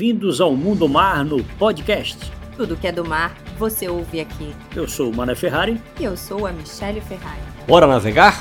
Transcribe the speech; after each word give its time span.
Bem-vindos 0.00 0.40
ao 0.40 0.52
Mundo 0.52 0.88
Mar 0.88 1.26
no 1.26 1.44
podcast. 1.58 2.16
Tudo 2.56 2.74
que 2.74 2.86
é 2.86 2.92
do 2.92 3.04
mar, 3.04 3.32
você 3.58 3.86
ouve 3.86 4.18
aqui. 4.18 4.54
Eu 4.74 4.88
sou 4.88 5.12
o 5.12 5.14
Mané 5.14 5.34
Ferrari. 5.34 5.76
E 6.00 6.04
eu 6.04 6.16
sou 6.16 6.46
a 6.46 6.52
Michelle 6.52 7.02
Ferrari. 7.02 7.42
Bora 7.68 7.86
navegar? 7.86 8.32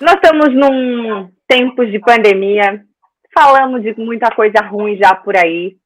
Nós 0.00 0.14
estamos 0.14 0.48
num 0.54 1.28
tempo 1.46 1.84
de 1.84 1.98
pandemia, 1.98 2.80
falamos 3.38 3.82
de 3.82 3.94
muita 4.00 4.34
coisa 4.34 4.66
ruim 4.66 4.96
já 4.96 5.14
por 5.14 5.36
aí. 5.36 5.76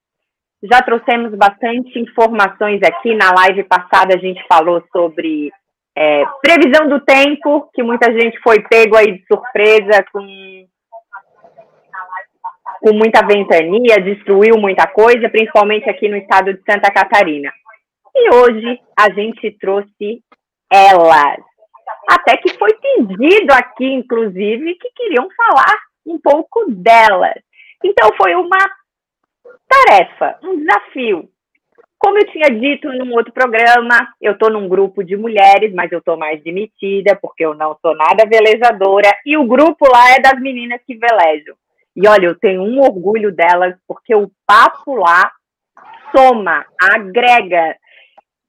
Já 0.63 0.81
trouxemos 0.83 1.37
bastante 1.37 1.99
informações 1.99 2.81
aqui. 2.85 3.13
Na 3.17 3.33
live 3.33 3.65
passada 3.65 4.15
a 4.15 4.19
gente 4.19 4.41
falou 4.47 4.85
sobre 4.93 5.51
é, 5.99 6.23
previsão 6.41 6.89
do 6.89 7.01
tempo, 7.01 7.69
que 7.75 7.83
muita 7.83 8.07
gente 8.13 8.39
foi 8.39 8.61
pego 8.71 8.97
aí 8.97 9.19
de 9.19 9.27
surpresa 9.27 10.05
com 10.13 10.25
com 12.83 12.93
muita 12.93 13.25
ventania, 13.25 14.03
destruiu 14.03 14.59
muita 14.59 14.89
coisa, 14.89 15.29
principalmente 15.31 15.89
aqui 15.89 16.09
no 16.09 16.17
estado 16.17 16.53
de 16.53 16.61
Santa 16.69 16.91
Catarina. 16.91 17.53
E 18.15 18.35
hoje 18.35 18.81
a 18.99 19.11
gente 19.13 19.53
trouxe 19.53 20.21
elas. 20.71 21.39
Até 22.11 22.37
que 22.37 22.53
foi 22.59 22.71
pedido 22.75 23.53
aqui, 23.53 23.87
inclusive, 23.87 24.75
que 24.75 24.91
queriam 24.97 25.29
falar 25.37 25.79
um 26.05 26.19
pouco 26.21 26.65
delas. 26.69 27.41
Então 27.85 28.11
foi 28.17 28.35
uma 28.35 28.59
tarefa, 29.69 30.37
um 30.43 30.59
desafio. 30.59 31.29
Como 31.99 32.19
eu 32.19 32.27
tinha 32.33 32.49
dito 32.49 32.89
num 32.89 33.15
outro 33.15 33.33
programa, 33.33 34.09
eu 34.21 34.33
estou 34.33 34.51
num 34.51 34.69
grupo 34.69 35.05
de 35.05 35.17
mulheres, 35.17 35.73
mas 35.73 35.93
eu 35.93 36.01
estou 36.01 36.17
mais 36.17 36.43
demitida, 36.43 37.17
porque 37.23 37.47
eu 37.47 37.55
não 37.55 37.77
sou 37.81 37.95
nada 37.95 38.25
velejadora, 38.29 39.09
e 39.25 39.37
o 39.37 39.47
grupo 39.47 39.87
lá 39.89 40.11
é 40.17 40.21
das 40.21 40.41
meninas 40.41 40.81
que 40.85 40.97
velejam. 40.97 41.55
E 41.95 42.09
olha, 42.09 42.27
eu 42.27 42.39
tenho 42.39 42.63
um 42.63 42.81
orgulho 42.81 43.35
delas, 43.35 43.77
porque 43.87 44.15
o 44.15 44.31
papo 44.47 44.95
lá 44.95 45.31
soma, 46.15 46.65
agrega. 46.81 47.77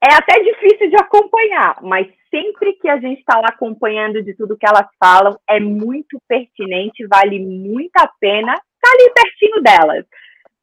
É 0.03 0.13
até 0.15 0.39
difícil 0.43 0.89
de 0.89 0.95
acompanhar, 0.97 1.77
mas 1.81 2.07
sempre 2.29 2.73
que 2.73 2.89
a 2.89 2.97
gente 2.97 3.19
está 3.19 3.39
lá 3.39 3.47
acompanhando 3.49 4.21
de 4.21 4.33
tudo 4.35 4.57
que 4.57 4.67
elas 4.67 4.87
falam, 4.99 5.39
é 5.49 5.59
muito 5.59 6.17
pertinente, 6.27 7.07
vale 7.07 7.39
muito 7.39 7.95
a 7.97 8.09
pena 8.19 8.53
estar 8.53 8.61
tá 8.81 8.91
ali 8.91 9.13
pertinho 9.13 9.61
delas. 9.61 10.05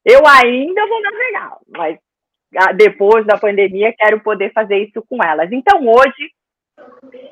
Eu 0.05 0.21
ainda 0.27 0.87
vou 0.87 1.01
navegar, 1.01 1.59
mas 1.69 1.99
ah, 2.57 2.73
depois 2.73 3.25
da 3.25 3.39
pandemia 3.39 3.95
quero 3.97 4.21
poder 4.21 4.53
fazer 4.53 4.79
isso 4.79 5.03
com 5.09 5.23
elas. 5.23 5.51
Então 5.53 5.87
hoje 5.87 6.31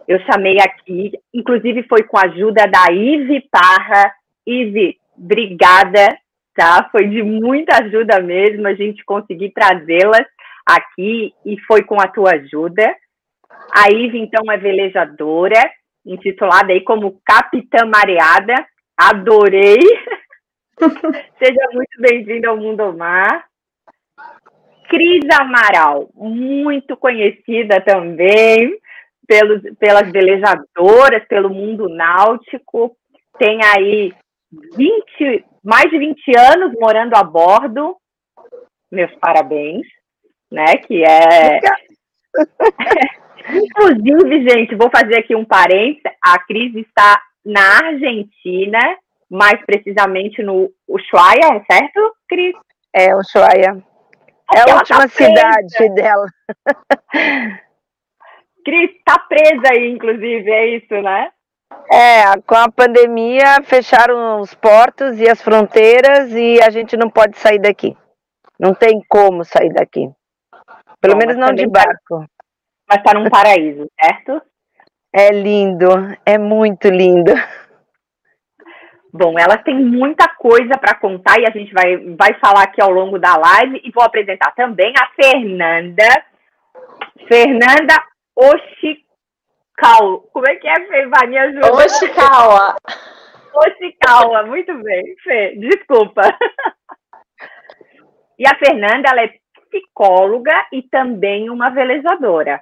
eu 0.06 0.18
chamei 0.20 0.56
aqui, 0.60 1.12
inclusive 1.34 1.82
foi 1.88 2.02
com 2.04 2.16
a 2.18 2.22
ajuda 2.22 2.66
da 2.66 2.92
Ive 2.92 3.46
Parra. 3.50 4.14
Ive, 4.46 4.96
obrigada, 5.18 6.16
tá? 6.54 6.88
Foi 6.90 7.06
de 7.08 7.22
muita 7.22 7.82
ajuda 7.82 8.20
mesmo 8.20 8.66
a 8.66 8.74
gente 8.74 9.04
conseguir 9.04 9.50
trazê-las 9.50 10.26
aqui 10.66 11.32
e 11.44 11.58
foi 11.60 11.82
com 11.82 12.00
a 12.00 12.08
tua 12.08 12.32
ajuda. 12.32 12.84
A 13.72 13.90
Ive, 13.90 14.18
então, 14.18 14.50
é 14.50 14.56
velejadora, 14.56 15.70
intitulada 16.04 16.72
aí 16.72 16.82
como 16.82 17.20
Capitã 17.24 17.84
Mareada. 17.86 18.54
Adorei! 18.96 19.78
Seja 21.42 21.68
muito 21.72 22.00
bem-vinda 22.00 22.48
ao 22.48 22.56
Mundo 22.56 22.92
Mar. 22.96 23.46
Cris 24.88 25.24
Amaral, 25.38 26.08
muito 26.14 26.96
conhecida 26.96 27.80
também 27.80 28.78
pelos, 29.26 29.60
pelas 29.78 30.10
velejadoras, 30.10 31.26
pelo 31.28 31.50
mundo 31.50 31.88
náutico. 31.90 32.96
Tem 33.38 33.60
aí 33.62 34.12
20, 34.52 35.44
mais 35.64 35.90
de 35.90 35.98
20 35.98 36.38
anos 36.38 36.72
morando 36.80 37.14
a 37.14 37.22
bordo. 37.22 37.96
Meus 38.90 39.14
parabéns, 39.16 39.86
né? 40.50 40.76
Que 40.76 41.04
é. 41.04 41.60
Inclusive, 43.50 44.48
gente, 44.48 44.74
vou 44.74 44.90
fazer 44.90 45.18
aqui 45.18 45.34
um 45.34 45.44
parênteses. 45.44 46.02
A 46.22 46.38
Cris 46.38 46.74
está 46.74 47.22
na 47.44 47.86
Argentina, 47.86 48.78
mais 49.30 49.64
precisamente 49.64 50.42
no 50.42 50.70
Ushuaia, 50.86 51.64
certo, 51.70 52.14
Cris? 52.28 52.54
É, 52.94 53.14
Ushuaia. 53.14 53.82
É 54.54 54.60
a 54.60 54.76
última 54.76 55.00
tá 55.00 55.08
cidade 55.08 55.94
dela. 55.94 56.26
Cris 58.64 58.90
está 58.96 59.18
presa 59.20 59.72
aí, 59.72 59.90
inclusive, 59.90 60.50
é 60.50 60.76
isso, 60.76 60.94
né? 60.94 61.30
É, 61.90 62.38
com 62.46 62.54
a 62.54 62.70
pandemia 62.70 63.62
fecharam 63.64 64.40
os 64.40 64.54
portos 64.54 65.18
e 65.18 65.28
as 65.28 65.40
fronteiras 65.40 66.32
e 66.32 66.60
a 66.62 66.70
gente 66.70 66.96
não 66.96 67.08
pode 67.08 67.38
sair 67.38 67.58
daqui. 67.58 67.96
Não 68.58 68.74
tem 68.74 69.02
como 69.08 69.44
sair 69.44 69.72
daqui. 69.72 70.10
Pelo 71.00 71.14
Bom, 71.14 71.18
menos 71.18 71.36
não 71.36 71.54
de 71.54 71.64
tá 71.64 71.84
barco. 71.84 72.20
Tá, 72.20 72.26
mas 72.88 73.02
tá 73.02 73.14
num 73.14 73.30
paraíso, 73.30 73.86
certo? 74.00 74.42
É 75.12 75.30
lindo, 75.30 75.88
é 76.26 76.36
muito 76.36 76.88
lindo. 76.88 77.32
Bom, 79.12 79.38
elas 79.38 79.62
têm 79.62 79.74
muita 79.74 80.28
coisa 80.34 80.76
para 80.78 80.94
contar 80.94 81.40
e 81.40 81.46
a 81.46 81.50
gente 81.50 81.72
vai, 81.72 81.96
vai 82.14 82.34
falar 82.38 82.64
aqui 82.64 82.82
ao 82.82 82.90
longo 82.90 83.18
da 83.18 83.36
live 83.36 83.80
e 83.82 83.90
vou 83.90 84.04
apresentar 84.04 84.54
também 84.54 84.92
a 85.00 85.08
Fernanda. 85.14 86.24
Fernanda 87.26 87.94
Oshik 88.36 89.07
Cal. 89.78 90.22
Como 90.32 90.46
é 90.48 90.56
que 90.56 90.68
é, 90.68 90.86
Fê? 90.86 91.06
Vai, 91.06 91.26
me 91.28 91.38
ajuda. 91.38 91.72
Oshikawa. 91.72 92.76
Oshikawa, 93.54 94.42
muito 94.44 94.74
bem, 94.82 95.14
Fê. 95.22 95.54
Desculpa. 95.56 96.22
E 98.38 98.46
a 98.46 98.56
Fernanda, 98.58 99.08
ela 99.10 99.22
é 99.22 99.34
psicóloga 99.70 100.66
e 100.72 100.82
também 100.82 101.48
uma 101.48 101.70
velejadora. 101.70 102.60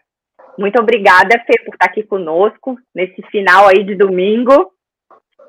Muito 0.59 0.81
obrigada, 0.81 1.43
Fê, 1.47 1.63
por 1.65 1.75
estar 1.75 1.87
aqui 1.87 2.03
conosco 2.03 2.79
nesse 2.95 3.23
final 3.31 3.67
aí 3.69 3.83
de 3.83 3.95
domingo. 3.95 4.73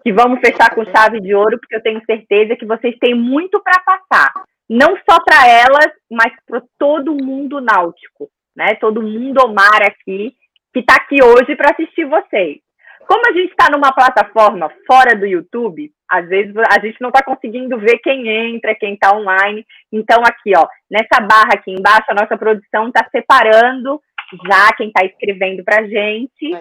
Que 0.04 0.14
vamos 0.14 0.40
fechar 0.40 0.74
com 0.74 0.86
chave 0.86 1.20
de 1.20 1.36
ouro, 1.36 1.60
porque 1.60 1.76
eu 1.76 1.84
tenho 1.84 2.02
certeza 2.06 2.56
que 2.56 2.66
vocês 2.66 2.98
têm 2.98 3.14
muito 3.14 3.62
para 3.62 3.82
passar. 3.82 4.32
Não 4.70 4.98
só 5.10 5.18
para 5.24 5.48
elas, 5.48 5.92
mas 6.10 6.34
para 6.46 6.62
todo 6.78 7.14
mundo 7.14 7.60
náutico, 7.60 8.30
né? 8.56 8.76
Todo 8.76 9.02
mundo 9.02 9.48
mar 9.54 9.82
aqui 9.82 10.36
que 10.78 10.82
está 10.82 10.96
aqui 10.96 11.24
hoje 11.24 11.56
para 11.56 11.72
assistir 11.72 12.06
vocês. 12.06 12.60
Como 13.08 13.22
a 13.28 13.34
gente 13.34 13.52
está 13.52 13.68
numa 13.72 13.92
plataforma 13.92 14.70
fora 14.86 15.16
do 15.16 15.26
YouTube, 15.26 15.92
às 16.10 16.28
vezes 16.28 16.54
a 16.58 16.80
gente 16.80 17.02
não 17.02 17.10
está 17.10 17.24
conseguindo 17.24 17.80
ver 17.80 17.98
quem 18.00 18.28
entra, 18.28 18.76
quem 18.76 18.94
está 18.94 19.16
online. 19.16 19.66
Então, 19.92 20.22
aqui, 20.22 20.52
ó, 20.56 20.68
nessa 20.92 21.22
barra 21.22 21.54
aqui 21.56 21.72
embaixo, 21.72 22.06
a 22.10 22.14
nossa 22.14 22.38
produção 22.38 22.88
está 22.88 23.08
separando 23.10 24.00
já 24.46 24.76
quem 24.76 24.88
está 24.88 25.06
escrevendo 25.06 25.64
para 25.64 25.88
gente 25.88 26.52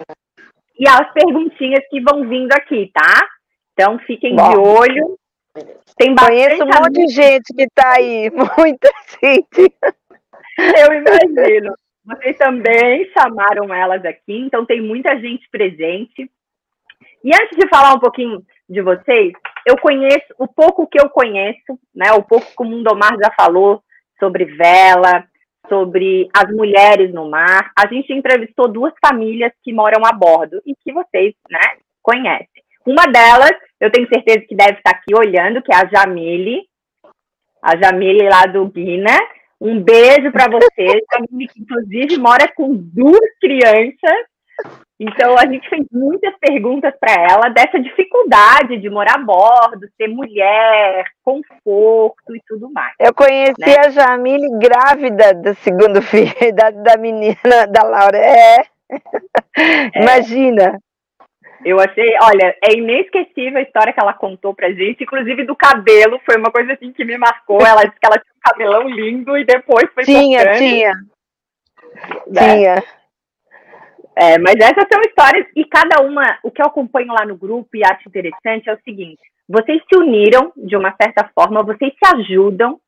e 0.79 0.87
as 0.87 1.11
perguntinhas 1.11 1.83
que 1.89 1.99
vão 2.01 2.27
vindo 2.27 2.53
aqui, 2.53 2.89
tá? 2.93 3.27
Então, 3.73 3.99
fiquem 3.99 4.35
Bom. 4.35 4.49
de 4.49 4.57
olho. 4.57 5.19
Tem 5.97 6.15
Conheço 6.15 6.63
um 6.63 6.67
monte 6.67 7.05
de 7.05 7.13
gente 7.13 7.53
que 7.53 7.63
está 7.63 7.95
aí, 7.97 8.29
muita 8.57 8.89
gente. 9.21 9.73
Eu 10.57 10.93
imagino. 10.93 11.73
Vocês 12.07 12.37
também 12.37 13.11
chamaram 13.11 13.73
elas 13.73 14.05
aqui, 14.05 14.39
então 14.39 14.65
tem 14.65 14.81
muita 14.81 15.19
gente 15.19 15.45
presente. 15.49 16.31
E 17.21 17.35
antes 17.35 17.57
de 17.57 17.67
falar 17.67 17.93
um 17.93 17.99
pouquinho 17.99 18.41
de 18.69 18.81
vocês, 18.81 19.33
eu 19.65 19.77
conheço 19.77 20.33
o 20.39 20.47
pouco 20.47 20.87
que 20.87 20.97
eu 20.97 21.09
conheço, 21.09 21.77
né? 21.93 22.13
O 22.13 22.23
pouco 22.23 22.45
que 22.45 22.63
o 22.63 22.65
Mundomar 22.65 23.11
já 23.21 23.29
falou 23.35 23.83
sobre 24.17 24.45
vela, 24.45 25.27
sobre 25.67 26.29
as 26.33 26.49
mulheres 26.49 27.13
no 27.13 27.29
mar. 27.29 27.71
A 27.77 27.85
gente 27.87 28.13
entrevistou 28.13 28.69
duas 28.69 28.93
famílias 29.05 29.51
que 29.61 29.73
moram 29.73 30.05
a 30.05 30.13
bordo 30.13 30.61
e 30.65 30.73
que 30.75 30.93
vocês, 30.93 31.35
né, 31.51 31.59
conhecem. 32.01 32.63
Uma 32.85 33.03
delas, 33.03 33.51
eu 33.81 33.91
tenho 33.91 34.07
certeza 34.07 34.45
que 34.47 34.55
deve 34.55 34.77
estar 34.77 34.91
aqui 34.91 35.13
olhando, 35.13 35.61
que 35.61 35.73
é 35.73 35.75
a 35.75 35.85
Jamile, 35.85 36.61
a 37.61 37.75
Jamile 37.75 38.29
lá 38.29 38.45
do 38.45 38.65
Guina, 38.67 39.17
um 39.59 39.81
beijo 39.81 40.31
para 40.31 40.49
você, 40.49 41.01
que 41.01 41.61
inclusive 41.61 42.17
mora 42.17 42.47
com 42.55 42.75
duas 42.75 43.29
crianças. 43.39 44.27
Então 44.99 45.37
a 45.37 45.45
gente 45.45 45.69
fez 45.69 45.85
muitas 45.91 46.33
perguntas 46.39 46.91
para 46.99 47.13
ela 47.13 47.49
dessa 47.49 47.79
dificuldade 47.79 48.79
de 48.79 48.89
morar 48.89 49.15
a 49.15 49.23
bordo, 49.23 49.87
ser 49.95 50.07
mulher, 50.07 51.05
conforto 51.23 52.35
e 52.35 52.41
tudo 52.47 52.71
mais. 52.71 52.95
Eu 52.99 53.13
conheci 53.13 53.53
né? 53.59 53.75
a 53.85 53.89
Jamile 53.89 54.49
grávida 54.57 55.33
do 55.35 55.53
segundo 55.57 56.01
filho 56.01 56.33
da, 56.55 56.71
da 56.71 56.97
menina 56.97 57.67
da 57.69 57.83
Laura. 57.83 58.17
É. 58.17 58.61
é. 59.59 60.01
Imagina. 60.01 60.79
Eu 61.65 61.79
achei, 61.79 62.15
olha, 62.21 62.55
é 62.63 62.73
inesquecível 62.73 63.57
a 63.57 63.61
história 63.61 63.91
que 63.91 63.99
ela 63.99 64.13
contou 64.13 64.53
pra 64.53 64.71
gente, 64.71 65.03
inclusive 65.03 65.43
do 65.43 65.55
cabelo, 65.55 66.19
foi 66.25 66.37
uma 66.37 66.51
coisa 66.51 66.73
assim 66.73 66.93
que 66.93 67.03
me 67.03 67.17
marcou. 67.17 67.59
Ela 67.65 67.83
disse 67.83 67.99
que 67.99 68.05
ela 68.05 68.19
tinha 68.19 68.33
um 68.35 68.49
cabelão 68.51 68.89
lindo 68.89 69.37
e 69.37 69.45
depois 69.45 69.89
foi 69.93 70.03
Tinha, 70.03 70.53
tinha. 70.53 70.93
Né? 72.27 72.55
Tinha. 72.55 72.83
É, 74.15 74.39
mas 74.39 74.55
essas 74.55 74.85
são 74.91 74.99
histórias 75.01 75.45
e 75.55 75.63
cada 75.65 76.01
uma, 76.01 76.39
o 76.43 76.49
que 76.49 76.59
eu 76.61 76.65
acompanho 76.65 77.13
lá 77.13 77.23
no 77.23 77.37
grupo 77.37 77.69
e 77.75 77.85
acho 77.85 78.07
interessante 78.07 78.67
é 78.67 78.73
o 78.73 78.81
seguinte: 78.83 79.21
vocês 79.47 79.81
se 79.87 79.99
uniram 79.99 80.51
de 80.55 80.75
uma 80.75 80.93
certa 80.99 81.29
forma, 81.35 81.63
vocês 81.63 81.93
se 81.93 82.15
ajudam, 82.15 82.79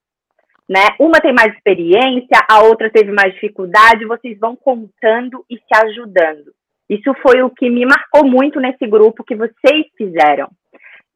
né? 0.67 0.87
Uma 0.99 1.21
tem 1.21 1.33
mais 1.33 1.53
experiência, 1.53 2.37
a 2.49 2.61
outra 2.61 2.89
teve 2.89 3.11
mais 3.11 3.33
dificuldade, 3.33 4.05
vocês 4.05 4.39
vão 4.39 4.55
contando 4.55 5.45
e 5.49 5.55
se 5.55 5.85
ajudando. 5.85 6.51
Isso 6.89 7.13
foi 7.21 7.43
o 7.43 7.49
que 7.49 7.69
me 7.69 7.85
marcou 7.85 8.25
muito 8.25 8.59
nesse 8.59 8.87
grupo 8.87 9.23
que 9.23 9.35
vocês 9.35 9.85
fizeram. 9.95 10.49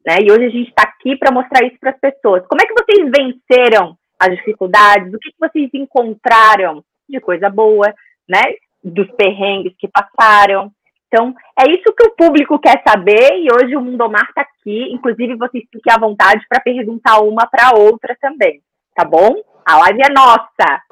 Né? 0.06 0.18
E 0.22 0.30
hoje 0.30 0.44
a 0.44 0.50
gente 0.50 0.68
está 0.68 0.84
aqui 0.84 1.16
para 1.16 1.32
mostrar 1.32 1.66
isso 1.66 1.76
para 1.80 1.90
as 1.90 1.98
pessoas. 1.98 2.46
Como 2.46 2.60
é 2.62 2.66
que 2.66 2.74
vocês 2.74 3.10
venceram 3.10 3.96
as 4.20 4.36
dificuldades? 4.36 5.12
O 5.12 5.18
que, 5.18 5.30
que 5.30 5.40
vocês 5.40 5.70
encontraram 5.74 6.84
de 7.08 7.20
coisa 7.20 7.48
boa, 7.48 7.92
né? 8.28 8.42
Dos 8.82 9.10
perrengues 9.12 9.74
que 9.78 9.88
passaram. 9.88 10.70
Então, 11.08 11.34
é 11.58 11.70
isso 11.70 11.94
que 11.96 12.06
o 12.06 12.14
público 12.16 12.58
quer 12.58 12.82
saber 12.86 13.38
e 13.38 13.48
hoje 13.52 13.76
o 13.76 13.80
Mundomar 13.80 14.26
está 14.28 14.42
aqui. 14.42 14.92
Inclusive, 14.92 15.36
vocês 15.36 15.64
fiquem 15.72 15.92
à 15.92 15.98
vontade 15.98 16.44
para 16.48 16.60
perguntar 16.60 17.20
uma 17.20 17.46
para 17.46 17.68
a 17.68 17.78
outra 17.78 18.16
também, 18.20 18.60
tá 18.94 19.04
bom? 19.04 19.34
A 19.64 19.78
live 19.78 20.00
é 20.02 20.12
nossa. 20.12 20.82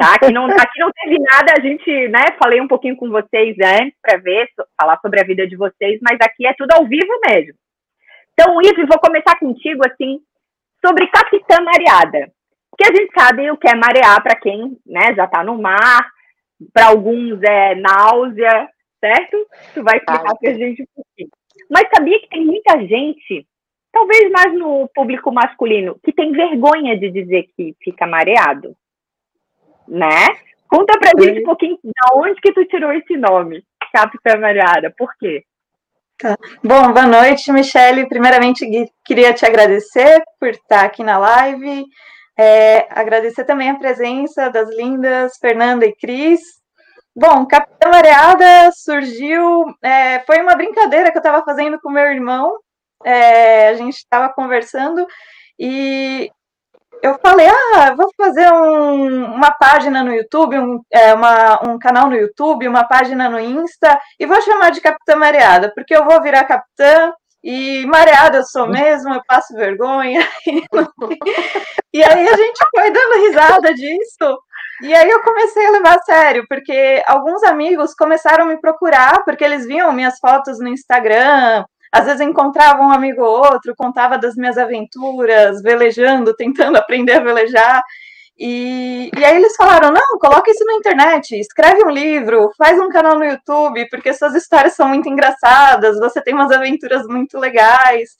Tá? 0.00 0.14
Aqui 0.14 0.32
não, 0.32 0.46
aqui 0.46 0.80
não 0.80 0.90
teve 0.92 1.18
nada, 1.18 1.52
a 1.58 1.60
gente, 1.60 2.08
né, 2.08 2.34
falei 2.42 2.58
um 2.58 2.66
pouquinho 2.66 2.96
com 2.96 3.10
vocês 3.10 3.54
antes 3.62 3.94
para 4.00 4.16
ver, 4.16 4.48
falar 4.80 4.98
sobre 5.02 5.20
a 5.20 5.24
vida 5.24 5.46
de 5.46 5.56
vocês, 5.56 6.00
mas 6.00 6.16
aqui 6.22 6.46
é 6.46 6.54
tudo 6.54 6.72
ao 6.72 6.86
vivo 6.86 7.20
mesmo. 7.28 7.52
Então, 8.32 8.62
Ivo, 8.62 8.86
vou 8.86 8.98
começar 8.98 9.38
contigo, 9.38 9.82
assim, 9.86 10.18
sobre 10.82 11.06
Capitã 11.08 11.60
Mareada. 11.62 12.32
Que 12.78 12.90
a 12.90 12.96
gente 12.96 13.12
sabe 13.12 13.50
o 13.50 13.58
que 13.58 13.68
é 13.68 13.74
marear 13.74 14.22
para 14.22 14.40
quem, 14.40 14.78
né, 14.86 15.14
já 15.14 15.26
está 15.26 15.44
no 15.44 15.60
mar, 15.60 16.10
para 16.72 16.86
alguns 16.86 17.38
é 17.42 17.74
náusea, 17.74 18.70
certo? 19.00 19.36
Tu 19.74 19.82
vai 19.82 19.98
explicar 19.98 20.34
para 20.34 20.50
a 20.50 20.54
gente 20.54 20.82
um 20.82 20.86
pouquinho. 20.96 21.28
Mas 21.70 21.90
sabia 21.94 22.18
que 22.20 22.28
tem 22.30 22.46
muita 22.46 22.78
gente, 22.86 23.46
talvez 23.92 24.30
mais 24.30 24.54
no 24.54 24.88
público 24.94 25.30
masculino, 25.30 26.00
que 26.02 26.10
tem 26.10 26.32
vergonha 26.32 26.98
de 26.98 27.10
dizer 27.10 27.50
que 27.54 27.76
fica 27.82 28.06
mareado 28.06 28.74
né? 29.90 30.38
Conta 30.68 30.96
pra 30.98 31.10
gente 31.20 31.40
um 31.40 31.44
pouquinho 31.44 31.78
de 31.82 31.90
onde 32.14 32.40
que 32.40 32.52
tu 32.52 32.64
tirou 32.66 32.92
esse 32.92 33.16
nome, 33.16 33.64
Capitã 33.92 34.38
Mariara, 34.38 34.94
por 34.96 35.12
quê? 35.18 35.42
Tá. 36.16 36.36
Bom, 36.62 36.92
boa 36.92 37.06
noite, 37.06 37.50
Michele. 37.50 38.06
Primeiramente, 38.06 38.64
queria 39.04 39.32
te 39.32 39.44
agradecer 39.44 40.22
por 40.38 40.50
estar 40.50 40.84
aqui 40.84 41.02
na 41.02 41.18
live. 41.18 41.84
É, 42.38 42.86
agradecer 42.90 43.44
também 43.44 43.70
a 43.70 43.78
presença 43.78 44.48
das 44.50 44.68
lindas 44.76 45.36
Fernanda 45.40 45.86
e 45.86 45.96
Cris. 45.96 46.40
Bom, 47.16 47.46
Capitã 47.46 47.90
Mareada 47.90 48.70
surgiu, 48.72 49.64
é, 49.82 50.20
foi 50.20 50.40
uma 50.40 50.54
brincadeira 50.54 51.10
que 51.10 51.16
eu 51.16 51.20
estava 51.20 51.44
fazendo 51.44 51.80
com 51.80 51.90
meu 51.90 52.06
irmão. 52.06 52.56
É, 53.04 53.68
a 53.68 53.74
gente 53.74 53.96
estava 53.96 54.32
conversando 54.32 55.06
e 55.58 56.30
eu 57.02 57.18
falei, 57.18 57.48
ah, 57.48 57.94
vou 57.94 58.10
fazer 58.16 58.52
um, 58.52 59.24
uma 59.34 59.50
página 59.50 60.02
no 60.02 60.14
YouTube, 60.14 60.58
um, 60.58 60.80
é, 60.92 61.14
uma, 61.14 61.60
um 61.68 61.78
canal 61.78 62.08
no 62.08 62.16
YouTube, 62.16 62.68
uma 62.68 62.84
página 62.84 63.28
no 63.28 63.40
Insta, 63.40 63.98
e 64.18 64.26
vou 64.26 64.40
chamar 64.42 64.70
de 64.70 64.80
Capitã 64.80 65.16
Mareada, 65.16 65.72
porque 65.74 65.94
eu 65.94 66.04
vou 66.04 66.22
virar 66.22 66.44
capitã, 66.44 67.12
e 67.42 67.86
mareada 67.86 68.38
eu 68.38 68.44
sou 68.44 68.66
mesmo, 68.66 69.14
eu 69.14 69.22
passo 69.26 69.54
vergonha. 69.54 70.26
e 71.92 72.02
aí 72.02 72.28
a 72.28 72.36
gente 72.36 72.60
foi 72.74 72.90
dando 72.90 73.26
risada 73.26 73.74
disso. 73.74 74.38
E 74.82 74.92
aí 74.94 75.08
eu 75.08 75.22
comecei 75.22 75.66
a 75.66 75.70
levar 75.70 75.96
a 75.96 76.02
sério, 76.02 76.44
porque 76.48 77.02
alguns 77.06 77.42
amigos 77.44 77.94
começaram 77.94 78.44
a 78.44 78.48
me 78.48 78.60
procurar, 78.60 79.24
porque 79.24 79.44
eles 79.44 79.66
viam 79.66 79.92
minhas 79.92 80.18
fotos 80.18 80.58
no 80.58 80.68
Instagram, 80.68 81.64
às 81.92 82.04
vezes 82.04 82.20
encontrava 82.20 82.82
um 82.82 82.90
amigo 82.90 83.22
ou 83.22 83.38
outro, 83.38 83.74
contava 83.76 84.16
das 84.16 84.36
minhas 84.36 84.56
aventuras, 84.56 85.60
velejando, 85.62 86.34
tentando 86.34 86.76
aprender 86.78 87.14
a 87.14 87.20
velejar. 87.20 87.82
E, 88.38 89.10
e 89.16 89.24
aí 89.24 89.36
eles 89.36 89.54
falaram: 89.56 89.90
não, 89.92 90.18
coloca 90.18 90.50
isso 90.50 90.64
na 90.64 90.74
internet, 90.74 91.38
escreve 91.38 91.84
um 91.84 91.90
livro, 91.90 92.50
faz 92.56 92.78
um 92.80 92.88
canal 92.88 93.18
no 93.18 93.24
YouTube, 93.24 93.86
porque 93.90 94.14
suas 94.14 94.34
histórias 94.34 94.74
são 94.74 94.88
muito 94.88 95.08
engraçadas, 95.08 95.98
você 95.98 96.22
tem 96.22 96.34
umas 96.34 96.50
aventuras 96.50 97.06
muito 97.06 97.38
legais. 97.38 98.16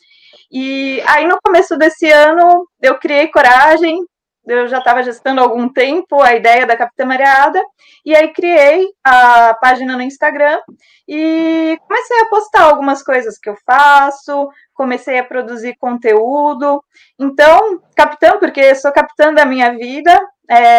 E 0.53 1.01
aí, 1.07 1.27
no 1.27 1.39
começo 1.43 1.77
desse 1.79 2.11
ano, 2.11 2.67
eu 2.83 2.99
criei 2.99 3.29
coragem, 3.29 4.05
eu 4.47 4.69
já 4.69 4.79
estava 4.79 5.03
gestando 5.03 5.41
há 5.41 5.45
algum 5.45 5.69
tempo 5.69 6.21
a 6.23 6.35
ideia 6.35 6.67
da 6.67 6.77
Capitã 6.77 7.05
Mareada, 7.05 7.63
e 8.05 8.15
aí 8.15 8.33
criei 8.33 8.89
a 9.05 9.55
página 9.55 9.97
no 9.97 10.03
Instagram 10.03 10.61
e 11.09 11.79
comecei 11.87 12.21
a 12.21 12.27
postar 12.27 12.63
algumas 12.63 13.03
coisas 13.03 13.39
que 13.39 13.51
eu 13.51 13.57
faço, 13.67 14.49
comecei 14.75 15.19
a 15.19 15.25
produzir 15.25 15.77
conteúdo. 15.79 16.83
Então, 17.19 17.81
capitã, 17.97 18.39
porque 18.39 18.75
sou 18.75 18.93
capitã 18.93 19.33
da 19.33 19.45
minha 19.45 19.73
vida, 19.77 20.13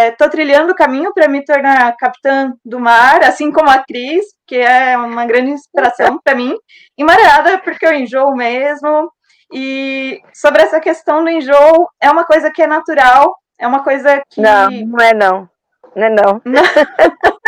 estou 0.10 0.28
é, 0.28 0.30
trilhando 0.30 0.74
o 0.74 0.76
caminho 0.76 1.14
para 1.14 1.30
me 1.30 1.46
tornar 1.46 1.96
capitã 1.96 2.54
do 2.66 2.80
mar, 2.80 3.24
assim 3.24 3.52
como 3.52 3.70
a 3.70 3.84
Cris, 3.84 4.26
que 4.46 4.58
é 4.58 4.98
uma 4.98 5.26
grande 5.26 5.52
inspiração 5.52 6.20
para 6.22 6.36
mim. 6.36 6.56
E 6.98 7.04
mareada, 7.04 7.60
porque 7.60 7.86
eu 7.86 7.94
enjoo 7.94 8.36
mesmo. 8.36 9.12
E 9.54 10.20
sobre 10.34 10.62
essa 10.62 10.80
questão 10.80 11.24
do 11.24 11.30
enjoo, 11.30 11.90
é 12.02 12.10
uma 12.10 12.26
coisa 12.26 12.52
que 12.52 12.62
é 12.62 12.68
natural, 12.68 13.36
é 13.62 13.68
uma 13.68 13.84
coisa 13.84 14.22
que. 14.28 14.42
Não, 14.42 14.72
não 14.72 15.00
é 15.00 15.14
não. 15.14 15.50
Não 15.96 16.04
é 16.04 16.10
não. 16.10 16.42
não. 16.44 16.64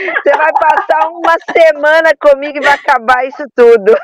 Você 0.00 0.30
vai 0.30 0.52
passar 0.52 1.08
uma 1.08 1.34
semana 1.52 2.10
comigo 2.18 2.56
e 2.56 2.60
vai 2.60 2.74
acabar 2.74 3.26
isso 3.26 3.44
tudo. 3.54 3.94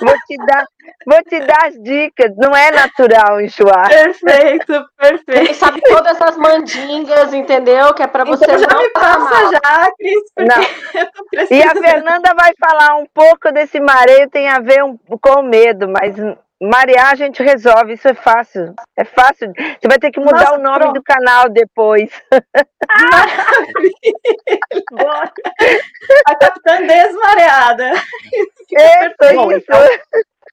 vou 0.00 0.14
te 0.26 0.36
dar, 0.46 0.66
vou 1.06 1.22
te 1.24 1.40
dar 1.40 1.66
as 1.66 1.74
dicas. 1.82 2.34
Não 2.36 2.54
é 2.56 2.70
natural 2.70 3.40
enxuar. 3.40 3.88
Perfeito, 3.88 4.84
perfeito. 4.96 5.38
Ele 5.38 5.54
sabe 5.54 5.82
todas 5.82 6.20
as 6.22 6.36
mandingas, 6.36 7.34
entendeu? 7.34 7.92
Que 7.92 8.04
é 8.04 8.06
para 8.06 8.24
você 8.24 8.44
então 8.44 8.58
já 8.58 8.66
não 8.68 8.82
me 8.82 8.90
passa 8.90 9.50
já, 9.52 9.92
Cris. 9.96 10.22
Não. 10.38 11.50
E 11.50 11.62
a 11.62 11.74
Fernanda 11.74 12.34
vai 12.34 12.52
falar 12.58 12.96
um 12.96 13.06
pouco 13.12 13.52
desse 13.52 13.80
mareio 13.80 14.30
tem 14.30 14.48
a 14.48 14.60
ver 14.60 14.84
um, 14.84 14.96
com 15.20 15.42
medo, 15.42 15.88
mas 15.88 16.14
Marear 16.62 17.12
a 17.12 17.14
gente 17.14 17.42
resolve, 17.42 17.94
isso 17.94 18.06
é 18.06 18.12
fácil. 18.12 18.74
É 18.94 19.02
fácil. 19.04 19.50
Você 19.56 19.88
vai 19.88 19.98
ter 19.98 20.10
que 20.10 20.20
mudar 20.20 20.50
Nossa, 20.50 20.58
o 20.58 20.62
nome 20.62 20.78
pronto. 20.80 20.94
do 20.94 21.02
canal 21.02 21.48
depois. 21.48 22.10
Ah, 22.30 23.24
a 26.26 26.34
capitã 26.34 26.86
desmareada. 26.86 27.92
É, 28.76 29.34
Bom, 29.34 29.50
isso. 29.52 29.64
Então, 29.64 29.80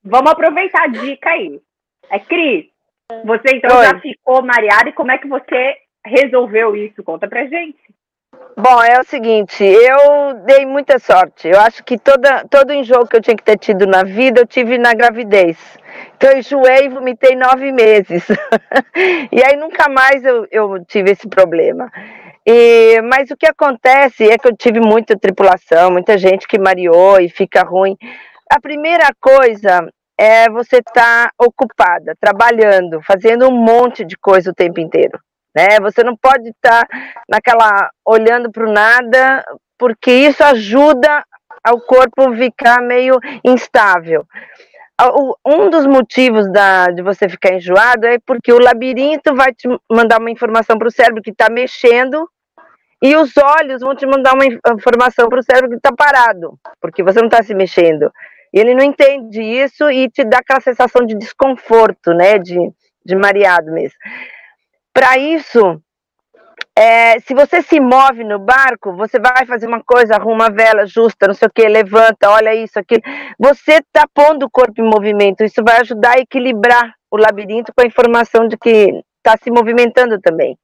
vamos 0.03 0.31
aproveitar 0.31 0.83
a 0.83 0.87
dica 0.87 1.29
aí. 1.29 1.59
É 2.09 2.19
Cris, 2.19 2.67
você 3.25 3.55
então 3.55 3.77
Oi. 3.77 3.85
já 3.85 3.99
ficou 3.99 4.41
mareada 4.41 4.89
e 4.89 4.93
como 4.93 5.11
é 5.11 5.17
que 5.17 5.27
você 5.27 5.75
resolveu 6.05 6.75
isso? 6.75 7.03
Conta 7.03 7.27
pra 7.27 7.45
gente. 7.45 7.77
Bom, 8.59 8.81
é 8.81 8.99
o 8.99 9.03
seguinte, 9.03 9.63
eu 9.63 10.33
dei 10.43 10.65
muita 10.65 10.97
sorte. 10.97 11.47
Eu 11.47 11.59
acho 11.59 11.83
que 11.83 11.95
toda, 11.95 12.43
todo 12.49 12.73
enjoo 12.73 13.05
que 13.05 13.15
eu 13.15 13.21
tinha 13.21 13.37
que 13.37 13.43
ter 13.43 13.55
tido 13.59 13.85
na 13.85 14.03
vida, 14.03 14.41
eu 14.41 14.47
tive 14.47 14.79
na 14.79 14.95
gravidez. 14.95 15.55
Então 16.15 16.31
eu 16.31 16.39
enjoei 16.39 16.85
e 16.85 16.89
vomitei 16.89 17.35
nove 17.35 17.71
meses. 17.71 18.25
e 19.31 19.43
aí 19.43 19.55
nunca 19.55 19.87
mais 19.87 20.25
eu, 20.25 20.47
eu 20.49 20.83
tive 20.85 21.11
esse 21.11 21.29
problema. 21.29 21.91
E, 22.43 22.99
mas 23.03 23.29
o 23.29 23.37
que 23.37 23.45
acontece 23.45 24.27
é 24.27 24.39
que 24.39 24.47
eu 24.47 24.57
tive 24.57 24.79
muita 24.79 25.15
tripulação, 25.15 25.91
muita 25.91 26.17
gente 26.17 26.47
que 26.47 26.57
mareou 26.57 27.21
e 27.21 27.29
fica 27.29 27.61
ruim. 27.61 27.95
A 28.49 28.59
primeira 28.59 29.09
coisa 29.21 29.87
é 30.19 30.49
você 30.49 30.77
estar 30.77 31.27
tá 31.27 31.31
ocupada, 31.37 32.15
trabalhando, 32.19 33.03
fazendo 33.03 33.47
um 33.47 33.55
monte 33.55 34.03
de 34.03 34.17
coisa 34.17 34.49
o 34.49 34.55
tempo 34.55 34.79
inteiro. 34.79 35.19
Né? 35.57 35.79
Você 35.81 36.03
não 36.03 36.15
pode 36.15 36.49
estar 36.49 36.85
tá 36.85 36.97
naquela 37.27 37.89
olhando 38.05 38.51
para 38.51 38.67
o 38.67 38.71
nada, 38.71 39.43
porque 39.77 40.11
isso 40.11 40.43
ajuda 40.43 41.23
ao 41.63 41.81
corpo 41.81 42.33
ficar 42.35 42.81
meio 42.81 43.17
instável 43.43 44.25
um 45.45 45.69
dos 45.69 45.85
motivos 45.85 46.51
da, 46.51 46.87
de 46.87 47.03
você 47.03 47.29
ficar 47.29 47.53
enjoado 47.53 48.07
é 48.07 48.17
porque 48.25 48.51
o 48.51 48.59
labirinto 48.59 49.35
vai 49.35 49.53
te 49.53 49.67
mandar 49.91 50.19
uma 50.19 50.31
informação 50.31 50.77
para 50.77 50.87
o 50.87 50.91
cérebro 50.91 51.21
que 51.21 51.29
está 51.29 51.49
mexendo 51.49 52.27
e 53.01 53.15
os 53.15 53.31
olhos 53.37 53.81
vão 53.81 53.95
te 53.95 54.07
mandar 54.07 54.33
uma 54.33 54.45
informação 54.73 55.29
para 55.29 55.39
o 55.39 55.43
cérebro 55.43 55.69
que 55.69 55.75
está 55.75 55.91
parado, 55.91 56.57
porque 56.81 57.03
você 57.03 57.19
não 57.19 57.27
está 57.27 57.43
se 57.43 57.53
mexendo. 57.53 58.11
E 58.51 58.59
ele 58.59 58.73
não 58.73 58.83
entende 58.83 59.39
isso 59.39 59.87
e 59.91 60.09
te 60.09 60.23
dá 60.23 60.39
aquela 60.39 60.61
sensação 60.61 61.05
de 61.05 61.13
desconforto, 61.15 62.11
né, 62.13 62.39
de, 62.39 62.57
de 63.05 63.15
mareado 63.15 63.71
mesmo. 63.71 63.97
Para 64.97 65.15
isso, 65.15 65.79
é, 66.75 67.19
se 67.19 67.35
você 67.35 67.61
se 67.61 67.79
move 67.79 68.23
no 68.23 68.39
barco, 68.39 68.95
você 68.95 69.19
vai 69.19 69.45
fazer 69.45 69.67
uma 69.67 69.83
coisa, 69.83 70.15
arruma 70.15 70.47
a 70.47 70.49
vela 70.49 70.87
justa, 70.87 71.27
não 71.27 71.35
sei 71.35 71.47
o 71.47 71.51
que, 71.53 71.67
levanta, 71.69 72.31
olha 72.31 72.55
isso, 72.55 72.79
aquilo. 72.79 73.03
Você 73.37 73.73
está 73.73 74.07
pondo 74.11 74.47
o 74.47 74.49
corpo 74.49 74.81
em 74.81 74.89
movimento. 74.89 75.43
Isso 75.43 75.63
vai 75.63 75.81
ajudar 75.81 76.15
a 76.15 76.19
equilibrar 76.19 76.95
o 77.11 77.17
labirinto 77.17 77.71
com 77.75 77.83
a 77.83 77.85
informação 77.85 78.47
de 78.47 78.57
que 78.57 79.03
está 79.17 79.37
se 79.39 79.51
movimentando 79.51 80.19
também. 80.19 80.57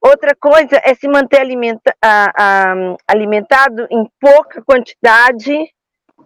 Outra 0.00 0.32
coisa 0.38 0.80
é 0.84 0.94
se 0.94 1.08
manter 1.08 1.40
alimenta, 1.40 1.92
a, 2.00 2.30
a, 2.38 2.74
alimentado 3.08 3.84
em 3.90 4.08
pouca 4.20 4.62
quantidade 4.62 5.52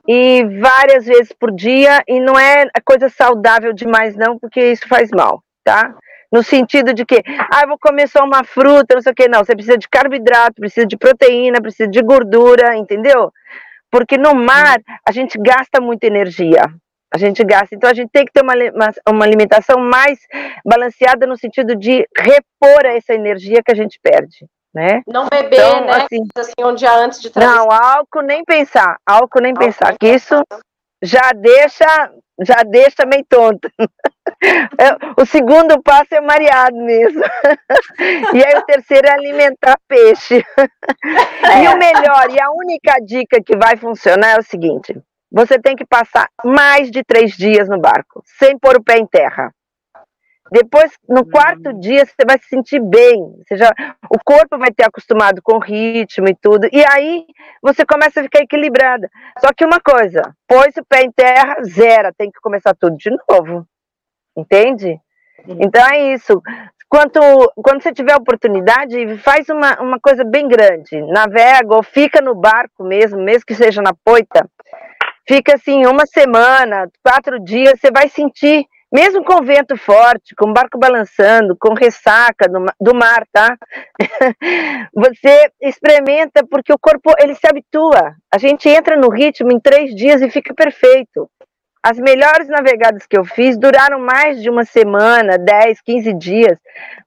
e 0.06 0.44
várias 0.60 1.06
vezes 1.06 1.32
por 1.32 1.50
dia, 1.50 2.02
e 2.06 2.20
não 2.20 2.38
é 2.38 2.66
coisa 2.84 3.08
saudável 3.08 3.72
demais, 3.72 4.14
não, 4.14 4.38
porque 4.38 4.72
isso 4.72 4.86
faz 4.86 5.08
mal, 5.10 5.42
tá? 5.64 5.94
No 6.34 6.42
sentido 6.42 6.92
de 6.92 7.06
que, 7.06 7.22
ah, 7.48 7.64
vou 7.64 7.78
comer 7.78 8.08
só 8.08 8.24
uma 8.24 8.42
fruta, 8.42 8.96
não 8.96 9.00
sei 9.00 9.12
o 9.12 9.14
que, 9.14 9.28
não. 9.28 9.44
Você 9.44 9.54
precisa 9.54 9.78
de 9.78 9.88
carboidrato, 9.88 10.54
precisa 10.60 10.84
de 10.84 10.96
proteína, 10.96 11.62
precisa 11.62 11.88
de 11.88 12.02
gordura, 12.02 12.76
entendeu? 12.76 13.32
Porque 13.88 14.18
no 14.18 14.34
mar 14.34 14.78
a 15.08 15.12
gente 15.12 15.38
gasta 15.38 15.80
muita 15.80 16.08
energia. 16.08 16.64
A 17.14 17.18
gente 17.18 17.44
gasta. 17.44 17.76
Então 17.76 17.88
a 17.88 17.94
gente 17.94 18.10
tem 18.12 18.24
que 18.24 18.32
ter 18.32 18.42
uma, 18.42 18.54
uma, 18.54 18.90
uma 19.08 19.24
alimentação 19.24 19.78
mais 19.78 20.18
balanceada 20.66 21.24
no 21.24 21.36
sentido 21.36 21.76
de 21.76 22.04
repor 22.18 22.84
essa 22.84 23.14
energia 23.14 23.62
que 23.64 23.70
a 23.70 23.76
gente 23.76 24.00
perde. 24.02 24.44
Né? 24.74 25.02
Não 25.06 25.28
beber, 25.28 25.54
então, 25.54 25.84
né? 25.84 25.92
Assim, 25.92 26.26
assim, 26.36 26.64
um 26.64 26.74
dia 26.74 26.92
antes 26.96 27.22
de 27.22 27.30
trazer. 27.30 27.48
Não, 27.48 27.68
álcool 27.70 28.22
nem 28.22 28.42
pensar. 28.44 28.96
Álcool 29.06 29.40
nem 29.40 29.52
álcool 29.52 29.66
pensar. 29.66 29.94
Que 29.96 30.08
isso 30.08 30.42
já 31.04 31.32
deixa, 31.34 32.11
já 32.42 32.62
deixa 32.64 33.06
meio 33.06 33.25
tonto. 33.28 33.68
É, 34.46 35.20
o 35.20 35.25
segundo 35.25 35.80
passo 35.82 36.14
é 36.14 36.20
mareado 36.20 36.76
mesmo. 36.76 37.23
E 38.34 38.44
aí 38.44 38.58
o 38.58 38.62
terceiro 38.62 39.06
é 39.06 39.12
alimentar 39.12 39.78
peixe. 39.87 40.37
E 40.37 41.68
o 41.68 41.78
melhor, 41.78 42.30
e 42.30 42.40
a 42.40 42.50
única 42.50 42.94
dica 43.02 43.40
que 43.42 43.56
vai 43.56 43.76
funcionar 43.76 44.37
é 44.37 44.40
o 44.40 44.42
seguinte: 44.42 44.94
você 45.30 45.58
tem 45.58 45.76
que 45.76 45.87
passar 45.87 46.28
mais 46.44 46.90
de 46.90 47.02
três 47.04 47.32
dias 47.37 47.68
no 47.68 47.78
barco, 47.78 48.23
sem 48.38 48.58
pôr 48.58 48.76
o 48.76 48.82
pé 48.82 48.99
em 48.99 49.06
terra. 49.06 49.52
Depois, 50.54 50.92
no 51.08 51.23
hum. 51.23 51.30
quarto 51.32 51.73
dia, 51.80 52.06
você 52.06 52.25
vai 52.25 52.38
se 52.38 52.46
sentir 52.49 52.78
bem. 52.78 53.34
Você 53.42 53.56
já, 53.56 53.75
o 54.08 54.16
corpo 54.25 54.56
vai 54.56 54.70
ter 54.70 54.84
acostumado 54.84 55.42
com 55.42 55.56
o 55.56 55.61
ritmo 55.61 56.28
e 56.28 56.34
tudo. 56.40 56.68
E 56.73 56.84
aí 56.92 57.26
você 57.61 57.84
começa 57.84 58.20
a 58.20 58.23
ficar 58.23 58.38
equilibrada. 58.38 59.11
Só 59.40 59.49
que 59.52 59.64
uma 59.64 59.80
coisa, 59.80 60.23
pôs 60.46 60.76
o 60.76 60.84
pé 60.84 61.02
em 61.02 61.11
terra, 61.11 61.56
zera, 61.64 62.12
tem 62.16 62.30
que 62.30 62.38
começar 62.40 62.73
tudo 62.78 62.96
de 62.96 63.11
novo. 63.28 63.66
Entende? 64.37 65.00
Uhum. 65.44 65.58
Então 65.61 65.84
é 65.90 66.14
isso. 66.14 66.40
Quanto, 66.88 67.18
quando 67.56 67.82
você 67.82 67.92
tiver 67.92 68.14
oportunidade, 68.14 69.18
faz 69.18 69.49
uma, 69.49 69.82
uma 69.82 69.99
coisa 69.99 70.23
bem 70.23 70.46
grande. 70.46 71.02
Navega 71.08 71.75
ou 71.75 71.82
fica 71.82 72.20
no 72.20 72.32
barco 72.32 72.84
mesmo, 72.84 73.20
mesmo 73.20 73.44
que 73.44 73.56
seja 73.56 73.82
na 73.82 73.92
poita. 74.04 74.49
Fica 75.26 75.56
assim 75.56 75.84
uma 75.84 76.06
semana, 76.06 76.88
quatro 77.02 77.42
dias, 77.42 77.80
você 77.80 77.90
vai 77.90 78.08
sentir, 78.08 78.64
mesmo 78.94 79.24
com 79.24 79.42
vento 79.42 79.76
forte, 79.76 80.36
com 80.36 80.52
barco 80.52 80.78
balançando, 80.78 81.56
com 81.58 81.74
ressaca 81.74 82.48
do, 82.48 82.64
do 82.80 82.94
mar, 82.94 83.26
tá? 83.32 83.56
você 84.94 85.50
experimenta 85.60 86.46
porque 86.48 86.72
o 86.72 86.78
corpo 86.78 87.12
ele 87.18 87.34
se 87.34 87.44
habitua. 87.44 88.14
A 88.32 88.38
gente 88.38 88.68
entra 88.68 88.96
no 88.96 89.08
ritmo 89.08 89.50
em 89.50 89.58
três 89.58 89.92
dias 89.96 90.22
e 90.22 90.30
fica 90.30 90.54
perfeito. 90.54 91.28
As 91.82 91.98
melhores 91.98 92.48
navegadas 92.48 93.04
que 93.04 93.18
eu 93.18 93.24
fiz 93.24 93.58
duraram 93.58 93.98
mais 93.98 94.40
de 94.40 94.48
uma 94.48 94.64
semana, 94.64 95.36
10, 95.38 95.80
15 95.82 96.14
dias, 96.14 96.56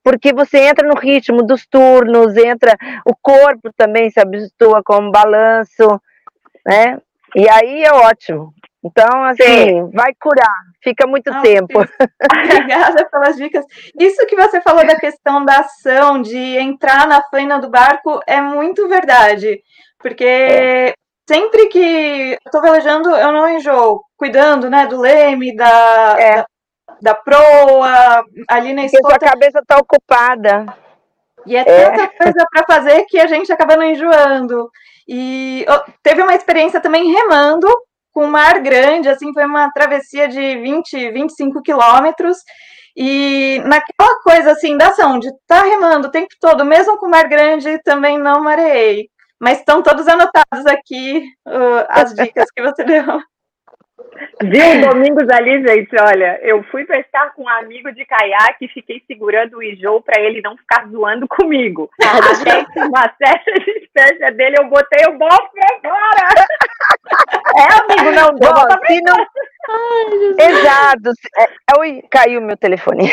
porque 0.04 0.34
você 0.34 0.68
entra 0.68 0.86
no 0.86 1.00
ritmo 1.00 1.42
dos 1.42 1.66
turnos, 1.66 2.36
entra 2.36 2.76
o 3.06 3.16
corpo 3.16 3.72
também 3.78 4.10
se 4.10 4.20
habitua 4.20 4.84
com 4.84 5.08
o 5.08 5.12
balanço, 5.12 6.02
né? 6.66 7.00
E 7.34 7.50
aí 7.50 7.84
é 7.86 7.94
ótimo. 7.94 8.54
Então, 8.88 9.24
assim, 9.24 9.44
Sim. 9.44 9.92
vai 9.94 10.14
curar, 10.20 10.62
fica 10.82 11.06
muito 11.06 11.30
tempo. 11.42 11.80
Obrigada 12.32 13.06
pelas 13.10 13.36
dicas. 13.36 13.66
Isso 14.00 14.26
que 14.26 14.36
você 14.36 14.62
falou 14.62 14.86
da 14.86 14.96
questão 14.96 15.44
da 15.44 15.60
ação, 15.60 16.22
de 16.22 16.58
entrar 16.58 17.08
na 17.08 17.22
faina 17.24 17.60
do 17.60 17.70
barco, 17.70 18.20
é 18.26 18.42
muito 18.42 18.88
verdade. 18.88 19.62
Porque 20.00 20.24
é 20.24 20.94
sempre 21.28 21.68
que 21.68 22.38
eu 22.46 22.52
tô 22.52 22.62
velejando, 22.62 23.10
eu 23.10 23.32
não 23.32 23.50
enjoo, 23.50 24.02
cuidando, 24.16 24.70
né, 24.70 24.88
do 24.88 25.00
leme, 25.00 25.56
da, 25.56 26.16
é. 26.18 26.36
da, 26.38 26.46
da, 27.02 27.14
proa, 27.14 28.24
ali 28.48 28.74
na 28.74 28.86
escota. 28.86 29.04
Porque 29.04 29.26
sua 29.26 29.32
cabeça 29.32 29.62
tá 29.68 29.78
ocupada. 29.78 30.66
E 31.46 31.56
é, 31.56 31.62
é. 31.62 31.90
tanta 31.90 32.08
coisa 32.08 32.48
para 32.52 32.66
fazer 32.66 33.06
que 33.06 33.20
a 33.20 33.28
gente 33.28 33.52
acaba 33.52 33.76
não 33.76 33.84
enjoando. 33.84 34.70
E 35.08 35.66
teve 36.04 36.22
uma 36.22 36.36
experiência 36.36 36.82
também 36.82 37.12
remando 37.12 37.68
com 38.18 38.26
mar 38.26 38.60
grande, 38.62 39.08
assim, 39.08 39.32
foi 39.32 39.46
uma 39.46 39.72
travessia 39.72 40.28
de 40.28 40.40
20, 40.40 41.12
25 41.12 41.62
quilômetros. 41.62 42.38
E 42.96 43.62
naquela 43.64 44.20
coisa 44.24 44.54
assim 44.54 44.76
da 44.76 44.88
ação 44.88 45.20
de 45.20 45.28
estar 45.28 45.62
tá 45.62 45.64
remando 45.64 46.08
o 46.08 46.12
tempo 46.12 46.34
todo, 46.42 46.66
mesmo 46.66 46.98
com 46.98 47.08
mar 47.08 47.28
grande, 47.30 47.78
também 47.84 48.18
não 48.18 48.42
mareei. 48.42 49.08
Mas 49.40 49.60
estão 49.60 49.84
todos 49.84 50.08
anotados 50.08 50.66
aqui 50.66 51.20
uh, 51.48 51.86
as 51.90 52.12
dicas 52.16 52.50
que 52.50 52.64
você 52.64 52.82
deu. 52.84 53.04
Viu, 54.42 54.90
Domingos 54.90 55.28
ali, 55.30 55.66
gente? 55.68 55.90
Olha, 56.00 56.40
eu 56.42 56.64
fui 56.66 56.86
pescar 56.86 57.34
com 57.34 57.44
um 57.44 57.50
amigo 57.50 57.92
de 57.92 58.06
caiaque 58.06 58.66
e 58.66 58.70
fiquei 58.70 59.02
segurando 59.08 59.58
o 59.58 59.64
Ijou 59.64 60.02
para 60.02 60.22
ele 60.22 60.42
não 60.42 60.56
ficar 60.58 60.88
zoando 60.88 61.28
comigo. 61.28 61.90
Até 62.02 62.64
que 62.66 62.80
uma 62.80 63.14
certa 63.18 63.52
distância 63.60 64.32
dele, 64.32 64.58
eu 64.60 64.70
botei 64.70 65.06
o 65.08 65.18
bofe 65.18 65.50
pra 65.82 65.92
fora. 65.92 66.46
É, 67.58 67.94
amigo, 67.94 68.12
não. 68.16 68.34
Bom, 68.36 68.86
se 68.88 69.02
não... 69.02 69.16
Ai, 69.70 70.50
Exato. 70.50 71.12
É, 71.38 71.44
é, 71.44 72.02
caiu 72.10 72.42
meu 72.42 72.58
telefone. 72.58 73.10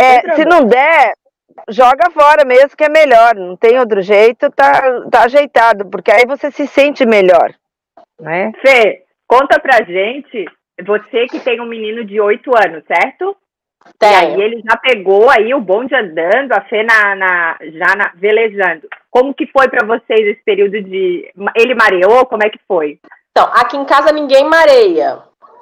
É, 0.00 0.34
se 0.34 0.44
não 0.44 0.64
der, 0.64 1.12
joga 1.68 2.10
fora 2.10 2.44
mesmo 2.44 2.76
que 2.76 2.84
é 2.84 2.88
melhor, 2.88 3.34
não 3.34 3.56
tem 3.56 3.78
outro 3.78 4.02
jeito, 4.02 4.50
tá, 4.50 4.82
tá 5.10 5.24
ajeitado, 5.24 5.86
porque 5.86 6.10
aí 6.10 6.26
você 6.26 6.50
se 6.50 6.66
sente 6.66 7.06
melhor, 7.06 7.54
né? 8.20 8.52
Fê, 8.60 9.02
conta 9.32 9.58
pra 9.58 9.82
gente, 9.82 10.44
você 10.84 11.26
que 11.26 11.40
tem 11.40 11.58
um 11.58 11.66
menino 11.66 12.04
de 12.04 12.20
8 12.20 12.50
anos, 12.54 12.84
certo? 12.86 13.34
Tem. 13.98 14.10
E 14.10 14.14
aí 14.14 14.40
ele 14.42 14.62
já 14.62 14.76
pegou 14.76 15.30
aí 15.30 15.54
o 15.54 15.60
bonde 15.60 15.94
andando, 15.94 16.52
a 16.52 16.60
Fê 16.60 16.82
na, 16.82 17.16
na, 17.16 17.56
já 17.62 17.96
na, 17.96 18.12
velejando. 18.14 18.86
Como 19.10 19.32
que 19.32 19.46
foi 19.46 19.68
para 19.68 19.86
vocês 19.86 20.20
esse 20.20 20.42
período 20.44 20.82
de... 20.82 21.32
Ele 21.56 21.74
mareou? 21.74 22.26
Como 22.26 22.44
é 22.44 22.50
que 22.50 22.60
foi? 22.68 23.00
Então, 23.30 23.50
aqui 23.54 23.78
em 23.78 23.86
casa 23.86 24.12
ninguém 24.12 24.44
mareia. 24.44 25.20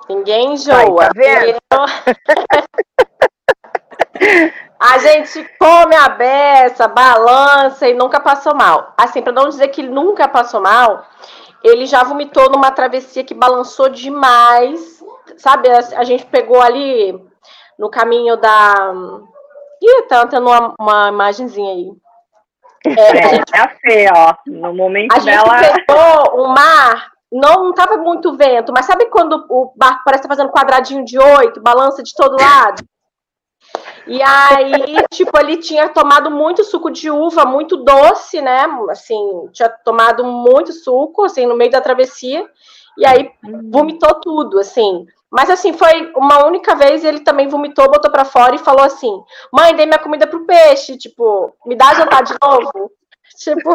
Ninguém 0.08 0.54
enjoa. 0.54 0.76
Ai, 0.76 1.08
tá 1.08 1.10
vendo? 1.14 1.60
A 4.80 4.96
gente 4.96 5.46
come 5.58 5.94
a 5.94 6.08
beça, 6.08 6.88
balança 6.88 7.86
e 7.86 7.92
nunca 7.92 8.18
passou 8.18 8.54
mal. 8.54 8.94
Assim, 8.96 9.20
para 9.20 9.30
não 9.30 9.50
dizer 9.50 9.68
que 9.68 9.82
nunca 9.82 10.26
passou 10.26 10.62
mal, 10.62 11.06
ele 11.62 11.86
já 11.86 12.02
vomitou 12.02 12.50
numa 12.50 12.70
travessia 12.70 13.24
que 13.24 13.34
balançou 13.34 13.88
demais. 13.88 15.02
Sabe, 15.36 15.68
a, 15.70 16.04
gente 16.04 16.26
pegou 16.26 16.60
ali 16.60 17.18
no 17.78 17.90
caminho 17.90 18.36
da. 18.36 18.92
Ih, 19.82 20.02
tá 20.08 20.26
tendo 20.26 20.48
uma, 20.48 20.74
uma 20.78 21.08
imagenzinha 21.08 21.72
aí. 21.72 21.90
É, 22.86 23.24
a 23.24 23.28
gente, 23.28 23.54
é 23.54 23.58
a 23.58 23.68
Fê, 23.68 24.08
ó. 24.14 24.34
No 24.46 24.74
momento 24.74 25.14
a 25.14 25.18
dela. 25.18 25.52
A 25.52 25.62
gente 25.62 25.84
pegou 25.86 26.44
o 26.44 26.48
mar, 26.48 27.10
não, 27.30 27.64
não 27.64 27.74
tava 27.74 27.96
muito 27.96 28.36
vento, 28.36 28.72
mas 28.72 28.86
sabe 28.86 29.06
quando 29.06 29.46
o 29.48 29.72
barco 29.76 30.02
parece 30.04 30.22
estar 30.22 30.28
tá 30.28 30.36
fazendo 30.36 30.52
quadradinho 30.52 31.04
de 31.04 31.18
oito, 31.18 31.62
balança 31.62 32.02
de 32.02 32.12
todo 32.14 32.36
lado? 32.40 32.82
E 34.10 34.20
aí, 34.24 34.72
tipo, 35.08 35.30
ele 35.38 35.56
tinha 35.58 35.88
tomado 35.88 36.32
muito 36.32 36.64
suco 36.64 36.90
de 36.90 37.08
uva, 37.08 37.44
muito 37.44 37.76
doce, 37.76 38.42
né? 38.42 38.66
Assim, 38.90 39.48
tinha 39.52 39.68
tomado 39.68 40.24
muito 40.24 40.72
suco, 40.72 41.22
assim, 41.22 41.46
no 41.46 41.56
meio 41.56 41.70
da 41.70 41.80
travessia. 41.80 42.44
E 42.98 43.06
aí 43.06 43.30
vomitou 43.70 44.12
tudo, 44.16 44.58
assim. 44.58 45.06
Mas 45.30 45.48
assim, 45.48 45.72
foi 45.72 46.12
uma 46.16 46.44
única 46.44 46.74
vez 46.74 47.04
ele 47.04 47.20
também 47.20 47.46
vomitou, 47.46 47.88
botou 47.88 48.10
para 48.10 48.24
fora 48.24 48.56
e 48.56 48.58
falou 48.58 48.82
assim: 48.82 49.22
"Mãe, 49.52 49.76
dei 49.76 49.86
minha 49.86 49.98
comida 50.00 50.26
pro 50.26 50.44
peixe, 50.44 50.98
tipo, 50.98 51.54
me 51.64 51.76
dá 51.76 51.94
jantar 51.94 52.24
de 52.24 52.34
novo". 52.42 52.90
Tipo, 53.38 53.70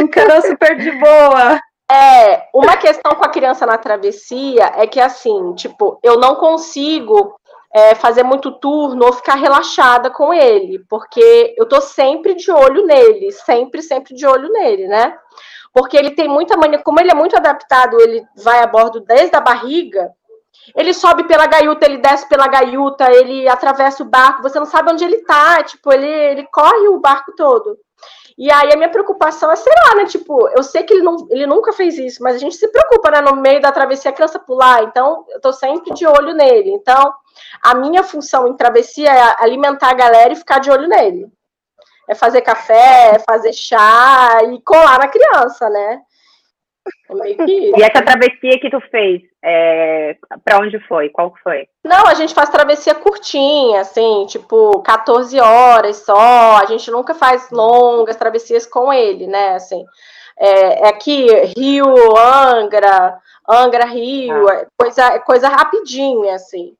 encarou 0.00 0.40
super 0.42 0.76
de 0.78 0.90
boa. 0.92 1.60
É, 1.90 2.48
uma 2.54 2.76
questão 2.76 3.12
com 3.14 3.24
a 3.24 3.30
criança 3.30 3.64
na 3.64 3.78
travessia 3.78 4.72
é 4.76 4.86
que 4.86 5.00
assim, 5.00 5.54
tipo, 5.54 5.98
eu 6.02 6.18
não 6.18 6.34
consigo 6.34 7.37
é, 7.72 7.94
fazer 7.94 8.22
muito 8.22 8.52
turno 8.52 9.06
ou 9.06 9.12
ficar 9.12 9.34
relaxada 9.34 10.10
com 10.10 10.32
ele, 10.32 10.78
porque 10.88 11.54
eu 11.56 11.66
tô 11.66 11.80
sempre 11.80 12.34
de 12.34 12.50
olho 12.50 12.86
nele, 12.86 13.30
sempre, 13.32 13.82
sempre 13.82 14.14
de 14.14 14.26
olho 14.26 14.50
nele, 14.50 14.88
né? 14.88 15.16
Porque 15.72 15.96
ele 15.96 16.12
tem 16.12 16.28
muita 16.28 16.56
mania, 16.56 16.82
como 16.82 16.98
ele 16.98 17.10
é 17.10 17.14
muito 17.14 17.36
adaptado, 17.36 18.00
ele 18.00 18.24
vai 18.36 18.62
a 18.62 18.66
bordo 18.66 19.00
desde 19.00 19.36
a 19.36 19.40
barriga, 19.40 20.10
ele 20.74 20.92
sobe 20.94 21.24
pela 21.24 21.46
gaiuta, 21.46 21.86
ele 21.86 21.98
desce 21.98 22.28
pela 22.28 22.48
gaiuta, 22.48 23.10
ele 23.12 23.48
atravessa 23.48 24.02
o 24.02 24.06
barco, 24.06 24.42
você 24.42 24.58
não 24.58 24.66
sabe 24.66 24.90
onde 24.92 25.04
ele 25.04 25.18
tá, 25.24 25.62
tipo, 25.62 25.92
ele, 25.92 26.08
ele 26.08 26.46
corre 26.50 26.88
o 26.88 27.00
barco 27.00 27.32
todo. 27.36 27.78
E 28.36 28.52
aí 28.52 28.72
a 28.72 28.76
minha 28.76 28.88
preocupação 28.88 29.50
é, 29.50 29.56
sei 29.56 29.72
lá, 29.84 29.96
né? 29.96 30.04
Tipo, 30.04 30.48
eu 30.56 30.62
sei 30.62 30.84
que 30.84 30.94
ele, 30.94 31.02
não, 31.02 31.26
ele 31.28 31.44
nunca 31.44 31.72
fez 31.72 31.98
isso, 31.98 32.22
mas 32.22 32.36
a 32.36 32.38
gente 32.38 32.54
se 32.54 32.68
preocupa, 32.68 33.10
né? 33.10 33.20
No 33.20 33.34
meio 33.34 33.60
da 33.60 33.72
travessia, 33.72 34.12
a 34.12 34.14
criança 34.14 34.38
pular. 34.38 34.84
Então, 34.84 35.24
eu 35.30 35.40
tô 35.40 35.52
sempre 35.52 35.92
de 35.92 36.06
olho 36.06 36.32
nele. 36.34 36.70
Então, 36.70 37.12
A 37.62 37.74
minha 37.74 38.02
função 38.02 38.48
em 38.48 38.56
travessia 38.56 39.10
é 39.10 39.36
alimentar 39.42 39.90
a 39.90 39.94
galera 39.94 40.32
e 40.32 40.36
ficar 40.36 40.58
de 40.58 40.70
olho 40.70 40.88
nele. 40.88 41.26
É 42.08 42.14
fazer 42.14 42.40
café, 42.40 43.16
é 43.16 43.18
fazer 43.18 43.52
chá 43.52 44.40
e 44.50 44.60
colar 44.62 44.98
na 44.98 45.08
criança, 45.08 45.68
né? 45.68 46.00
É 47.10 47.44
e 47.78 47.82
essa 47.82 48.02
travessia 48.02 48.58
que 48.60 48.70
tu 48.70 48.80
fez, 48.90 49.22
é... 49.42 50.16
para 50.44 50.58
onde 50.58 50.78
foi? 50.86 51.08
Qual 51.10 51.34
foi? 51.42 51.66
Não, 51.84 52.06
a 52.06 52.14
gente 52.14 52.34
faz 52.34 52.48
travessia 52.48 52.94
curtinha, 52.94 53.80
assim, 53.80 54.26
tipo 54.26 54.80
14 54.82 55.38
horas 55.40 55.98
só. 55.98 56.56
A 56.56 56.64
gente 56.66 56.90
nunca 56.90 57.14
faz 57.14 57.50
longas 57.50 58.16
travessias 58.16 58.66
com 58.66 58.92
ele, 58.92 59.26
né? 59.26 59.54
Assim, 59.54 59.84
é, 60.38 60.84
é 60.84 60.88
aqui 60.88 61.26
Rio, 61.56 61.86
Angra, 62.16 63.18
Angra, 63.48 63.86
Rio, 63.86 64.48
ah. 64.48 64.54
é 64.54 64.66
coisa, 64.78 65.04
é 65.14 65.18
coisa 65.18 65.48
rapidinha, 65.48 66.34
assim. 66.34 66.74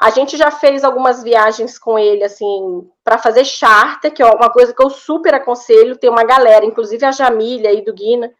A 0.00 0.08
gente 0.08 0.36
já 0.38 0.50
fez 0.50 0.82
algumas 0.82 1.22
viagens 1.22 1.78
com 1.78 1.98
ele, 1.98 2.24
assim, 2.24 2.88
para 3.04 3.18
fazer 3.18 3.44
charter, 3.44 4.10
que 4.10 4.22
é 4.22 4.26
uma 4.26 4.48
coisa 4.48 4.72
que 4.72 4.82
eu 4.82 4.88
super 4.88 5.34
aconselho. 5.34 5.98
Tem 5.98 6.08
uma 6.08 6.24
galera, 6.24 6.64
inclusive 6.64 7.04
a 7.04 7.12
Jamília 7.12 7.68
aí 7.68 7.84
do 7.84 7.92
Guina, 7.92 8.32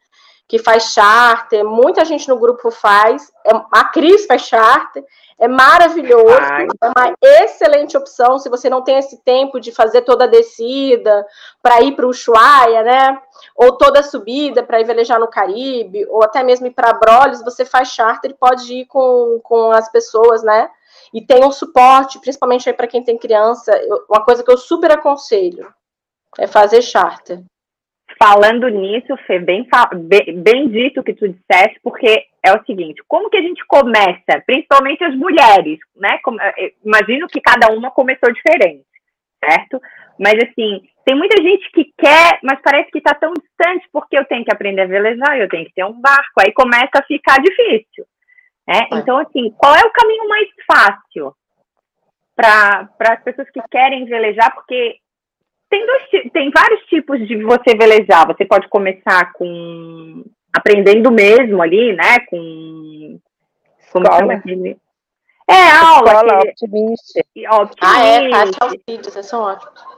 que 0.48 0.58
faz 0.58 0.92
charter, 0.94 1.62
muita 1.64 2.04
gente 2.04 2.28
no 2.28 2.36
grupo 2.36 2.72
faz, 2.72 3.30
é, 3.46 3.52
a 3.70 3.84
Cris 3.84 4.26
faz 4.26 4.42
charter, 4.42 5.04
é 5.38 5.46
maravilhoso, 5.46 6.38
Ai. 6.40 6.66
é 6.82 6.88
uma 6.88 7.14
excelente 7.22 7.96
opção 7.96 8.36
se 8.36 8.48
você 8.48 8.68
não 8.68 8.82
tem 8.82 8.98
esse 8.98 9.22
tempo 9.22 9.60
de 9.60 9.70
fazer 9.70 10.02
toda 10.02 10.24
a 10.24 10.26
descida 10.26 11.24
para 11.62 11.80
ir 11.82 11.94
para 11.94 12.04
o 12.04 12.08
Ushuaia, 12.10 12.82
né? 12.82 13.22
Ou 13.54 13.78
toda 13.78 14.00
a 14.00 14.02
subida 14.02 14.62
para 14.62 14.80
ir 14.80 14.84
velejar 14.84 15.20
no 15.20 15.28
Caribe, 15.28 16.04
ou 16.08 16.24
até 16.24 16.42
mesmo 16.42 16.66
ir 16.66 16.72
para 16.72 16.94
Brolis, 16.94 17.44
você 17.44 17.64
faz 17.64 17.88
charter 17.88 18.32
e 18.32 18.34
pode 18.34 18.74
ir 18.74 18.86
com, 18.86 19.40
com 19.44 19.70
as 19.70 19.90
pessoas, 19.92 20.42
né? 20.42 20.68
E 21.12 21.24
tem 21.24 21.44
um 21.44 21.50
suporte, 21.50 22.20
principalmente 22.20 22.68
aí 22.68 22.74
para 22.74 22.86
quem 22.86 23.02
tem 23.02 23.18
criança, 23.18 23.72
uma 24.08 24.24
coisa 24.24 24.44
que 24.44 24.50
eu 24.50 24.56
super 24.56 24.92
aconselho 24.92 25.72
é 26.38 26.46
fazer 26.46 26.82
charter 26.82 27.42
falando 28.22 28.68
nisso, 28.68 29.16
Fê, 29.26 29.38
bem, 29.38 29.66
bem, 30.02 30.42
bem 30.42 30.68
dito 30.68 31.02
que 31.02 31.14
tu 31.14 31.26
disseste, 31.26 31.80
porque 31.82 32.26
é 32.44 32.52
o 32.52 32.62
seguinte, 32.64 33.02
como 33.08 33.30
que 33.30 33.38
a 33.38 33.42
gente 33.42 33.64
começa, 33.66 34.42
principalmente 34.44 35.02
as 35.02 35.14
mulheres, 35.16 35.78
né? 35.96 36.18
Eh, 36.58 36.72
imagino 36.84 37.26
que 37.26 37.40
cada 37.40 37.72
uma 37.72 37.90
começou 37.90 38.30
diferente, 38.32 38.84
certo? 39.42 39.80
Mas 40.18 40.34
assim, 40.34 40.82
tem 41.04 41.16
muita 41.16 41.42
gente 41.42 41.70
que 41.72 41.92
quer, 41.96 42.38
mas 42.42 42.60
parece 42.62 42.90
que 42.90 42.98
está 42.98 43.14
tão 43.14 43.32
distante, 43.32 43.88
porque 43.90 44.18
eu 44.18 44.24
tenho 44.26 44.44
que 44.44 44.52
aprender 44.52 44.82
a 44.82 44.86
velejar, 44.86 45.38
eu 45.38 45.48
tenho 45.48 45.64
que 45.64 45.74
ter 45.74 45.84
um 45.84 45.98
barco, 45.98 46.40
aí 46.40 46.52
começa 46.52 46.90
a 46.96 47.04
ficar 47.04 47.40
difícil. 47.40 48.04
Né? 48.70 48.86
É. 48.92 48.98
Então, 48.98 49.18
assim, 49.18 49.50
qual 49.58 49.74
é 49.74 49.84
o 49.84 49.90
caminho 49.90 50.28
mais 50.28 50.48
fácil 50.64 51.34
para 52.36 52.88
as 53.00 53.22
pessoas 53.24 53.50
que 53.50 53.60
querem 53.68 54.04
velejar? 54.04 54.54
Porque 54.54 54.96
tem, 55.68 55.84
dois, 55.84 56.02
tem 56.32 56.50
vários 56.50 56.80
tipos 56.86 57.26
de 57.26 57.42
você 57.42 57.76
velejar. 57.76 58.28
Você 58.28 58.44
pode 58.44 58.68
começar 58.68 59.32
com 59.32 60.24
aprendendo 60.56 61.10
mesmo 61.10 61.60
ali, 61.60 61.92
né? 61.92 62.20
Com 62.28 63.18
como 63.92 64.06
chama 64.06 64.34
aquele? 64.34 64.76
É, 65.48 65.70
aula. 65.72 66.12
Escola 66.12 66.38
optimista. 66.38 67.20
Ah, 67.80 68.06
é, 68.06 68.30
taxa 68.30 68.66
os 68.66 68.76
vídeos, 68.86 69.16
é 69.16 69.22
são 69.22 69.42
ótimos. 69.42 69.90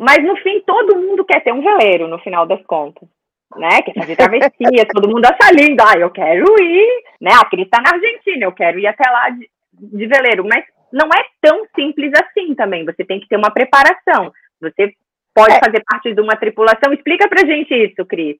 Mas 0.00 0.24
no 0.24 0.36
fim, 0.38 0.60
todo 0.66 0.96
mundo 0.96 1.24
quer 1.24 1.44
ter 1.44 1.52
um 1.52 1.62
veleiro, 1.62 2.08
no 2.08 2.18
final 2.18 2.44
das 2.44 2.60
contas. 2.66 3.08
Né? 3.56 3.82
Quer 3.82 3.94
fazer 3.94 4.16
travessia, 4.16 4.86
todo 4.92 5.08
mundo 5.08 5.24
acha 5.26 5.52
lindo. 5.52 5.82
Ah, 5.82 5.98
eu 5.98 6.10
quero 6.10 6.44
ir, 6.60 7.04
né? 7.20 7.30
A 7.32 7.44
Cris 7.44 7.68
tá 7.68 7.80
na 7.80 7.90
Argentina, 7.90 8.44
eu 8.46 8.52
quero 8.52 8.78
ir 8.78 8.86
até 8.86 9.08
lá 9.08 9.30
de, 9.30 9.48
de 9.72 10.06
veleiro. 10.06 10.44
Mas 10.44 10.64
não 10.92 11.06
é 11.06 11.24
tão 11.40 11.64
simples 11.74 12.12
assim 12.14 12.54
também. 12.54 12.84
Você 12.84 13.04
tem 13.04 13.20
que 13.20 13.28
ter 13.28 13.36
uma 13.36 13.52
preparação. 13.52 14.32
Você 14.60 14.92
pode 15.34 15.54
é. 15.54 15.60
fazer 15.60 15.82
parte 15.84 16.12
de 16.12 16.20
uma 16.20 16.36
tripulação. 16.36 16.92
Explica 16.92 17.28
pra 17.28 17.46
gente 17.46 17.74
isso, 17.74 18.04
Cris. 18.04 18.36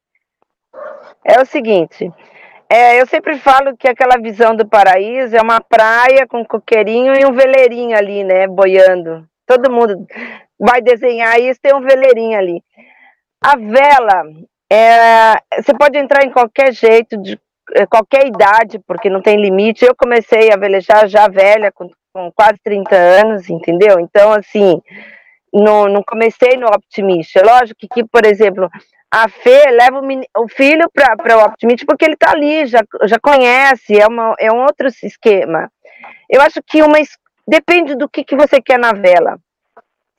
É 1.24 1.40
o 1.40 1.44
seguinte, 1.44 2.10
é, 2.68 3.00
eu 3.00 3.06
sempre 3.06 3.38
falo 3.38 3.76
que 3.76 3.88
aquela 3.88 4.16
visão 4.16 4.56
do 4.56 4.66
paraíso 4.66 5.36
é 5.36 5.40
uma 5.40 5.60
praia 5.60 6.26
com 6.26 6.40
um 6.40 6.44
coqueirinho 6.44 7.14
e 7.14 7.24
um 7.24 7.32
veleirinho 7.32 7.96
ali, 7.96 8.24
né, 8.24 8.46
boiando. 8.46 9.28
Todo 9.46 9.70
mundo 9.70 10.06
vai 10.58 10.80
desenhar 10.80 11.38
isso, 11.40 11.60
tem 11.60 11.74
um 11.74 11.80
veleirinho 11.80 12.38
ali. 12.38 12.62
A 13.40 13.56
vela, 13.56 14.24
é, 14.70 15.34
você 15.62 15.74
pode 15.74 15.98
entrar 15.98 16.24
em 16.24 16.30
qualquer 16.30 16.72
jeito, 16.72 17.16
de 17.16 17.38
é, 17.72 17.86
qualquer 17.86 18.26
idade, 18.26 18.78
porque 18.86 19.08
não 19.08 19.22
tem 19.22 19.40
limite. 19.40 19.84
Eu 19.84 19.94
comecei 19.94 20.52
a 20.52 20.56
velejar 20.56 21.08
já 21.08 21.28
velha, 21.28 21.72
com, 21.72 21.90
com 22.12 22.30
quase 22.32 22.58
30 22.62 22.94
anos, 22.94 23.48
entendeu? 23.48 23.98
Então, 24.00 24.32
assim, 24.32 24.80
não, 25.52 25.86
não 25.86 26.02
comecei 26.02 26.56
no 26.56 26.66
Optimist. 26.66 27.34
Lógico 27.38 27.78
que, 27.80 27.88
que, 27.88 28.04
por 28.04 28.24
exemplo, 28.26 28.68
a 29.10 29.28
Fê 29.28 29.70
leva 29.70 30.00
o, 30.00 30.42
o 30.42 30.48
filho 30.48 30.90
para 30.92 31.38
o 31.38 31.44
Optimist 31.44 31.86
porque 31.86 32.04
ele 32.04 32.14
está 32.14 32.32
ali, 32.32 32.66
já, 32.66 32.80
já 33.04 33.18
conhece, 33.18 33.98
é, 34.00 34.06
uma, 34.06 34.34
é 34.38 34.52
um 34.52 34.62
outro 34.62 34.88
esquema. 34.88 35.70
Eu 36.28 36.40
acho 36.40 36.60
que 36.66 36.82
uma 36.82 36.98
depende 37.46 37.94
do 37.94 38.08
que, 38.08 38.24
que 38.24 38.34
você 38.34 38.60
quer 38.60 38.78
na 38.78 38.92
vela. 38.92 39.38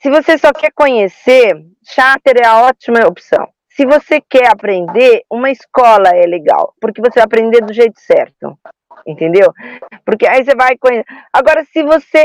Se 0.01 0.10
você 0.10 0.38
só 0.38 0.53
quer 0.53 0.71
conhecer, 0.71 1.65
charter 1.84 2.38
é 2.38 2.45
a 2.45 2.62
ótima 2.62 3.05
opção. 3.08 3.47
Se 3.75 3.85
você 3.85 4.21
quer 4.21 4.47
aprender, 4.49 5.23
uma 5.29 5.51
escola 5.51 6.09
é 6.09 6.25
legal, 6.25 6.73
porque 6.79 7.01
você 7.01 7.15
vai 7.15 7.25
aprender 7.25 7.61
do 7.61 7.73
jeito 7.73 7.99
certo. 7.99 8.57
Entendeu? 9.05 9.51
Porque 10.05 10.27
aí 10.27 10.43
você 10.43 10.55
vai 10.55 10.77
conhecer. 10.77 11.05
Agora, 11.33 11.63
se 11.65 11.83
você 11.83 12.23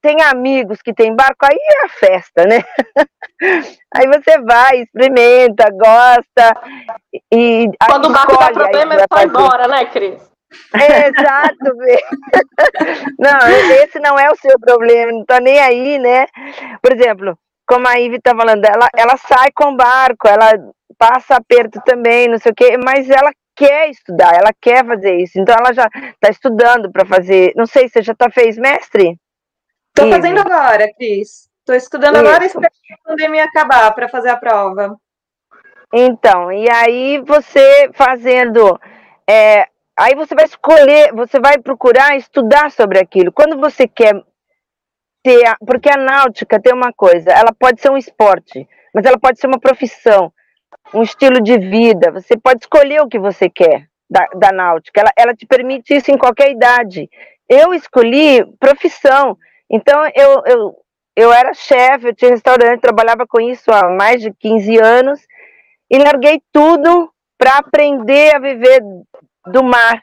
tem 0.00 0.20
amigos 0.22 0.82
que 0.82 0.92
tem 0.92 1.14
barco, 1.14 1.44
aí 1.44 1.56
é 1.56 1.86
a 1.86 1.88
festa, 1.88 2.44
né? 2.44 2.62
aí 3.94 4.06
você 4.08 4.40
vai, 4.40 4.82
experimenta, 4.82 5.70
gosta 5.70 6.56
e 7.32 7.70
quando 7.88 8.06
o 8.06 8.12
barco 8.12 8.36
dá 8.36 8.52
problema, 8.52 8.94
é 8.94 9.04
só 9.12 9.22
embora, 9.22 9.68
né, 9.68 9.84
Cris? 9.86 10.32
exato, 10.74 11.64
não, 13.18 13.48
esse 13.82 13.98
não 14.00 14.18
é 14.18 14.30
o 14.30 14.36
seu 14.36 14.58
problema, 14.60 15.12
não 15.12 15.24
tá 15.24 15.40
nem 15.40 15.58
aí, 15.58 15.98
né? 15.98 16.26
Por 16.82 16.92
exemplo, 16.92 17.38
como 17.66 17.88
a 17.88 17.94
Ivy 17.94 18.20
tá 18.20 18.34
falando, 18.36 18.64
ela, 18.64 18.88
ela 18.94 19.16
sai 19.16 19.48
com 19.54 19.74
barco, 19.74 20.28
ela 20.28 20.52
passa 21.02 21.36
aperto 21.36 21.80
também, 21.84 22.28
não 22.28 22.38
sei 22.38 22.52
o 22.52 22.54
quê, 22.54 22.76
mas 22.76 23.10
ela 23.10 23.32
quer 23.56 23.90
estudar, 23.90 24.34
ela 24.34 24.50
quer 24.60 24.86
fazer 24.86 25.16
isso, 25.16 25.38
então 25.40 25.54
ela 25.58 25.72
já 25.72 25.88
tá 26.20 26.30
estudando 26.30 26.92
para 26.92 27.04
fazer, 27.04 27.52
não 27.56 27.66
sei, 27.66 27.88
você 27.88 28.02
já 28.02 28.14
tá 28.14 28.30
fez 28.30 28.56
mestre? 28.56 29.18
Estou 29.88 30.10
fazendo 30.10 30.40
agora, 30.40 30.88
Cris. 30.94 31.50
Estou 31.62 31.76
estudando 31.76 32.16
Isso. 32.16 32.26
agora 32.26 32.42
e 32.42 32.46
espero 32.46 32.72
que 32.82 32.94
a 32.94 33.08
pandemia 33.08 33.44
acabar 33.44 33.92
para 33.94 34.08
fazer 34.08 34.30
a 34.30 34.36
prova. 34.36 34.96
Então, 35.92 36.50
e 36.50 36.68
aí 36.68 37.20
você 37.20 37.90
fazendo. 37.92 38.80
É, 39.28 39.68
aí 39.96 40.14
você 40.16 40.34
vai 40.34 40.46
escolher, 40.46 41.12
você 41.12 41.38
vai 41.38 41.58
procurar 41.58 42.16
estudar 42.16 42.70
sobre 42.70 42.98
aquilo. 42.98 43.30
Quando 43.30 43.58
você 43.58 43.86
quer 43.86 44.14
ter. 45.22 45.46
A, 45.46 45.56
porque 45.64 45.90
a 45.90 45.96
náutica 45.96 46.60
tem 46.60 46.72
uma 46.72 46.92
coisa, 46.92 47.30
ela 47.30 47.52
pode 47.52 47.80
ser 47.80 47.90
um 47.90 47.98
esporte, 47.98 48.66
mas 48.92 49.04
ela 49.04 49.18
pode 49.18 49.38
ser 49.38 49.46
uma 49.46 49.60
profissão, 49.60 50.32
um 50.92 51.02
estilo 51.02 51.40
de 51.40 51.58
vida. 51.58 52.10
Você 52.10 52.36
pode 52.36 52.64
escolher 52.64 53.00
o 53.00 53.08
que 53.08 53.18
você 53.18 53.48
quer 53.48 53.86
da, 54.08 54.26
da 54.34 54.52
náutica. 54.52 55.00
Ela, 55.00 55.10
ela 55.16 55.34
te 55.34 55.46
permite 55.46 55.94
isso 55.94 56.10
em 56.10 56.18
qualquer 56.18 56.50
idade. 56.50 57.08
Eu 57.48 57.72
escolhi 57.72 58.44
profissão. 58.58 59.36
Então, 59.70 60.04
eu, 60.14 60.42
eu, 60.46 60.76
eu 61.16 61.32
era 61.32 61.54
chefe, 61.54 62.08
eu 62.08 62.14
tinha 62.14 62.30
restaurante, 62.30 62.80
trabalhava 62.80 63.26
com 63.26 63.40
isso 63.40 63.70
há 63.70 63.88
mais 63.88 64.20
de 64.20 64.32
15 64.32 64.78
anos 64.78 65.20
e 65.90 65.98
larguei 65.98 66.42
tudo 66.52 67.10
para 67.38 67.58
aprender 67.58 68.34
a 68.34 68.38
viver 68.38 68.80
do 69.46 69.62
mar. 69.62 70.02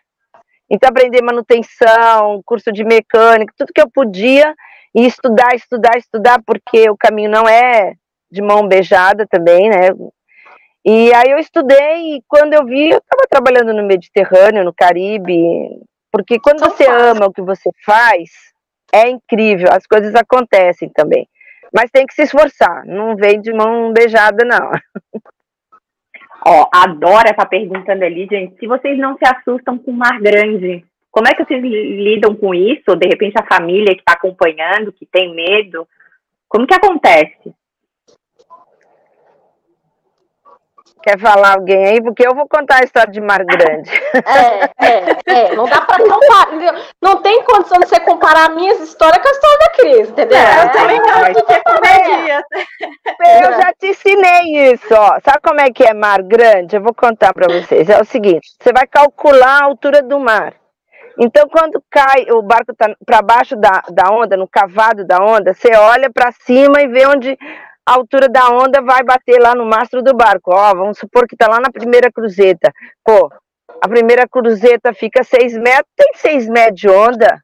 Então, 0.70 0.90
aprender 0.90 1.22
manutenção, 1.24 2.42
curso 2.46 2.72
de 2.72 2.84
mecânica, 2.84 3.54
tudo 3.58 3.74
que 3.74 3.82
eu 3.82 3.90
podia 3.90 4.54
e 4.94 5.06
estudar, 5.06 5.56
estudar, 5.56 5.98
estudar, 5.98 6.42
porque 6.46 6.90
o 6.90 6.98
caminho 6.98 7.30
não 7.30 7.48
é 7.48 7.94
de 8.32 8.42
mão 8.42 8.68
beijada 8.68 9.26
também, 9.28 9.70
né? 9.70 9.90
E 10.86 11.14
aí 11.14 11.32
eu 11.32 11.38
estudei 11.38 12.16
e 12.16 12.24
quando 12.28 12.54
eu 12.54 12.66
vi, 12.66 12.90
eu 12.90 12.98
estava 12.98 13.28
trabalhando 13.30 13.74
no 13.74 13.86
Mediterrâneo, 13.86 14.64
no 14.64 14.74
Caribe, 14.74 15.38
porque 16.12 16.40
quando 16.40 16.60
você 16.60 16.86
ama 16.90 17.28
o 17.28 17.34
que 17.34 17.42
você 17.42 17.70
faz, 17.86 18.30
é 18.94 19.10
incrível, 19.10 19.68
as 19.72 19.86
coisas 19.86 20.16
acontecem 20.16 20.90
também. 20.90 21.28
Mas 21.74 21.92
tem 21.92 22.06
que 22.06 22.14
se 22.14 22.24
esforçar, 22.24 22.86
não 22.86 23.16
vem 23.16 23.40
de 23.42 23.54
mão 23.54 23.94
beijada, 23.94 24.44
não. 24.46 24.72
Ó, 26.46 26.68
adora 26.74 27.30
essa 27.30 27.46
perguntando 27.46 28.04
ali, 28.04 28.26
gente. 28.32 28.58
Se 28.58 28.66
vocês 28.66 28.98
não 28.98 29.18
se 29.18 29.26
assustam 29.26 29.78
com 29.78 29.92
o 29.92 29.94
mar 29.94 30.20
grande, 30.20 30.86
como 31.12 31.28
é 31.28 31.34
que 31.34 31.44
vocês 31.44 31.62
lidam 31.62 32.34
com 32.36 32.54
isso? 32.54 32.96
De 32.96 33.08
repente 33.08 33.34
a 33.38 33.46
família 33.46 33.94
que 33.94 34.02
está 34.02 34.14
acompanhando, 34.14 34.94
que 34.94 35.06
tem 35.06 35.36
medo, 35.36 35.88
como 36.48 36.66
que 36.66 36.74
acontece? 36.74 37.54
Quer 41.02 41.18
falar 41.18 41.54
alguém 41.54 41.86
aí? 41.86 42.02
Porque 42.02 42.28
eu 42.28 42.36
vou 42.36 42.48
contar 42.48 42.82
a 42.82 42.84
história 42.84 43.12
de 43.12 43.22
Mar 43.22 43.44
Grande. 43.46 43.90
É, 44.26 44.70
é, 44.86 45.18
é. 45.26 45.56
Não 45.56 45.66
dá 45.66 45.82
pra 45.82 45.98
comparar. 45.98 46.48
Entendeu? 46.48 46.74
Não 47.02 47.22
tem 47.22 47.44
condição 47.44 47.80
de 47.80 47.88
você 47.88 48.00
comparar 48.02 48.50
minhas 48.50 48.80
histórias 48.82 49.22
com 49.22 49.28
a 49.28 49.32
história 49.32 49.60
da 49.60 49.70
Cris, 49.70 50.10
entendeu? 50.10 50.38
É, 50.38 50.64
eu 50.64 50.72
também 50.72 51.02
gosto 51.02 51.48
de 51.48 51.64
comédia. 51.64 52.44
Eu 53.42 53.54
já 53.54 53.74
te 53.80 53.88
ensinei 53.88 54.74
isso, 54.74 54.94
ó. 54.94 55.20
Sabe 55.24 55.40
como 55.42 55.62
é 55.62 55.72
que 55.72 55.84
é 55.84 55.94
mar 55.94 56.22
grande? 56.22 56.76
Eu 56.76 56.82
vou 56.82 56.94
contar 56.94 57.34
para 57.34 57.48
vocês. 57.48 57.90
É 57.90 58.00
o 58.00 58.06
seguinte: 58.06 58.50
você 58.60 58.74
vai 58.74 58.86
calcular 58.86 59.62
a 59.62 59.66
altura 59.66 60.02
do 60.02 60.20
mar. 60.20 60.54
Então, 61.22 61.50
quando 61.50 61.84
cai, 61.90 62.26
o 62.32 62.42
barco 62.42 62.72
está 62.72 62.96
para 63.06 63.22
baixo 63.22 63.56
da, 63.58 63.84
da 63.90 64.10
onda, 64.10 64.38
no 64.38 64.48
cavado 64.48 65.06
da 65.06 65.18
onda, 65.18 65.54
você 65.54 65.76
olha 65.76 66.10
para 66.10 66.32
cima 66.32 66.82
e 66.82 66.88
vê 66.88 67.06
onde 67.08 67.38
a 67.90 67.96
altura 67.96 68.30
da 68.30 68.48
onda 68.52 68.84
vai 68.84 69.02
bater 69.02 69.42
lá 69.42 69.56
no 69.56 69.66
mastro 69.66 70.04
do 70.04 70.16
barco. 70.16 70.52
Ó, 70.54 70.76
vamos 70.76 71.00
supor 71.00 71.28
que 71.28 71.34
está 71.34 71.48
lá 71.48 71.60
na 71.60 71.72
primeira 71.72 72.12
cruzeta. 72.12 72.72
Pô, 73.04 73.32
a 73.82 73.88
primeira 73.88 74.28
cruzeta 74.28 74.94
fica 74.94 75.24
6 75.24 75.58
metros, 75.58 75.92
tem 75.98 76.12
6 76.14 76.50
metros 76.50 76.80
de 76.80 76.88
onda, 76.88 77.42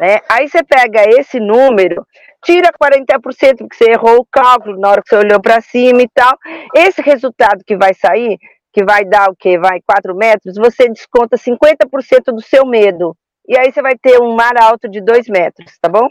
né? 0.00 0.20
Aí 0.30 0.48
você 0.48 0.64
pega 0.64 1.04
esse 1.10 1.38
número, 1.38 2.06
tira 2.42 2.70
40% 2.72 3.58
porque 3.58 3.76
você 3.76 3.90
errou 3.90 4.20
o 4.20 4.26
cálculo 4.32 4.80
na 4.80 4.88
hora 4.88 5.02
que 5.02 5.10
você 5.10 5.16
olhou 5.16 5.42
para 5.42 5.60
cima 5.60 6.00
e 6.00 6.08
tal. 6.14 6.38
Esse 6.74 7.02
resultado 7.02 7.62
que 7.66 7.76
vai 7.76 7.92
sair, 7.92 8.38
que 8.72 8.82
vai 8.82 9.04
dar 9.04 9.28
o 9.28 9.36
quê? 9.36 9.58
Vai 9.58 9.78
4 9.86 10.16
metros, 10.16 10.54
você 10.56 10.88
desconta 10.88 11.36
50% 11.36 12.32
do 12.32 12.40
seu 12.40 12.64
medo. 12.64 13.14
E 13.46 13.58
aí 13.58 13.70
você 13.70 13.82
vai 13.82 13.94
ter 14.00 14.18
um 14.22 14.34
mar 14.34 14.56
alto 14.56 14.88
de 14.88 15.02
2 15.02 15.28
metros, 15.28 15.76
tá 15.82 15.90
bom? 15.90 16.08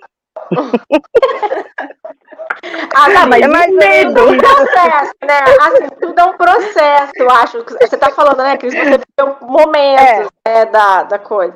Ah, 2.94 3.10
tá, 3.12 3.26
mas 3.26 3.42
É 3.42 3.48
mais 3.48 3.74
medo. 3.74 4.14
tudo 4.14 4.30
é 4.30 4.34
um 4.34 4.38
processo, 4.38 5.14
né? 5.24 5.40
Assim, 5.62 5.90
tudo 6.02 6.20
é 6.20 6.24
um 6.26 6.34
processo, 6.38 7.12
eu 7.16 7.30
acho. 7.30 7.64
Você 7.82 7.98
tá 7.98 8.12
falando, 8.12 8.38
né, 8.38 8.58
Cris? 8.58 8.74
Você 8.74 8.84
viveu 8.84 9.38
momentos 9.42 10.30
né, 10.48 10.66
da, 10.66 11.04
da 11.04 11.20
coisa. 11.20 11.56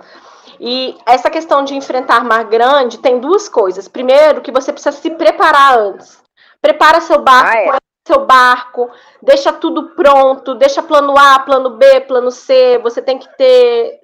E 0.60 0.98
essa 1.06 1.30
questão 1.30 1.64
de 1.64 1.76
enfrentar 1.76 2.24
mar 2.24 2.46
grande 2.46 2.98
tem 3.00 3.20
duas 3.20 3.48
coisas. 3.50 3.88
Primeiro, 3.88 4.42
que 4.42 4.52
você 4.52 4.72
precisa 4.72 4.96
se 4.96 5.10
preparar 5.12 5.78
antes. 5.78 6.18
Prepara 6.62 7.02
seu 7.02 7.22
barco, 7.22 7.52
Ah, 7.72 7.76
é. 7.76 7.78
seu 8.08 8.26
barco, 8.26 8.90
deixa 9.22 9.52
tudo 9.54 9.90
pronto, 9.96 10.56
deixa 10.56 10.82
plano 10.82 11.14
A, 11.18 11.40
plano 11.40 11.72
B, 11.72 12.02
plano 12.02 12.32
C. 12.32 12.80
Você 12.82 13.02
tem 13.02 13.20
que 13.20 13.28
ter 13.38 14.00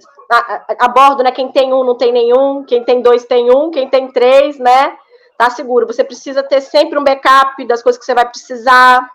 a, 0.80 0.88
bordo, 0.88 1.24
né? 1.24 1.32
Quem 1.32 1.52
tem 1.52 1.74
um 1.74 1.84
não 1.84 1.96
tem 1.96 2.12
nenhum, 2.12 2.64
quem 2.64 2.84
tem 2.84 3.02
dois 3.02 3.26
tem 3.26 3.52
um, 3.54 3.70
quem 3.70 3.90
tem 3.90 4.12
três, 4.12 4.58
né? 4.58 4.96
Tá 5.38 5.50
seguro. 5.50 5.88
Você 5.88 6.04
precisa 6.04 6.42
ter 6.42 6.62
sempre 6.62 6.98
um 6.98 7.04
backup 7.04 7.66
das 7.66 7.84
coisas 7.84 8.00
que 8.00 8.06
você 8.06 8.14
vai 8.14 8.28
precisar. 8.28 9.10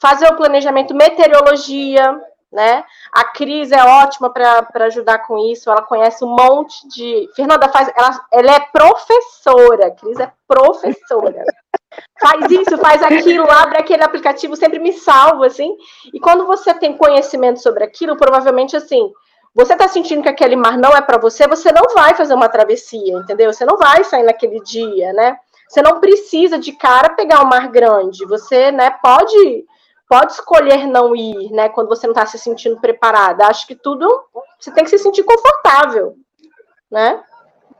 Fazer 0.00 0.26
o 0.28 0.36
planejamento, 0.36 0.94
meteorologia, 0.94 2.18
né? 2.52 2.84
A 3.12 3.24
Cris 3.24 3.70
é 3.70 3.82
ótima 3.82 4.30
para 4.30 4.84
ajudar 4.86 5.18
com 5.20 5.38
isso. 5.38 5.70
Ela 5.70 5.82
conhece 5.82 6.24
um 6.24 6.28
monte 6.28 6.86
de. 6.88 7.28
Fernanda 7.34 7.68
faz. 7.68 7.90
Ela, 7.96 8.26
ela 8.32 8.52
é 8.52 8.60
professora. 8.60 9.90
Cris 9.92 10.18
é 10.18 10.32
professora. 10.46 11.44
Faz 12.20 12.50
isso, 12.50 12.78
faz 12.78 13.02
aquilo, 13.02 13.50
abre 13.50 13.78
aquele 13.78 14.04
aplicativo, 14.04 14.54
sempre 14.54 14.78
me 14.78 14.92
salva, 14.92 15.46
assim. 15.46 15.76
E 16.14 16.20
quando 16.20 16.46
você 16.46 16.72
tem 16.74 16.96
conhecimento 16.96 17.60
sobre 17.60 17.82
aquilo, 17.82 18.16
provavelmente 18.16 18.76
assim, 18.76 19.10
você 19.54 19.74
tá 19.76 19.88
sentindo 19.88 20.22
que 20.22 20.28
aquele 20.28 20.56
mar 20.56 20.78
não 20.78 20.90
é 20.96 21.00
para 21.00 21.18
você, 21.18 21.46
você 21.46 21.72
não 21.72 21.94
vai 21.94 22.14
fazer 22.14 22.34
uma 22.34 22.48
travessia, 22.48 23.14
entendeu? 23.14 23.52
Você 23.52 23.64
não 23.64 23.76
vai 23.76 24.04
sair 24.04 24.22
naquele 24.22 24.60
dia, 24.60 25.12
né? 25.12 25.36
Você 25.68 25.82
não 25.82 26.00
precisa 26.00 26.58
de 26.58 26.72
cara 26.72 27.14
pegar 27.14 27.42
um 27.42 27.48
mar 27.48 27.68
grande. 27.68 28.24
Você, 28.26 28.72
né, 28.72 28.90
pode 29.02 29.64
pode 30.08 30.32
escolher 30.32 30.88
não 30.88 31.14
ir, 31.14 31.52
né, 31.52 31.68
quando 31.68 31.88
você 31.88 32.04
não 32.04 32.12
está 32.12 32.26
se 32.26 32.36
sentindo 32.36 32.80
preparada. 32.80 33.46
Acho 33.46 33.64
que 33.64 33.76
tudo 33.76 34.08
você 34.58 34.72
tem 34.72 34.82
que 34.82 34.90
se 34.90 34.98
sentir 34.98 35.22
confortável, 35.22 36.16
né? 36.90 37.22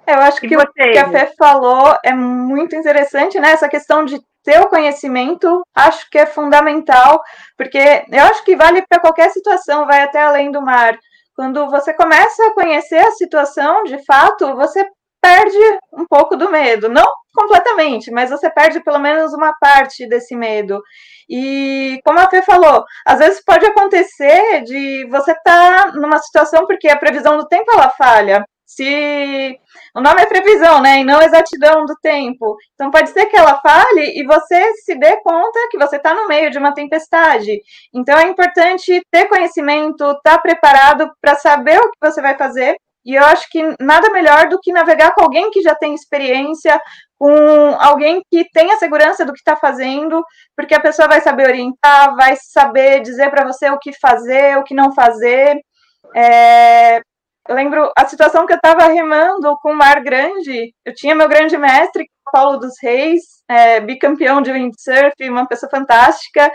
Eu 0.06 0.20
acho 0.20 0.44
E 0.44 0.48
que 0.48 0.56
o 0.56 0.61
vocês? 0.61 0.92
que 0.92 0.98
a 0.98 1.11
Fê 1.11 1.35
falou 1.37 1.96
é 2.04 2.14
muito 2.14 2.76
interessante, 2.76 3.38
né? 3.40 3.50
Essa 3.50 3.68
questão 3.68 4.04
de 4.04 4.20
ter 4.44 4.61
o 4.61 4.68
conhecimento, 4.68 5.62
acho 5.74 6.09
que 6.09 6.18
é 6.18 6.26
fundamental, 6.26 7.20
porque 7.56 8.04
eu 8.11 8.24
acho 8.24 8.44
que 8.44 8.56
vale 8.56 8.83
para 8.88 9.00
qualquer 9.00 9.30
situação, 9.30 9.87
vai 9.87 10.02
até 10.02 10.22
além 10.22 10.50
do 10.52 10.62
mar. 10.62 10.96
Quando 11.40 11.70
você 11.70 11.94
começa 11.94 12.48
a 12.48 12.53
conhecer 12.53 12.98
a 12.98 13.12
situação, 13.12 13.83
de 13.85 13.96
fato, 14.05 14.55
você 14.57 14.87
perde 15.22 15.57
um 15.90 16.05
pouco 16.05 16.37
do 16.37 16.50
medo. 16.50 16.87
Não 16.87 17.07
completamente, 17.35 18.11
mas 18.11 18.29
você 18.29 18.50
perde 18.50 18.85
pelo 18.85 18.98
menos 18.98 19.33
uma 19.33 19.55
parte 19.59 20.07
desse 20.07 20.37
medo. 20.37 20.83
E 21.31 21.98
como 22.05 22.18
a 22.18 22.29
Fê 22.29 22.42
falou, 22.42 22.85
às 23.07 23.20
vezes 23.20 23.42
pode 23.42 23.64
acontecer 23.64 24.64
de 24.64 25.09
você 25.11 25.33
estar 25.33 25.94
numa 25.94 26.18
situação 26.18 26.66
porque 26.66 26.90
a 26.90 26.98
previsão 26.98 27.38
do 27.38 27.48
tempo 27.48 27.72
ela 27.72 27.88
falha. 27.88 28.44
Se 28.70 29.59
o 29.96 30.00
nome 30.00 30.22
é 30.22 30.26
previsão, 30.26 30.80
né, 30.80 31.00
e 31.00 31.04
não 31.04 31.20
exatidão 31.20 31.85
do 31.85 31.96
tempo. 32.00 32.56
Então 32.74 32.88
pode 32.88 33.11
ser 33.11 33.26
que 33.26 33.37
ela 33.37 33.61
fale 33.61 34.16
e 34.16 34.24
você 34.24 34.74
se 34.74 34.94
dê 34.94 35.20
conta 35.22 35.68
que 35.72 35.76
você 35.76 35.96
está 35.96 36.14
no 36.14 36.28
meio 36.28 36.52
de 36.52 36.59
uma 36.59 36.72
tempestade. 36.72 37.61
Então 37.92 38.16
é 38.16 38.28
importante 38.28 39.02
ter 39.11 39.26
conhecimento, 39.26 40.09
estar 40.12 40.38
preparado 40.38 41.11
para 41.20 41.35
saber 41.35 41.80
o 41.80 41.90
que 41.90 41.98
você 42.00 42.22
vai 42.22 42.38
fazer. 42.38 42.76
E 43.04 43.14
eu 43.16 43.24
acho 43.24 43.48
que 43.50 43.61
nada 43.80 44.11
melhor 44.11 44.48
do 44.48 44.61
que 44.61 44.72
navegar 44.72 45.14
com 45.14 45.22
alguém 45.22 45.50
que 45.50 45.62
já 45.62 45.74
tem 45.74 45.92
experiência, 45.92 46.80
com 47.18 47.74
alguém 47.80 48.22
que 48.30 48.48
tenha 48.52 48.76
segurança 48.76 49.24
do 49.24 49.33
que 49.33 49.40
está 49.40 49.56
fazendo, 49.56 50.22
porque 50.56 50.74
a 50.74 50.80
pessoa 50.80 51.09
vai 51.09 51.20
saber 51.20 51.48
orientar, 51.48 52.14
vai 52.14 52.37
saber 52.37 53.00
dizer 53.00 53.30
para 53.30 53.44
você 53.44 53.68
o 53.68 53.78
que 53.78 53.92
fazer, 54.00 54.56
o 54.59 54.62
que 54.62 54.74
não 54.74 54.92
fazer. 54.94 55.59
É, 56.14 57.00
eu 57.48 57.55
lembro 57.55 57.90
a 57.96 58.07
situação 58.07 58.46
que 58.46 58.53
eu 58.53 58.57
estava 58.57 58.87
remando 58.92 59.57
com 59.62 59.72
o 59.72 59.76
Mar 59.76 60.03
Grande. 60.03 60.74
Eu 60.85 60.94
tinha 60.94 61.14
meu 61.14 61.29
grande 61.29 61.57
mestre, 61.57 62.09
Paulo 62.31 62.59
dos 62.59 62.74
Reis, 62.83 63.22
é, 63.48 63.81
bicampeão 63.81 64.40
de 64.40 64.53
windsurf, 64.53 65.14
uma 65.29 65.46
pessoa 65.46 65.70
fantástica. 65.70 66.50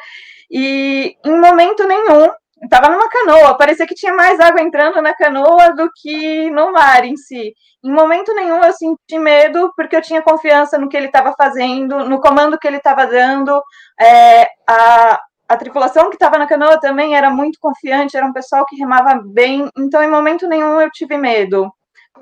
E 0.49 1.15
em 1.25 1.39
momento 1.39 1.85
nenhum, 1.85 2.29
estava 2.63 2.89
numa 2.89 3.09
canoa, 3.09 3.57
parecia 3.57 3.85
que 3.85 3.95
tinha 3.95 4.13
mais 4.13 4.39
água 4.39 4.61
entrando 4.61 5.01
na 5.01 5.13
canoa 5.13 5.73
do 5.75 5.89
que 6.01 6.49
no 6.51 6.71
mar 6.71 7.03
em 7.03 7.17
si. 7.17 7.53
Em 7.83 7.91
momento 7.91 8.33
nenhum 8.33 8.63
eu 8.63 8.73
senti 8.73 9.19
medo, 9.19 9.71
porque 9.75 9.95
eu 9.95 10.01
tinha 10.01 10.21
confiança 10.21 10.77
no 10.77 10.87
que 10.87 10.95
ele 10.95 11.07
estava 11.07 11.33
fazendo, 11.37 12.07
no 12.07 12.19
comando 12.21 12.57
que 12.57 12.67
ele 12.67 12.77
estava 12.77 13.05
dando. 13.05 13.61
É, 13.99 14.47
a, 14.69 15.19
a 15.47 15.57
tripulação 15.57 16.09
que 16.09 16.15
estava 16.15 16.37
na 16.37 16.47
canoa 16.47 16.79
também 16.79 17.15
era 17.15 17.29
muito 17.29 17.59
confiante, 17.59 18.17
era 18.17 18.25
um 18.25 18.33
pessoal 18.33 18.65
que 18.65 18.75
remava 18.75 19.21
bem, 19.23 19.69
então 19.77 20.01
em 20.01 20.09
momento 20.09 20.47
nenhum 20.47 20.81
eu 20.81 20.89
tive 20.91 21.17
medo. 21.17 21.71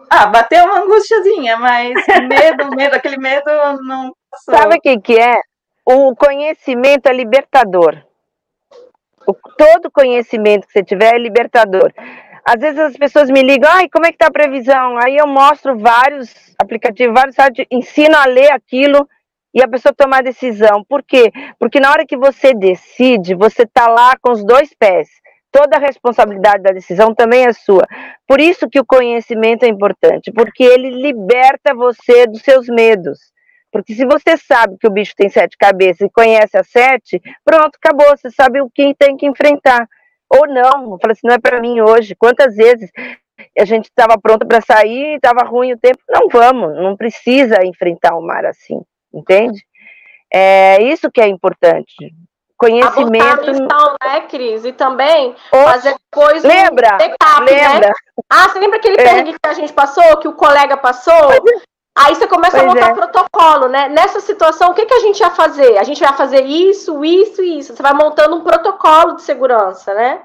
Ah, 0.10 0.26
bateu 0.28 0.66
uma 0.66 0.82
angustiazinha, 0.82 1.58
mas 1.58 1.94
medo, 2.28 2.76
medo, 2.76 2.96
aquele 2.96 3.18
medo 3.18 3.50
não 3.84 4.14
passou. 4.30 4.56
Sabe 4.56 4.76
o 4.76 4.82
que, 4.82 5.00
que 5.00 5.20
é? 5.20 5.40
O 5.86 6.16
conhecimento 6.16 7.08
é 7.08 7.14
libertador. 7.14 8.02
O, 9.26 9.34
todo 9.58 9.92
conhecimento 9.92 10.68
que 10.68 10.74
você 10.74 10.84
tiver 10.84 11.16
é 11.16 11.18
libertador. 11.18 11.94
Às 12.46 12.60
vezes 12.60 12.80
as 12.80 12.98
pessoas 12.98 13.30
me 13.30 13.42
ligam, 13.42 13.70
ai, 13.72 13.88
como 13.88 14.06
é 14.06 14.12
que 14.12 14.18
tá 14.18 14.28
a 14.28 14.32
previsão? 14.32 14.98
Aí 14.98 15.16
eu 15.16 15.26
mostro 15.26 15.78
vários 15.78 16.34
aplicativos, 16.60 17.14
vários 17.14 17.36
sites, 17.36 17.66
ensino 17.72 18.18
a 18.18 18.26
ler 18.26 18.52
aquilo 18.52 19.08
e 19.54 19.62
a 19.62 19.68
pessoa 19.68 19.94
tomar 19.96 20.20
a 20.20 20.24
decisão. 20.24 20.84
Por 20.88 21.04
quê? 21.04 21.32
Porque 21.60 21.80
na 21.80 21.92
hora 21.92 22.06
que 22.06 22.18
você 22.18 22.54
decide, 22.54 23.36
você 23.36 23.66
tá 23.66 23.88
lá 23.88 24.16
com 24.22 24.32
os 24.32 24.44
dois 24.44 24.74
pés. 24.74 25.10
Toda 25.52 25.78
a 25.78 25.80
responsabilidade 25.80 26.64
da 26.64 26.72
decisão 26.72 27.14
também 27.14 27.46
é 27.46 27.54
sua. 27.54 27.86
Por 28.28 28.42
isso 28.42 28.68
que 28.68 28.80
o 28.80 28.86
conhecimento 28.86 29.64
é 29.64 29.68
importante, 29.68 30.32
porque 30.32 30.64
ele 30.64 30.90
liberta 30.90 31.76
você 31.76 32.26
dos 32.26 32.42
seus 32.42 32.68
medos. 32.68 33.20
Porque 33.72 33.94
se 33.94 34.06
você 34.06 34.36
sabe 34.38 34.78
que 34.80 34.88
o 34.88 34.92
bicho 34.92 35.14
tem 35.16 35.30
sete 35.30 35.56
cabeças 35.58 36.02
e 36.02 36.12
conhece 36.12 36.58
as 36.58 36.68
sete, 36.70 37.22
pronto, 37.44 37.78
acabou. 37.84 38.08
Você 38.18 38.30
sabe 38.32 38.62
o 38.62 38.70
que 38.70 38.96
tem 38.96 39.16
que 39.18 39.28
enfrentar. 39.28 39.88
Ou 40.30 40.48
não, 40.48 40.98
fala 41.00 41.12
assim, 41.12 41.26
não 41.28 41.36
é 41.36 41.40
para 41.40 41.60
mim 41.62 41.82
hoje. 41.82 42.16
Quantas 42.16 42.56
vezes 42.56 42.92
a 43.58 43.66
gente 43.66 43.86
estava 43.86 44.20
pronto 44.20 44.48
para 44.48 44.62
sair, 44.62 45.16
estava 45.16 45.48
ruim 45.48 45.74
o 45.74 45.78
tempo? 45.78 46.00
Não 46.10 46.28
vamos, 46.30 46.76
não 46.76 46.96
precisa 46.96 47.66
enfrentar 47.66 48.16
o 48.16 48.22
mar 48.22 48.46
assim, 48.46 48.80
entende? 49.14 49.64
É 50.32 50.82
isso 50.82 51.12
que 51.12 51.22
é 51.22 51.28
importante. 51.28 51.94
A 52.06 52.66
Conhecimento. 52.66 53.48
missão, 53.48 53.96
né, 54.02 54.22
Cris? 54.22 54.64
E 54.64 54.72
também 54.72 55.36
fazer 55.52 55.94
um 56.16 56.48
Lembra? 56.48 56.98
backup, 56.98 57.42
né? 57.52 57.68
Lembra? 57.74 57.94
Ah, 58.30 58.48
você 58.48 58.60
lembra 58.60 58.78
aquele 58.78 58.96
É. 59.02 59.04
perrengue 59.04 59.34
que 59.34 59.50
a 59.50 59.54
gente 59.54 59.74
passou, 59.74 60.18
que 60.18 60.30
o 60.30 60.34
colega 60.34 60.78
passou? 60.78 61.14
Aí 61.96 62.16
você 62.16 62.26
começa 62.26 62.58
a 62.58 62.62
Pois 62.64 62.74
montar 62.74 62.90
é. 62.92 62.94
protocolo, 62.94 63.68
né? 63.68 63.90
Nessa 63.90 64.20
situação, 64.22 64.72
o 64.72 64.74
que, 64.74 64.86
que 64.86 64.94
a 64.94 65.00
gente 65.00 65.20
ia 65.20 65.30
fazer? 65.30 65.78
A 65.78 65.84
gente 65.84 66.00
vai 66.02 66.14
fazer 66.14 66.44
isso, 66.46 67.04
isso 67.04 67.44
e 67.44 67.60
isso. 67.60 67.76
Você 67.76 67.84
vai 67.84 67.94
montando 67.94 68.36
um 68.36 68.42
protocolo 68.44 69.16
de 69.16 69.22
segurança, 69.24 69.94
né? 69.94 70.22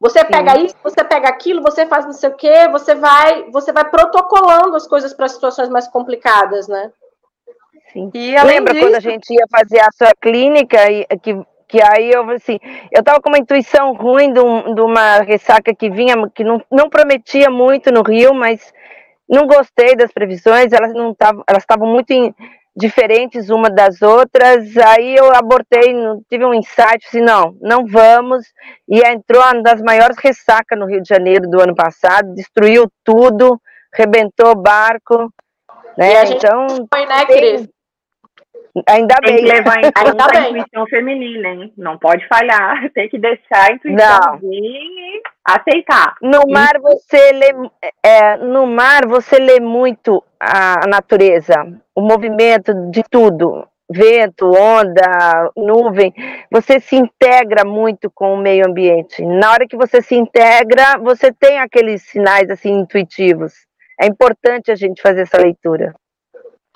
Você 0.00 0.24
pega 0.24 0.58
isso, 0.58 0.74
você 0.82 1.02
pega 1.04 1.28
aquilo, 1.28 1.60
você 1.62 1.86
faz 1.86 2.04
não 2.06 2.12
sei 2.12 2.28
o 2.30 2.36
quê, 2.36 2.68
você 2.68 2.94
vai, 2.94 3.50
você 3.50 3.72
vai 3.72 3.84
protocolando 3.84 4.76
as 4.76 4.86
coisas 4.86 5.12
para 5.12 5.28
situações 5.28 5.68
mais 5.68 5.88
complicadas, 5.88 6.68
né? 6.68 6.90
Sim. 7.94 8.10
E 8.12 8.36
além 8.36 8.56
Lembra 8.56 8.74
disso, 8.74 8.86
quando 8.86 8.96
a 8.96 9.00
gente 9.00 9.32
ia 9.32 9.46
fazer 9.48 9.78
a 9.78 9.88
sua 9.92 10.12
clínica 10.20 10.90
e 10.90 11.06
que, 11.22 11.40
que 11.68 11.80
aí 11.80 12.10
eu 12.10 12.28
assim, 12.30 12.58
eu 12.90 13.04
tava 13.04 13.20
com 13.20 13.28
uma 13.28 13.38
intuição 13.38 13.94
ruim 13.94 14.32
de, 14.32 14.40
um, 14.40 14.74
de 14.74 14.80
uma 14.80 15.20
ressaca 15.20 15.72
que 15.72 15.88
vinha, 15.88 16.16
que 16.34 16.42
não, 16.42 16.60
não 16.68 16.90
prometia 16.90 17.48
muito 17.48 17.92
no 17.92 18.02
Rio, 18.02 18.34
mas 18.34 18.72
não 19.28 19.46
gostei 19.46 19.94
das 19.94 20.12
previsões, 20.12 20.72
elas 20.72 20.92
não 20.92 21.12
estavam, 21.12 21.44
elas 21.48 21.62
estavam 21.62 21.86
muito 21.86 22.12
diferentes 22.76 23.48
uma 23.48 23.70
das 23.70 24.02
outras. 24.02 24.76
Aí 24.76 25.14
eu 25.14 25.32
abortei, 25.32 25.94
tive 26.28 26.44
um 26.44 26.52
insight, 26.52 27.06
assim, 27.06 27.20
não, 27.20 27.56
não 27.60 27.86
vamos. 27.86 28.44
E 28.88 28.98
entrou 29.06 29.40
uma 29.40 29.62
das 29.62 29.80
maiores 29.80 30.16
ressacas 30.18 30.76
no 30.76 30.86
Rio 30.86 31.00
de 31.00 31.08
Janeiro 31.08 31.48
do 31.48 31.60
ano 31.60 31.76
passado, 31.76 32.34
destruiu 32.34 32.90
tudo, 33.04 33.60
rebentou 33.94 34.50
o 34.50 34.60
barco. 34.60 35.32
Né? 35.96 36.24
então, 36.24 36.66
foi, 36.92 37.06
né, 37.06 37.24
Cris? 37.26 37.73
Ainda 38.88 39.14
tem 39.24 39.36
bem. 39.36 39.44
que 39.44 39.52
levar 39.52 39.78
em 39.78 39.92
conta 39.92 40.38
a 40.38 40.42
intuição 40.50 40.86
feminina, 40.86 41.48
hein? 41.48 41.72
Não 41.78 41.96
pode 41.96 42.26
falhar, 42.26 42.90
tem 42.92 43.08
que 43.08 43.18
deixar 43.18 43.70
a 43.70 43.72
intuição 43.72 44.38
vir 44.40 44.50
e 44.50 45.22
aceitar. 45.44 46.16
No 46.20 46.40
mar 46.48 46.72
você 46.80 47.32
lê, 47.32 47.52
é, 48.02 48.36
no 48.38 48.66
mar 48.66 49.06
você 49.06 49.36
lê 49.38 49.60
muito 49.60 50.22
a 50.40 50.86
natureza, 50.88 51.54
o 51.94 52.00
movimento 52.00 52.90
de 52.90 53.04
tudo, 53.08 53.64
vento, 53.88 54.50
onda, 54.50 55.52
nuvem. 55.56 56.12
Você 56.50 56.80
se 56.80 56.96
integra 56.96 57.64
muito 57.64 58.10
com 58.10 58.34
o 58.34 58.38
meio 58.38 58.66
ambiente. 58.66 59.24
Na 59.24 59.52
hora 59.52 59.68
que 59.68 59.76
você 59.76 60.02
se 60.02 60.16
integra, 60.16 60.98
você 60.98 61.32
tem 61.32 61.60
aqueles 61.60 62.02
sinais 62.02 62.50
assim 62.50 62.72
intuitivos. 62.72 63.52
É 64.00 64.06
importante 64.06 64.72
a 64.72 64.74
gente 64.74 65.00
fazer 65.00 65.22
essa 65.22 65.38
leitura. 65.38 65.94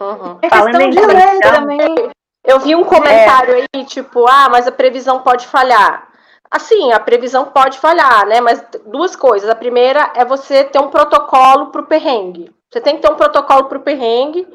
Uhum. 0.00 0.38
É 0.42 0.48
Falando 0.48 0.80
em 0.80 0.90
de 0.90 1.00
também. 1.40 2.10
Eu 2.44 2.60
vi 2.60 2.74
um 2.74 2.84
comentário 2.84 3.54
é. 3.58 3.64
aí, 3.74 3.84
tipo, 3.84 4.26
ah, 4.26 4.48
mas 4.50 4.66
a 4.66 4.72
previsão 4.72 5.20
pode 5.20 5.46
falhar. 5.46 6.08
Assim, 6.50 6.92
a 6.92 7.00
previsão 7.00 7.46
pode 7.46 7.78
falhar, 7.78 8.26
né? 8.26 8.40
Mas 8.40 8.64
duas 8.86 9.14
coisas. 9.14 9.50
A 9.50 9.54
primeira 9.54 10.12
é 10.14 10.24
você 10.24 10.64
ter 10.64 10.78
um 10.78 10.88
protocolo 10.88 11.66
para 11.66 11.82
o 11.82 11.86
perrengue. 11.86 12.50
Você 12.70 12.80
tem 12.80 12.96
que 12.96 13.02
ter 13.02 13.10
um 13.10 13.16
protocolo 13.16 13.64
para 13.64 13.78
o 13.78 13.82
perrengue 13.82 14.46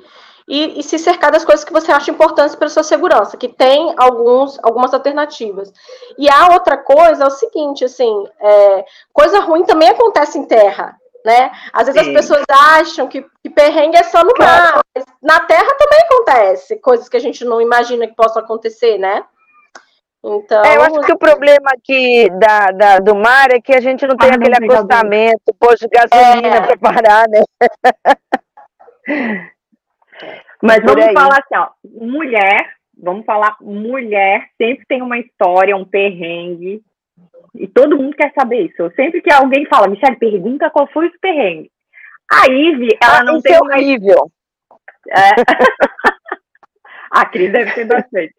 e, 0.48 0.80
e, 0.80 0.84
se 0.84 0.98
cercar 0.98 1.32
das 1.32 1.46
coisas 1.46 1.64
que 1.64 1.72
você 1.72 1.92
acha 1.92 2.12
importantes 2.12 2.56
para 2.56 2.68
sua 2.68 2.84
segurança, 2.84 3.38
que 3.38 3.48
tem 3.48 3.94
alguns, 3.98 4.60
algumas 4.64 4.94
alternativas. 4.94 5.72
E 6.18 6.30
a 6.30 6.50
outra 6.54 6.78
coisa 6.78 7.24
é 7.24 7.28
o 7.28 7.32
seguinte, 7.32 7.86
assim, 7.86 8.26
é, 8.40 8.86
coisa 9.12 9.40
ruim 9.40 9.64
também 9.64 9.90
acontece 9.90 10.38
em 10.38 10.46
terra 10.46 10.98
né? 11.26 11.52
Às 11.72 11.88
vezes 11.88 12.02
Sim. 12.02 12.10
as 12.10 12.14
pessoas 12.14 12.44
acham 12.50 13.08
que, 13.08 13.26
que 13.42 13.50
perrengue 13.50 13.98
é 13.98 14.04
só 14.04 14.24
no 14.24 14.34
mar, 14.38 14.82
mas 14.96 15.06
na 15.22 15.40
terra 15.42 15.76
também 15.78 16.00
acontece 16.00 16.76
coisas 16.78 17.08
que 17.08 17.18
a 17.18 17.20
gente 17.20 17.46
não 17.46 17.62
imagina 17.62 18.08
que 18.08 18.16
possam 18.16 18.44
acontecer, 18.44 18.98
né? 18.98 19.24
Então... 20.24 20.64
É, 20.64 20.78
eu 20.78 20.82
acho 20.84 21.02
que 21.02 21.14
o 21.14 21.18
problema 21.18 21.72
aqui 21.72 22.30
da, 22.40 22.68
da, 22.68 23.00
do 23.00 23.16
mar 23.16 23.52
é 23.52 23.60
que 23.60 23.74
a 23.74 23.82
gente 23.82 24.08
não 24.08 24.16
tem 24.16 24.32
ah, 24.32 24.36
aquele 24.36 24.56
não 24.60 24.76
acostamento, 24.76 25.54
posto 25.60 25.88
de 25.88 25.90
gasolina 25.90 26.56
é. 26.56 26.62
para 26.62 26.78
parar, 26.78 27.26
né? 27.28 27.44
Mas 30.62 30.80
vamos 30.82 31.12
falar 31.12 31.40
assim, 31.40 31.58
ó, 31.58 31.70
mulher, 31.84 32.76
vamos 32.98 33.26
falar 33.26 33.58
mulher, 33.60 34.48
sempre 34.58 34.86
tem 34.88 35.02
uma 35.02 35.18
história, 35.18 35.76
um 35.76 35.84
perrengue, 35.84 36.82
e 37.56 37.68
todo 37.68 37.98
mundo 37.98 38.16
quer 38.16 38.32
saber 38.34 38.68
isso. 38.68 38.92
Sempre 38.96 39.22
que 39.22 39.32
alguém 39.32 39.66
fala, 39.66 39.88
Michelle, 39.88 40.18
pergunta 40.18 40.70
qual 40.70 40.88
foi 40.88 41.08
o 41.08 41.20
perrengue. 41.20 41.72
A 42.32 42.52
Ive, 42.52 42.98
ela 43.02 43.20
ah, 43.20 43.24
não 43.24 43.42
tem. 43.42 43.54
É 43.54 43.60
horrível. 43.60 44.32
É. 45.06 45.36
a 47.12 47.26
Cris 47.26 47.52
deve 47.52 47.74
ter 47.74 47.84
bastante. 47.84 48.34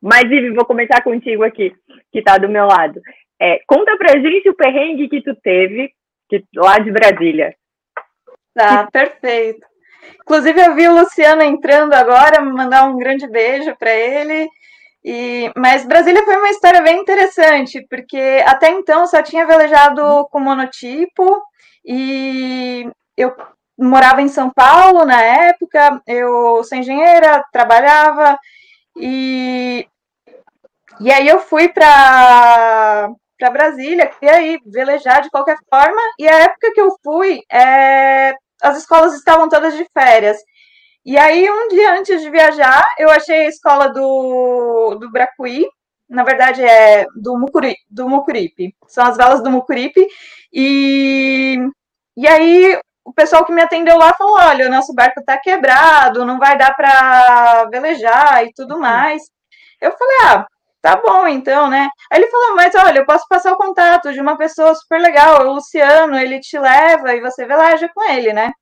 Mas, 0.00 0.30
Ive, 0.30 0.54
vou 0.54 0.64
começar 0.64 1.02
contigo 1.02 1.42
aqui, 1.42 1.74
que 2.12 2.20
está 2.20 2.38
do 2.38 2.48
meu 2.48 2.66
lado. 2.66 3.00
É, 3.40 3.58
conta 3.66 3.96
pra 3.96 4.16
gente 4.20 4.48
o 4.48 4.54
perrengue 4.54 5.08
que 5.08 5.20
tu 5.20 5.34
teve 5.42 5.92
que, 6.28 6.44
lá 6.54 6.78
de 6.78 6.92
Brasília. 6.92 7.52
Tá, 8.54 8.86
que... 8.86 8.92
perfeito. 8.92 9.66
Inclusive, 10.20 10.60
eu 10.60 10.74
vi 10.76 10.86
o 10.86 10.94
Luciano 10.94 11.42
entrando 11.42 11.94
agora, 11.94 12.40
mandar 12.40 12.84
um 12.84 12.96
grande 12.96 13.26
beijo 13.28 13.74
para 13.76 13.92
ele. 13.92 14.48
E, 15.04 15.50
mas 15.56 15.84
Brasília 15.84 16.24
foi 16.24 16.36
uma 16.36 16.50
história 16.50 16.80
bem 16.80 17.00
interessante, 17.00 17.84
porque 17.90 18.42
até 18.46 18.70
então 18.70 19.06
só 19.06 19.22
tinha 19.22 19.46
velejado 19.46 20.28
com 20.30 20.38
monotipo 20.38 21.42
e 21.84 22.88
eu 23.16 23.34
morava 23.76 24.22
em 24.22 24.28
São 24.28 24.50
Paulo 24.50 25.04
na 25.04 25.20
época, 25.20 26.00
eu 26.06 26.62
sou 26.62 26.78
engenheira, 26.78 27.44
trabalhava 27.52 28.38
e, 28.96 29.88
e 31.00 31.10
aí 31.10 31.26
eu 31.28 31.40
fui 31.40 31.68
para 31.68 33.10
para 33.42 33.50
Brasília, 33.50 34.08
e 34.22 34.28
aí 34.28 34.58
velejar 34.64 35.20
de 35.20 35.28
qualquer 35.28 35.56
forma, 35.68 36.00
e 36.16 36.28
a 36.28 36.44
época 36.44 36.72
que 36.72 36.80
eu 36.80 36.96
fui, 37.02 37.40
é, 37.50 38.36
as 38.62 38.78
escolas 38.78 39.14
estavam 39.14 39.48
todas 39.48 39.76
de 39.76 39.84
férias. 39.92 40.38
E 41.04 41.18
aí, 41.18 41.50
um 41.50 41.68
dia 41.68 41.94
antes 41.94 42.20
de 42.22 42.30
viajar, 42.30 42.84
eu 42.98 43.10
achei 43.10 43.46
a 43.46 43.48
escola 43.48 43.88
do, 43.88 44.96
do 45.00 45.10
Bracuí, 45.10 45.66
na 46.08 46.22
verdade 46.22 46.62
é 46.64 47.06
do, 47.16 47.36
Mucuri, 47.36 47.74
do 47.90 48.08
Mucuripe, 48.08 48.74
são 48.86 49.04
as 49.06 49.16
velas 49.16 49.42
do 49.42 49.50
Mucuripe, 49.50 50.06
e, 50.52 51.58
e 52.16 52.28
aí 52.28 52.78
o 53.04 53.12
pessoal 53.12 53.44
que 53.44 53.52
me 53.52 53.62
atendeu 53.62 53.98
lá 53.98 54.14
falou, 54.14 54.36
olha, 54.38 54.66
o 54.66 54.70
nosso 54.70 54.94
barco 54.94 55.20
está 55.20 55.36
quebrado, 55.38 56.24
não 56.24 56.38
vai 56.38 56.56
dar 56.56 56.74
para 56.74 57.64
velejar 57.70 58.44
e 58.46 58.52
tudo 58.52 58.78
mais. 58.78 59.22
Eu 59.80 59.92
falei, 59.96 60.16
ah, 60.26 60.46
tá 60.80 60.96
bom 60.96 61.26
então, 61.26 61.68
né? 61.68 61.88
Aí 62.10 62.20
ele 62.20 62.30
falou, 62.30 62.54
mas 62.54 62.74
olha, 62.76 63.00
eu 63.00 63.06
posso 63.06 63.26
passar 63.28 63.52
o 63.52 63.56
contato 63.56 64.12
de 64.12 64.20
uma 64.20 64.36
pessoa 64.38 64.74
super 64.74 65.00
legal, 65.00 65.46
o 65.46 65.54
Luciano, 65.54 66.16
ele 66.16 66.40
te 66.40 66.58
leva 66.58 67.14
e 67.14 67.20
você 67.20 67.44
veleja 67.46 67.88
com 67.92 68.08
ele, 68.08 68.32
né? 68.32 68.52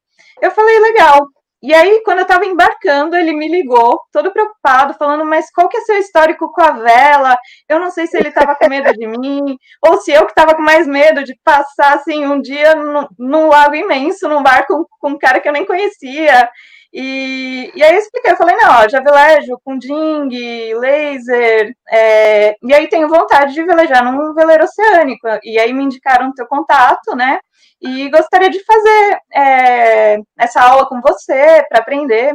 Eu 0.41 0.51
falei, 0.53 0.79
legal. 0.81 1.27
E 1.63 1.75
aí, 1.75 2.03
quando 2.05 2.19
eu 2.19 2.23
estava 2.23 2.47
embarcando, 2.47 3.15
ele 3.15 3.35
me 3.35 3.47
ligou, 3.47 4.01
todo 4.11 4.33
preocupado, 4.33 4.95
falando: 4.95 5.27
Mas 5.27 5.51
qual 5.53 5.69
que 5.69 5.77
é 5.77 5.81
seu 5.83 5.99
histórico 5.99 6.51
com 6.51 6.63
a 6.63 6.73
vela? 6.73 7.37
Eu 7.69 7.79
não 7.79 7.91
sei 7.91 8.07
se 8.07 8.17
ele 8.17 8.29
estava 8.29 8.55
com 8.55 8.69
medo 8.69 8.91
de 8.93 9.07
mim, 9.07 9.59
ou 9.87 10.01
se 10.01 10.11
eu 10.11 10.25
que 10.25 10.33
estava 10.33 10.55
com 10.55 10.63
mais 10.63 10.87
medo 10.87 11.23
de 11.23 11.39
passar 11.45 11.95
assim 11.97 12.27
um 12.27 12.41
dia 12.41 12.75
num, 12.75 13.07
num 13.19 13.49
lago 13.49 13.75
imenso, 13.75 14.29
num 14.29 14.43
barco 14.43 14.75
com, 14.75 14.85
com 14.99 15.09
um 15.11 15.19
cara 15.19 15.39
que 15.39 15.49
eu 15.49 15.53
nem 15.53 15.67
conhecia. 15.67 16.49
E, 16.93 17.71
e 17.75 17.83
aí 17.83 17.95
eu 17.95 17.99
expliquei, 18.01 18.33
eu 18.33 18.37
falei, 18.37 18.57
não, 18.57 18.83
ó, 18.83 18.89
já 18.89 19.01
velejo 19.01 19.61
com 19.65 19.79
ding, 19.79 20.75
laser, 20.75 21.73
é, 21.89 22.57
e 22.63 22.75
aí 22.75 22.89
tenho 22.89 23.09
vontade 23.09 23.55
de 23.55 23.63
velejar 23.63 24.05
num 24.05 24.35
veleiro 24.35 24.65
oceânico. 24.65 25.27
E 25.45 25.59
aí 25.59 25.73
me 25.73 25.85
indicaram 25.85 26.31
o 26.31 26.35
teu 26.35 26.47
contato, 26.47 27.15
né? 27.15 27.39
E 27.81 28.11
gostaria 28.11 28.51
de 28.51 28.63
fazer 28.65 29.19
é, 29.33 30.19
essa 30.39 30.63
aula 30.63 30.87
com 30.89 31.01
você 31.01 31.65
para 31.69 31.79
aprender. 31.79 32.35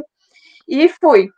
E 0.68 0.88
fui. 0.88 1.28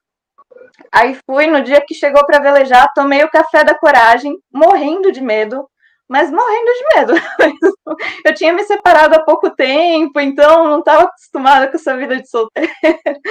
Aí 0.93 1.19
fui, 1.27 1.47
no 1.47 1.63
dia 1.63 1.85
que 1.87 1.95
chegou 1.95 2.25
para 2.25 2.41
velejar, 2.41 2.93
tomei 2.95 3.23
o 3.25 3.31
café 3.31 3.65
da 3.65 3.77
coragem, 3.77 4.37
morrendo 4.53 5.13
de 5.13 5.21
medo, 5.21 5.69
mas 6.09 6.31
morrendo 6.31 6.73
de 6.73 6.97
medo. 6.97 7.13
Eu 8.25 8.35
tinha 8.35 8.53
me 8.53 8.65
separado 8.65 9.15
há 9.15 9.23
pouco 9.25 9.51
tempo, 9.51 10.19
então 10.19 10.65
não 10.69 10.79
estava 10.79 11.05
acostumada 11.05 11.69
com 11.69 11.77
essa 11.77 11.97
vida 11.97 12.17
de 12.17 12.29
solteira. 12.29 12.71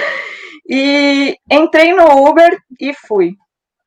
E 0.70 1.34
entrei 1.50 1.94
no 1.94 2.28
Uber 2.28 2.60
e 2.78 2.92
fui. 2.92 3.36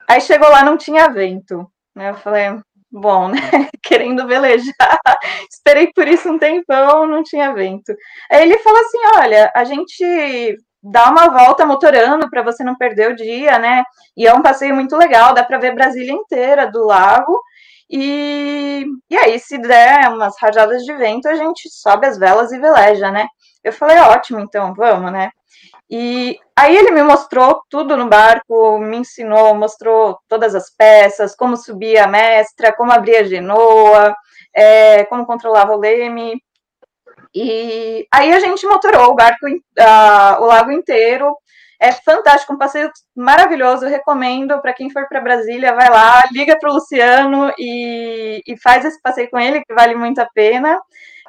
Aí 0.10 0.20
chegou 0.20 0.50
lá, 0.50 0.64
não 0.64 0.78
tinha 0.78 1.10
vento. 1.10 1.70
Né? 1.96 2.10
Eu 2.10 2.16
falei, 2.16 2.60
bom, 2.92 3.28
né? 3.28 3.38
Querendo 3.84 4.28
velejar. 4.28 5.00
Esperei 5.50 5.92
por 5.94 6.08
isso 6.08 6.30
um 6.30 6.40
tempão, 6.40 7.08
não 7.08 7.24
tinha 7.24 7.54
vento. 7.54 7.96
Aí 8.32 8.42
ele 8.42 8.58
falou 8.60 8.80
assim: 8.80 8.98
olha, 9.18 9.52
a 9.56 9.64
gente 9.64 10.58
dá 10.84 11.10
uma 11.10 11.30
volta 11.30 11.66
motorando 11.66 12.30
para 12.30 12.42
você 12.42 12.64
não 12.64 12.76
perder 12.76 13.12
o 13.12 13.16
dia, 13.16 13.60
né? 13.60 13.84
E 14.18 14.28
é 14.28 14.34
um 14.34 14.42
passeio 14.42 14.74
muito 14.74 14.98
legal, 14.98 15.34
dá 15.34 15.44
para 15.44 15.60
ver 15.60 15.76
Brasília 15.76 16.12
inteira 16.12 16.70
do 16.70 16.86
lago. 16.86 17.40
E, 17.92 18.86
e 19.10 19.18
aí, 19.18 19.38
se 19.38 19.58
der 19.58 20.08
umas 20.10 20.36
rajadas 20.40 20.84
de 20.84 20.94
vento, 20.96 21.28
a 21.28 21.36
gente 21.36 21.70
sobe 21.70 22.08
as 22.08 22.18
velas 22.18 22.52
e 22.54 22.60
veleja, 22.60 23.12
né? 23.12 23.28
Eu 23.64 23.74
falei, 23.74 23.98
ótimo, 24.00 24.40
então, 24.40 24.74
vamos, 24.74 25.12
né? 25.12 25.30
E 25.90 26.40
aí 26.58 26.78
ele 26.78 26.92
me 26.92 27.04
mostrou 27.04 27.62
tudo 27.70 27.98
no 27.98 28.08
barco, 28.08 28.80
me 28.80 28.98
ensinou, 28.98 29.54
mostrou 29.54 30.18
todas 30.30 30.56
as 30.56 30.74
peças, 30.74 31.36
como 31.36 31.58
subir 31.58 31.98
a 31.98 32.08
mestra, 32.08 32.74
como 32.74 32.94
abrir 32.94 33.18
a 33.18 33.24
genoa, 33.26 34.16
é, 34.56 35.04
como 35.06 35.26
controlava 35.26 35.76
o 35.76 35.80
leme. 35.80 36.42
E 37.36 38.08
aí 38.14 38.32
a 38.32 38.40
gente 38.40 38.66
motorou 38.66 39.12
o 39.12 39.16
barco, 39.16 39.46
o 39.46 40.46
lago 40.46 40.72
inteiro, 40.72 41.36
é 41.82 41.92
fantástico, 41.92 42.54
um 42.54 42.58
passeio 42.60 42.92
maravilhoso. 43.16 43.88
Recomendo 43.88 44.62
para 44.62 44.72
quem 44.72 44.92
for 44.92 45.08
para 45.10 45.20
Brasília, 45.20 45.74
vai 45.74 45.90
lá, 45.90 46.24
liga 46.32 46.56
para 46.58 46.70
o 46.70 46.74
Luciano 46.76 47.52
e, 47.58 48.44
e, 48.46 48.56
faz 48.62 48.86
esse 48.86 49.02
passeio 49.02 49.32
com 49.32 49.40
ele, 49.40 49.66
que 49.66 49.74
vale 49.74 49.96
muito 49.96 50.20
a 50.20 50.30
pena. 50.32 50.80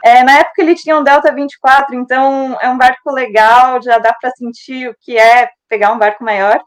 É, 0.05 0.23
na 0.23 0.41
época 0.41 0.61
ele 0.61 0.75
tinha 0.75 0.99
um 0.99 1.03
Delta 1.03 1.33
24, 1.33 1.95
então 1.95 2.59
é 2.61 2.69
um 2.69 2.77
barco 2.77 3.11
legal, 3.11 3.81
já 3.81 3.99
dá 3.99 4.13
para 4.13 4.31
sentir 4.33 4.91
o 4.91 4.97
que 5.01 5.17
é 5.17 5.49
pegar 5.71 5.91
um 5.93 5.99
barco 5.99 6.23
maior. 6.23 6.61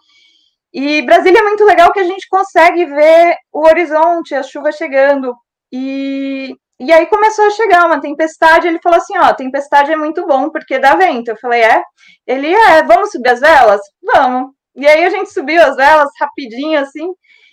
E 0.73 1.03
Brasília 1.03 1.39
é 1.39 1.43
muito 1.43 1.63
legal 1.63 1.93
que 1.93 1.99
a 1.99 2.05
gente 2.05 2.27
consegue 2.27 2.85
ver 2.85 3.37
o 3.53 3.67
horizonte, 3.67 4.33
a 4.33 4.41
chuva 4.41 4.71
chegando. 4.71 5.35
E, 5.71 6.55
e 6.79 6.91
aí 6.91 7.05
começou 7.07 7.45
a 7.45 7.51
chegar 7.51 7.85
uma 7.85 8.01
tempestade. 8.01 8.67
Ele 8.67 8.79
falou 8.81 8.97
assim: 8.97 9.17
Ó, 9.17 9.33
tempestade 9.33 9.91
é 9.91 9.95
muito 9.95 10.25
bom 10.27 10.49
porque 10.49 10.79
dá 10.79 10.95
vento. 10.95 11.29
Eu 11.29 11.37
falei: 11.37 11.61
É? 11.61 11.81
Ele 12.27 12.53
é, 12.53 12.83
vamos 12.83 13.11
subir 13.11 13.29
as 13.29 13.39
velas? 13.39 13.81
Vamos. 14.03 14.51
E 14.75 14.85
aí 14.85 15.05
a 15.05 15.09
gente 15.09 15.31
subiu 15.31 15.61
as 15.61 15.75
velas 15.75 16.09
rapidinho 16.19 16.79
assim. 16.79 17.07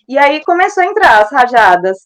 E 0.09 0.19
aí 0.19 0.43
começou 0.45 0.83
a 0.83 0.87
entrar 0.87 1.23
as 1.23 1.31
rajadas. 1.31 1.97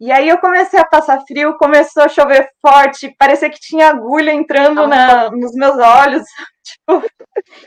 E 0.00 0.10
aí 0.10 0.28
eu 0.28 0.38
comecei 0.38 0.80
a 0.80 0.84
passar 0.84 1.20
frio, 1.28 1.56
começou 1.56 2.02
a 2.02 2.08
chover 2.08 2.48
forte, 2.60 3.14
parecia 3.16 3.48
que 3.48 3.60
tinha 3.60 3.88
agulha 3.88 4.32
entrando 4.32 4.84
na, 4.88 5.30
nos 5.30 5.52
meus 5.52 5.78
olhos. 5.78 6.24
Tipo, 6.64 7.02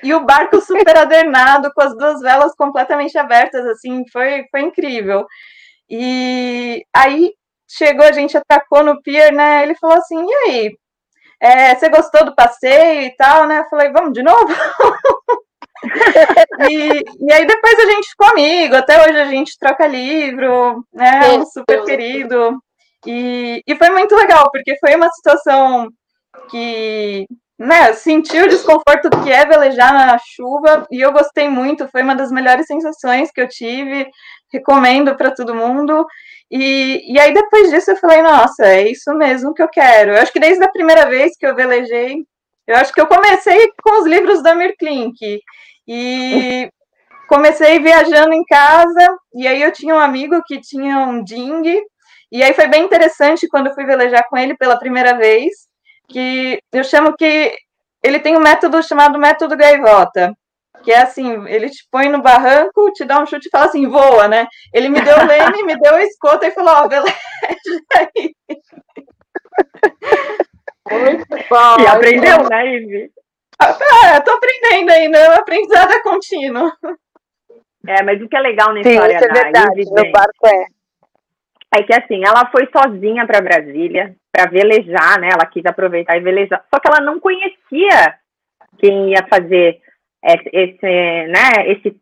e 0.02 0.14
o 0.14 0.26
barco 0.26 0.62
super 0.62 0.98
adernado, 0.98 1.70
com 1.74 1.82
as 1.82 1.96
duas 1.98 2.22
velas 2.22 2.56
completamente 2.56 3.18
abertas, 3.18 3.66
assim, 3.68 4.04
foi, 4.12 4.46
foi 4.50 4.62
incrível. 4.62 5.26
E 5.90 6.86
aí 6.94 7.34
chegou, 7.68 8.06
a 8.06 8.12
gente 8.12 8.38
atacou 8.38 8.84
no 8.84 9.02
pier, 9.02 9.34
né? 9.34 9.64
Ele 9.64 9.76
falou 9.76 9.98
assim: 9.98 10.24
e 10.24 10.34
aí? 10.34 10.78
É, 11.40 11.76
você 11.76 11.90
gostou 11.90 12.26
do 12.26 12.36
passeio 12.36 13.04
e 13.04 13.16
tal, 13.16 13.48
né? 13.48 13.60
Eu 13.60 13.70
falei, 13.70 13.92
vamos 13.92 14.14
de 14.14 14.24
novo? 14.24 14.48
e, 16.70 17.04
e, 17.20 17.34
aí 17.34 17.46
depois 17.46 17.80
a 17.80 17.92
gente 17.92 18.10
ficou 18.10 18.28
amigo, 18.30 18.76
até 18.76 19.04
hoje 19.04 19.20
a 19.20 19.26
gente 19.26 19.58
troca 19.60 19.86
livro, 19.86 20.84
né? 20.94 21.34
É 21.34 21.38
um 21.38 21.46
super 21.46 21.84
querido. 21.84 22.58
E, 23.06 23.62
e 23.68 23.76
foi 23.76 23.90
muito 23.90 24.16
legal, 24.16 24.50
porque 24.52 24.78
foi 24.80 24.96
uma 24.96 25.10
situação 25.10 25.90
que 26.50 27.28
né, 27.58 27.94
senti 27.94 28.38
o 28.38 28.50
desconforto 28.50 29.10
que 29.24 29.32
é 29.32 29.46
velejar 29.46 29.94
na 29.94 30.18
chuva 30.18 30.86
e 30.92 31.00
eu 31.00 31.12
gostei 31.12 31.48
muito, 31.48 31.88
foi 31.88 32.02
uma 32.02 32.16
das 32.16 32.32
melhores 32.32 32.66
sensações 32.68 33.32
que 33.32 33.40
eu 33.40 33.48
tive, 33.48 34.08
recomendo 34.52 35.16
para 35.16 35.32
todo 35.32 35.56
mundo. 35.56 36.06
E, 36.52 37.14
e 37.14 37.20
aí 37.20 37.34
depois 37.34 37.70
disso 37.70 37.92
eu 37.92 37.98
falei, 37.98 38.22
nossa, 38.22 38.66
é 38.66 38.90
isso 38.90 39.14
mesmo 39.14 39.54
que 39.54 39.62
eu 39.62 39.70
quero. 39.70 40.12
Eu 40.12 40.22
acho 40.22 40.34
que 40.34 40.40
desde 40.40 40.64
a 40.64 40.72
primeira 40.72 41.10
vez 41.10 41.38
que 41.38 41.46
eu 41.46 41.56
velejei, 41.56 42.26
eu 42.68 42.76
acho 42.76 42.94
que 42.94 43.00
eu 43.00 43.08
comecei 43.08 43.72
com 43.82 44.00
os 44.00 44.06
livros 44.06 44.44
da 44.44 44.54
Mirklink 44.56 45.40
e 45.88 46.70
comecei 47.30 47.80
viajando 47.80 48.34
em 48.34 48.44
casa 48.44 49.18
e 49.34 49.48
aí 49.48 49.62
eu 49.62 49.72
tinha 49.72 49.96
um 49.96 50.00
amigo 50.00 50.42
que 50.46 50.60
tinha 50.60 51.00
um 51.00 51.24
ding 51.24 51.82
e 52.32 52.44
aí 52.44 52.54
foi 52.54 52.68
bem 52.68 52.84
interessante 52.84 53.48
quando 53.48 53.68
eu 53.68 53.74
fui 53.74 53.86
velejar 53.86 54.28
com 54.30 54.38
ele 54.38 54.56
pela 54.58 54.78
primeira 54.78 55.16
vez, 55.16 55.54
que 56.08 56.60
eu 56.72 56.84
chamo 56.84 57.16
que 57.16 57.56
ele 58.04 58.20
tem 58.20 58.38
um 58.38 58.42
método 58.42 58.82
chamado 58.84 59.18
método 59.18 59.58
gaivota, 59.58 60.34
que 60.84 60.92
é 60.92 61.02
assim, 61.02 61.48
ele 61.48 61.70
te 61.70 61.88
põe 61.90 62.08
no 62.10 62.22
barranco, 62.22 62.92
te 62.94 63.04
dá 63.04 63.20
um 63.20 63.26
chute 63.26 63.48
e 63.48 63.50
fala 63.50 63.66
assim, 63.66 63.88
voa, 63.88 64.28
né? 64.28 64.48
Ele 64.72 64.90
me 64.90 65.02
deu 65.02 65.18
o 65.18 65.26
leme, 65.26 65.64
me 65.64 65.76
deu 65.80 65.96
a 65.96 66.04
escota 66.04 66.46
e 66.46 66.52
falou, 66.52 66.76
ó, 66.76 66.86
oh, 66.86 66.90
veleja 66.90 67.16
aí. 67.96 68.36
Muito 70.92 71.28
bom. 71.50 71.80
E 71.80 71.88
aprendeu, 71.88 72.38
bom. 72.38 72.50
né, 72.50 72.76
Ivy? 72.76 73.12
Ah, 73.60 74.22
tô 74.22 74.32
aprendendo 74.32 74.92
ainda, 74.92 75.18
é 75.18 75.30
um 75.32 75.34
aprendizado 75.34 75.92
é 75.92 76.02
contínuo. 76.04 76.72
É, 77.88 78.04
mas 78.04 78.22
o 78.22 78.28
que 78.28 78.36
é 78.36 78.40
legal 78.40 78.74
na 78.74 78.82
história 78.82 79.18
Sim, 79.20 79.26
isso 79.26 79.26
é 79.26 79.44
verdade, 79.44 79.82
Ivy, 79.82 79.90
no 79.90 80.12
barco 80.12 80.48
é. 80.48 80.66
É 81.78 81.84
que 81.84 81.94
assim, 81.94 82.22
ela 82.24 82.50
foi 82.52 82.70
sozinha 82.72 83.26
para 83.26 83.42
Brasília 83.42 84.16
para 84.36 84.50
velejar, 84.50 85.20
né? 85.20 85.30
Ela 85.32 85.46
quis 85.46 85.66
aproveitar 85.66 86.18
e 86.18 86.20
velejar. 86.20 86.62
Só 86.74 86.80
que 86.80 86.88
ela 86.90 87.00
não 87.00 87.20
conhecia 87.20 88.16
quem 88.78 89.12
ia 89.12 89.26
fazer 89.30 89.80
esse, 90.22 91.28
né, 91.28 91.72
esse, 91.72 91.96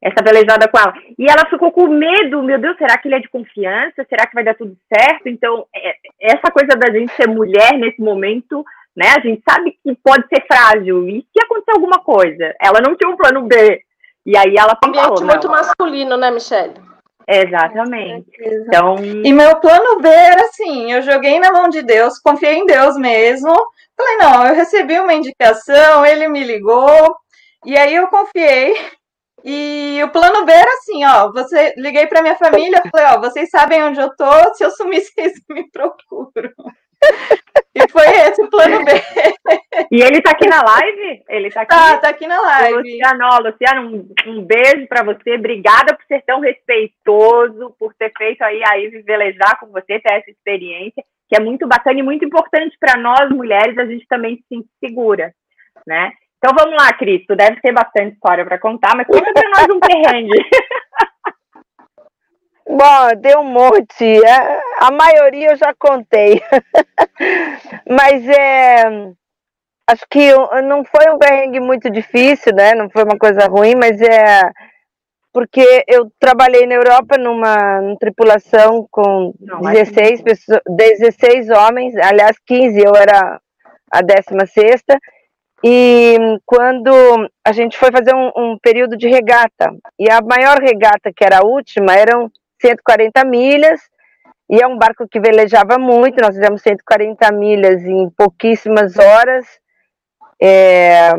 essa 0.00 0.22
velejada 0.22 0.68
com 0.68 0.78
ela. 0.78 0.94
E 1.18 1.26
ela 1.28 1.48
ficou 1.50 1.72
com 1.72 1.88
medo, 1.88 2.42
meu 2.42 2.58
Deus, 2.58 2.76
será 2.76 2.96
que 2.98 3.08
ele 3.08 3.16
é 3.16 3.20
de 3.20 3.28
confiança? 3.28 4.06
Será 4.08 4.26
que 4.26 4.34
vai 4.34 4.44
dar 4.44 4.54
tudo 4.54 4.76
certo? 4.92 5.26
Então, 5.26 5.66
é, 5.74 5.96
essa 6.20 6.52
coisa 6.52 6.76
da 6.78 6.92
gente 6.92 7.12
ser 7.14 7.26
mulher 7.28 7.72
nesse 7.72 8.00
momento, 8.00 8.64
né? 8.96 9.06
A 9.16 9.20
gente 9.20 9.42
sabe 9.48 9.76
que 9.82 9.96
pode 10.04 10.24
ser 10.28 10.44
frágil. 10.46 11.08
E 11.08 11.22
se 11.22 11.44
acontecer 11.44 11.72
alguma 11.72 11.98
coisa? 11.98 12.54
Ela 12.60 12.80
não 12.80 12.94
tinha 12.94 13.10
um 13.10 13.16
plano 13.16 13.42
B. 13.42 13.82
E 14.24 14.36
aí 14.36 14.54
ela 14.56 14.76
pensou, 14.76 15.00
um 15.00 15.04
ambiente 15.04 15.24
muito 15.24 15.48
masculino, 15.48 16.16
né, 16.16 16.30
Michelle? 16.30 16.91
Exatamente. 17.26 18.30
Então... 18.40 18.96
E 18.96 19.32
meu 19.32 19.60
plano 19.60 20.00
B 20.00 20.08
era 20.08 20.42
assim: 20.42 20.92
eu 20.92 21.02
joguei 21.02 21.38
na 21.38 21.52
mão 21.52 21.68
de 21.68 21.82
Deus, 21.82 22.18
confiei 22.18 22.58
em 22.58 22.66
Deus 22.66 22.96
mesmo. 22.96 23.52
Falei, 23.96 24.16
não, 24.16 24.46
eu 24.46 24.54
recebi 24.54 24.98
uma 24.98 25.14
indicação, 25.14 26.04
ele 26.04 26.28
me 26.28 26.42
ligou, 26.42 27.16
e 27.64 27.76
aí 27.76 27.94
eu 27.94 28.08
confiei. 28.08 28.74
E 29.44 30.00
o 30.04 30.10
plano 30.10 30.44
B 30.44 30.52
era 30.52 30.70
assim, 30.74 31.04
ó, 31.04 31.32
você 31.32 31.74
liguei 31.76 32.06
para 32.06 32.22
minha 32.22 32.36
família, 32.36 32.80
falei, 32.90 33.06
ó, 33.08 33.20
vocês 33.20 33.50
sabem 33.50 33.82
onde 33.82 34.00
eu 34.00 34.14
tô, 34.16 34.54
se 34.54 34.64
eu 34.64 34.70
sumir, 34.70 35.00
vocês 35.02 35.32
me 35.48 35.68
procuram. 35.70 36.52
E 37.74 37.90
foi 37.90 38.04
esse 38.04 38.42
o 38.42 38.50
plano 38.50 38.84
B. 38.84 38.92
E 39.90 40.02
ele 40.02 40.20
tá 40.20 40.32
aqui 40.32 40.46
na 40.46 40.62
live? 40.62 41.22
Ele 41.26 41.50
tá 41.50 41.62
aqui? 41.62 41.74
Tá, 41.74 41.98
tá 41.98 42.08
aqui 42.10 42.26
na 42.26 42.38
live. 42.38 42.74
Luciano, 42.74 43.28
ó, 43.32 43.38
Luciano, 43.38 43.88
um, 43.88 44.30
um 44.30 44.44
beijo 44.44 44.86
para 44.86 45.02
você. 45.02 45.36
Obrigada 45.36 45.96
por 45.96 46.04
ser 46.04 46.22
tão 46.26 46.40
respeitoso, 46.40 47.74
por 47.78 47.94
ter 47.94 48.12
feito 48.16 48.42
aí 48.42 48.60
a 48.62 48.74
Ivy 48.74 49.00
velejar 49.02 49.58
com 49.58 49.68
você, 49.68 49.98
ter 49.98 50.12
essa 50.12 50.30
experiência, 50.30 51.02
que 51.28 51.34
é 51.34 51.40
muito 51.40 51.66
bacana 51.66 51.98
e 51.98 52.02
muito 52.02 52.26
importante 52.26 52.76
para 52.78 53.00
nós 53.00 53.30
mulheres, 53.30 53.78
a 53.78 53.86
gente 53.86 54.06
também 54.06 54.36
se 54.48 54.66
segura, 54.78 55.32
né? 55.86 56.12
Então 56.36 56.54
vamos 56.54 56.76
lá, 56.76 56.92
Cris, 56.92 57.24
tu 57.26 57.34
deve 57.34 57.58
ter 57.62 57.72
bastante 57.72 58.14
história 58.14 58.44
para 58.44 58.58
contar, 58.58 58.94
mas 58.96 59.06
conta 59.06 59.32
para 59.32 59.48
nós 59.48 59.66
um 59.74 59.80
perrengue. 59.80 60.28
Bom, 62.66 63.20
deu 63.20 63.40
um 63.40 63.44
monte. 63.44 64.04
É, 64.04 64.60
a 64.80 64.90
maioria 64.90 65.50
eu 65.50 65.56
já 65.56 65.74
contei. 65.78 66.40
mas 67.88 68.26
é. 68.28 69.12
Acho 69.88 70.06
que 70.08 70.32
não 70.62 70.84
foi 70.84 71.12
um 71.12 71.18
perrengue 71.18 71.60
muito 71.60 71.90
difícil, 71.90 72.54
né? 72.54 72.74
Não 72.74 72.88
foi 72.88 73.04
uma 73.04 73.18
coisa 73.18 73.46
ruim, 73.46 73.74
mas 73.74 74.00
é. 74.00 74.42
Porque 75.32 75.84
eu 75.88 76.10
trabalhei 76.20 76.66
na 76.66 76.74
Europa 76.74 77.16
numa, 77.18 77.80
numa 77.80 77.98
tripulação 77.98 78.86
com 78.90 79.34
não, 79.40 79.60
16, 79.60 80.22
pessoas, 80.22 80.60
16 80.68 81.48
homens, 81.48 81.96
aliás, 81.96 82.36
15, 82.46 82.78
eu 82.78 82.94
era 82.94 83.40
a 83.90 84.02
16 84.02 84.50
sexta 84.50 84.98
e 85.64 86.16
quando 86.44 86.90
a 87.44 87.52
gente 87.52 87.78
foi 87.78 87.92
fazer 87.92 88.14
um, 88.14 88.30
um, 88.36 88.58
período 88.58 88.96
de 88.96 89.08
regata, 89.08 89.72
e 89.96 90.10
a 90.10 90.20
maior 90.20 90.58
regata, 90.58 91.12
que 91.14 91.24
era 91.24 91.38
a 91.38 91.44
última, 91.44 91.94
eram 91.94 92.30
140 92.62 93.24
milhas, 93.24 93.80
e 94.48 94.62
é 94.62 94.66
um 94.66 94.78
barco 94.78 95.06
que 95.08 95.20
velejava 95.20 95.78
muito, 95.78 96.20
nós 96.20 96.34
fizemos 96.34 96.62
140 96.62 97.30
milhas 97.32 97.82
em 97.84 98.08
pouquíssimas 98.10 98.96
horas, 98.98 99.46
é, 100.40 101.10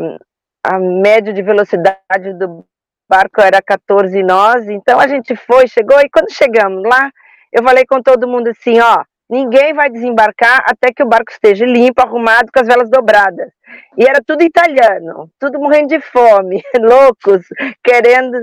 a 0.62 0.78
média 0.78 1.32
de 1.32 1.42
velocidade 1.42 2.32
do 2.38 2.64
barco 3.08 3.40
era 3.40 3.60
14 3.62 4.22
nós, 4.22 4.68
então 4.68 4.98
a 4.98 5.06
gente 5.06 5.36
foi, 5.36 5.68
chegou, 5.68 6.00
e 6.00 6.08
quando 6.08 6.32
chegamos 6.32 6.82
lá, 6.82 7.10
eu 7.52 7.62
falei 7.62 7.84
com 7.86 8.02
todo 8.02 8.26
mundo 8.26 8.48
assim, 8.48 8.80
ó, 8.80 9.04
Ninguém 9.28 9.72
vai 9.72 9.88
desembarcar 9.88 10.62
até 10.66 10.92
que 10.92 11.02
o 11.02 11.08
barco 11.08 11.32
esteja 11.32 11.64
limpo, 11.64 12.02
arrumado, 12.02 12.50
com 12.52 12.60
as 12.60 12.66
velas 12.66 12.90
dobradas. 12.90 13.48
E 13.96 14.04
era 14.06 14.20
tudo 14.24 14.42
italiano, 14.42 15.30
tudo 15.40 15.58
morrendo 15.58 15.88
de 15.88 16.00
fome, 16.00 16.62
loucos, 16.78 17.42
querendo 17.82 18.38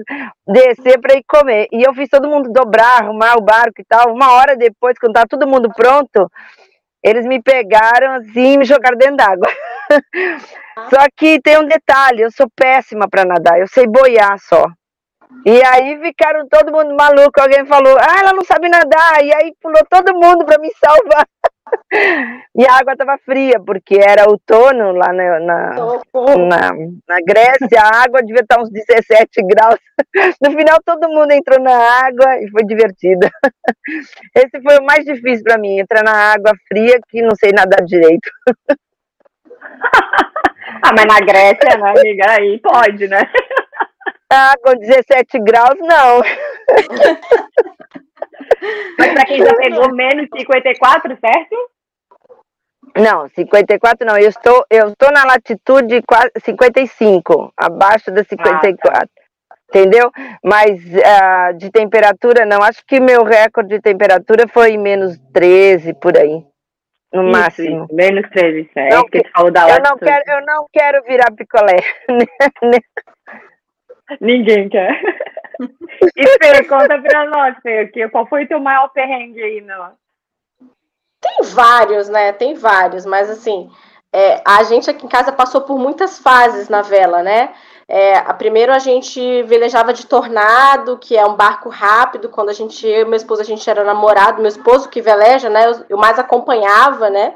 descer 0.47 0.99
para 0.99 1.15
ir 1.15 1.23
comer. 1.27 1.67
E 1.71 1.83
eu 1.83 1.93
fiz 1.93 2.09
todo 2.09 2.27
mundo 2.27 2.51
dobrar, 2.51 3.03
arrumar 3.03 3.37
o 3.37 3.43
barco 3.43 3.79
e 3.79 3.85
tal. 3.85 4.11
Uma 4.11 4.33
hora 4.33 4.55
depois, 4.55 4.97
quando 4.97 5.11
estava 5.11 5.27
todo 5.27 5.47
mundo 5.47 5.71
pronto, 5.75 6.29
eles 7.03 7.25
me 7.25 7.41
pegaram 7.41 8.13
assim 8.13 8.53
e 8.53 8.57
me 8.57 8.65
jogaram 8.65 8.97
dentro 8.97 9.17
d'água. 9.17 9.47
Só 10.89 11.05
que 11.15 11.39
tem 11.41 11.59
um 11.59 11.65
detalhe, 11.65 12.21
eu 12.21 12.31
sou 12.31 12.47
péssima 12.55 13.07
para 13.09 13.25
nadar, 13.25 13.59
eu 13.59 13.67
sei 13.67 13.85
boiar 13.85 14.39
só. 14.39 14.65
E 15.45 15.65
aí 15.65 15.99
ficaram 15.99 16.47
todo 16.47 16.71
mundo 16.71 16.95
maluco. 16.95 17.41
Alguém 17.41 17.65
falou, 17.65 17.97
ah, 17.99 18.19
ela 18.19 18.33
não 18.33 18.43
sabe 18.43 18.69
nadar. 18.69 19.23
E 19.23 19.33
aí 19.33 19.53
pulou 19.61 19.81
todo 19.89 20.13
mundo 20.13 20.45
para 20.45 20.59
me 20.59 20.69
salvar. 20.83 21.25
e 22.55 22.65
a 22.65 22.77
água 22.77 22.93
estava 22.93 23.17
fria, 23.25 23.59
porque 23.59 23.97
era 23.99 24.29
outono 24.29 24.91
lá 24.91 25.11
na, 25.13 25.39
na, 25.39 25.69
na, 26.47 26.71
na, 27.07 27.17
Grécia. 27.25 27.81
A 27.81 28.03
água 28.03 28.21
devia 28.21 28.41
estar 28.41 28.61
uns 28.61 28.69
17 28.69 29.29
graus. 29.45 29.79
No 30.41 30.49
final, 30.51 30.79
todo 30.83 31.09
mundo 31.09 31.31
entrou 31.31 31.59
na 31.61 31.73
água 31.73 32.37
e 32.41 32.49
foi 32.49 32.63
divertido. 32.63 33.29
Esse 34.35 34.61
foi 34.61 34.79
o 34.79 34.83
mais 34.83 35.05
difícil 35.05 35.43
para 35.43 35.59
mim, 35.59 35.79
entrar 35.79 36.03
na 36.03 36.33
água 36.33 36.51
fria 36.67 36.99
que 37.07 37.21
não 37.21 37.35
sei 37.35 37.51
nadar 37.51 37.85
direito. 37.85 38.29
ah, 40.81 40.91
mas 40.97 41.05
na 41.05 41.19
Grécia, 41.19 41.77
né, 41.77 41.93
amiga? 41.95 42.31
Aí 42.31 42.59
pode, 42.59 43.07
né? 43.07 43.21
Ah, 44.33 44.53
com 44.63 44.73
17 44.75 45.39
graus, 45.39 45.77
não. 45.79 46.21
Mas 48.97 49.13
para 49.13 49.25
quem 49.25 49.43
já 49.43 49.53
pegou 49.55 49.93
menos 49.93 50.29
54, 50.33 51.17
certo? 51.19 51.69
Não, 52.97 53.27
54 53.27 54.07
não. 54.07 54.17
Eu 54.17 54.29
estou, 54.29 54.65
eu 54.69 54.87
estou 54.89 55.11
na 55.11 55.25
latitude 55.25 56.01
55, 56.43 57.53
abaixo 57.57 58.09
da 58.11 58.23
54. 58.23 58.89
Ah, 58.89 58.99
tá. 58.99 59.07
entendeu? 59.69 60.09
Mas 60.43 60.79
uh, 60.81 61.53
de 61.57 61.69
temperatura, 61.69 62.45
não. 62.45 62.61
Acho 62.61 62.85
que 62.85 63.01
meu 63.01 63.23
recorde 63.23 63.75
de 63.75 63.81
temperatura 63.81 64.47
foi 64.47 64.77
menos 64.77 65.17
13 65.33 65.93
por 65.95 66.17
aí. 66.17 66.45
No 67.13 67.23
isso, 67.23 67.31
máximo. 67.31 67.85
Isso, 67.85 67.95
menos 67.95 68.29
13, 68.29 68.69
é 68.75 68.89
não, 68.89 69.03
que 69.03 69.21
tu 69.21 69.29
falou 69.35 69.51
da 69.51 69.69
eu 69.69 69.81
não 69.83 69.97
quero 69.97 70.23
Eu 70.27 70.45
não 70.45 70.65
quero 70.71 71.03
virar 71.03 71.29
picolé. 71.35 71.75
Ninguém 74.19 74.69
quer. 74.69 75.01
E 76.15 76.27
Fê, 76.39 76.63
conta 76.63 76.99
pra 76.99 77.25
nós, 77.29 77.55
Fê, 77.61 77.87
qual 78.09 78.25
foi 78.25 78.43
o 78.43 78.47
teu 78.47 78.59
maior 78.59 78.89
perrengue 78.89 79.41
aí, 79.41 79.61
não? 79.61 79.91
Tem 81.21 81.43
vários, 81.43 82.09
né? 82.09 82.31
Tem 82.33 82.55
vários, 82.55 83.05
mas 83.05 83.29
assim, 83.29 83.69
é, 84.11 84.41
a 84.45 84.63
gente 84.63 84.89
aqui 84.89 85.05
em 85.05 85.09
casa 85.09 85.31
passou 85.31 85.61
por 85.61 85.77
muitas 85.77 86.17
fases 86.17 86.67
na 86.67 86.81
vela, 86.81 87.21
né? 87.21 87.53
É, 87.87 88.17
a 88.17 88.33
primeiro 88.33 88.73
a 88.73 88.79
gente 88.79 89.43
velejava 89.43 89.93
de 89.93 90.07
tornado, 90.07 90.97
que 90.97 91.15
é 91.15 91.25
um 91.25 91.35
barco 91.35 91.69
rápido. 91.69 92.29
Quando 92.29 92.49
a 92.49 92.53
gente, 92.53 92.87
eu 92.87 93.01
e 93.01 93.05
meu 93.05 93.15
esposo, 93.15 93.41
a 93.41 93.45
gente 93.45 93.69
era 93.69 93.83
namorado, 93.83 94.41
meu 94.41 94.49
esposo 94.49 94.89
que 94.89 95.01
veleja, 95.01 95.49
né? 95.49 95.67
Eu, 95.67 95.85
eu 95.89 95.97
mais 95.97 96.17
acompanhava, 96.17 97.09
né? 97.09 97.35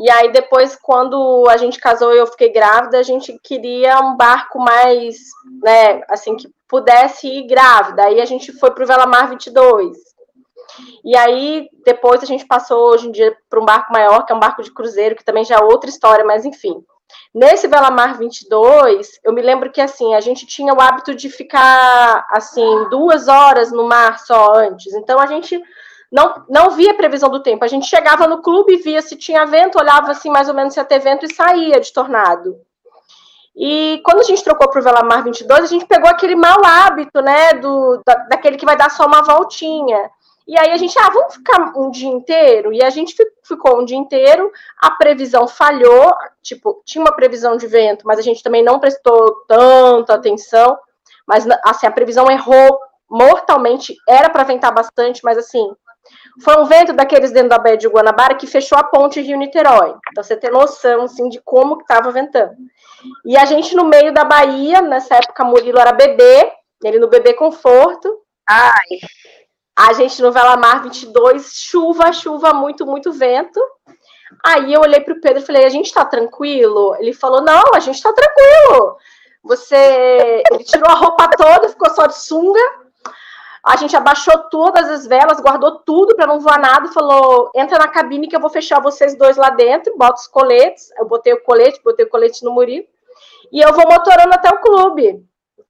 E 0.00 0.10
aí 0.10 0.32
depois, 0.32 0.76
quando 0.76 1.46
a 1.50 1.58
gente 1.58 1.78
casou 1.78 2.14
e 2.14 2.18
eu 2.18 2.26
fiquei 2.26 2.50
grávida, 2.50 2.98
a 2.98 3.02
gente 3.02 3.38
queria 3.44 4.00
um 4.00 4.16
barco 4.16 4.58
mais, 4.58 5.18
né, 5.62 6.00
assim, 6.08 6.36
que 6.36 6.48
pudesse 6.66 7.28
ir 7.28 7.46
grávida. 7.46 8.04
Aí 8.04 8.18
a 8.18 8.24
gente 8.24 8.50
foi 8.52 8.70
para 8.70 8.82
o 8.82 8.86
Velamar 8.86 9.28
22. 9.28 9.94
E 11.04 11.14
aí 11.14 11.68
depois 11.84 12.22
a 12.22 12.26
gente 12.26 12.46
passou 12.46 12.88
hoje 12.88 13.08
em 13.08 13.12
dia 13.12 13.36
para 13.50 13.60
um 13.60 13.64
barco 13.64 13.92
maior, 13.92 14.24
que 14.24 14.32
é 14.32 14.34
um 14.34 14.40
barco 14.40 14.62
de 14.62 14.72
cruzeiro, 14.72 15.14
que 15.14 15.24
também 15.24 15.44
já 15.44 15.56
é 15.56 15.62
outra 15.62 15.90
história, 15.90 16.24
mas 16.24 16.46
enfim. 16.46 16.82
Nesse 17.34 17.68
Velamar 17.68 18.16
22, 18.16 19.20
eu 19.22 19.34
me 19.34 19.42
lembro 19.42 19.70
que 19.70 19.82
assim, 19.82 20.14
a 20.14 20.20
gente 20.20 20.46
tinha 20.46 20.72
o 20.72 20.80
hábito 20.80 21.14
de 21.14 21.28
ficar 21.28 22.26
assim, 22.30 22.88
duas 22.88 23.28
horas 23.28 23.70
no 23.70 23.86
mar 23.86 24.18
só 24.20 24.54
antes. 24.54 24.94
Então 24.94 25.20
a 25.20 25.26
gente 25.26 25.60
não, 26.10 26.44
não 26.48 26.70
via 26.70 26.94
previsão 26.94 27.30
do 27.30 27.42
tempo. 27.42 27.64
A 27.64 27.68
gente 27.68 27.86
chegava 27.86 28.26
no 28.26 28.42
clube, 28.42 28.76
via 28.76 29.00
se 29.00 29.16
tinha 29.16 29.46
vento, 29.46 29.78
olhava 29.78 30.10
assim 30.10 30.28
mais 30.28 30.48
ou 30.48 30.54
menos 30.54 30.74
se 30.74 30.80
ia 30.80 30.84
ter 30.84 30.98
vento 30.98 31.24
e 31.24 31.34
saía 31.34 31.80
de 31.80 31.92
tornado. 31.92 32.56
E 33.54 34.00
quando 34.04 34.20
a 34.20 34.24
gente 34.24 34.42
trocou 34.42 34.68
para 34.68 34.80
o 34.80 34.82
Velamar 34.82 35.22
22, 35.22 35.64
a 35.64 35.66
gente 35.66 35.86
pegou 35.86 36.08
aquele 36.08 36.34
mau 36.34 36.64
hábito, 36.64 37.20
né, 37.20 37.52
do, 37.54 38.00
da, 38.06 38.14
daquele 38.30 38.56
que 38.56 38.64
vai 38.64 38.76
dar 38.76 38.90
só 38.90 39.06
uma 39.06 39.22
voltinha. 39.22 40.10
E 40.46 40.58
aí 40.58 40.70
a 40.70 40.76
gente, 40.76 40.98
ah, 40.98 41.10
vamos 41.10 41.34
ficar 41.34 41.72
um 41.76 41.90
dia 41.90 42.08
inteiro? 42.08 42.72
E 42.72 42.82
a 42.82 42.90
gente 42.90 43.14
ficou 43.44 43.80
um 43.80 43.84
dia 43.84 43.96
inteiro, 43.96 44.50
a 44.80 44.90
previsão 44.92 45.46
falhou, 45.46 46.12
tipo, 46.42 46.82
tinha 46.84 47.04
uma 47.04 47.14
previsão 47.14 47.56
de 47.56 47.66
vento, 47.66 48.06
mas 48.06 48.18
a 48.18 48.22
gente 48.22 48.42
também 48.42 48.62
não 48.62 48.80
prestou 48.80 49.44
tanta 49.46 50.14
atenção, 50.14 50.76
mas 51.26 51.46
assim, 51.64 51.86
a 51.86 51.92
previsão 51.92 52.28
errou 52.30 52.80
mortalmente, 53.08 53.96
era 54.08 54.30
para 54.30 54.44
ventar 54.44 54.72
bastante, 54.72 55.22
mas 55.22 55.38
assim, 55.38 55.70
foi 56.42 56.56
um 56.58 56.64
vento 56.64 56.92
daqueles 56.92 57.32
dentro 57.32 57.50
da 57.50 57.58
Baía 57.58 57.76
de 57.76 57.88
Guanabara 57.88 58.34
que 58.34 58.46
fechou 58.46 58.78
a 58.78 58.84
ponte 58.84 59.20
Rio-Niterói. 59.20 59.94
Então 60.10 60.22
você 60.22 60.36
tem 60.36 60.50
noção, 60.50 61.02
assim, 61.02 61.28
de 61.28 61.40
como 61.40 61.76
que 61.76 61.82
estava 61.82 62.10
ventando. 62.10 62.54
E 63.24 63.36
a 63.36 63.44
gente 63.44 63.74
no 63.74 63.84
meio 63.84 64.12
da 64.12 64.24
Bahia, 64.24 64.80
nessa 64.80 65.16
época 65.16 65.44
Murilo 65.44 65.78
era 65.78 65.92
bebê, 65.92 66.52
ele 66.84 66.98
no 66.98 67.08
bebê 67.08 67.34
conforto. 67.34 68.20
Ai, 68.48 68.98
a 69.76 69.92
gente 69.92 70.20
no 70.20 70.32
Velamar 70.32 70.82
22, 70.82 71.54
chuva, 71.54 72.12
chuva, 72.12 72.52
muito, 72.52 72.86
muito 72.86 73.12
vento. 73.12 73.60
Aí 74.44 74.72
eu 74.72 74.80
olhei 74.80 75.00
para 75.00 75.14
o 75.14 75.20
Pedro 75.20 75.42
e 75.42 75.46
falei: 75.46 75.64
a 75.64 75.70
gente 75.70 75.86
está 75.86 76.04
tranquilo? 76.04 76.94
Ele 76.96 77.12
falou: 77.12 77.42
não, 77.42 77.62
a 77.74 77.80
gente 77.80 77.96
está 77.96 78.12
tranquilo. 78.12 78.96
Você. 79.42 80.42
Ele 80.50 80.64
tirou 80.64 80.88
a 80.90 80.94
roupa 80.94 81.28
toda, 81.30 81.68
ficou 81.68 81.90
só 81.90 82.06
de 82.06 82.18
sunga. 82.18 82.60
A 83.64 83.76
gente 83.76 83.94
abaixou 83.94 84.36
todas 84.50 84.88
as 84.88 85.06
velas, 85.06 85.40
guardou 85.40 85.80
tudo 85.80 86.16
para 86.16 86.26
não 86.26 86.40
voar 86.40 86.58
nada 86.58 86.86
e 86.86 86.92
falou: 86.92 87.50
entra 87.54 87.78
na 87.78 87.88
cabine 87.88 88.28
que 88.28 88.34
eu 88.34 88.40
vou 88.40 88.50
fechar 88.50 88.80
vocês 88.80 89.16
dois 89.16 89.36
lá 89.36 89.50
dentro, 89.50 89.96
bota 89.96 90.20
os 90.20 90.26
coletes. 90.26 90.90
Eu 90.98 91.06
botei 91.06 91.32
o 91.32 91.42
colete, 91.42 91.80
botei 91.84 92.06
o 92.06 92.08
colete 92.10 92.44
no 92.44 92.52
Murilo. 92.52 92.86
E 93.52 93.60
eu 93.60 93.72
vou 93.72 93.84
motorando 93.90 94.34
até 94.34 94.48
o 94.48 94.60
clube, 94.60 95.22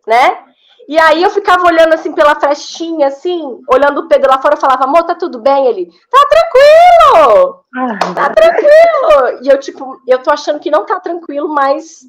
né? 0.07 0.45
E 0.89 0.99
aí 0.99 1.23
eu 1.23 1.31
ficava 1.31 1.67
olhando 1.67 1.95
assim 1.95 2.13
pela 2.13 2.35
frestinha, 2.35 3.07
assim, 3.07 3.61
olhando 3.69 4.01
o 4.01 4.09
Pedro 4.09 4.29
lá 4.29 4.43
fora, 4.43 4.55
eu 4.55 4.61
falava, 4.61 4.85
amor, 4.85 5.05
tá 5.05 5.15
tudo 5.15 5.39
bem? 5.39 5.67
Ele, 5.67 5.89
tá 6.11 6.27
tranquilo! 6.29 7.65
Ah, 7.77 8.13
tá 8.13 8.31
tranquilo! 8.31 9.41
E 9.43 9.49
eu, 9.49 9.61
tipo, 9.61 10.01
eu 10.07 10.19
tô 10.21 10.33
achando 10.33 10.59
que 10.59 10.71
não 10.71 10.85
tá 10.85 10.99
tranquilo, 10.99 11.49
mas 11.49 12.01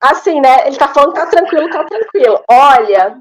assim, 0.00 0.40
né? 0.40 0.66
Ele 0.66 0.76
tá 0.76 0.88
falando 0.88 1.14
que 1.14 1.20
tá 1.20 1.26
tranquilo, 1.26 1.70
tá 1.70 1.84
tranquilo. 1.84 2.42
Olha, 2.50 3.16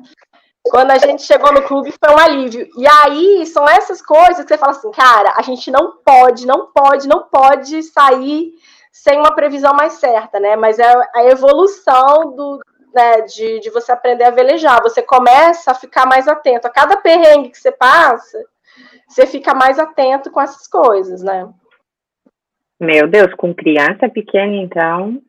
quando 0.69 0.91
a 0.91 0.97
gente 0.97 1.23
chegou 1.23 1.53
no 1.53 1.63
clube 1.63 1.93
foi 2.03 2.13
um 2.13 2.19
alívio. 2.19 2.67
E 2.77 2.87
aí 2.87 3.45
são 3.45 3.67
essas 3.67 4.01
coisas 4.01 4.43
que 4.43 4.49
você 4.49 4.57
fala 4.57 4.71
assim, 4.71 4.91
cara, 4.91 5.33
a 5.35 5.41
gente 5.41 5.69
não 5.71 5.97
pode, 6.03 6.45
não 6.45 6.67
pode, 6.67 7.07
não 7.07 7.23
pode 7.23 7.83
sair 7.83 8.53
sem 8.91 9.19
uma 9.19 9.35
previsão 9.35 9.73
mais 9.73 9.93
certa, 9.93 10.39
né? 10.39 10.55
Mas 10.55 10.79
é 10.79 10.93
a 11.15 11.25
evolução 11.25 12.33
do, 12.35 12.59
né, 12.93 13.21
de, 13.21 13.59
de 13.59 13.69
você 13.69 13.91
aprender 13.91 14.23
a 14.23 14.31
velejar. 14.31 14.81
Você 14.81 15.01
começa 15.01 15.71
a 15.71 15.75
ficar 15.75 16.05
mais 16.05 16.27
atento. 16.27 16.67
A 16.67 16.71
cada 16.71 16.97
perrengue 16.97 17.49
que 17.49 17.57
você 17.59 17.71
passa, 17.71 18.37
você 19.07 19.25
fica 19.27 19.53
mais 19.53 19.77
atento 19.77 20.31
com 20.31 20.41
essas 20.41 20.67
coisas, 20.67 21.21
né? 21.21 21.47
Meu 22.79 23.07
Deus, 23.07 23.33
com 23.35 23.53
criança 23.53 24.09
pequena, 24.09 24.55
então. 24.55 25.21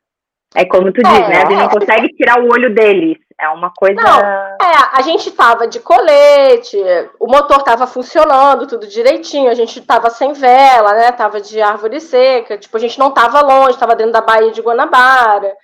É 0.55 0.65
como 0.65 0.93
tu 0.93 1.01
é, 1.07 1.11
diz, 1.11 1.29
né? 1.29 1.43
A 1.43 1.51
gente 1.51 1.57
não 1.57 1.69
consegue 1.69 2.09
tirar 2.15 2.41
o 2.41 2.51
olho 2.51 2.75
deles. 2.75 3.19
É 3.41 3.49
uma 3.51 3.71
coisa. 3.71 3.95
Não, 3.95 4.21
é, 4.21 4.57
a 4.95 5.01
gente 5.03 5.31
tava 5.31 5.69
de 5.69 5.79
colete, 5.79 6.77
o 7.21 7.29
motor 7.29 7.63
tava 7.63 7.87
funcionando, 7.87 8.67
tudo 8.67 8.89
direitinho, 8.89 9.49
a 9.49 9.55
gente 9.55 9.81
tava 9.81 10.11
sem 10.11 10.33
vela, 10.33 10.93
né? 10.95 11.13
Tava 11.13 11.41
de 11.41 11.61
árvore 11.61 12.01
seca, 12.01 12.59
tipo, 12.59 12.77
a 12.77 12.81
gente 12.81 12.99
não 12.99 13.13
tava 13.13 13.41
longe, 13.41 13.79
tava 13.79 13.95
dentro 13.95 14.13
da 14.13 14.21
Baía 14.21 14.51
de 14.51 14.61
Guanabara. 14.61 15.55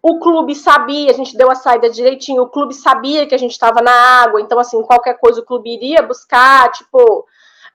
O 0.00 0.20
clube 0.20 0.54
sabia, 0.54 1.10
a 1.10 1.14
gente 1.14 1.36
deu 1.36 1.50
a 1.50 1.56
saída 1.56 1.90
direitinho, 1.90 2.42
o 2.42 2.48
clube 2.48 2.74
sabia 2.74 3.26
que 3.26 3.34
a 3.34 3.38
gente 3.38 3.52
estava 3.52 3.82
na 3.82 4.22
água, 4.22 4.40
então, 4.40 4.58
assim, 4.60 4.80
qualquer 4.82 5.18
coisa 5.18 5.40
o 5.40 5.44
clube 5.44 5.74
iria 5.74 6.02
buscar, 6.02 6.70
tipo. 6.70 7.26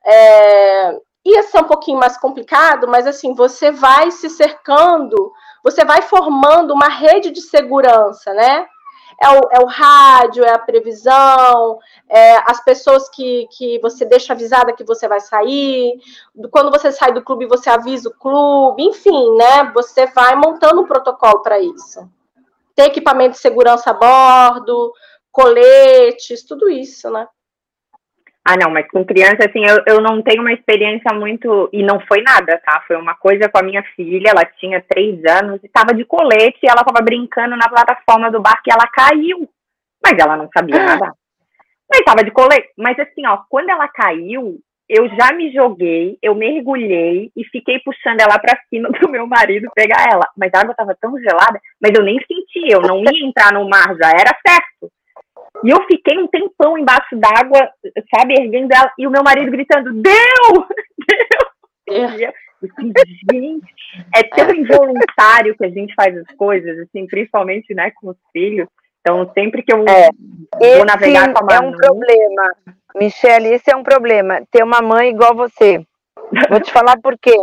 É, 0.05 0.97
ia 1.25 1.43
ser 1.43 1.59
um 1.59 1.67
pouquinho 1.67 1.99
mais 1.99 2.17
complicado, 2.17 2.87
mas 2.87 3.05
assim, 3.05 3.33
você 3.33 3.71
vai 3.71 4.11
se 4.11 4.29
cercando, 4.29 5.31
você 5.63 5.85
vai 5.85 6.01
formando 6.01 6.73
uma 6.73 6.87
rede 6.87 7.31
de 7.31 7.41
segurança, 7.41 8.33
né? 8.33 8.67
É 9.21 9.29
o, 9.29 9.39
é 9.51 9.63
o 9.63 9.67
rádio, 9.67 10.43
é 10.43 10.51
a 10.51 10.57
previsão, 10.57 11.77
é 12.09 12.37
as 12.49 12.63
pessoas 12.63 13.07
que, 13.09 13.47
que 13.51 13.77
você 13.79 14.03
deixa 14.03 14.33
avisada 14.33 14.73
que 14.73 14.83
você 14.83 15.07
vai 15.07 15.19
sair. 15.19 15.99
Quando 16.49 16.71
você 16.71 16.91
sai 16.91 17.11
do 17.13 17.21
clube, 17.21 17.45
você 17.45 17.69
avisa 17.69 18.09
o 18.09 18.13
clube, 18.13 18.83
enfim, 18.83 19.35
né? 19.35 19.71
Você 19.75 20.07
vai 20.07 20.35
montando 20.35 20.81
um 20.81 20.87
protocolo 20.87 21.43
para 21.43 21.59
isso 21.59 22.09
ter 22.75 22.83
equipamento 22.83 23.31
de 23.31 23.39
segurança 23.39 23.91
a 23.91 23.93
bordo, 23.93 24.91
coletes, 25.31 26.43
tudo 26.43 26.69
isso, 26.69 27.09
né? 27.09 27.27
Ah, 28.43 28.55
não, 28.59 28.71
mas 28.71 28.87
com 28.89 29.05
criança, 29.05 29.37
assim, 29.47 29.63
eu, 29.63 29.83
eu 29.85 30.01
não 30.01 30.21
tenho 30.21 30.41
uma 30.41 30.51
experiência 30.51 31.13
muito. 31.13 31.69
E 31.71 31.83
não 31.83 31.99
foi 32.01 32.21
nada, 32.23 32.59
tá? 32.65 32.83
Foi 32.87 32.95
uma 32.95 33.13
coisa 33.13 33.47
com 33.47 33.59
a 33.59 33.63
minha 33.63 33.83
filha, 33.95 34.29
ela 34.29 34.43
tinha 34.59 34.83
três 34.87 35.23
anos, 35.25 35.61
e 35.63 35.67
estava 35.67 35.93
de 35.93 36.03
colete, 36.03 36.59
e 36.63 36.67
ela 36.67 36.81
estava 36.81 37.03
brincando 37.03 37.55
na 37.55 37.69
plataforma 37.69 38.31
do 38.31 38.41
barco 38.41 38.63
e 38.67 38.71
ela 38.71 38.87
caiu. 38.87 39.47
Mas 40.03 40.17
ela 40.17 40.35
não 40.35 40.49
sabia 40.55 40.81
ah. 40.81 40.85
nada. 40.85 41.13
Mas 41.89 41.99
estava 41.99 42.23
de 42.23 42.31
colete. 42.31 42.69
Mas 42.75 42.97
assim, 42.97 43.27
ó, 43.27 43.39
quando 43.47 43.69
ela 43.69 43.87
caiu, 43.87 44.57
eu 44.89 45.07
já 45.09 45.31
me 45.33 45.53
joguei, 45.53 46.17
eu 46.21 46.33
mergulhei 46.33 47.31
e 47.37 47.45
fiquei 47.45 47.79
puxando 47.79 48.19
ela 48.19 48.39
para 48.39 48.59
cima 48.69 48.89
do 48.99 49.09
meu 49.09 49.27
marido 49.27 49.69
pegar 49.75 50.05
ela. 50.11 50.27
Mas 50.35 50.51
a 50.53 50.61
água 50.61 50.71
estava 50.71 50.97
tão 50.99 51.17
gelada, 51.19 51.59
mas 51.79 51.91
eu 51.95 52.03
nem 52.03 52.17
senti, 52.25 52.69
eu 52.71 52.81
não 52.81 53.03
ia 53.03 53.25
entrar 53.25 53.53
no 53.53 53.69
mar, 53.69 53.95
já 54.01 54.09
era 54.09 54.35
certo. 54.45 54.91
E 55.63 55.69
eu 55.69 55.81
fiquei 55.85 56.17
um 56.17 56.27
tempão 56.27 56.77
embaixo 56.77 57.15
d'água, 57.15 57.69
sabe, 58.15 58.33
erguendo 58.33 58.71
ela, 58.73 58.91
e 58.97 59.05
o 59.05 59.11
meu 59.11 59.23
marido 59.23 59.51
gritando: 59.51 59.93
Deu! 59.93 60.13
Deu! 61.87 62.03
É. 62.03 62.07
gente, 63.33 63.73
é 64.15 64.23
tão 64.23 64.53
involuntário 64.53 65.55
que 65.57 65.65
a 65.65 65.69
gente 65.69 65.93
faz 65.95 66.15
as 66.17 66.35
coisas, 66.35 66.79
assim, 66.79 67.05
principalmente, 67.07 67.73
né, 67.73 67.91
com 67.91 68.09
os 68.09 68.17
filhos. 68.31 68.67
Então, 69.01 69.29
sempre 69.33 69.63
que 69.63 69.73
eu 69.73 69.83
é, 69.87 70.09
vou 70.77 70.85
navegar 70.85 71.33
com 71.33 71.39
a 71.39 71.43
Manu... 71.43 71.67
é 71.67 71.69
um 71.69 71.75
problema. 71.75 72.53
Michelle, 72.95 73.47
esse 73.47 73.71
é 73.71 73.75
um 73.75 73.83
problema. 73.83 74.41
Ter 74.51 74.63
uma 74.63 74.81
mãe 74.81 75.09
igual 75.09 75.35
você. 75.35 75.83
Vou 76.49 76.59
te 76.59 76.71
falar 76.71 76.99
por 77.01 77.17
quê. 77.19 77.35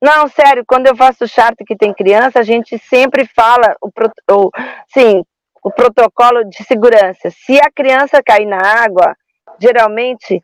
Não, 0.00 0.28
sério, 0.28 0.64
quando 0.66 0.86
eu 0.86 0.96
faço 0.96 1.28
charter 1.28 1.66
que 1.66 1.76
tem 1.76 1.92
criança, 1.92 2.40
a 2.40 2.42
gente 2.42 2.78
sempre 2.78 3.26
fala 3.26 3.76
o, 3.80 3.90
o, 4.30 4.50
sim, 4.88 5.22
o 5.64 5.72
protocolo 5.72 6.44
de 6.44 6.62
segurança. 6.64 7.30
Se 7.30 7.58
a 7.58 7.70
criança 7.74 8.22
cair 8.22 8.44
na 8.44 8.58
água, 8.58 9.16
geralmente 9.58 10.42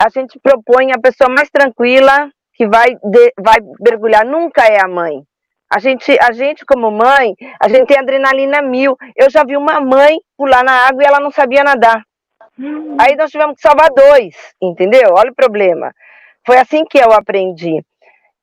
a 0.00 0.08
gente 0.08 0.38
propõe 0.38 0.92
a 0.92 0.98
pessoa 0.98 1.28
mais 1.28 1.50
tranquila 1.50 2.30
que 2.54 2.66
vai, 2.68 2.94
de, 2.94 3.32
vai 3.38 3.56
mergulhar. 3.80 4.24
Nunca 4.24 4.64
é 4.64 4.80
a 4.80 4.86
mãe. 4.86 5.22
A 5.72 5.78
gente, 5.78 6.16
a 6.20 6.32
gente, 6.32 6.64
como 6.64 6.90
mãe, 6.90 7.34
a 7.60 7.68
gente 7.68 7.86
tem 7.86 7.98
adrenalina 7.98 8.62
mil. 8.62 8.96
Eu 9.16 9.28
já 9.28 9.44
vi 9.44 9.56
uma 9.56 9.80
mãe 9.80 10.18
pular 10.36 10.64
na 10.64 10.86
água 10.88 11.02
e 11.02 11.06
ela 11.06 11.20
não 11.20 11.30
sabia 11.30 11.64
nadar. 11.64 12.02
Aí 12.98 13.16
nós 13.16 13.30
tivemos 13.30 13.56
que 13.56 13.62
salvar 13.62 13.88
dois, 13.90 14.36
entendeu? 14.60 15.10
Olha 15.12 15.30
o 15.30 15.34
problema. 15.34 15.92
Foi 16.46 16.58
assim 16.58 16.84
que 16.84 16.98
eu 16.98 17.12
aprendi. 17.12 17.82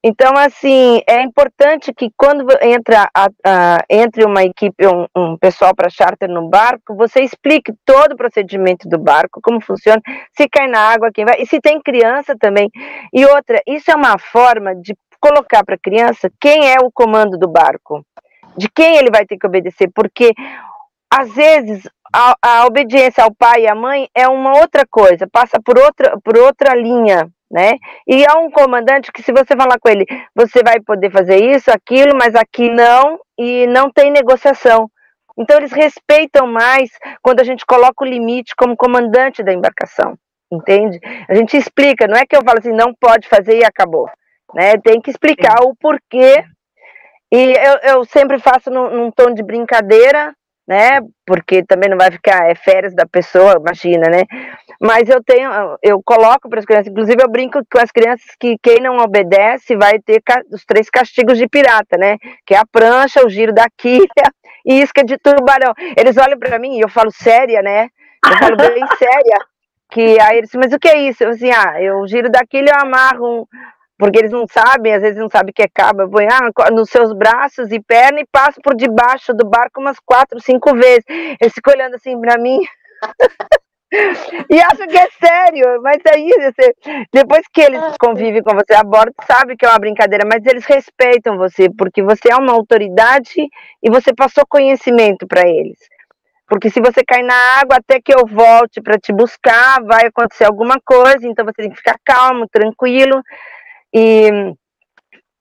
Então, 0.09 0.37
assim, 0.37 1.01
é 1.05 1.21
importante 1.21 1.93
que 1.93 2.09
quando 2.15 2.47
entra 2.61 3.09
a, 3.13 3.27
a, 3.45 3.77
entre 3.89 4.23
uma 4.23 4.41
equipe, 4.41 4.87
um, 4.87 5.05
um 5.13 5.37
pessoal 5.37 5.75
para 5.75 5.89
charter 5.89 6.29
no 6.29 6.47
barco, 6.47 6.95
você 6.95 7.19
explique 7.19 7.73
todo 7.85 8.13
o 8.13 8.15
procedimento 8.15 8.87
do 8.87 8.97
barco, 8.97 9.41
como 9.43 9.59
funciona, 9.59 10.01
se 10.31 10.47
cai 10.47 10.65
na 10.65 10.79
água, 10.79 11.11
quem 11.13 11.25
vai, 11.25 11.41
e 11.41 11.45
se 11.45 11.59
tem 11.59 11.81
criança 11.81 12.37
também. 12.39 12.69
E 13.11 13.25
outra, 13.25 13.61
isso 13.67 13.91
é 13.91 13.95
uma 13.95 14.17
forma 14.17 14.73
de 14.75 14.95
colocar 15.19 15.65
para 15.65 15.75
a 15.75 15.83
criança 15.83 16.31
quem 16.39 16.71
é 16.71 16.77
o 16.81 16.89
comando 16.89 17.37
do 17.37 17.49
barco, 17.49 18.01
de 18.55 18.69
quem 18.69 18.95
ele 18.95 19.11
vai 19.11 19.25
ter 19.25 19.37
que 19.37 19.45
obedecer, 19.45 19.91
porque 19.93 20.31
às 21.11 21.33
vezes 21.33 21.83
a, 22.15 22.33
a 22.41 22.65
obediência 22.65 23.25
ao 23.25 23.35
pai 23.35 23.63
e 23.63 23.67
à 23.67 23.75
mãe 23.75 24.07
é 24.15 24.25
uma 24.25 24.57
outra 24.57 24.85
coisa, 24.89 25.27
passa 25.29 25.59
por 25.61 25.77
outra, 25.77 26.17
por 26.23 26.37
outra 26.37 26.73
linha, 26.73 27.29
né? 27.49 27.73
E 28.07 28.25
há 28.25 28.37
um 28.37 28.51
comandante 28.51 29.11
que, 29.11 29.23
se 29.23 29.31
você 29.31 29.55
falar 29.55 29.79
com 29.79 29.89
ele, 29.89 30.05
você 30.35 30.61
vai 30.63 30.79
poder 30.79 31.11
fazer 31.11 31.37
isso, 31.37 31.71
aquilo, 31.71 32.15
mas 32.15 32.35
aqui 32.35 32.69
não, 32.69 33.19
e 33.37 33.65
não 33.67 33.89
tem 33.91 34.11
negociação. 34.11 34.89
Então, 35.37 35.57
eles 35.57 35.71
respeitam 35.71 36.47
mais 36.47 36.89
quando 37.21 37.39
a 37.39 37.43
gente 37.43 37.65
coloca 37.65 38.03
o 38.03 38.07
limite 38.07 38.55
como 38.55 38.75
comandante 38.75 39.43
da 39.43 39.53
embarcação, 39.53 40.17
entende? 40.51 40.99
A 41.29 41.35
gente 41.35 41.55
explica, 41.55 42.07
não 42.07 42.17
é 42.17 42.25
que 42.25 42.35
eu 42.35 42.43
falo 42.43 42.59
assim, 42.59 42.71
não 42.71 42.93
pode 42.93 43.27
fazer 43.27 43.59
e 43.59 43.63
acabou 43.63 44.09
né? 44.53 44.77
Tem 44.77 45.01
que 45.01 45.09
explicar 45.09 45.63
o 45.63 45.75
porquê. 45.75 46.43
E 47.31 47.53
eu, 47.53 47.95
eu 47.95 48.05
sempre 48.05 48.39
faço 48.39 48.69
num, 48.69 48.89
num, 48.89 49.11
tom 49.11 49.33
de 49.33 49.43
brincadeira, 49.43 50.33
né? 50.67 50.99
Porque 51.25 51.63
também 51.63 51.89
não 51.89 51.97
vai 51.97 52.11
ficar 52.11 52.49
é 52.49 52.53
férias 52.53 52.93
da 52.93 53.05
pessoa, 53.05 53.55
imagina, 53.59 54.09
né? 54.09 54.23
Mas 54.79 55.07
eu 55.09 55.23
tenho, 55.23 55.49
eu 55.81 56.01
coloco 56.03 56.49
para 56.49 56.59
as 56.59 56.65
crianças, 56.65 56.87
inclusive 56.87 57.23
eu 57.23 57.29
brinco 57.29 57.59
com 57.71 57.79
as 57.79 57.91
crianças 57.91 58.25
que 58.39 58.57
quem 58.61 58.77
não 58.81 58.97
obedece 58.97 59.75
vai 59.75 59.99
ter 59.99 60.21
os 60.51 60.65
três 60.65 60.89
castigos 60.89 61.37
de 61.37 61.47
pirata, 61.47 61.97
né? 61.97 62.17
Que 62.45 62.53
é 62.53 62.57
a 62.57 62.65
prancha, 62.69 63.25
o 63.25 63.29
giro 63.29 63.53
da 63.53 63.65
quilha 63.77 64.07
e 64.65 64.81
isca 64.81 65.03
de 65.03 65.17
tubarão. 65.17 65.73
Eles 65.95 66.17
olham 66.17 66.37
para 66.37 66.59
mim 66.59 66.77
e 66.77 66.81
eu 66.81 66.89
falo 66.89 67.11
séria, 67.11 67.61
né? 67.61 67.87
Eu 68.25 68.37
falo 68.37 68.57
bem 68.57 68.85
séria. 68.99 69.39
Que 69.89 70.19
aí 70.19 70.39
eles, 70.39 70.51
mas 70.53 70.73
o 70.73 70.79
que 70.79 70.89
é 70.89 70.97
isso? 71.07 71.23
Eu 71.23 71.29
assim, 71.29 71.49
ah, 71.49 71.81
eu 71.81 72.05
giro 72.07 72.29
da 72.29 72.45
quilha, 72.45 72.71
eu 72.71 72.81
amarro 72.81 73.41
um, 73.41 73.45
porque 73.97 74.19
eles 74.19 74.31
não 74.31 74.45
sabem, 74.47 74.93
às 74.93 75.01
vezes 75.01 75.17
não 75.17 75.29
sabem 75.29 75.51
o 75.51 75.53
que 75.53 75.63
é 75.63 75.67
cabo, 75.73 76.03
eu 76.03 76.09
vou 76.09 76.21
ah, 76.21 76.71
nos 76.71 76.89
seus 76.89 77.13
braços 77.13 77.71
e 77.71 77.79
perna 77.81 78.19
e 78.19 78.27
passo 78.31 78.61
por 78.61 78.75
debaixo 78.75 79.33
do 79.33 79.47
barco 79.47 79.81
umas 79.81 79.99
quatro, 79.99 80.39
cinco 80.39 80.73
vezes. 80.75 81.03
Eles 81.41 81.53
ficam 81.53 81.73
olhando 81.73 81.95
assim 81.95 82.19
para 82.19 82.37
mim. 82.37 82.59
e 84.51 84.59
acham 84.59 84.87
que 84.87 84.97
é 84.97 85.07
sério, 85.19 85.81
mas 85.81 85.97
aí 86.13 86.27
você, 86.27 86.75
depois 87.11 87.41
que 87.51 87.61
eles 87.61 87.81
convivem 87.99 88.43
com 88.43 88.53
você 88.53 88.73
a 88.73 88.83
bordo, 88.83 89.13
sabe 89.25 89.55
que 89.55 89.65
é 89.65 89.69
uma 89.69 89.79
brincadeira, 89.79 90.25
mas 90.25 90.45
eles 90.45 90.65
respeitam 90.65 91.37
você, 91.37 91.69
porque 91.69 92.03
você 92.03 92.31
é 92.31 92.35
uma 92.35 92.53
autoridade 92.53 93.47
e 93.81 93.89
você 93.89 94.13
passou 94.13 94.43
conhecimento 94.47 95.25
para 95.25 95.47
eles. 95.47 95.77
Porque 96.47 96.69
se 96.69 96.79
você 96.79 97.03
cair 97.03 97.23
na 97.23 97.59
água 97.59 97.77
até 97.77 97.99
que 97.99 98.13
eu 98.13 98.25
volte 98.25 98.81
para 98.81 98.97
te 98.97 99.11
buscar, 99.11 99.83
vai 99.83 100.05
acontecer 100.05 100.45
alguma 100.45 100.77
coisa, 100.85 101.27
então 101.27 101.43
você 101.45 101.63
tem 101.63 101.69
que 101.69 101.77
ficar 101.77 101.97
calmo, 102.05 102.47
tranquilo. 102.49 103.21
E 103.93 104.29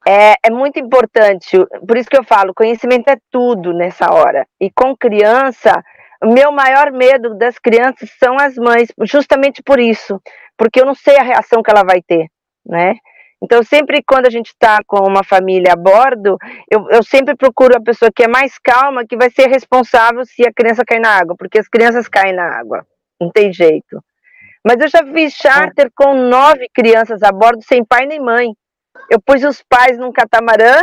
é, 0.07 0.35
é, 0.45 0.51
muito 0.51 0.79
importante, 0.79 1.59
por 1.87 1.97
isso 1.97 2.09
que 2.09 2.17
eu 2.17 2.25
falo, 2.25 2.55
conhecimento 2.55 3.09
é 3.09 3.17
tudo 3.31 3.73
nessa 3.73 4.13
hora. 4.13 4.47
E 4.61 4.71
com 4.71 4.97
criança, 4.97 5.83
o 6.23 6.33
meu 6.33 6.53
maior 6.53 6.93
medo 6.93 7.37
das 7.37 7.59
crianças 7.59 8.11
são 8.19 8.37
as 8.39 8.55
mães, 8.57 8.89
justamente 9.03 9.63
por 9.63 9.81
isso, 9.81 10.21
porque 10.57 10.81
eu 10.81 10.87
não 10.87 10.95
sei 10.95 11.17
a 11.17 11.23
reação 11.23 11.63
que 11.63 11.71
ela 11.71 11.83
vai 11.83 12.01
ter, 12.01 12.29
né? 12.65 12.95
Então, 13.43 13.63
sempre 13.63 14.03
quando 14.03 14.27
a 14.27 14.31
gente 14.31 14.49
está 14.49 14.79
com 14.87 15.07
uma 15.07 15.23
família 15.23 15.73
a 15.73 15.77
bordo, 15.77 16.39
eu, 16.71 16.89
eu 16.91 17.03
sempre 17.03 17.37
procuro 17.37 17.77
a 17.77 17.83
pessoa 17.83 18.11
que 18.15 18.25
é 18.25 18.29
mais 18.29 18.59
calma, 18.59 19.05
que 19.07 19.17
vai 19.17 19.29
ser 19.31 19.49
responsável 19.49 20.25
se 20.25 20.47
a 20.47 20.53
criança 20.53 20.85
cair 20.87 21.01
na 21.01 21.19
água, 21.19 21.35
porque 21.37 21.59
as 21.59 21.69
crianças 21.69 22.09
caem 22.09 22.35
na 22.35 22.59
água, 22.59 22.87
não 23.21 23.31
tem 23.31 23.53
jeito. 23.53 24.03
Mas 24.67 24.81
eu 24.81 24.89
já 24.89 25.05
fiz 25.05 25.33
charter 25.33 25.89
com 25.95 26.13
nove 26.13 26.69
crianças 26.75 27.23
a 27.23 27.31
bordo, 27.31 27.63
sem 27.63 27.85
pai 27.85 28.05
nem 28.05 28.19
mãe. 28.19 28.53
Eu 29.09 29.21
pus 29.21 29.45
os 29.45 29.63
pais 29.63 29.97
num 29.97 30.11
catamarã, 30.11 30.83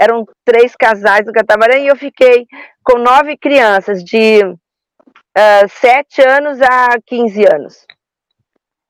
eram 0.00 0.26
três 0.44 0.74
casais 0.74 1.24
no 1.24 1.32
catamarã, 1.32 1.76
e 1.78 1.86
eu 1.86 1.94
fiquei 1.94 2.44
com 2.82 2.98
nove 2.98 3.36
crianças, 3.36 4.02
de 4.02 4.42
uh, 4.42 5.68
sete 5.68 6.20
anos 6.20 6.60
a 6.60 6.88
15 7.06 7.44
anos. 7.54 7.86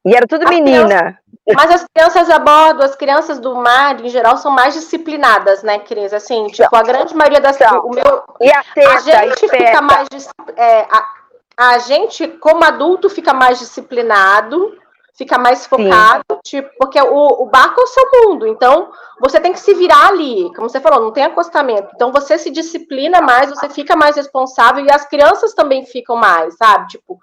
E 0.06 0.16
era 0.16 0.26
tudo 0.26 0.48
menina. 0.48 1.18
Mas 1.54 1.70
as 1.70 1.84
crianças 1.94 2.30
a 2.30 2.38
bordo, 2.38 2.82
as 2.82 2.96
crianças 2.96 3.38
do 3.38 3.54
mar, 3.56 4.02
em 4.02 4.08
geral, 4.08 4.38
são 4.38 4.50
mais 4.50 4.72
disciplinadas, 4.72 5.62
né, 5.62 5.80
Cris? 5.80 6.14
Assim, 6.14 6.46
tipo, 6.46 6.74
a 6.74 6.82
grande 6.82 7.14
maioria 7.14 7.42
das... 7.42 7.56
Então, 7.56 7.84
o 7.84 7.90
meu, 7.90 8.24
e 8.40 8.50
a, 8.50 8.64
teta, 8.72 9.18
a 9.18 9.26
gente 9.26 9.48
fica 9.48 9.82
mais... 9.82 10.08
É, 10.56 10.80
a, 10.90 11.19
a 11.56 11.78
gente, 11.78 12.26
como 12.28 12.64
adulto, 12.64 13.10
fica 13.10 13.34
mais 13.34 13.58
disciplinado, 13.58 14.78
fica 15.20 15.38
mais 15.38 15.66
focado, 15.66 16.24
Sim. 16.32 16.38
tipo, 16.42 16.70
porque 16.78 16.98
o, 16.98 17.42
o 17.42 17.46
barco 17.46 17.78
é 17.78 17.84
o 17.84 17.86
seu 17.86 18.04
mundo, 18.14 18.46
então 18.46 18.90
você 19.20 19.38
tem 19.38 19.52
que 19.52 19.60
se 19.60 19.74
virar 19.74 20.08
ali, 20.08 20.50
como 20.56 20.70
você 20.70 20.80
falou, 20.80 21.00
não 21.00 21.12
tem 21.12 21.24
acostamento. 21.24 21.90
Então 21.94 22.10
você 22.10 22.38
se 22.38 22.50
disciplina 22.50 23.20
mais, 23.20 23.50
você 23.50 23.68
fica 23.68 23.94
mais 23.94 24.16
responsável 24.16 24.82
e 24.82 24.90
as 24.90 25.06
crianças 25.06 25.52
também 25.52 25.84
ficam 25.84 26.16
mais, 26.16 26.56
sabe? 26.56 26.86
Tipo, 26.88 27.18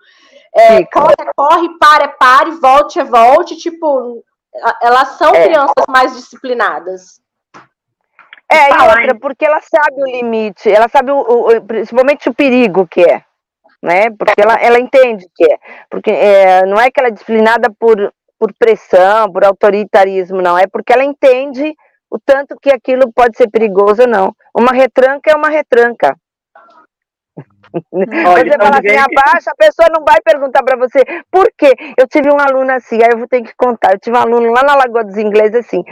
é, 0.53 0.85
corre, 0.85 1.15
corre, 1.35 1.69
para, 1.79 2.03
é 2.03 2.07
pare, 2.07 2.51
volte, 2.51 2.99
é 2.99 3.03
volte, 3.03 3.55
tipo, 3.55 4.23
elas 4.81 5.09
são 5.17 5.33
é. 5.33 5.45
crianças 5.45 5.85
mais 5.89 6.15
disciplinadas. 6.15 7.19
É, 8.51 8.69
e 8.69 8.87
outra, 8.87 9.19
porque 9.19 9.43
ela 9.43 9.59
sabe 9.59 10.01
o 10.01 10.05
limite, 10.05 10.71
ela 10.71 10.87
sabe 10.87 11.11
o, 11.11 11.19
o, 11.19 11.61
principalmente 11.63 12.29
o 12.29 12.33
perigo 12.33 12.87
que 12.87 13.01
é 13.01 13.23
né? 13.81 14.09
Porque 14.17 14.41
ela, 14.41 14.55
ela 14.55 14.79
entende 14.79 15.25
que 15.35 15.43
é. 15.43 15.57
Porque 15.89 16.11
é, 16.11 16.65
não 16.65 16.79
é 16.79 16.89
que 16.89 16.99
ela 16.99 17.09
é 17.09 17.11
disciplinada 17.11 17.69
por, 17.79 18.13
por 18.39 18.53
pressão, 18.57 19.31
por 19.31 19.43
autoritarismo, 19.43 20.41
não. 20.41 20.57
É 20.57 20.67
porque 20.67 20.93
ela 20.93 21.03
entende 21.03 21.75
o 22.09 22.19
tanto 22.19 22.55
que 22.61 22.69
aquilo 22.69 23.11
pode 23.13 23.37
ser 23.37 23.49
perigoso 23.49 24.03
ou 24.03 24.07
não. 24.07 24.35
Uma 24.55 24.71
retranca 24.71 25.31
é 25.31 25.35
uma 25.35 25.49
retranca. 25.49 26.15
Olha, 27.91 28.51
você 28.51 28.57
fala 28.57 28.77
assim, 28.77 28.97
abaixa, 28.97 29.51
a 29.51 29.55
pessoa 29.55 29.89
não 29.93 30.03
vai 30.05 30.19
perguntar 30.23 30.63
para 30.63 30.77
você 30.77 31.03
por 31.29 31.47
quê. 31.57 31.73
Eu 31.97 32.07
tive 32.07 32.31
um 32.31 32.39
aluno 32.39 32.71
assim, 32.71 32.95
aí 33.03 33.09
eu 33.11 33.17
vou 33.17 33.27
ter 33.27 33.41
que 33.41 33.53
contar. 33.55 33.93
Eu 33.93 33.99
tive 33.99 34.17
um 34.17 34.21
aluno 34.21 34.51
lá 34.51 34.63
na 34.63 34.75
Lagoa 34.75 35.03
dos 35.03 35.17
Ingleses 35.17 35.65
assim. 35.65 35.83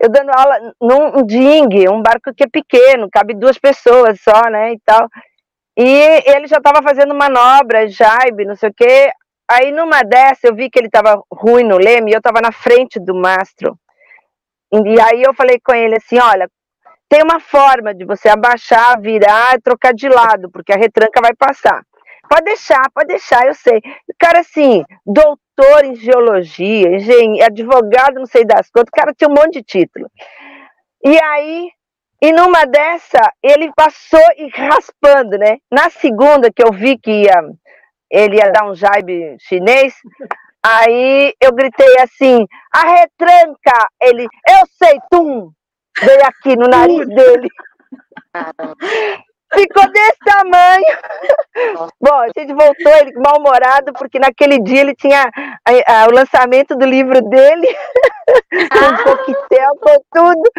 Eu 0.00 0.08
dando 0.10 0.30
aula 0.30 0.74
num 0.80 1.24
ding, 1.24 1.88
um 1.88 2.02
barco 2.02 2.34
que 2.34 2.44
é 2.44 2.48
pequeno, 2.48 3.08
cabe 3.10 3.34
duas 3.34 3.58
pessoas 3.58 4.20
só, 4.20 4.50
né, 4.50 4.72
e 4.72 4.80
tal. 4.84 5.08
E 5.76 6.22
ele 6.26 6.46
já 6.46 6.58
estava 6.58 6.82
fazendo 6.82 7.14
manobra, 7.14 7.88
jaibe, 7.88 8.44
não 8.44 8.54
sei 8.54 8.68
o 8.70 8.74
quê. 8.74 9.10
Aí 9.50 9.72
numa 9.72 10.02
dessa 10.02 10.46
eu 10.46 10.54
vi 10.54 10.70
que 10.70 10.78
ele 10.78 10.86
estava 10.86 11.22
ruim 11.30 11.64
no 11.64 11.76
leme 11.76 12.10
e 12.10 12.14
eu 12.14 12.18
estava 12.18 12.40
na 12.40 12.52
frente 12.52 12.98
do 12.98 13.14
mastro. 13.14 13.76
E 14.72 15.00
aí 15.00 15.22
eu 15.22 15.34
falei 15.34 15.60
com 15.62 15.74
ele 15.74 15.96
assim, 15.96 16.18
olha, 16.18 16.48
tem 17.08 17.22
uma 17.22 17.38
forma 17.38 17.94
de 17.94 18.04
você 18.04 18.28
abaixar, 18.28 19.00
virar 19.00 19.60
trocar 19.62 19.92
de 19.92 20.08
lado, 20.08 20.50
porque 20.50 20.72
a 20.72 20.76
retranca 20.76 21.20
vai 21.20 21.34
passar. 21.34 21.82
Pode 22.28 22.44
deixar, 22.44 22.82
pode 22.92 23.08
deixar, 23.08 23.46
eu 23.46 23.54
sei. 23.54 23.78
O 23.78 24.14
cara, 24.18 24.40
assim, 24.40 24.82
doutor 25.04 25.84
em 25.84 25.94
geologia, 25.94 26.96
engenheiro, 26.96 27.44
advogado, 27.44 28.14
não 28.14 28.26
sei 28.26 28.44
das 28.44 28.70
quantas, 28.70 28.88
o 28.88 28.96
cara 28.96 29.14
tinha 29.14 29.28
um 29.28 29.34
monte 29.34 29.54
de 29.54 29.62
título. 29.62 30.10
E 31.04 31.20
aí 31.22 31.70
e 32.24 32.32
numa 32.32 32.64
dessa, 32.64 33.20
ele 33.42 33.70
passou 33.76 34.26
e 34.38 34.48
raspando, 34.48 35.36
né? 35.36 35.58
Na 35.70 35.90
segunda, 35.90 36.50
que 36.50 36.64
eu 36.64 36.72
vi 36.72 36.96
que 36.96 37.24
ia, 37.24 37.42
ele 38.10 38.36
ia 38.36 38.50
dar 38.50 38.64
um 38.64 38.74
jaibe 38.74 39.36
chinês, 39.40 39.92
aí 40.64 41.34
eu 41.38 41.52
gritei 41.52 42.00
assim, 42.00 42.46
a 42.72 42.80
retranca! 42.80 43.88
Ele, 44.00 44.22
eu 44.48 44.66
sei, 44.82 44.98
tum! 45.10 45.50
Veio 46.00 46.24
aqui 46.24 46.56
no 46.56 46.66
nariz 46.66 47.06
dele. 47.06 47.48
Ficou 49.54 49.92
desse 49.92 50.18
tamanho. 50.24 50.98
Bom, 52.00 52.14
a 52.14 52.28
gente 52.36 52.52
voltou 52.52 52.92
ele 52.96 53.12
mal-humorado, 53.14 53.92
porque 53.94 54.18
naquele 54.18 54.58
dia 54.58 54.80
ele 54.80 54.94
tinha 54.94 55.30
a, 55.64 56.02
a, 56.02 56.06
o 56.06 56.12
lançamento 56.12 56.76
do 56.76 56.84
livro 56.84 57.20
dele, 57.22 57.68
um 58.58 58.96
coquetel, 59.04 59.76
com 59.80 59.96
tudo. 60.12 60.50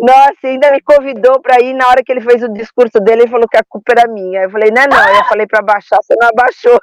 Nossa, 0.00 0.34
ainda 0.44 0.70
me 0.70 0.80
convidou 0.82 1.40
para 1.40 1.60
ir. 1.60 1.74
Na 1.74 1.88
hora 1.88 2.02
que 2.04 2.12
ele 2.12 2.20
fez 2.20 2.42
o 2.42 2.52
discurso 2.52 2.98
dele, 3.00 3.22
ele 3.22 3.30
falou 3.30 3.48
que 3.48 3.56
a 3.56 3.64
culpa 3.68 3.92
era 3.92 4.08
minha. 4.08 4.42
Eu 4.42 4.50
falei, 4.50 4.70
não 4.70 4.82
é 4.82 4.88
não. 4.88 5.08
Eu 5.16 5.24
falei 5.24 5.46
para 5.46 5.62
baixar, 5.62 5.98
você 6.02 6.14
não 6.20 6.28
abaixou. 6.28 6.78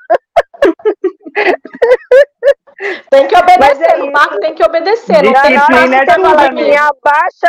Tem 3.10 3.28
que 3.28 3.38
obedecer, 3.38 4.00
é 4.00 4.04
o 4.04 4.12
barco 4.12 4.40
tem 4.40 4.56
que 4.56 4.64
obedecer. 4.64 5.24
Não, 5.24 5.32
não, 5.32 5.42
não, 6.18 6.34
não, 6.34 6.88
abaixa, 6.88 7.48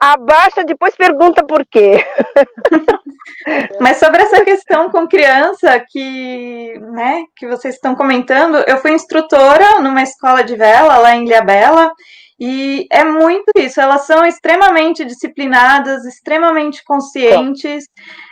abaixa, 0.00 0.64
depois 0.64 0.96
pergunta 0.96 1.44
por 1.44 1.64
quê. 1.66 2.04
Mas 3.80 3.98
sobre 3.98 4.22
essa 4.22 4.44
questão 4.44 4.90
com 4.90 5.06
criança 5.06 5.78
que, 5.88 6.78
né, 6.92 7.22
que 7.36 7.46
vocês 7.46 7.74
estão 7.74 7.94
comentando, 7.94 8.56
eu 8.66 8.78
fui 8.78 8.92
instrutora 8.92 9.80
numa 9.80 10.02
escola 10.02 10.42
de 10.42 10.56
vela 10.56 10.98
lá 10.98 11.14
em 11.14 11.24
Ilhabela, 11.24 11.92
e 12.40 12.86
é 12.92 13.02
muito 13.02 13.50
isso, 13.56 13.80
elas 13.80 14.06
são 14.06 14.24
extremamente 14.24 15.04
disciplinadas, 15.04 16.04
extremamente 16.04 16.84
conscientes. 16.84 17.84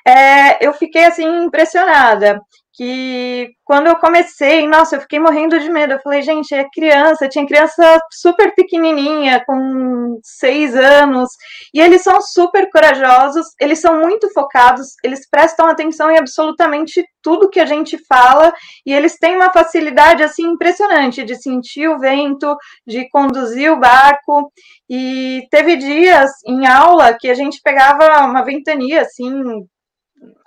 É, 0.06 0.64
eu 0.64 0.72
fiquei 0.72 1.04
assim 1.04 1.44
impressionada 1.44 2.40
que 2.76 3.48
quando 3.64 3.86
eu 3.86 3.96
comecei, 3.96 4.68
nossa, 4.68 4.96
eu 4.96 5.00
fiquei 5.00 5.18
morrendo 5.18 5.58
de 5.58 5.70
medo. 5.70 5.94
Eu 5.94 6.00
falei, 6.00 6.20
gente, 6.20 6.54
é 6.54 6.68
criança, 6.72 7.28
tinha 7.28 7.46
criança 7.46 7.98
super 8.12 8.54
pequenininha, 8.54 9.42
com 9.46 10.18
seis 10.22 10.76
anos, 10.76 11.30
e 11.72 11.80
eles 11.80 12.02
são 12.02 12.20
super 12.20 12.68
corajosos, 12.70 13.46
eles 13.58 13.80
são 13.80 13.98
muito 14.00 14.30
focados, 14.32 14.88
eles 15.02 15.28
prestam 15.28 15.66
atenção 15.66 16.10
em 16.10 16.18
absolutamente 16.18 17.02
tudo 17.22 17.48
que 17.48 17.58
a 17.58 17.66
gente 17.66 17.98
fala, 18.06 18.52
e 18.84 18.92
eles 18.92 19.18
têm 19.18 19.34
uma 19.36 19.52
facilidade, 19.52 20.22
assim, 20.22 20.44
impressionante 20.44 21.24
de 21.24 21.34
sentir 21.34 21.88
o 21.88 21.98
vento, 21.98 22.54
de 22.86 23.08
conduzir 23.08 23.72
o 23.72 23.80
barco, 23.80 24.52
e 24.88 25.42
teve 25.50 25.76
dias 25.76 26.30
em 26.46 26.66
aula 26.66 27.16
que 27.18 27.28
a 27.28 27.34
gente 27.34 27.60
pegava 27.64 28.24
uma 28.26 28.44
ventania, 28.44 29.00
assim, 29.00 29.32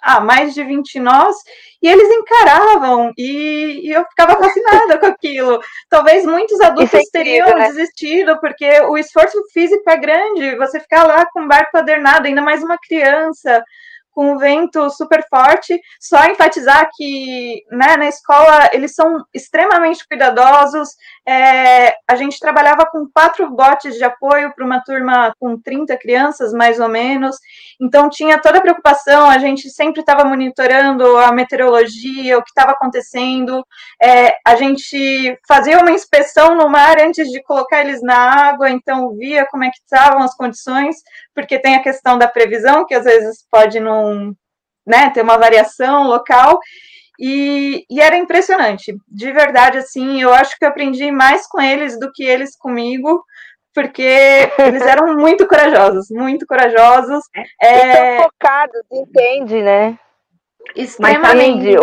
ah, 0.02 0.20
mais 0.20 0.54
de 0.54 0.64
20 0.64 1.00
nós, 1.00 1.36
e 1.82 1.88
eles 1.88 2.10
encaravam, 2.10 3.12
e, 3.18 3.88
e 3.88 3.92
eu 3.92 4.06
ficava 4.06 4.36
fascinada 4.36 4.98
com 4.98 5.06
aquilo. 5.06 5.60
Talvez 5.90 6.26
muitos 6.26 6.60
adultos 6.62 6.94
é 6.94 7.02
incrível, 7.02 7.46
teriam 7.46 7.58
né? 7.58 7.68
desistido, 7.68 8.40
porque 8.40 8.82
o 8.82 8.98
esforço 8.98 9.38
físico 9.54 9.90
é 9.90 9.98
grande, 9.98 10.56
você 10.58 10.80
ficar 10.80 11.06
lá 11.06 11.26
com 11.32 11.42
o 11.42 11.48
barco 11.48 11.78
adernado, 11.78 12.28
ainda 12.28 12.42
mais 12.42 12.64
uma 12.64 12.78
criança, 12.78 13.64
com 14.12 14.34
um 14.34 14.38
vento 14.38 14.90
super 14.90 15.26
forte. 15.30 15.80
Só 16.00 16.26
enfatizar 16.26 16.90
que 16.96 17.64
né, 17.72 17.96
na 17.96 18.10
escola 18.10 18.70
eles 18.74 18.94
são 18.94 19.24
extremamente 19.34 20.06
cuidadosos. 20.06 20.90
É, 21.32 21.94
a 22.08 22.16
gente 22.16 22.40
trabalhava 22.40 22.88
com 22.88 23.08
quatro 23.08 23.48
botes 23.52 23.94
de 23.94 24.04
apoio 24.04 24.52
para 24.56 24.66
uma 24.66 24.82
turma 24.84 25.32
com 25.40 25.62
30 25.62 25.96
crianças, 25.98 26.52
mais 26.52 26.80
ou 26.80 26.90
menos. 26.90 27.36
Então 27.80 28.10
tinha 28.10 28.42
toda 28.42 28.58
a 28.58 28.62
preocupação, 28.62 29.30
a 29.30 29.38
gente 29.38 29.70
sempre 29.70 30.00
estava 30.00 30.26
monitorando 30.26 31.06
a 31.18 31.32
meteorologia, 31.32 32.36
o 32.36 32.42
que 32.42 32.50
estava 32.50 32.72
acontecendo. 32.72 33.64
É, 34.02 34.38
a 34.44 34.56
gente 34.56 35.38
fazia 35.48 35.78
uma 35.78 35.92
inspeção 35.92 36.56
no 36.56 36.68
mar 36.68 37.00
antes 37.00 37.30
de 37.30 37.44
colocar 37.44 37.82
eles 37.82 38.02
na 38.02 38.18
água, 38.50 38.68
então 38.68 39.16
via 39.16 39.46
como 39.52 39.64
é 39.64 39.70
que 39.70 39.78
estavam 39.78 40.24
as 40.24 40.34
condições, 40.34 40.96
porque 41.36 41.60
tem 41.60 41.76
a 41.76 41.84
questão 41.84 42.18
da 42.18 42.28
previsão, 42.28 42.88
que 42.88 42.96
às 42.96 43.04
vezes 43.04 43.46
pode 43.52 43.80
não 43.80 44.34
né, 44.84 45.12
ter 45.12 45.22
uma 45.22 45.38
variação 45.38 46.08
local. 46.08 46.60
E, 47.20 47.86
e, 47.90 48.00
era 48.00 48.16
impressionante, 48.16 48.96
de 49.06 49.32
verdade, 49.34 49.78
assim, 49.80 50.22
eu 50.22 50.34
acho 50.34 50.58
que 50.58 50.64
eu 50.64 50.70
aprendi 50.70 51.12
mais 51.12 51.46
com 51.48 51.60
eles 51.60 52.00
do 52.00 52.10
que 52.14 52.24
eles 52.24 52.56
comigo, 52.58 53.22
porque 53.74 54.50
eles 54.58 54.82
eram 54.84 55.16
muito 55.20 55.46
corajosos, 55.46 56.08
muito 56.10 56.48
corajosos. 56.48 57.22
É, 57.62 57.68
é... 57.68 58.24
focados, 58.24 58.82
entende, 58.90 59.62
né? 59.62 60.00
Extremamente. 60.74 61.76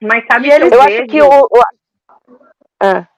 Mas 0.00 0.26
sabe, 0.26 0.48
mas 0.48 0.48
sabe 0.48 0.48
que 0.48 0.52
eu, 0.52 0.60
eu 0.60 0.70
vejo... 0.70 0.80
acho 0.80 1.06
que 1.06 1.22
o... 1.22 1.28
o... 1.28 1.62
Ah. 2.80 3.08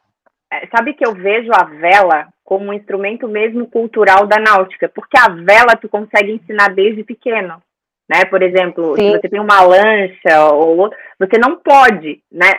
É, 0.53 0.66
sabe 0.68 0.95
que 0.95 1.07
eu 1.07 1.12
vejo 1.12 1.51
a 1.53 1.64
vela 1.64 2.28
como 2.43 2.70
um 2.70 2.72
instrumento 2.72 3.28
mesmo 3.28 3.70
cultural 3.70 4.26
da 4.26 4.41
náutica, 4.41 4.89
porque 4.89 5.16
a 5.16 5.28
vela 5.28 5.76
tu 5.81 5.89
consegue 5.89 6.33
ensinar 6.33 6.74
desde 6.74 7.05
pequeno, 7.05 7.62
né? 8.11 8.24
Por 8.24 8.42
exemplo, 8.42 8.96
Sim. 8.96 9.12
se 9.12 9.18
você 9.18 9.28
tem 9.28 9.40
uma 9.40 9.62
lancha 9.62 10.50
ou 10.52 10.90
você 11.16 11.38
não 11.38 11.56
pode, 11.56 12.20
né? 12.32 12.50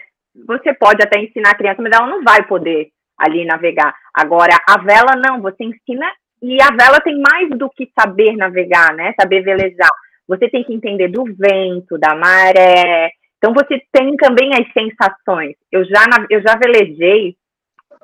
Você 0.48 0.74
pode 0.74 1.04
até 1.04 1.20
ensinar 1.20 1.52
a 1.52 1.58
criança, 1.58 1.82
mas 1.82 1.92
ela 1.94 2.08
não 2.08 2.24
vai 2.24 2.48
poder 2.48 2.88
ali 3.18 3.44
navegar. 3.44 3.94
Agora, 4.14 4.58
a 4.66 4.78
vela 4.78 5.14
não, 5.18 5.42
você 5.42 5.66
ensina 5.66 6.10
e 6.42 6.58
a 6.62 6.70
vela 6.70 7.02
tem 7.02 7.22
mais 7.22 7.50
do 7.50 7.70
que 7.70 7.92
saber 8.00 8.38
navegar, 8.38 8.94
né? 8.96 9.14
Saber 9.20 9.42
velejar. 9.42 9.92
Você 10.26 10.48
tem 10.50 10.64
que 10.64 10.74
entender 10.74 11.10
do 11.10 11.26
vento, 11.26 11.98
da 12.00 12.16
maré. 12.16 13.12
Então 13.38 13.54
você 13.54 13.82
tem 13.92 14.16
também 14.16 14.52
as 14.54 14.72
sensações. 14.72 15.56
Eu 15.70 15.84
já 15.84 16.06
eu 16.30 16.42
já 16.42 16.56
velejei 16.56 17.36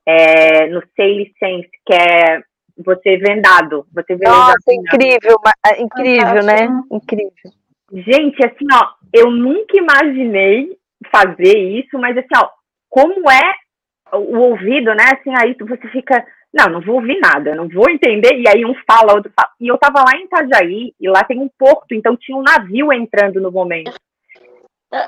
é, 0.05 0.67
no 0.67 0.83
Sail 0.97 1.31
Sense, 1.39 1.69
que 1.85 1.93
é 1.93 2.41
você 2.83 3.17
vendado, 3.17 3.85
você 3.93 4.15
velejar. 4.15 4.47
Nossa, 4.47 4.73
incrível, 4.73 5.35
é 5.65 5.81
incrível, 5.81 6.43
né? 6.43 6.67
Incrível. 6.91 7.31
Gente, 7.91 8.45
assim, 8.45 8.65
ó, 8.73 8.89
eu 9.13 9.31
nunca 9.31 9.77
imaginei 9.77 10.77
fazer 11.11 11.57
isso, 11.57 11.97
mas 11.97 12.17
assim, 12.17 12.35
ó, 12.35 12.49
como 12.89 13.29
é 13.31 13.53
o 14.13 14.37
ouvido, 14.37 14.93
né? 14.93 15.03
Assim, 15.13 15.33
aí 15.35 15.55
você 15.59 15.87
fica, 15.89 16.25
não, 16.53 16.73
não 16.73 16.81
vou 16.81 16.95
ouvir 16.95 17.19
nada, 17.19 17.55
não 17.55 17.67
vou 17.67 17.89
entender. 17.89 18.39
E 18.39 18.47
aí 18.47 18.65
um 18.65 18.75
fala, 18.89 19.13
outro 19.13 19.31
fala. 19.35 19.49
E 19.59 19.67
eu 19.67 19.77
tava 19.77 19.99
lá 19.99 20.17
em 20.17 20.25
Itajaí, 20.25 20.93
e 20.99 21.09
lá 21.09 21.23
tem 21.23 21.39
um 21.39 21.49
porto, 21.57 21.93
então 21.93 22.15
tinha 22.15 22.37
um 22.37 22.43
navio 22.43 22.91
entrando 22.91 23.39
no 23.39 23.51
momento. 23.51 23.93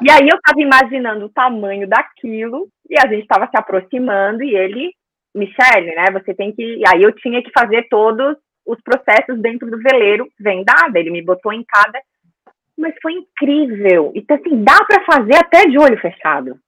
E 0.02 0.12
aí 0.12 0.28
eu 0.28 0.38
tava 0.42 0.62
imaginando 0.62 1.26
o 1.26 1.30
tamanho 1.30 1.88
daquilo, 1.88 2.68
e 2.90 2.98
a 2.98 3.08
gente 3.08 3.28
tava 3.28 3.48
se 3.48 3.58
aproximando, 3.58 4.44
e 4.44 4.56
ele, 4.56 4.94
Michele, 5.36 5.96
né? 5.96 6.06
Você 6.14 6.34
tem 6.34 6.52
que. 6.52 6.64
E 6.64 6.84
aí 6.88 7.04
eu 7.04 7.12
tinha 7.14 7.42
que 7.42 7.52
fazer 7.52 7.88
todos 7.90 8.36
os 8.66 8.82
processos 8.82 9.40
dentro 9.40 9.70
do 9.70 9.78
veleiro 9.78 10.28
vendada. 10.40 11.00
Ele 11.00 11.12
me 11.12 11.22
botou 11.22 11.54
em 11.54 11.64
cada. 11.64 12.00
Mas 12.78 12.96
foi 13.02 13.14
incrível. 13.14 14.12
Então, 14.16 14.38
assim, 14.38 14.64
dá 14.64 14.78
para 14.86 15.04
fazer 15.06 15.36
até 15.36 15.66
de 15.66 15.78
olho 15.78 16.00
fechado 16.00 16.60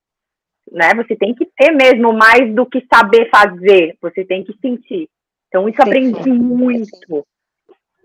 né? 0.72 0.94
Você 0.96 1.16
tem 1.16 1.36
que 1.36 1.46
ter 1.46 1.72
mesmo 1.72 2.14
mais 2.14 2.54
do 2.54 2.66
que 2.66 2.86
saber 2.92 3.30
fazer, 3.30 3.98
você 4.02 4.24
tem 4.24 4.44
que 4.44 4.58
sentir. 4.60 5.10
Então, 5.48 5.68
isso 5.68 5.82
sim, 5.82 5.88
aprendi 5.88 6.24
sim. 6.24 6.34
muito. 6.34 7.26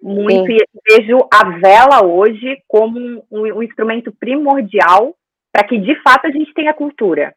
Muito. 0.03 0.47
Sim. 0.47 0.59
E 0.59 0.97
vejo 0.97 1.19
a 1.33 1.59
vela 1.59 2.05
hoje 2.05 2.63
como 2.67 3.25
um, 3.31 3.41
um 3.41 3.63
instrumento 3.63 4.13
primordial 4.13 5.15
para 5.53 5.67
que, 5.67 5.79
de 5.79 5.95
fato, 6.03 6.27
a 6.27 6.31
gente 6.31 6.53
tenha 6.53 6.75
cultura 6.75 7.35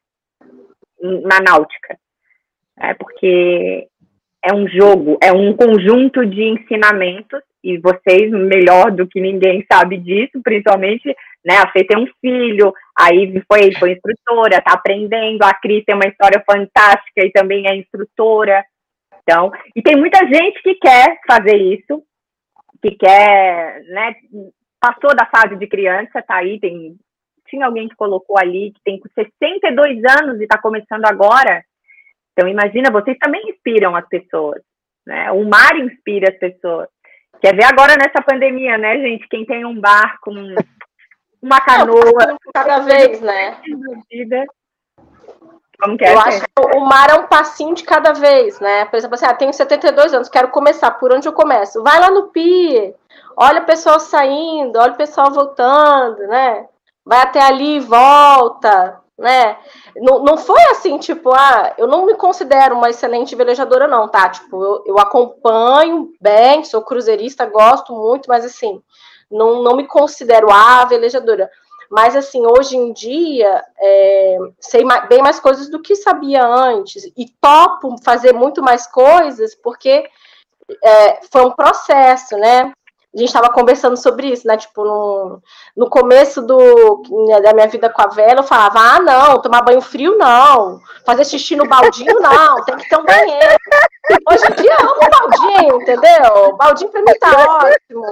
na 0.99 1.39
náutica. 1.39 1.97
É 2.80 2.93
porque 2.93 3.88
é 4.43 4.53
um 4.53 4.67
jogo, 4.67 5.17
é 5.21 5.34
um 5.34 5.53
conjunto 5.53 6.25
de 6.25 6.43
ensinamentos, 6.43 7.41
e 7.61 7.77
vocês, 7.77 8.32
melhor 8.32 8.89
do 8.91 9.05
que 9.05 9.19
ninguém, 9.19 9.65
sabe 9.71 9.97
disso, 9.97 10.41
principalmente 10.41 11.13
né? 11.45 11.55
A 11.57 11.71
Fê 11.71 11.84
tem 11.84 11.97
um 11.97 12.07
filho, 12.21 12.73
aí 12.97 13.41
foi, 13.51 13.73
foi 13.75 13.93
instrutora, 13.93 14.61
tá 14.61 14.73
aprendendo. 14.73 15.43
A 15.43 15.53
Cris 15.53 15.84
tem 15.86 15.95
uma 15.95 16.07
história 16.07 16.43
fantástica 16.45 17.25
e 17.25 17.32
também 17.32 17.67
é 17.67 17.75
instrutora. 17.75 18.63
Então, 19.23 19.51
e 19.75 19.82
tem 19.82 19.95
muita 19.95 20.19
gente 20.25 20.61
que 20.61 20.75
quer 20.75 21.19
fazer 21.27 21.55
isso, 21.57 22.03
que 22.82 22.91
quer, 22.91 23.82
né? 23.88 24.15
Passou 24.80 25.15
da 25.15 25.25
fase 25.25 25.55
de 25.55 25.67
criança, 25.67 26.21
tá 26.21 26.38
aí, 26.38 26.59
tem 26.59 26.97
tinha 27.47 27.65
alguém 27.65 27.88
que 27.88 27.95
colocou 27.95 28.38
ali 28.38 28.71
que 28.71 28.82
tem 28.84 29.01
62 29.15 30.03
anos 30.21 30.39
e 30.39 30.43
está 30.43 30.59
começando 30.59 31.05
agora. 31.05 31.63
Então, 32.39 32.47
imagina, 32.47 32.89
vocês 32.89 33.17
também 33.17 33.49
inspiram 33.49 33.93
as 33.97 34.07
pessoas, 34.07 34.61
né? 35.05 35.29
O 35.33 35.43
mar 35.43 35.75
inspira 35.77 36.29
as 36.29 36.39
pessoas. 36.39 36.87
Quer 37.41 37.53
ver 37.53 37.65
agora 37.65 37.97
nessa 37.97 38.21
pandemia, 38.21 38.77
né, 38.77 38.97
gente? 38.97 39.27
Quem 39.27 39.45
tem 39.45 39.65
um 39.65 39.77
barco, 39.77 40.31
um, 40.31 40.55
uma 41.41 41.59
canoa. 41.59 42.27
Não, 42.27 42.37
cada 42.53 42.79
vez, 42.79 43.19
né? 43.19 43.57
Como 45.81 45.97
que 45.97 46.05
é? 46.05 46.13
Eu 46.13 46.19
acho 46.19 46.39
que 46.39 46.77
o 46.77 46.79
mar 46.79 47.09
é 47.09 47.15
um 47.15 47.27
passinho 47.27 47.75
de 47.75 47.83
cada 47.83 48.13
vez, 48.13 48.57
né? 48.61 48.85
Por 48.85 48.95
exemplo, 48.95 49.15
assim, 49.15 49.25
ah, 49.25 49.33
tenho 49.33 49.51
72 49.51 50.13
anos, 50.13 50.29
quero 50.29 50.47
começar. 50.47 50.91
Por 50.91 51.11
onde 51.11 51.27
eu 51.27 51.33
começo? 51.33 51.83
Vai 51.83 51.99
lá 51.99 52.09
no 52.09 52.29
pier, 52.29 52.95
olha 53.35 53.63
o 53.63 53.65
pessoal 53.65 53.99
saindo, 53.99 54.79
olha 54.79 54.93
o 54.93 54.97
pessoal 54.97 55.29
voltando, 55.29 56.25
né? 56.27 56.67
Vai 57.05 57.19
até 57.19 57.41
ali 57.41 57.77
e 57.77 57.79
volta, 57.81 59.01
né? 59.20 59.57
Não, 59.97 60.24
não 60.24 60.38
foi 60.38 60.61
assim, 60.72 60.97
tipo, 60.97 61.32
ah, 61.34 61.74
eu 61.78 61.88
não 61.88 62.05
me 62.05 62.15
considero 62.15 62.76
uma 62.76 62.89
excelente 62.89 63.36
velejadora, 63.36 63.88
não, 63.88 64.07
tá? 64.07 64.30
Tipo, 64.30 64.63
eu, 64.63 64.84
eu 64.88 64.99
acompanho 64.99 66.11
bem, 66.20 66.63
sou 66.63 66.82
cruzeirista, 66.82 67.45
gosto 67.45 67.93
muito, 67.93 68.28
mas 68.30 68.45
assim, 68.45 68.82
não, 69.30 69.61
não 69.61 69.76
me 69.76 69.86
considero 69.86 70.49
a 70.49 70.86
velejadora. 70.86 71.51
Mas, 71.91 72.15
assim, 72.15 72.45
hoje 72.45 72.78
em 72.78 72.93
dia, 72.93 73.63
é, 73.78 74.38
sei 74.59 74.86
mais, 74.86 75.07
bem 75.09 75.22
mais 75.22 75.39
coisas 75.39 75.70
do 75.70 75.82
que 75.82 75.95
sabia 75.95 76.45
antes. 76.45 77.03
E 77.17 77.26
topo 77.41 77.95
fazer 78.03 78.32
muito 78.32 78.61
mais 78.61 78.86
coisas, 78.86 79.55
porque 79.55 80.07
é, 80.84 81.20
foi 81.32 81.45
um 81.45 81.51
processo, 81.51 82.38
né? 82.38 82.72
A 83.14 83.18
gente 83.18 83.30
estava 83.30 83.49
conversando 83.51 83.97
sobre 83.97 84.28
isso, 84.28 84.47
né? 84.47 84.55
Tipo, 84.55 84.84
no, 84.84 85.41
no 85.76 85.89
começo 85.89 86.43
do, 86.43 87.01
né, 87.28 87.41
da 87.41 87.53
minha 87.53 87.68
vida 87.68 87.89
com 87.89 88.01
a 88.03 88.07
vela, 88.07 88.41
eu 88.41 88.43
falava: 88.43 88.80
ah, 88.80 88.99
não, 88.99 89.41
tomar 89.41 89.64
banho 89.64 89.82
frio 89.82 90.16
não, 90.16 90.80
fazer 91.05 91.26
xixi 91.26 91.55
no 91.55 91.68
baldinho 91.68 92.20
não, 92.20 92.64
tem 92.66 92.78
que 92.78 92.88
ter 92.88 92.97
um 92.97 93.05
banheiro. 93.05 93.57
Hoje 94.30 94.45
em 94.45 94.62
dia 94.62 94.76
eu 94.80 94.89
amo 94.89 95.01
o 95.01 95.10
baldinho, 95.10 95.82
entendeu? 95.82 96.49
O 96.49 96.57
baldinho 96.57 96.91
pra 96.91 97.01
mim 97.01 97.14
tá 97.20 97.32
ótimo. 97.32 98.05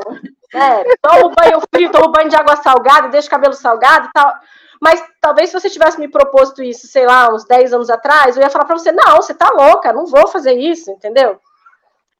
É, 0.53 0.83
tomo 1.01 1.33
banho 1.35 1.61
frio, 1.73 1.91
tomo 1.91 2.11
banho 2.11 2.29
de 2.29 2.35
água 2.35 2.55
salgada, 2.55 3.09
deixo 3.09 3.29
cabelo 3.29 3.53
salgado 3.53 4.07
e 4.07 4.11
tal. 4.11 4.33
Mas 4.81 5.03
talvez 5.21 5.49
se 5.49 5.59
você 5.59 5.69
tivesse 5.69 5.99
me 5.99 6.07
proposto 6.07 6.63
isso, 6.63 6.87
sei 6.87 7.05
lá, 7.05 7.33
uns 7.33 7.45
10 7.45 7.73
anos 7.73 7.89
atrás, 7.89 8.35
eu 8.35 8.41
ia 8.41 8.49
falar 8.49 8.65
para 8.65 8.77
você: 8.77 8.91
não, 8.91 9.17
você 9.17 9.33
tá 9.33 9.49
louca, 9.51 9.93
não 9.93 10.07
vou 10.07 10.27
fazer 10.27 10.53
isso, 10.53 10.89
entendeu? 10.89 11.39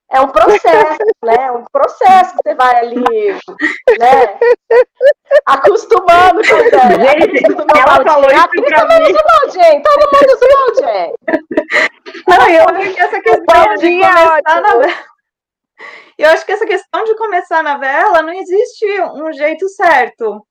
É 0.09 0.21
um 0.21 0.29
processo, 0.29 0.97
né? 1.23 1.35
É 1.37 1.51
um 1.51 1.65
processo 1.71 2.31
que 2.31 2.39
você 2.43 2.55
vai 2.55 2.75
ali, 2.77 2.95
né? 3.99 4.39
Acostumando 5.45 6.41
com 6.41 6.55
o 6.55 6.63
Gente, 6.63 7.45
ela 7.77 8.03
falou 8.03 8.31
isso 8.31 8.47
pra 8.67 8.85
mim. 8.87 9.13
Balde, 9.13 9.83
todo 9.83 10.09
mundo 10.13 10.29
usa 10.33 10.47
balde. 10.55 11.13
Não, 12.27 12.49
eu 12.49 12.63
acho 12.63 12.93
que 12.93 13.01
essa 13.01 13.21
questão 13.21 13.75
de 13.75 13.99
começar 13.99 14.61
na 14.61 15.07
eu 16.17 16.29
acho 16.31 16.45
que 16.45 16.51
essa 16.51 16.65
questão 16.65 17.03
de 17.03 17.15
começar 17.15 17.61
na 17.61 17.77
vela 17.77 18.23
não 18.23 18.33
existe 18.33 18.85
um 19.13 19.31
jeito 19.31 19.69
certo. 19.69 20.43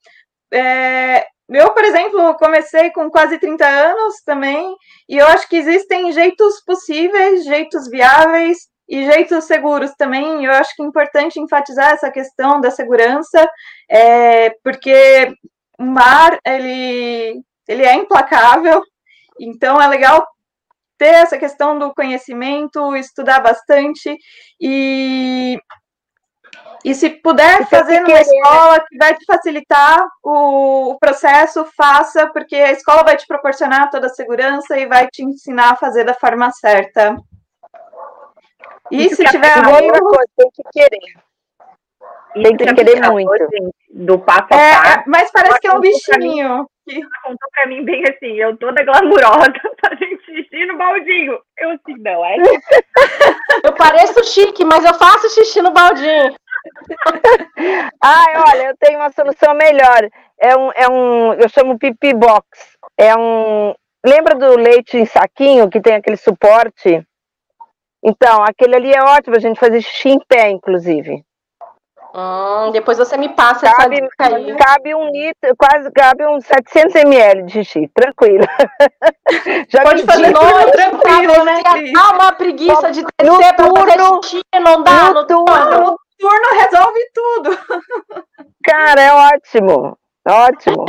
É, 0.53 1.27
eu, 1.49 1.71
por 1.71 1.83
exemplo, 1.83 2.35
comecei 2.37 2.91
com 2.91 3.11
quase 3.11 3.37
30 3.37 3.67
anos 3.67 4.23
também, 4.25 4.77
e 5.09 5.17
eu 5.17 5.27
acho 5.27 5.49
que 5.49 5.57
existem 5.57 6.13
jeitos 6.13 6.63
possíveis, 6.65 7.45
jeitos 7.45 7.89
viáveis 7.89 8.59
e 8.89 9.05
jeitos 9.05 9.45
seguros 9.45 9.93
também. 9.97 10.45
Eu 10.45 10.53
acho 10.53 10.75
que 10.75 10.83
é 10.83 10.87
importante 10.87 11.41
enfatizar 11.41 11.93
essa 11.93 12.11
questão 12.11 12.61
da 12.61 12.71
segurança, 12.71 13.49
é, 13.91 14.51
porque 14.63 15.33
o 15.79 15.85
mar 15.85 16.39
ele, 16.45 17.43
ele 17.69 17.85
é 17.85 17.95
implacável, 17.95 18.83
então 19.41 19.81
é 19.81 19.87
legal 19.89 20.27
ter 20.99 21.15
essa 21.15 21.37
questão 21.37 21.79
do 21.79 21.93
conhecimento, 21.95 22.97
estudar 22.97 23.41
bastante 23.41 24.17
e 24.61 25.59
e 26.85 26.95
se 26.95 27.11
puder 27.11 27.67
fazer 27.69 28.01
numa 28.01 28.21
escola 28.21 28.79
que 28.89 28.97
vai 28.97 29.13
te 29.13 29.25
facilitar 29.25 30.07
o, 30.23 30.93
o, 30.93 30.99
processo, 31.01 31.67
faça, 31.77 32.29
porque 32.29 32.55
a 32.55 32.71
escola 32.71 33.03
vai 33.03 33.17
te 33.17 33.27
proporcionar 33.27 33.91
toda 33.91 34.07
a 34.07 34.11
segurança 34.11 34.79
e 34.79 34.87
vai 34.87 35.09
te 35.09 35.25
ensinar 35.25 35.73
a 35.73 35.77
fazer 35.77 36.05
da 36.05 36.15
forma 36.15 36.49
certa. 36.53 37.17
E 38.91 39.09
se 39.11 39.25
tiver 39.25 39.59
outra 39.59 40.01
coisa, 40.01 40.29
tem 40.37 40.51
que 40.53 40.63
querer. 40.73 41.27
Tem 42.43 42.57
que 42.57 42.75
querer 42.75 43.11
muito. 43.11 43.73
do 43.91 44.19
passo 44.19 44.49
a 44.53 44.57
é, 44.57 44.73
passo. 44.75 45.03
mas 45.07 45.31
parece 45.31 45.59
que 45.59 45.69
é 45.69 45.73
um 45.73 45.81
bichinho. 45.81 46.67
Ela 46.89 47.11
contou 47.25 47.51
pra 47.53 47.67
mim 47.67 47.85
bem 47.85 48.05
assim, 48.05 48.35
eu 48.37 48.57
toda 48.59 48.85
glamurosa, 48.85 49.53
fazendo 49.81 50.21
xixi 50.25 50.67
no 50.67 50.77
baldinho. 50.77 51.39
Eu 51.59 51.71
assim, 51.71 51.95
não, 51.99 52.25
é 52.25 52.37
Eu 53.65 53.73
pareço 53.73 54.23
chique, 54.25 54.65
mas 54.65 54.85
eu 54.85 54.95
faço 54.95 55.29
xixi 55.31 55.63
no 55.63 55.73
baldinho. 55.73 56.35
Ai, 58.03 58.35
olha, 58.37 58.69
eu 58.69 58.77
tenho 58.79 58.99
uma 58.99 59.11
solução 59.11 59.55
melhor. 59.55 60.09
É 60.39 60.57
um, 60.57 60.71
é 60.73 60.89
um, 60.89 61.33
eu 61.35 61.49
chamo 61.49 61.79
pipi 61.79 62.13
box. 62.13 62.47
É 62.99 63.17
um, 63.17 63.75
lembra 64.05 64.35
do 64.35 64.57
leite 64.57 64.97
em 64.97 65.07
saquinho 65.07 65.71
que 65.71 65.81
tem 65.81 65.95
aquele 65.95 66.17
suporte? 66.17 67.06
Então, 68.09 68.45
aquele 68.45 68.77
ali 68.77 68.93
é 68.95 69.03
ótimo, 69.03 69.35
a 69.35 69.41
gente 69.41 69.59
fazer 69.59 69.83
xixi 69.83 70.11
em 70.11 70.21
pé, 70.29 70.49
inclusive. 70.49 71.25
Hum, 72.15 72.71
depois 72.71 72.97
você 72.97 73.17
me 73.17 73.29
passa 73.31 73.69
cabe, 73.69 73.97
essa 73.97 74.37
aí. 74.37 74.57
Cabe 74.57 74.95
um 74.95 75.11
litro, 75.11 75.55
quase 75.59 75.91
cabe 75.91 76.25
uns 76.25 76.47
700 76.47 76.95
ml 76.95 77.43
de 77.43 77.65
xixi, 77.65 77.91
tranquilo. 77.93 78.47
Já 79.69 79.83
Pode 79.83 80.05
fazer 80.05 80.31
noite, 80.31 80.71
tranquilo, 80.71 81.45
né? 81.45 81.61
Dá 81.93 82.15
uma 82.15 82.33
preguiça 82.33 82.93
de 82.93 83.03
descer 83.03 83.55
para 83.57 83.67
fazer 83.67 84.23
xixi, 84.23 84.41
não 84.63 84.85
dá? 84.85 85.09
No, 85.09 85.15
no 85.15 85.27
turno, 85.27 85.81
no 85.81 85.99
turno 86.17 86.61
resolve 86.61 87.01
tudo. 87.13 87.59
Cara, 88.65 89.03
é 89.03 89.13
ótimo, 89.13 89.99
ótimo. 90.27 90.85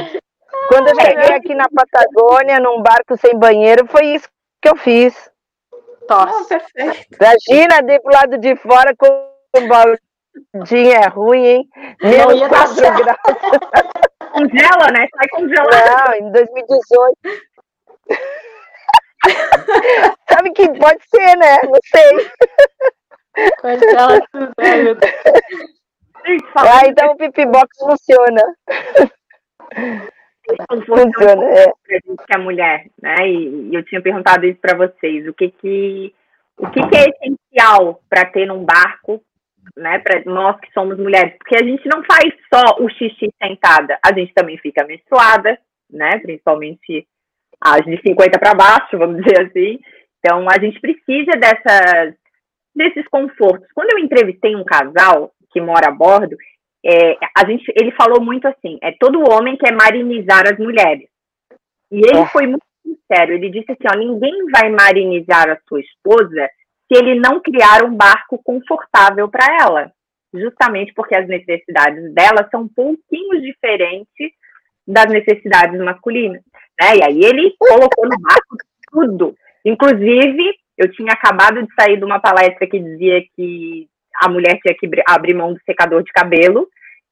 Quando 0.70 0.89
eu 0.89 1.01
cheguei 1.01 1.36
aqui 1.36 1.55
na 1.55 1.65
Patagônia, 1.68 2.59
num 2.59 2.82
barco 2.82 3.18
sem 3.18 3.38
banheiro, 3.38 3.88
foi 3.88 4.05
isso 4.05 4.30
que 4.61 4.70
eu 4.70 4.76
fiz. 4.76 5.32
Nossa, 6.10 6.60
perfeito. 6.60 7.08
Imagina 7.20 7.82
de 7.84 7.99
pro 7.99 8.14
lado 8.14 8.38
de 8.38 8.55
fora 8.55 8.95
com 8.95 9.08
um 9.55 9.68
balde 9.68 9.99
Dia 10.66 10.97
é 10.97 11.08
ruim, 11.08 11.45
hein? 11.45 11.70
Menos 12.01 12.47
4 12.47 12.76
graus. 12.76 13.18
Congela, 14.32 14.91
né? 14.91 15.08
Sai 15.16 15.28
congelado. 15.32 16.08
Não, 16.08 16.14
em 16.28 16.32
2018. 16.32 17.18
Sabe 20.30 20.51
que 20.51 20.68
pode 20.80 20.99
ser, 21.10 21.36
né? 21.38 21.58
Não 21.64 21.80
sei. 21.84 22.32
Congela 23.62 24.20
tudo, 24.32 24.53
ai 24.60 24.84
meu 24.84 24.95
Deus. 24.95 25.14
Ah, 26.55 26.86
então 26.86 27.12
o 27.12 27.18
pipibox 27.18 27.68
funciona. 27.80 28.41
Funciona, 30.72 31.45
é. 31.45 31.66
Que 32.00 32.36
a 32.36 32.39
mulher, 32.39 32.88
né? 33.02 33.16
E, 33.28 33.74
eu 33.74 33.84
tinha 33.84 34.02
perguntado 34.02 34.45
isso 34.45 34.60
para 34.60 34.78
vocês. 34.78 35.28
O 35.28 35.34
que 35.34 35.50
que 35.52 36.14
o 36.58 36.70
que, 36.72 36.82
que 36.88 36.98
é 36.98 37.06
essencial 37.10 38.02
para 38.10 38.26
ter 38.26 38.48
num 38.48 38.66
barco 38.66 39.22
né, 39.76 40.00
para 40.00 40.24
nós 40.26 40.60
que 40.60 40.72
somos 40.72 40.98
mulheres, 40.98 41.36
porque 41.38 41.56
a 41.56 41.64
gente 41.64 41.88
não 41.88 42.04
faz 42.04 42.34
só 42.54 42.84
o 42.84 42.89
xixi 42.89 43.30
sentada, 43.41 44.00
a 44.04 44.14
gente 44.14 44.34
também 44.34 44.58
fica 44.58 44.86
menstruada, 44.86 45.58
né, 45.89 46.20
principalmente 46.20 47.08
as 47.62 47.84
de 47.86 48.00
50 48.02 48.39
para 48.39 48.54
baixo, 48.54 48.98
vamos 48.98 49.24
dizer 49.24 49.41
assim. 49.41 49.80
Então 50.20 50.48
a 50.50 50.60
gente 50.60 50.80
precisa 50.80 51.32
dessas 51.38 52.16
desses 52.76 53.08
confortos. 53.08 53.68
Quando 53.74 53.91
eu 53.91 54.00
entrevistei 54.00 54.56
um 54.56 54.64
casal 54.64 55.32
que 55.52 55.60
mora 55.60 55.89
a 55.89 55.91
bordo, 55.91 56.38
é, 56.88 57.18
a 57.36 57.46
gente, 57.46 57.66
ele 57.76 57.92
falou 57.92 58.22
muito 58.22 58.48
assim: 58.48 58.78
é 58.82 58.94
todo 58.94 59.30
homem 59.30 59.58
quer 59.58 59.74
marinizar 59.74 60.48
as 60.48 60.58
mulheres. 60.58 61.10
E 61.92 61.98
ele 61.98 62.20
é. 62.20 62.28
foi 62.28 62.48
muito 62.48 62.64
sincero. 62.82 63.34
Ele 63.34 63.50
disse 63.50 63.72
assim: 63.74 63.88
ó, 63.94 63.98
ninguém 63.98 64.46
vai 64.50 64.70
marinizar 64.70 65.50
a 65.50 65.60
sua 65.68 65.82
esposa 65.82 66.50
se 66.88 66.98
ele 66.98 67.20
não 67.20 67.42
criar 67.42 67.84
um 67.84 67.94
barco 67.94 68.42
confortável 68.42 69.28
para 69.28 69.46
ela, 69.60 69.92
justamente 70.34 70.94
porque 70.94 71.18
as 71.18 71.28
necessidades 71.28 72.14
dela 72.14 72.48
são 72.50 72.62
um 72.62 72.70
pouquinho 72.70 73.42
diferentes 73.42 74.32
das 74.88 75.08
necessidades 75.08 75.78
masculinas, 75.82 76.42
né? 76.80 76.96
E 76.96 77.04
aí 77.04 77.26
ele 77.26 77.54
colocou 77.60 78.06
no 78.06 78.18
barco 78.22 78.56
tudo, 78.90 79.36
inclusive 79.66 80.56
eu 80.78 80.90
tinha 80.94 81.12
acabado 81.12 81.62
de 81.62 81.74
sair 81.78 81.98
de 81.98 82.06
uma 82.06 82.22
palestra 82.22 82.66
que 82.66 82.80
dizia 82.80 83.22
que 83.36 83.90
a 84.16 84.30
mulher 84.30 84.58
tinha 84.62 84.74
que 84.74 84.90
abrir 85.06 85.34
mão 85.34 85.54
do 85.54 85.60
secador 85.66 86.02
de 86.04 86.12
cabelo 86.14 86.70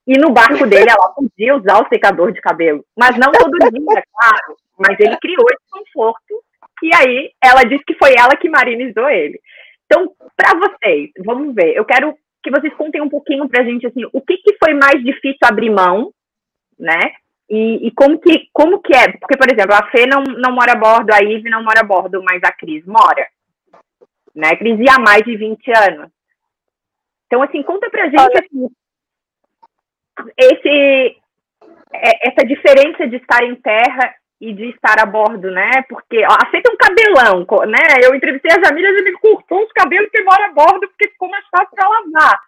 e 0.08 0.18
no 0.20 0.32
barco 0.32 0.68
dele 0.68 0.90
ela 0.90 1.10
podia 1.10 1.56
usar 1.56 1.82
o 1.82 1.88
secador 1.88 2.32
de 2.32 2.42
cabelo, 2.42 2.86
mas 2.96 3.18
não 3.18 3.32
todo 3.32 3.58
dia, 3.58 4.04
claro. 4.14 4.58
Mas 4.78 5.00
ele 5.00 5.18
criou 5.18 5.46
esse 5.52 5.64
conforto 5.70 6.44
e 6.84 6.94
aí 6.94 7.32
ela 7.42 7.64
disse 7.64 7.84
que 7.86 7.96
foi 7.96 8.14
ela 8.18 8.36
que 8.36 8.50
marinizou 8.50 9.10
ele. 9.10 9.40
Então, 9.86 10.12
para 10.36 10.58
vocês, 10.60 11.12
vamos 11.26 11.56
ver, 11.56 11.76
eu 11.76 11.86
quero 11.86 12.16
que 12.44 12.52
vocês 12.52 12.74
contem 12.76 13.02
um 13.02 13.10
pouquinho 13.10 13.48
para 13.50 13.64
a 13.64 13.66
gente, 13.66 13.88
assim, 13.88 14.02
o 14.14 14.22
que, 14.22 14.38
que 14.38 14.58
foi 14.64 14.74
mais 14.74 15.04
difícil 15.04 15.40
abrir 15.44 15.70
mão, 15.70 16.12
né? 16.78 17.00
E, 17.50 17.88
e, 17.88 17.92
como, 17.92 18.20
que, 18.20 18.50
como 18.52 18.82
que 18.82 18.96
é? 18.96 19.12
Porque, 19.20 19.38
por 19.38 19.48
exemplo, 19.52 19.74
a 19.74 19.90
Fê 19.92 20.06
não, 20.06 20.24
não 20.24 20.52
mora 20.52 20.74
a 20.74 20.76
bordo, 20.76 21.12
a 21.12 21.24
Ive 21.24 21.50
não 21.50 21.64
mora 21.64 21.82
a 21.82 21.84
bordo, 21.84 22.22
mas 22.24 22.42
a 22.44 22.52
Cris 22.52 22.84
mora. 22.86 23.28
Né? 24.34 24.50
A 24.50 24.58
Cris 24.58 24.80
ia 24.80 24.96
há 24.96 25.00
mais 25.00 25.24
de 25.24 25.38
20 25.38 25.72
anos. 25.72 26.10
Então, 27.28 27.42
assim, 27.44 27.62
conta 27.64 27.90
pra 27.90 28.10
gente, 28.10 28.38
assim, 28.38 28.68
esse, 30.38 31.18
é, 31.94 32.30
essa 32.30 32.46
diferença 32.46 33.08
de 33.08 33.18
estar 33.18 33.44
em 33.44 33.56
terra 33.56 34.14
e 34.40 34.54
de 34.54 34.70
estar 34.70 35.00
a 35.00 35.06
bordo, 35.06 35.50
né? 35.50 35.84
Porque 35.90 36.24
ó, 36.26 36.34
a 36.34 36.50
Fê 36.50 36.62
tem 36.62 36.74
um 36.74 36.78
cabelão, 36.78 37.46
né? 37.68 37.84
Eu 38.04 38.14
entrevistei 38.14 38.52
a 38.52 38.64
Jamila 38.64 38.88
e 38.90 38.96
ele 38.96 39.14
cortou 39.14 39.64
os 39.64 39.72
cabelos 39.72 40.10
que 40.12 40.24
mora 40.24 40.48
a 40.48 40.54
bordo 40.54 40.88
porque 40.88 41.10
ficou 41.10 41.30
mais 41.30 41.46
fácil 41.50 41.76
para 41.76 41.90
lavar. 41.90 42.40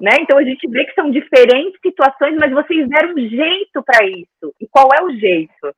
Né? 0.00 0.10
Então 0.20 0.38
a 0.38 0.42
gente 0.42 0.66
vê 0.68 0.84
que 0.84 0.94
são 0.94 1.10
diferentes 1.10 1.78
situações, 1.80 2.36
mas 2.36 2.50
vocês 2.52 2.88
deram 2.88 3.10
um 3.10 3.28
jeito 3.28 3.82
para 3.84 4.04
isso. 4.06 4.54
E 4.60 4.66
qual 4.68 4.88
é 4.98 5.04
o 5.04 5.10
jeito? 5.10 5.74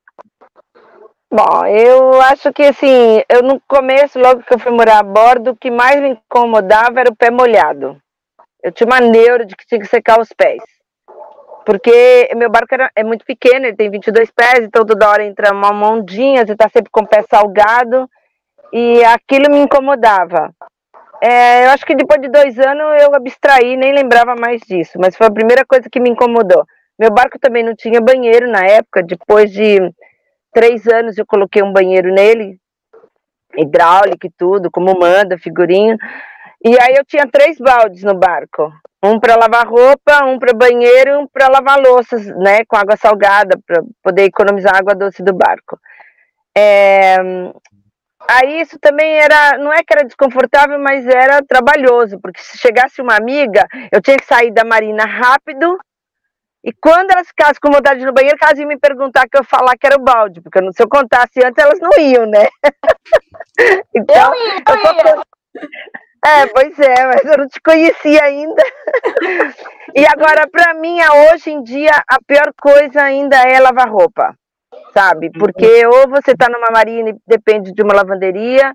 Bom, 1.29 1.65
eu 1.65 2.21
acho 2.21 2.53
que 2.53 2.63
assim, 2.63 3.21
eu 3.29 3.43
no 3.43 3.61
começo, 3.67 4.17
logo 4.17 4.43
que 4.43 4.53
eu 4.53 4.59
fui 4.59 4.71
morar 4.71 4.99
a 4.99 5.03
bordo, 5.03 5.51
o 5.51 5.55
que 5.55 5.69
mais 5.69 6.01
me 6.01 6.09
incomodava 6.11 6.99
era 6.99 7.11
o 7.11 7.15
pé 7.15 7.29
molhado. 7.29 8.01
Eu 8.63 8.71
tinha 8.71 8.87
uma 8.87 9.01
neura 9.01 9.45
de 9.45 9.55
que 9.55 9.67
tinha 9.67 9.79
que 9.79 9.87
secar 9.87 10.19
os 10.19 10.29
pés. 10.29 10.63
Porque 11.67 12.29
meu 12.33 12.49
barco 12.49 12.73
era, 12.73 12.89
é 12.95 13.03
muito 13.03 13.25
pequeno, 13.25 13.65
ele 13.65 13.75
tem 13.75 13.91
22 13.91 14.31
pés, 14.31 14.59
então 14.61 14.85
toda 14.85 15.09
hora 15.09 15.25
entra 15.25 15.53
uma 15.53 15.91
ondinha, 15.91 16.45
você 16.45 16.53
está 16.53 16.69
sempre 16.69 16.89
com 16.89 17.01
o 17.01 17.05
pé 17.05 17.25
salgado, 17.29 18.09
e 18.71 19.03
aquilo 19.03 19.51
me 19.51 19.59
incomodava. 19.59 20.49
É, 21.21 21.65
eu 21.65 21.71
acho 21.71 21.85
que 21.85 21.93
depois 21.93 22.21
de 22.21 22.29
dois 22.29 22.57
anos 22.57 23.03
eu 23.03 23.13
abstraí, 23.13 23.75
nem 23.75 23.91
lembrava 23.91 24.33
mais 24.33 24.61
disso, 24.61 24.97
mas 24.97 25.17
foi 25.17 25.27
a 25.27 25.31
primeira 25.31 25.65
coisa 25.65 25.89
que 25.91 25.99
me 25.99 26.09
incomodou. 26.09 26.63
Meu 26.97 27.11
barco 27.11 27.37
também 27.37 27.63
não 27.63 27.75
tinha 27.75 27.99
banheiro 27.99 28.49
na 28.49 28.65
época, 28.65 29.03
depois 29.03 29.51
de 29.51 29.77
três 30.53 30.87
anos 30.87 31.17
eu 31.17 31.25
coloquei 31.25 31.61
um 31.61 31.73
banheiro 31.73 32.13
nele, 32.13 32.57
hidráulico 33.57 34.25
e 34.25 34.31
tudo, 34.37 34.71
como 34.71 34.97
manda, 34.97 35.37
figurinho. 35.37 35.97
E 36.63 36.69
aí 36.79 36.95
eu 36.95 37.05
tinha 37.05 37.27
três 37.27 37.57
baldes 37.57 38.03
no 38.03 38.15
barco. 38.15 38.71
Um 39.03 39.19
para 39.19 39.35
lavar 39.35 39.67
roupa, 39.67 40.25
um 40.25 40.39
para 40.39 40.53
banheiro 40.53 41.11
e 41.11 41.17
um 41.17 41.27
para 41.27 41.47
lavar 41.47 41.79
louças, 41.79 42.25
né, 42.25 42.65
com 42.67 42.75
água 42.75 42.97
salgada, 42.97 43.59
para 43.65 43.83
poder 44.03 44.23
economizar 44.23 44.75
a 44.75 44.79
água 44.79 44.95
doce 44.95 45.21
do 45.23 45.33
barco. 45.33 45.79
É, 46.57 47.17
Aí 48.29 48.59
isso 48.59 48.77
também 48.79 49.19
era, 49.19 49.57
não 49.57 49.71
é 49.71 49.81
que 49.83 49.93
era 49.93 50.03
desconfortável, 50.03 50.77
mas 50.77 51.07
era 51.07 51.41
trabalhoso, 51.41 52.19
porque 52.19 52.41
se 52.41 52.57
chegasse 52.57 53.01
uma 53.01 53.15
amiga, 53.15 53.65
eu 53.89 54.01
tinha 54.01 54.17
que 54.17 54.25
sair 54.25 54.51
da 54.51 54.65
marina 54.65 55.05
rápido, 55.05 55.77
e 56.61 56.73
quando 56.73 57.11
elas 57.11 57.27
ficassem 57.27 57.59
com 57.61 57.71
vontade 57.71 58.03
no 58.03 58.11
banheiro, 58.11 58.37
elas 58.41 58.59
iam 58.59 58.67
me 58.67 58.77
perguntar 58.77 59.27
que 59.29 59.37
eu 59.37 59.43
falar 59.45 59.77
que 59.77 59.87
era 59.87 59.95
o 59.95 60.03
balde, 60.03 60.41
porque 60.41 60.59
se 60.73 60.83
eu 60.83 60.89
contasse 60.89 61.41
antes, 61.41 61.63
elas 61.63 61.79
não 61.79 61.91
iam, 61.97 62.25
né? 62.25 62.47
então, 63.95 64.33
eu 64.35 64.45
ia, 64.45 64.55
eu 64.67 65.15
ia. 65.15 65.23
É, 66.25 66.47
pois 66.47 66.77
é, 66.79 67.05
mas 67.05 67.25
eu 67.25 67.37
não 67.37 67.47
te 67.47 67.61
conhecia 67.61 68.23
ainda. 68.23 68.63
e 69.95 70.05
agora, 70.05 70.47
para 70.51 70.73
mim, 70.73 70.97
hoje 71.31 71.51
em 71.51 71.63
dia, 71.63 71.91
a 72.07 72.17
pior 72.25 72.51
coisa 72.59 73.01
ainda 73.03 73.37
é 73.43 73.59
lavar 73.59 73.89
roupa 73.89 74.35
sabe? 74.93 75.29
Porque 75.31 75.85
ou 75.85 76.09
você 76.09 76.31
está 76.31 76.47
numa 76.49 76.69
marina 76.71 77.09
e 77.09 77.15
depende 77.27 77.71
de 77.71 77.81
uma 77.81 77.93
lavanderia, 77.93 78.73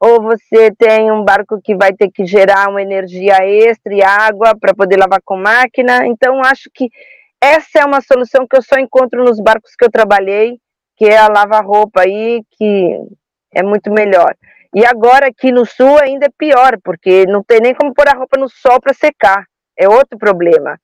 ou 0.00 0.22
você 0.22 0.72
tem 0.76 1.10
um 1.12 1.24
barco 1.24 1.60
que 1.62 1.76
vai 1.76 1.92
ter 1.92 2.10
que 2.10 2.24
gerar 2.24 2.68
uma 2.68 2.82
energia 2.82 3.36
extra 3.44 3.94
e 3.94 4.02
água 4.02 4.56
para 4.58 4.74
poder 4.74 4.96
lavar 4.96 5.20
com 5.24 5.36
máquina. 5.36 6.06
Então, 6.06 6.40
acho 6.42 6.70
que 6.74 6.88
essa 7.40 7.80
é 7.80 7.84
uma 7.84 8.00
solução 8.00 8.46
que 8.48 8.56
eu 8.56 8.62
só 8.62 8.78
encontro 8.78 9.22
nos 9.22 9.40
barcos 9.40 9.74
que 9.76 9.84
eu 9.84 9.90
trabalhei, 9.90 10.58
que 10.96 11.04
é 11.04 11.18
a 11.18 11.28
lava-roupa 11.28 12.02
aí, 12.02 12.42
que 12.52 12.98
é 13.54 13.62
muito 13.62 13.92
melhor. 13.92 14.34
E 14.74 14.86
agora 14.86 15.28
aqui 15.28 15.50
no 15.50 15.66
sul 15.66 15.98
ainda 15.98 16.26
é 16.26 16.30
pior, 16.36 16.78
porque 16.82 17.26
não 17.26 17.42
tem 17.42 17.60
nem 17.60 17.74
como 17.74 17.94
pôr 17.94 18.08
a 18.08 18.16
roupa 18.16 18.38
no 18.38 18.48
sol 18.48 18.80
para 18.80 18.94
secar. 18.94 19.44
É 19.78 19.88
outro 19.88 20.18
problema. 20.18 20.78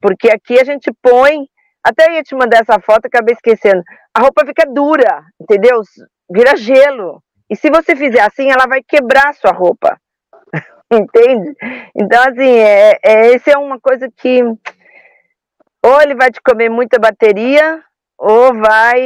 Porque 0.00 0.28
aqui 0.30 0.58
a 0.58 0.64
gente 0.64 0.90
põe 1.02 1.46
até 1.84 2.12
ia 2.12 2.22
te 2.22 2.34
mandar 2.34 2.60
essa 2.60 2.78
foto, 2.80 3.06
acabei 3.06 3.34
esquecendo. 3.34 3.82
A 4.14 4.20
roupa 4.20 4.44
fica 4.44 4.66
dura, 4.66 5.24
entendeu? 5.40 5.80
Vira 6.30 6.56
gelo. 6.56 7.22
E 7.48 7.56
se 7.56 7.70
você 7.70 7.96
fizer 7.96 8.20
assim, 8.20 8.50
ela 8.50 8.66
vai 8.66 8.82
quebrar 8.82 9.28
a 9.28 9.32
sua 9.32 9.52
roupa. 9.52 9.98
Entende? 10.92 11.54
Então, 11.94 12.22
assim, 12.22 12.58
é, 12.58 12.98
é, 13.02 13.26
esse 13.28 13.50
é 13.50 13.56
uma 13.56 13.80
coisa 13.80 14.08
que 14.16 14.42
ou 15.82 16.02
ele 16.02 16.14
vai 16.14 16.30
te 16.30 16.40
comer 16.42 16.68
muita 16.68 16.98
bateria, 16.98 17.82
ou 18.18 18.52
vai. 18.54 19.00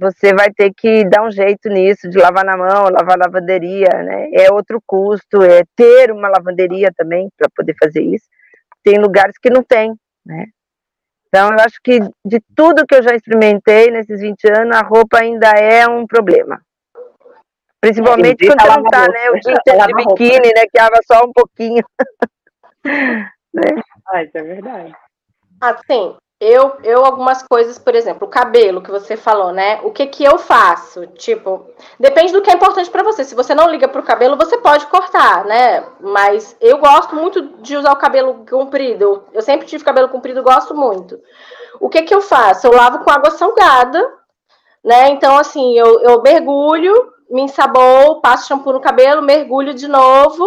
Você 0.00 0.32
vai 0.32 0.50
ter 0.50 0.72
que 0.74 1.04
dar 1.04 1.22
um 1.22 1.30
jeito 1.30 1.68
nisso, 1.68 2.08
de 2.08 2.16
lavar 2.16 2.42
na 2.42 2.56
mão, 2.56 2.88
lavar 2.88 3.18
lavanderia, 3.18 4.02
né? 4.02 4.30
É 4.32 4.50
outro 4.50 4.80
custo, 4.86 5.42
é 5.42 5.62
ter 5.76 6.10
uma 6.10 6.26
lavanderia 6.28 6.90
também 6.96 7.28
para 7.36 7.50
poder 7.54 7.74
fazer 7.78 8.02
isso. 8.02 8.24
Tem 8.82 8.98
lugares 8.98 9.36
que 9.36 9.50
não 9.50 9.62
tem, 9.62 9.94
né? 10.24 10.46
Então, 11.28 11.50
eu 11.50 11.60
acho 11.60 11.78
que 11.84 12.00
de 12.24 12.40
tudo 12.56 12.86
que 12.86 12.94
eu 12.94 13.02
já 13.02 13.14
experimentei 13.14 13.90
nesses 13.90 14.20
20 14.22 14.50
anos, 14.50 14.74
a 14.74 14.80
roupa 14.80 15.18
ainda 15.18 15.50
é 15.50 15.86
um 15.86 16.06
problema. 16.06 16.62
Principalmente 17.78 18.46
quando 18.46 18.60
você 18.60 18.68
não 18.68 18.84
tá, 18.84 19.06
né? 19.06 19.30
O 19.30 19.38
dia 19.38 19.52
inteiro 19.52 19.86
de 19.86 19.94
biquíni, 19.94 20.48
né? 20.54 20.64
Que 20.72 20.80
lava 20.80 21.00
só 21.04 21.26
um 21.26 21.32
pouquinho. 21.32 21.84
né? 23.52 23.82
Ah, 24.08 24.22
isso 24.22 24.38
é 24.38 24.42
verdade. 24.42 24.94
Assim, 25.60 26.16
eu, 26.40 26.78
eu 26.82 27.04
algumas 27.04 27.42
coisas, 27.42 27.78
por 27.78 27.94
exemplo, 27.94 28.26
o 28.26 28.30
cabelo 28.30 28.80
que 28.80 28.90
você 28.90 29.14
falou, 29.14 29.52
né? 29.52 29.78
O 29.84 29.90
que 29.90 30.06
que 30.06 30.24
eu 30.24 30.38
faço? 30.38 31.06
Tipo, 31.08 31.66
depende 31.98 32.32
do 32.32 32.40
que 32.40 32.50
é 32.50 32.54
importante 32.54 32.88
para 32.88 33.02
você. 33.02 33.24
Se 33.24 33.34
você 33.34 33.54
não 33.54 33.68
liga 33.68 33.86
pro 33.86 34.02
cabelo, 34.02 34.38
você 34.38 34.56
pode 34.56 34.86
cortar, 34.86 35.44
né? 35.44 35.86
Mas 36.00 36.56
eu 36.58 36.78
gosto 36.78 37.14
muito 37.14 37.42
de 37.60 37.76
usar 37.76 37.92
o 37.92 37.98
cabelo 37.98 38.46
comprido. 38.48 39.24
Eu 39.34 39.42
sempre 39.42 39.66
tive 39.66 39.84
cabelo 39.84 40.08
comprido, 40.08 40.42
gosto 40.42 40.74
muito. 40.74 41.20
O 41.78 41.90
que 41.90 42.02
que 42.02 42.14
eu 42.14 42.22
faço? 42.22 42.66
Eu 42.66 42.72
lavo 42.72 43.00
com 43.00 43.10
água 43.10 43.30
salgada, 43.32 44.02
né? 44.82 45.10
Então, 45.10 45.36
assim, 45.36 45.78
eu, 45.78 46.00
eu 46.00 46.22
mergulho, 46.22 46.94
me 47.30 47.42
ensaboo, 47.42 48.22
passo 48.22 48.48
shampoo 48.48 48.72
no 48.72 48.80
cabelo, 48.80 49.20
mergulho 49.20 49.74
de 49.74 49.86
novo, 49.86 50.46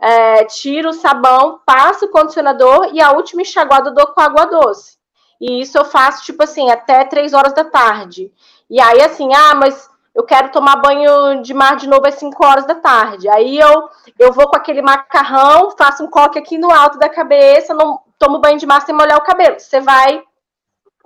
é, 0.00 0.46
tiro 0.46 0.88
o 0.88 0.94
sabão, 0.94 1.60
passo 1.66 2.06
o 2.06 2.10
condicionador 2.10 2.90
e 2.94 3.00
a 3.02 3.12
última 3.12 3.42
enxaguada 3.42 3.90
eu 3.90 3.94
dou 3.94 4.06
com 4.06 4.20
água 4.22 4.46
doce. 4.46 5.01
E 5.42 5.60
isso 5.60 5.76
eu 5.76 5.84
faço, 5.84 6.22
tipo 6.22 6.40
assim, 6.44 6.70
até 6.70 7.04
três 7.04 7.32
horas 7.32 7.52
da 7.52 7.64
tarde. 7.64 8.32
E 8.70 8.80
aí, 8.80 9.02
assim, 9.02 9.28
ah, 9.34 9.56
mas 9.56 9.90
eu 10.14 10.22
quero 10.22 10.52
tomar 10.52 10.76
banho 10.76 11.42
de 11.42 11.52
mar 11.52 11.74
de 11.74 11.88
novo 11.88 12.06
às 12.06 12.14
5 12.14 12.46
horas 12.46 12.64
da 12.64 12.76
tarde. 12.76 13.28
Aí 13.28 13.58
eu, 13.58 13.88
eu 14.20 14.32
vou 14.32 14.48
com 14.48 14.56
aquele 14.56 14.80
macarrão, 14.80 15.72
faço 15.76 16.04
um 16.04 16.06
coque 16.08 16.38
aqui 16.38 16.56
no 16.56 16.70
alto 16.70 16.96
da 16.96 17.08
cabeça, 17.08 17.74
não 17.74 18.00
tomo 18.20 18.38
banho 18.38 18.56
de 18.56 18.66
mar 18.66 18.82
sem 18.82 18.94
molhar 18.94 19.18
o 19.18 19.24
cabelo. 19.24 19.58
Você 19.58 19.80
vai, 19.80 20.22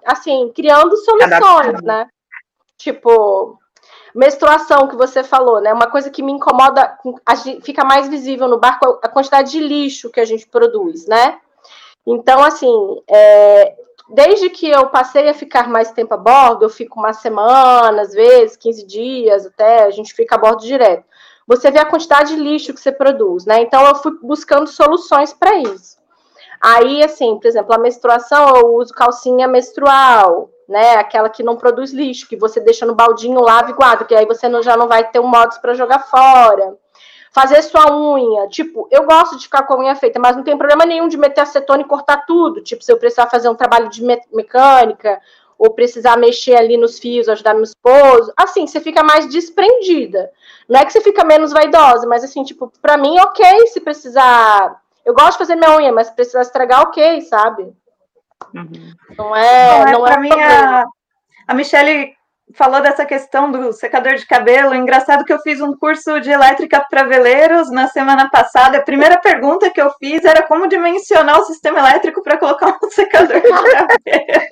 assim, 0.05 0.53
criando 0.55 0.95
soluções, 0.99 1.81
né? 1.83 2.07
Tipo, 2.77 3.59
menstruação 4.15 4.87
que 4.87 4.97
você 4.97 5.25
falou, 5.25 5.63
né? 5.63 5.73
Uma 5.73 5.91
coisa 5.91 6.11
que 6.11 6.23
me 6.23 6.33
incomoda, 6.33 6.99
fica 7.63 7.87
mais 7.87 8.07
visível 8.07 8.49
no 8.49 8.59
barco, 8.59 9.01
a 9.03 9.09
quantidade 9.09 9.51
de 9.51 9.61
lixo 9.61 10.11
que 10.11 10.21
a 10.21 10.27
gente 10.27 10.47
produz, 10.47 11.07
né? 11.07 11.41
Então, 12.07 12.43
assim, 12.45 13.03
é, 13.09 13.86
desde 14.09 14.51
que 14.51 14.69
eu 14.69 14.89
passei 14.89 15.29
a 15.29 15.35
ficar 15.35 15.69
mais 15.69 15.91
tempo 15.91 16.15
a 16.15 16.17
bordo, 16.17 16.65
eu 16.65 16.69
fico 16.69 16.99
uma 16.99 17.13
semana, 17.13 18.03
às 18.03 18.13
vezes, 18.13 18.57
15 18.57 18.87
dias 18.87 19.47
até, 19.47 19.85
a 19.85 19.91
gente 19.91 20.15
fica 20.15 20.37
a 20.37 20.39
bordo 20.39 20.63
direto. 20.63 21.05
Você 21.47 21.71
vê 21.71 21.79
a 21.79 21.87
quantidade 21.87 22.35
de 22.35 22.41
lixo 22.41 22.75
que 22.75 22.81
você 22.81 22.91
produz, 22.91 23.45
né? 23.47 23.61
Então 23.63 23.85
eu 23.87 23.95
fui 23.95 24.13
buscando 24.23 24.67
soluções 24.67 25.33
para 25.33 25.57
isso. 25.57 25.97
Aí, 26.61 27.05
assim, 27.05 27.39
por 27.39 27.47
exemplo, 27.47 27.75
a 27.75 27.79
menstruação, 27.79 28.49
eu 28.57 28.75
uso 28.75 28.93
calcinha 28.93 29.47
menstrual, 29.47 30.51
né? 30.69 30.97
Aquela 30.97 31.29
que 31.29 31.43
não 31.43 31.57
produz 31.57 31.93
lixo, 31.93 32.29
que 32.29 32.37
você 32.37 32.59
deixa 32.61 32.85
no 32.85 32.95
baldinho, 32.95 33.41
lava 33.41 33.71
e 33.71 33.75
guarda, 33.75 34.05
que 34.05 34.15
aí 34.15 34.27
você 34.27 34.49
não, 34.49 34.63
já 34.63 34.77
não 34.77 34.89
vai 34.89 35.09
ter 35.09 35.21
um 35.21 35.29
modus 35.29 35.59
para 35.59 35.75
jogar 35.75 36.01
fora 36.01 36.77
fazer 37.33 37.63
sua 37.63 37.95
unha. 37.97 38.49
Tipo, 38.49 38.89
eu 38.91 39.05
gosto 39.05 39.37
de 39.37 39.45
ficar 39.45 39.63
com 39.65 39.75
a 39.75 39.79
unha 39.79 39.95
feita, 39.95 40.19
mas 40.19 40.37
não 40.37 40.43
tem 40.43 40.57
problema 40.57 40.85
nenhum 40.85 41.09
de 41.09 41.17
meter 41.17 41.43
acetona 41.43 41.83
e 41.83 41.87
cortar 41.87 42.27
tudo. 42.27 42.61
Tipo, 42.63 42.83
se 42.83 42.93
eu 42.93 42.99
precisar 42.99 43.29
fazer 43.29 43.49
um 43.49 43.55
trabalho 43.55 43.89
de 43.89 44.03
me 44.03 44.21
mecânica 44.33 45.21
ou 45.59 45.71
precisar 45.71 46.17
mexer 46.17 46.55
ali 46.55 46.77
nos 46.77 46.99
fios, 46.99 47.29
ajudar 47.29 47.55
meu 47.55 47.63
esposo, 47.63 48.33
assim, 48.37 48.67
você 48.67 48.81
fica 48.81 49.03
mais 49.03 49.27
desprendida. 49.29 50.31
Não 50.69 50.81
é 50.81 50.85
que 50.85 50.93
você 50.93 51.01
fica 51.01 51.25
menos 51.25 51.53
vaidosa, 51.53 52.07
mas 52.07 52.23
assim, 52.25 52.43
tipo, 52.43 52.73
pra 52.83 52.97
mim, 52.97 53.19
ok, 53.21 53.67
se 53.69 53.81
precisar. 53.81 54.81
Eu 55.05 55.15
gosto 55.15 55.33
de 55.33 55.39
fazer 55.39 55.57
minha 55.57 55.77
unha, 55.77 55.93
mas 55.93 56.09
se 56.09 56.15
precisar 56.15 56.43
estragar, 56.43 56.83
ok, 56.83 57.21
sabe? 57.23 57.73
Uhum. 58.55 58.93
Não 59.17 59.37
é. 59.37 59.85
Não, 59.85 59.89
é 59.89 59.93
não 59.93 60.07
é 60.07 60.11
pra 60.11 60.21
mim, 60.21 60.33
a, 60.33 60.85
a 61.49 61.55
Michelle 61.55 62.16
falou 62.55 62.81
dessa 62.81 63.05
questão 63.05 63.51
do 63.51 63.73
secador 63.73 64.15
de 64.15 64.27
cabelo. 64.27 64.75
Engraçado 64.75 65.25
que 65.25 65.33
eu 65.33 65.39
fiz 65.41 65.61
um 65.61 65.77
curso 65.77 66.21
de 66.21 66.31
elétrica 66.31 66.85
para 66.89 67.05
veleiros 67.05 67.71
na 67.71 67.89
semana 67.89 68.31
passada. 68.31 68.79
A 68.79 68.83
primeira 68.83 69.19
pergunta 69.19 69.71
que 69.71 69.81
eu 69.81 69.91
fiz 69.99 70.25
era 70.25 70.43
como 70.43 70.69
dimensionar 70.69 71.41
o 71.41 71.45
sistema 71.45 71.79
elétrico 71.81 72.23
para 72.23 72.39
colocar 72.39 72.79
um 72.83 72.91
secador 72.91 73.41
de 73.41 73.49
cabelo. 73.49 73.89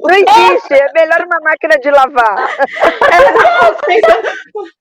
Não 0.00 0.14
existe, 0.14 0.74
é 0.74 0.92
melhor 0.92 1.24
uma 1.26 1.40
máquina 1.40 1.78
de 1.78 1.90
lavar. 1.90 2.48
É, 3.12 3.34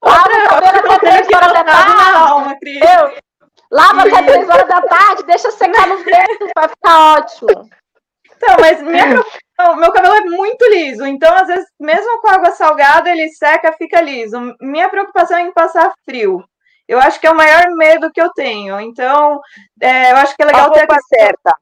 Lava 0.03 0.29
o 0.29 0.49
cabelo 0.49 0.91
até 0.91 0.99
três 0.99 1.27
horas 1.33 1.53
da 1.53 1.63
tarde. 1.63 2.79
Eu, 2.79 3.13
lava 3.71 4.01
até 4.01 4.23
três 4.23 4.49
horas 4.49 4.67
da 4.67 4.81
tarde, 4.81 5.23
deixa 5.25 5.51
secar 5.51 5.87
no 5.87 5.97
vento, 5.97 6.51
vai 6.55 6.67
ficar 6.67 7.17
ótimo. 7.17 7.69
Então, 8.35 8.55
mas 8.59 8.81
minha 8.81 9.23
meu 9.77 9.91
cabelo 9.91 10.15
é 10.15 10.21
muito 10.21 10.65
liso, 10.69 11.05
então 11.05 11.33
às 11.35 11.47
vezes, 11.47 11.67
mesmo 11.79 12.19
com 12.19 12.29
água 12.29 12.51
salgada, 12.51 13.09
ele 13.09 13.29
seca, 13.29 13.71
fica 13.73 14.01
liso. 14.01 14.55
Minha 14.59 14.89
preocupação 14.89 15.37
é 15.37 15.41
em 15.41 15.51
passar 15.51 15.93
frio. 16.05 16.43
Eu 16.87 16.99
acho 16.99 17.19
que 17.19 17.27
é 17.27 17.31
o 17.31 17.35
maior 17.35 17.63
medo 17.75 18.11
que 18.11 18.21
eu 18.21 18.31
tenho. 18.33 18.79
Então, 18.79 19.39
é, 19.81 20.11
eu 20.11 20.17
acho 20.17 20.35
que 20.35 20.43
é 20.43 20.45
legal 20.45 20.61
a 20.61 20.63
roupa 20.65 20.87
ter 20.87 20.93
a 20.93 20.99
certa. 21.01 21.55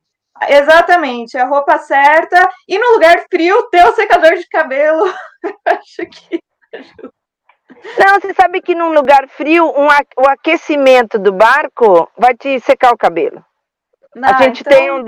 Exatamente, 0.50 1.38
a 1.38 1.46
roupa 1.46 1.78
certa. 1.78 2.50
E 2.68 2.80
no 2.80 2.94
lugar 2.94 3.26
frio, 3.30 3.70
ter 3.70 3.86
o 3.86 3.94
secador 3.94 4.36
de 4.36 4.48
cabelo. 4.48 5.14
acho 5.66 6.06
que 6.08 6.40
Não, 8.00 8.20
você 8.20 8.34
sabe 8.34 8.62
que 8.62 8.74
num 8.74 8.94
lugar 8.94 9.28
frio, 9.28 9.68
um, 9.68 9.88
o 10.18 10.28
aquecimento 10.28 11.20
do 11.20 11.32
barco 11.32 12.10
vai 12.18 12.34
te 12.36 12.60
secar 12.62 12.92
o 12.92 12.98
cabelo. 12.98 13.44
Não, 14.16 14.30
a 14.30 14.44
gente 14.44 14.62
então... 14.62 14.74
tem 14.74 14.92
um 14.92 15.04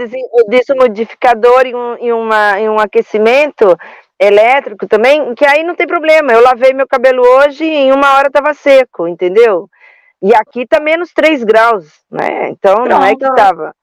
desmodificador 0.48 1.66
e 1.66 1.76
um, 1.76 1.98
e, 2.00 2.14
uma, 2.14 2.60
e 2.60 2.70
um 2.70 2.80
aquecimento 2.80 3.78
elétrico 4.20 4.88
também, 4.88 5.34
que 5.36 5.46
aí 5.46 5.64
não 5.64 5.76
tem 5.76 5.86
problema. 5.86 6.32
Eu 6.32 6.42
lavei 6.42 6.74
meu 6.74 6.88
cabelo 6.88 7.22
hoje 7.22 7.66
e 7.66 7.76
em 7.76 7.92
uma 7.92 8.16
hora 8.16 8.28
estava 8.28 8.54
seco, 8.54 9.08
entendeu? 9.08 9.70
E 10.22 10.34
aqui 10.34 10.66
tá 10.66 10.80
menos 10.80 11.12
3 11.12 11.44
graus, 11.44 11.86
né? 12.10 12.50
Então 12.50 12.76
Pronto. 12.76 12.90
não 12.90 13.04
é 13.04 13.16
que 13.16 13.36
tava. 13.36 13.76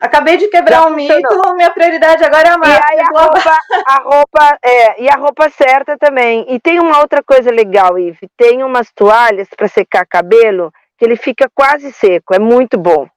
Acabei 0.00 0.36
de 0.36 0.48
quebrar 0.48 0.82
Já 0.82 0.86
um 0.86 0.90
mito, 0.90 1.54
minha 1.54 1.70
prioridade 1.70 2.24
agora 2.24 2.48
é 2.48 2.50
a 2.50 2.58
máquina. 2.58 2.94
E 2.94 3.00
a 3.00 3.20
roupa, 3.20 3.58
a 3.86 4.02
roupa, 4.02 4.58
é, 4.62 5.02
e 5.02 5.08
a 5.08 5.14
roupa 5.14 5.48
certa 5.48 5.96
também. 5.96 6.44
E 6.48 6.60
tem 6.60 6.80
uma 6.80 6.98
outra 6.98 7.22
coisa 7.22 7.50
legal, 7.50 7.98
Ive, 7.98 8.28
tem 8.36 8.62
umas 8.62 8.92
toalhas 8.92 9.48
para 9.56 9.68
secar 9.68 10.04
cabelo 10.04 10.72
que 10.98 11.04
ele 11.04 11.16
fica 11.16 11.48
quase 11.54 11.92
seco, 11.92 12.34
é 12.34 12.38
muito 12.38 12.76
bom. 12.76 13.08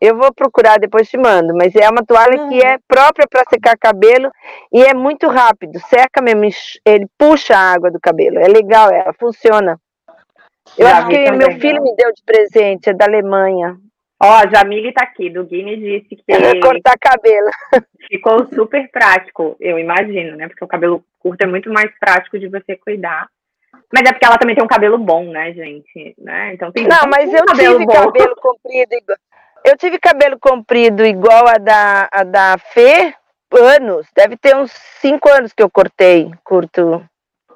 Eu 0.00 0.16
vou 0.16 0.32
procurar, 0.32 0.78
depois 0.78 1.08
te 1.08 1.16
mando, 1.16 1.54
mas 1.54 1.74
é 1.74 1.88
uma 1.88 2.04
toalha 2.04 2.48
que 2.48 2.62
é 2.62 2.78
própria 2.86 3.26
para 3.28 3.44
secar 3.48 3.78
cabelo 3.78 4.30
e 4.72 4.82
é 4.82 4.92
muito 4.92 5.26
rápido, 5.26 5.78
seca 5.88 6.20
mesmo, 6.22 6.44
ele 6.84 7.06
puxa 7.18 7.56
a 7.56 7.72
água 7.72 7.90
do 7.90 7.98
cabelo. 7.98 8.38
É 8.38 8.46
legal, 8.46 8.90
ela 8.90 9.14
funciona. 9.18 9.80
Eu 10.76 10.86
Já 10.86 10.98
acho 10.98 11.08
que 11.08 11.24
também, 11.24 11.38
meu 11.38 11.60
filho 11.60 11.82
me 11.82 11.94
deu 11.96 12.12
de 12.12 12.22
presente, 12.24 12.90
é 12.90 12.94
da 12.94 13.06
Alemanha. 13.06 13.78
Ó, 14.22 14.32
a 14.32 14.46
Jamile 14.46 14.92
tá 14.92 15.04
aqui, 15.04 15.30
do 15.30 15.44
Guinness 15.44 15.78
disse 15.78 16.16
que. 16.16 16.24
cortar 16.60 16.96
cabelo. 16.98 17.50
Ficou 18.08 18.46
super 18.46 18.90
prático, 18.90 19.56
eu 19.60 19.78
imagino, 19.78 20.36
né? 20.36 20.48
Porque 20.48 20.64
o 20.64 20.68
cabelo 20.68 21.04
curto 21.18 21.42
é 21.42 21.46
muito 21.46 21.70
mais 21.70 21.90
prático 21.98 22.38
de 22.38 22.48
você 22.48 22.76
cuidar. 22.76 23.28
Mas 23.92 24.08
é 24.08 24.12
porque 24.12 24.26
ela 24.26 24.38
também 24.38 24.56
tem 24.56 24.64
um 24.64 24.68
cabelo 24.68 24.98
bom, 24.98 25.24
né, 25.24 25.52
gente? 25.52 26.14
Né? 26.18 26.54
Então 26.54 26.72
tem 26.72 26.88
Não, 26.88 27.06
mas 27.08 27.32
eu 27.32 27.44
cabelo 27.44 27.78
tive 27.78 27.86
bom. 27.86 27.92
cabelo 27.92 28.34
comprido 28.36 28.94
igual. 28.94 29.18
Eu 29.66 29.76
tive 29.76 29.98
cabelo 29.98 30.38
comprido 30.38 31.04
igual 31.04 31.48
a 31.48 31.58
da, 31.58 32.08
a 32.12 32.22
da 32.22 32.56
Fê, 32.72 33.12
anos. 33.52 34.06
Deve 34.14 34.36
ter 34.36 34.54
uns 34.54 34.70
cinco 35.00 35.28
anos 35.28 35.52
que 35.52 35.60
eu 35.60 35.68
cortei, 35.68 36.30
curto. 36.44 37.04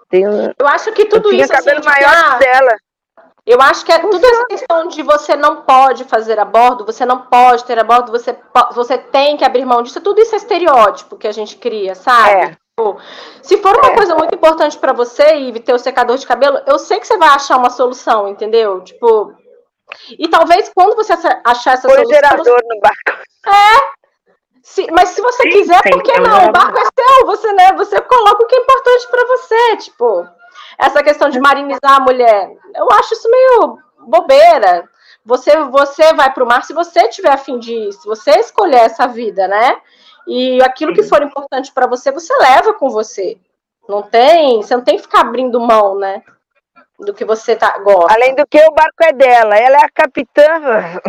Tenho, 0.09 0.53
eu 0.59 0.67
acho 0.67 0.91
que 0.93 1.05
tudo 1.05 1.33
eu 1.33 1.37
isso. 1.37 1.53
cabelo 1.53 1.79
assim, 1.79 1.89
maior 1.89 2.39
dela. 2.41 2.77
Eu 3.47 3.61
acho 3.63 3.85
que 3.85 3.93
é 3.93 3.99
tudo 4.01 4.27
essa 4.27 4.45
questão 4.47 4.89
de 4.89 5.03
você 5.05 5.37
não 5.37 5.63
pode 5.63 6.03
fazer 6.03 6.39
aborto, 6.39 6.85
você 6.85 7.07
não 7.07 7.23
pode 7.27 7.65
ter 7.65 7.79
aborto, 7.79 8.11
você, 8.11 8.37
você 8.75 8.99
tem 8.99 9.37
que 9.37 9.45
abrir 9.45 9.65
mão 9.65 9.81
disso. 9.81 10.01
Tudo 10.01 10.21
isso 10.21 10.35
é 10.35 10.39
estereótipo 10.39 11.17
que 11.17 11.29
a 11.29 11.33
gente 11.33 11.57
cria, 11.59 11.95
sabe? 11.95 12.31
É. 12.31 12.47
Tipo, 12.51 12.99
se 13.41 13.57
for 13.59 13.77
uma 13.77 13.93
é. 13.93 13.95
coisa 13.95 14.17
muito 14.17 14.35
importante 14.35 14.77
para 14.77 14.93
você 14.93 15.37
e 15.37 15.61
ter 15.61 15.73
o 15.73 15.79
secador 15.79 16.17
de 16.17 16.27
cabelo, 16.27 16.59
eu 16.67 16.77
sei 16.77 16.99
que 16.99 17.07
você 17.07 17.17
vai 17.17 17.29
achar 17.29 17.57
uma 17.57 17.71
solução, 17.71 18.29
entendeu? 18.29 18.81
Tipo, 18.81 19.33
e 20.19 20.29
talvez 20.29 20.71
quando 20.75 20.97
você 20.97 21.13
achar 21.45 21.75
essa 21.75 21.89
Põe 21.89 21.97
solução. 21.99 22.15
gerador 22.15 22.45
você... 22.45 22.75
no 22.75 22.81
barco. 22.81 23.23
É. 23.47 24.01
Se, 24.63 24.87
mas 24.93 25.09
se 25.11 25.23
você 25.23 25.43
sim, 25.45 25.49
quiser, 25.51 25.83
por 25.83 26.03
que 26.03 26.21
não? 26.21 26.49
O 26.49 26.53
barco 26.53 26.79
é 26.79 26.85
seu, 26.85 27.27
você, 27.27 27.53
né, 27.55 27.73
você 27.73 28.01
coloca 28.03 28.45
o 28.45 28.47
que 28.47 28.55
é 28.55 28.61
importante 28.61 29.09
para 29.09 29.27
você, 29.27 29.77
tipo 29.79 30.29
essa 30.81 31.03
questão 31.03 31.29
de 31.29 31.39
marinizar 31.39 31.97
a 31.97 32.01
mulher. 32.01 32.51
Eu 32.75 32.89
acho 32.93 33.15
isso 33.15 33.31
meio 33.31 33.79
bobeira. 34.07 34.89
Você, 35.25 35.55
você 35.65 36.15
vai 36.15 36.33
para 36.33 36.43
o 36.43 36.47
mar 36.47 36.65
se 36.65 36.73
você 36.73 37.07
tiver 37.09 37.31
afim 37.31 37.59
de 37.59 37.93
se 37.93 38.07
você 38.07 38.31
escolher 38.39 38.79
essa 38.79 39.07
vida, 39.07 39.47
né? 39.47 39.77
E 40.27 40.63
aquilo 40.63 40.95
que 40.95 41.03
for 41.03 41.23
importante 41.23 41.73
para 41.73 41.87
você, 41.87 42.11
você 42.11 42.35
leva 42.39 42.73
com 42.75 42.89
você. 42.89 43.39
Não 43.89 44.03
tem, 44.03 44.63
você 44.63 44.75
não 44.75 44.83
tem 44.83 44.97
que 44.97 45.03
ficar 45.03 45.21
abrindo 45.21 45.61
mão, 45.61 45.99
né? 45.99 46.23
Do 47.01 47.15
que 47.15 47.25
você 47.25 47.57
tá, 47.57 47.79
gosta. 47.79 48.15
Além 48.15 48.35
do 48.35 48.47
que 48.47 48.59
o 48.59 48.73
barco 48.73 49.03
é 49.03 49.13
dela, 49.13 49.57
ela 49.57 49.77
é 49.77 49.85
a 49.85 49.91
capitã. 49.91 51.01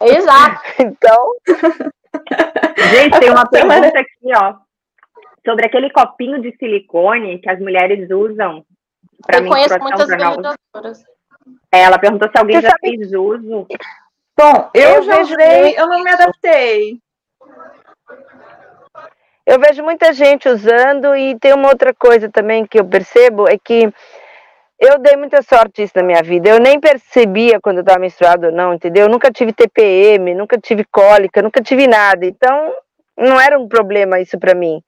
Exato. 0.00 0.60
então. 0.78 1.32
Gente, 2.90 3.20
tem 3.20 3.30
uma 3.30 3.46
pergunta 3.48 3.98
aqui, 3.98 4.34
ó. 4.34 4.54
Sobre 5.44 5.66
aquele 5.66 5.90
copinho 5.90 6.40
de 6.40 6.56
silicone 6.56 7.38
que 7.38 7.50
as 7.50 7.58
mulheres 7.58 8.08
usam 8.10 8.64
para 9.26 9.40
mim, 9.40 9.48
conheço 9.48 9.78
muitas 9.78 10.08
vendedoras. 10.08 11.04
É, 11.72 11.82
ela 11.82 11.98
perguntou 11.98 12.28
se 12.30 12.38
alguém 12.38 12.56
Você 12.56 12.62
já 12.62 12.70
sabe... 12.70 12.80
fez 12.80 13.12
uso. 13.12 13.66
Bom, 14.36 14.70
eu, 14.74 14.90
eu 14.90 15.02
já 15.02 15.20
usei, 15.20 15.78
eu 15.78 15.86
não 15.86 16.02
me 16.02 16.10
adaptei. 16.10 16.98
Eu 19.46 19.60
vejo 19.60 19.82
muita 19.82 20.12
gente 20.12 20.48
usando 20.48 21.14
e 21.14 21.38
tem 21.38 21.52
uma 21.52 21.68
outra 21.68 21.92
coisa 21.94 22.30
também 22.30 22.66
que 22.66 22.80
eu 22.80 22.84
percebo 22.84 23.46
é 23.48 23.58
que 23.58 23.92
eu 24.78 24.98
dei 24.98 25.16
muita 25.16 25.42
sorte 25.42 25.82
isso 25.82 25.92
na 25.96 26.02
minha 26.02 26.22
vida. 26.22 26.48
Eu 26.48 26.58
nem 26.58 26.80
percebia 26.80 27.60
quando 27.60 27.78
eu 27.78 27.82
estava 27.82 28.00
menstruada 28.00 28.48
ou 28.48 28.52
não, 28.52 28.74
entendeu? 28.74 29.04
Eu 29.04 29.10
nunca 29.10 29.30
tive 29.30 29.52
TPM, 29.52 30.34
nunca 30.34 30.58
tive 30.58 30.84
cólica, 30.84 31.42
nunca 31.42 31.62
tive 31.62 31.86
nada. 31.86 32.26
Então, 32.26 32.74
não 33.16 33.40
era 33.40 33.58
um 33.58 33.68
problema 33.68 34.20
isso 34.20 34.38
para 34.38 34.54
mim. 34.54 34.82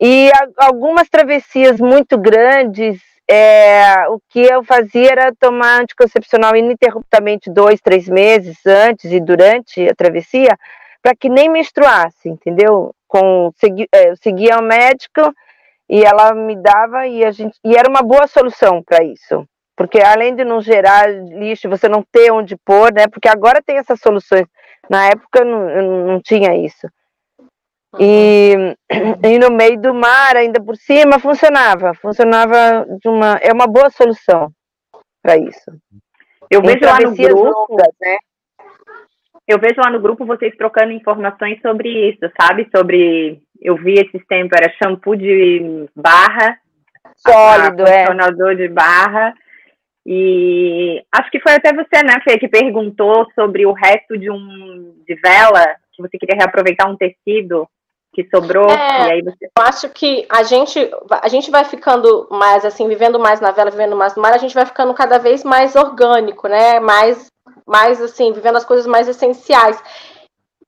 E 0.00 0.30
algumas 0.56 1.08
travessias 1.08 1.80
muito 1.80 2.18
grandes 2.18 3.00
é, 3.30 4.08
o 4.08 4.20
que 4.28 4.40
eu 4.40 4.62
fazia 4.64 5.10
era 5.10 5.32
tomar 5.38 5.80
anticoncepcional 5.80 6.56
ininterruptamente 6.56 7.50
dois, 7.50 7.80
três 7.80 8.08
meses 8.08 8.58
antes 8.66 9.10
e 9.10 9.20
durante 9.20 9.88
a 9.88 9.94
travessia, 9.94 10.58
para 11.00 11.14
que 11.14 11.28
nem 11.28 11.48
menstruasse, 11.48 12.28
entendeu? 12.28 12.94
Com, 13.08 13.50
segui, 13.56 13.86
é, 13.92 14.10
eu 14.10 14.16
seguia 14.16 14.58
o 14.58 14.62
médico 14.62 15.32
e 15.92 16.02
ela 16.02 16.34
me 16.34 16.56
dava 16.56 17.06
e 17.06 17.22
a 17.22 17.30
gente 17.30 17.58
e 17.62 17.76
era 17.76 17.86
uma 17.86 18.00
boa 18.00 18.26
solução 18.26 18.82
para 18.82 19.04
isso, 19.04 19.46
porque 19.76 20.00
além 20.00 20.34
de 20.34 20.42
não 20.42 20.58
gerar 20.62 21.06
lixo, 21.12 21.68
você 21.68 21.86
não 21.86 22.02
ter 22.10 22.32
onde 22.32 22.56
pôr, 22.56 22.90
né? 22.90 23.06
Porque 23.12 23.28
agora 23.28 23.60
tem 23.60 23.76
essas 23.76 24.00
soluções. 24.00 24.46
Na 24.88 25.08
época 25.08 25.44
não, 25.44 26.06
não 26.06 26.20
tinha 26.22 26.56
isso. 26.56 26.88
E, 28.00 28.54
e 29.22 29.38
no 29.38 29.50
meio 29.50 29.78
do 29.78 29.92
mar, 29.92 30.34
ainda 30.34 30.62
por 30.62 30.76
cima, 30.76 31.18
funcionava. 31.18 31.92
Funcionava 31.94 32.86
de 33.00 33.08
uma. 33.08 33.38
É 33.42 33.52
uma 33.52 33.66
boa 33.66 33.90
solução 33.90 34.50
para 35.22 35.36
isso. 35.36 35.70
Eu 36.50 36.62
vejo 36.62 36.84
lá 36.84 37.00
no 37.00 37.14
grupo. 37.14 37.68
Longas, 37.68 37.94
né? 38.00 38.16
Eu 39.46 39.58
vejo 39.58 39.76
lá 39.78 39.90
no 39.90 40.00
grupo 40.00 40.24
vocês 40.24 40.56
trocando 40.56 40.92
informações 40.92 41.60
sobre 41.60 42.10
isso, 42.10 42.30
sabe? 42.40 42.68
Sobre. 42.74 43.42
Eu 43.62 43.76
vi 43.76 43.94
esses 43.94 44.26
tempos, 44.26 44.58
era 44.60 44.72
shampoo 44.82 45.14
de 45.14 45.88
barra. 45.94 46.58
Sólido, 47.16 47.82
é. 47.86 48.06
Condicionador 48.06 48.56
de 48.56 48.68
barra. 48.68 49.34
E 50.04 51.02
acho 51.12 51.30
que 51.30 51.40
foi 51.40 51.52
até 51.52 51.72
você, 51.72 52.02
né, 52.02 52.14
Fê, 52.24 52.36
que 52.36 52.48
perguntou 52.48 53.26
sobre 53.36 53.64
o 53.64 53.72
resto 53.72 54.18
de 54.18 54.28
um 54.30 54.94
de 55.06 55.14
vela, 55.14 55.64
que 55.92 56.02
você 56.02 56.18
queria 56.18 56.36
reaproveitar 56.36 56.90
um 56.90 56.96
tecido 56.96 57.68
que 58.12 58.28
sobrou, 58.28 58.68
é, 58.68 59.08
e 59.08 59.12
aí 59.12 59.22
você... 59.22 59.46
Eu 59.56 59.64
acho 59.64 59.88
que 59.88 60.26
a 60.28 60.42
gente, 60.42 60.90
a 61.22 61.28
gente 61.28 61.50
vai 61.50 61.64
ficando 61.64 62.28
mais, 62.30 62.62
assim, 62.62 62.86
vivendo 62.86 63.18
mais 63.18 63.40
na 63.40 63.52
vela, 63.52 63.70
vivendo 63.70 63.96
mais 63.96 64.14
no 64.14 64.20
mar, 64.20 64.34
a 64.34 64.38
gente 64.38 64.54
vai 64.54 64.66
ficando 64.66 64.92
cada 64.92 65.18
vez 65.18 65.42
mais 65.42 65.74
orgânico, 65.74 66.46
né, 66.46 66.78
mais, 66.78 67.28
mais 67.66 68.02
assim, 68.02 68.32
vivendo 68.32 68.56
as 68.56 68.66
coisas 68.66 68.86
mais 68.86 69.08
essenciais 69.08 69.82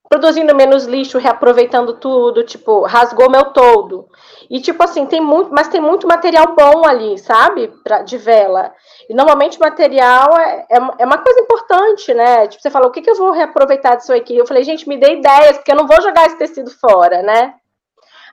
produzindo 0.08 0.54
menos 0.54 0.84
lixo, 0.84 1.18
reaproveitando 1.18 1.94
tudo, 1.94 2.44
tipo, 2.44 2.82
rasgou 2.82 3.30
meu 3.30 3.46
todo. 3.46 4.08
E 4.50 4.60
tipo 4.60 4.82
assim, 4.82 5.06
tem 5.06 5.20
muito, 5.20 5.50
mas 5.50 5.68
tem 5.68 5.80
muito 5.80 6.06
material 6.06 6.54
bom 6.54 6.86
ali, 6.86 7.18
sabe? 7.18 7.68
Pra, 7.82 8.02
de 8.02 8.18
vela. 8.18 8.72
E 9.08 9.14
normalmente 9.14 9.58
material 9.58 10.36
é, 10.38 10.66
é, 10.70 10.76
é, 10.98 11.06
uma 11.06 11.18
coisa 11.18 11.40
importante, 11.40 12.12
né? 12.12 12.46
Tipo, 12.46 12.62
você 12.62 12.70
fala, 12.70 12.86
o 12.86 12.90
que, 12.90 13.02
que 13.02 13.10
eu 13.10 13.14
vou 13.14 13.32
reaproveitar 13.32 13.96
disso 13.96 14.12
aqui? 14.12 14.36
Eu 14.36 14.46
falei, 14.46 14.62
gente, 14.62 14.88
me 14.88 14.96
dê 14.96 15.14
ideias, 15.14 15.56
porque 15.56 15.72
eu 15.72 15.76
não 15.76 15.86
vou 15.86 16.00
jogar 16.02 16.26
esse 16.26 16.38
tecido 16.38 16.70
fora, 16.70 17.22
né? 17.22 17.54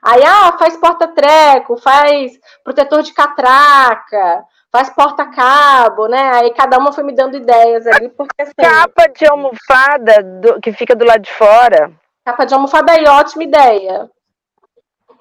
Aí, 0.02 0.22
ah, 0.24 0.56
faz 0.58 0.76
porta-treco, 0.76 1.76
faz 1.76 2.32
protetor 2.64 3.02
de 3.02 3.14
catraca, 3.14 4.44
faz 4.72 4.88
porta-cabo, 4.90 6.08
né? 6.08 6.30
Aí 6.34 6.54
cada 6.54 6.78
uma 6.78 6.92
foi 6.92 7.04
me 7.04 7.14
dando 7.14 7.36
ideias 7.36 7.86
ali, 7.86 8.08
porque 8.08 8.40
assim, 8.40 8.52
Capa 8.56 9.06
de 9.08 9.26
almofada 9.26 10.22
do, 10.22 10.60
que 10.60 10.72
fica 10.72 10.96
do 10.96 11.04
lado 11.04 11.20
de 11.20 11.32
fora. 11.32 11.92
Capa 12.24 12.46
de 12.46 12.54
almofada 12.54 12.92
aí, 12.92 13.04
ótima 13.06 13.44
ideia. 13.44 14.10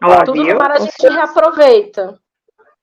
Ó, 0.02 0.24
Tudo 0.24 0.43
viu? 0.43 0.54
no 0.54 0.60
mar 0.60 0.72
a 0.72 0.80
gente 0.80 1.08
reaproveita. 1.08 2.18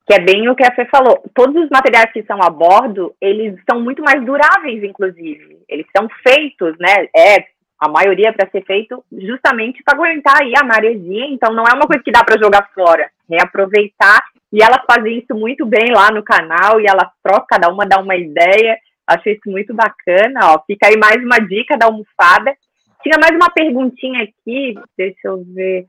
Que 0.07 0.15
é 0.15 0.21
bem 0.21 0.49
o 0.49 0.55
que 0.55 0.65
a 0.65 0.75
Fê 0.75 0.87
falou. 0.87 1.23
Todos 1.35 1.65
os 1.65 1.69
materiais 1.71 2.13
que 2.13 2.23
são 2.23 2.43
a 2.43 2.49
bordo, 2.49 3.15
eles 3.21 3.61
são 3.69 3.81
muito 3.81 4.03
mais 4.03 4.25
duráveis, 4.25 4.83
inclusive. 4.83 5.63
Eles 5.69 5.87
são 5.95 6.09
feitos, 6.27 6.77
né? 6.79 7.09
É, 7.15 7.45
a 7.81 7.89
maioria 7.89 8.33
para 8.33 8.51
ser 8.51 8.65
feito 8.65 9.05
justamente 9.13 9.83
para 9.85 9.97
aguentar 9.97 10.43
aí 10.43 10.53
a 10.57 10.65
maresia, 10.65 11.27
então 11.27 11.53
não 11.53 11.65
é 11.65 11.73
uma 11.73 11.87
coisa 11.87 12.03
que 12.03 12.11
dá 12.11 12.25
para 12.25 12.41
jogar 12.41 12.69
fora, 12.75 13.09
reaproveitar 13.29 14.23
e 14.53 14.63
elas 14.63 14.81
fazem 14.91 15.19
isso 15.19 15.35
muito 15.35 15.67
bem 15.67 15.93
lá 15.93 16.11
no 16.11 16.23
canal 16.23 16.81
e 16.81 16.87
elas 16.87 17.09
trocam, 17.23 17.47
cada 17.49 17.69
uma 17.69 17.87
dá 17.87 18.01
uma 18.01 18.17
ideia. 18.17 18.79
Achei 19.07 19.35
isso 19.35 19.51
muito 19.51 19.75
bacana. 19.75 20.55
Ó. 20.55 20.63
Fica 20.67 20.89
aí 20.89 20.97
mais 20.97 21.17
uma 21.23 21.39
dica 21.39 21.77
da 21.77 21.87
almofada. 21.87 22.55
Tinha 23.03 23.19
mais 23.21 23.35
uma 23.35 23.51
perguntinha 23.51 24.23
aqui, 24.23 24.75
deixa 24.97 25.29
eu 25.29 25.45
ver. 25.55 25.87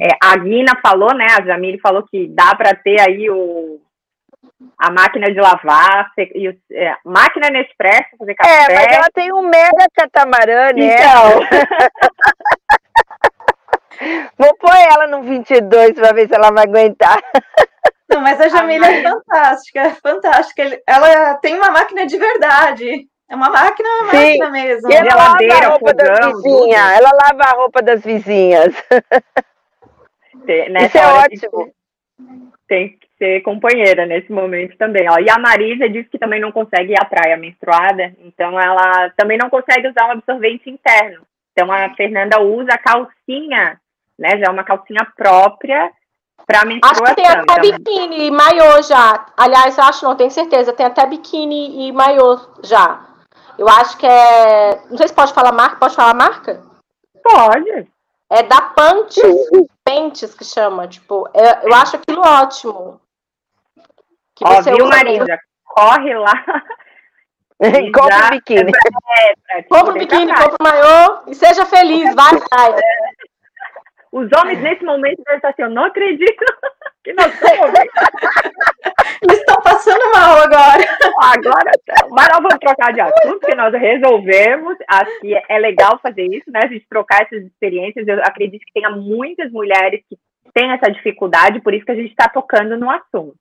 É, 0.00 0.08
a 0.22 0.36
Guina 0.36 0.78
falou, 0.82 1.14
né? 1.14 1.26
A 1.38 1.44
Jamile 1.44 1.80
falou 1.80 2.04
que 2.04 2.28
dá 2.28 2.54
para 2.54 2.74
ter 2.74 3.00
aí 3.00 3.28
o, 3.30 3.80
a 4.78 4.90
máquina 4.90 5.32
de 5.32 5.40
lavar, 5.40 6.10
e, 6.18 6.54
é, 6.72 6.96
máquina 7.04 7.50
Nespresso, 7.50 8.16
fazer 8.18 8.34
café. 8.34 8.50
É, 8.50 8.74
mas 8.74 8.96
ela 8.96 9.08
tem 9.12 9.32
um 9.32 9.42
mega 9.42 9.86
catamarã, 9.94 10.72
né? 10.72 10.94
Então. 10.94 11.40
Vou 14.38 14.56
pôr 14.56 14.74
ela 14.74 15.06
no 15.06 15.22
22 15.22 15.92
para 15.92 16.12
ver 16.12 16.26
se 16.26 16.34
ela 16.34 16.50
vai 16.50 16.64
aguentar. 16.64 17.22
Não, 18.08 18.22
mas 18.22 18.40
a 18.40 18.48
Jamila 18.48 18.86
é 18.86 19.02
fantástica, 19.02 19.80
é 19.80 19.90
fantástica. 19.90 20.80
Ela 20.86 21.34
tem 21.36 21.54
uma 21.56 21.70
máquina 21.70 22.06
de 22.06 22.16
verdade. 22.16 23.06
É 23.28 23.36
uma 23.36 23.50
máquina, 23.50 23.88
é 23.88 24.02
uma 24.02 24.10
Sim. 24.10 24.16
máquina 24.16 24.50
mesmo. 24.50 24.90
E 24.90 24.94
ela 24.94 25.14
lava 25.14 25.36
a 25.36 25.68
roupa 25.68 25.90
fogão, 25.90 25.94
das 25.94 26.32
vizinhas. 26.32 26.90
Ela 26.92 27.10
lava 27.12 27.44
a 27.44 27.52
roupa 27.56 27.82
das 27.82 28.02
vizinhas. 28.02 28.74
Isso 30.82 30.98
é 30.98 31.06
ótimo. 31.06 31.72
Tem 32.66 32.98
que 32.98 33.09
ser 33.20 33.42
companheira 33.42 34.06
nesse 34.06 34.32
momento 34.32 34.76
também. 34.78 35.06
Ó. 35.10 35.18
E 35.18 35.28
a 35.28 35.38
Marisa 35.38 35.88
disse 35.88 36.08
que 36.08 36.18
também 36.18 36.40
não 36.40 36.50
consegue 36.50 36.92
ir 36.92 37.00
à 37.00 37.04
praia 37.04 37.36
menstruada, 37.36 38.14
então 38.24 38.58
ela 38.58 39.10
também 39.10 39.36
não 39.36 39.50
consegue 39.50 39.88
usar 39.88 40.08
um 40.08 40.12
absorvente 40.12 40.70
interno. 40.70 41.22
Então 41.52 41.70
a 41.70 41.90
Fernanda 41.94 42.40
usa 42.40 42.72
a 42.72 42.78
calcinha, 42.78 43.78
né? 44.18 44.38
Já 44.38 44.46
é 44.46 44.50
uma 44.50 44.64
calcinha 44.64 45.06
própria 45.14 45.90
para 46.46 46.64
menstruação. 46.64 47.04
Acho 47.04 47.14
que 47.14 47.22
tem 47.22 47.30
até 47.30 47.42
então. 47.42 47.78
biquíni 47.78 48.26
e 48.26 48.30
maiô 48.30 48.82
já. 48.82 49.26
Aliás, 49.36 49.78
acho 49.78 50.04
não, 50.04 50.16
tenho 50.16 50.30
certeza. 50.30 50.72
Tem 50.72 50.86
até 50.86 51.06
biquíni 51.06 51.88
e 51.88 51.92
maiô 51.92 52.38
já. 52.64 53.06
Eu 53.58 53.68
acho 53.68 53.98
que 53.98 54.06
é. 54.06 54.80
Não 54.88 54.96
sei 54.96 55.08
se 55.08 55.14
pode 55.14 55.34
falar 55.34 55.52
marca. 55.52 55.76
Pode 55.76 55.94
falar 55.94 56.14
marca? 56.14 56.62
Pode. 57.22 57.86
É 58.30 58.42
da 58.44 58.62
Pantes, 58.62 59.22
Pentes 59.84 60.34
que 60.34 60.44
chama. 60.44 60.88
Tipo, 60.88 61.28
é, 61.34 61.66
eu 61.66 61.74
acho 61.74 61.96
aquilo 61.96 62.22
ótimo. 62.22 63.00
Que 64.40 64.46
Ó, 64.46 64.54
você 64.54 64.72
viu, 64.72 64.86
Marisa? 64.86 65.38
Corre 65.64 66.14
lá. 66.14 66.32
compra 67.92 68.26
o 68.26 68.30
biquíni. 68.30 68.72
É, 69.18 69.58
é, 69.58 69.62
compra 69.64 69.90
o 69.90 69.98
biquíni, 69.98 70.32
compra 70.32 70.56
o 70.58 70.62
maiô 70.62 71.22
e 71.28 71.34
seja 71.34 71.66
feliz, 71.66 72.14
vai, 72.14 72.32
vai. 72.50 72.80
Os 74.10 74.28
homens, 74.32 74.60
nesse 74.60 74.82
momento, 74.82 75.22
devem 75.24 75.36
estar 75.36 75.50
assim, 75.50 75.62
eu 75.62 75.70
não 75.70 75.84
acredito 75.84 76.44
que 77.04 77.12
nós 77.12 77.32
estamos 77.32 77.70
estão 79.30 79.56
passando 79.62 80.10
mal 80.10 80.38
agora. 80.38 80.82
Agora, 81.20 81.70
mas 82.10 82.28
nós 82.28 82.42
vamos 82.42 82.58
trocar 82.58 82.92
de 82.94 83.00
assunto, 83.02 83.40
porque 83.40 83.54
nós 83.54 83.72
resolvemos. 83.74 84.76
Acho 84.88 85.20
que 85.20 85.34
é 85.48 85.58
legal 85.58 86.00
fazer 86.02 86.24
isso, 86.24 86.50
né? 86.50 86.60
A 86.64 86.66
gente 86.66 86.88
trocar 86.88 87.22
essas 87.22 87.44
experiências. 87.44 88.08
Eu 88.08 88.18
acredito 88.24 88.64
que 88.64 88.72
tenha 88.72 88.90
muitas 88.90 89.52
mulheres 89.52 90.02
que 90.08 90.18
têm 90.52 90.72
essa 90.72 90.90
dificuldade, 90.90 91.60
por 91.60 91.74
isso 91.74 91.84
que 91.84 91.92
a 91.92 91.96
gente 91.96 92.10
está 92.10 92.28
tocando 92.28 92.76
no 92.76 92.90
assunto, 92.90 93.36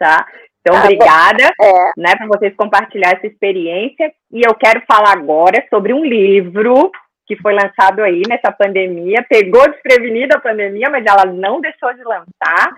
tá? 0.00 0.26
Então, 0.60 0.76
ah, 0.76 0.84
obrigada, 0.84 1.44
é. 1.60 1.92
né, 1.96 2.16
por 2.16 2.28
vocês 2.28 2.54
compartilhar 2.56 3.10
essa 3.10 3.26
experiência. 3.26 4.12
E 4.32 4.40
eu 4.46 4.54
quero 4.54 4.82
falar 4.90 5.12
agora 5.12 5.64
sobre 5.70 5.92
um 5.92 6.04
livro 6.04 6.90
que 7.26 7.36
foi 7.36 7.54
lançado 7.54 8.02
aí 8.02 8.22
nessa 8.28 8.50
pandemia, 8.50 9.24
pegou 9.28 9.70
desprevenida 9.70 10.36
a 10.36 10.40
pandemia, 10.40 10.90
mas 10.90 11.04
ela 11.06 11.24
não 11.26 11.60
deixou 11.60 11.92
de 11.94 12.02
lançar, 12.02 12.74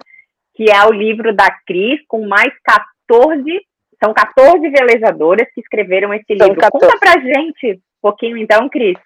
que 0.54 0.70
é 0.70 0.84
o 0.84 0.92
livro 0.92 1.34
da 1.34 1.50
Cris, 1.66 2.00
com 2.06 2.26
mais 2.26 2.52
14, 2.62 3.42
são 4.02 4.12
14 4.12 4.68
velejadoras 4.68 5.48
que 5.54 5.60
escreveram 5.60 6.12
esse 6.12 6.36
são 6.36 6.48
livro. 6.48 6.60
14. 6.60 6.70
Conta 6.70 6.98
pra 6.98 7.20
gente 7.20 7.76
um 7.76 8.02
pouquinho 8.02 8.36
então, 8.36 8.68
Cris. 8.68 8.98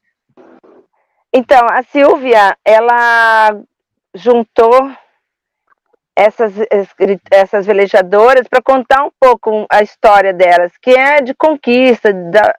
Então, 1.32 1.60
a 1.70 1.82
Silvia, 1.84 2.56
ela 2.64 3.62
juntou 4.14 4.90
essas, 6.16 6.54
essas 7.30 7.66
velejadoras 7.66 8.48
para 8.48 8.62
contar 8.62 9.04
um 9.04 9.10
pouco 9.20 9.66
a 9.70 9.82
história 9.82 10.32
delas, 10.32 10.72
que 10.80 10.90
é 10.90 11.20
de 11.20 11.34
conquista, 11.34 12.10
da, 12.10 12.54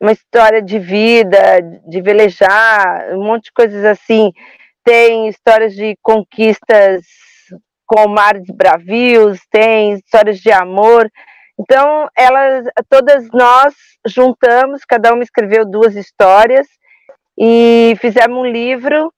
uma 0.00 0.10
história 0.10 0.60
de 0.60 0.80
vida, 0.80 1.38
de 1.86 2.02
velejar, 2.02 3.10
um 3.12 3.22
monte 3.22 3.44
de 3.44 3.52
coisas 3.52 3.84
assim. 3.84 4.32
Tem 4.84 5.28
histórias 5.28 5.74
de 5.74 5.96
conquistas 6.02 7.06
com 7.86 8.08
mares 8.08 8.44
bravios, 8.50 9.38
tem 9.48 9.94
histórias 9.94 10.38
de 10.40 10.50
amor. 10.50 11.08
Então, 11.58 12.08
elas, 12.16 12.66
todas 12.88 13.28
nós 13.32 13.74
juntamos, 14.06 14.84
cada 14.84 15.14
uma 15.14 15.22
escreveu 15.22 15.64
duas 15.64 15.94
histórias 15.94 16.66
e 17.38 17.96
fizemos 18.00 18.36
um 18.36 18.44
livro 18.44 19.12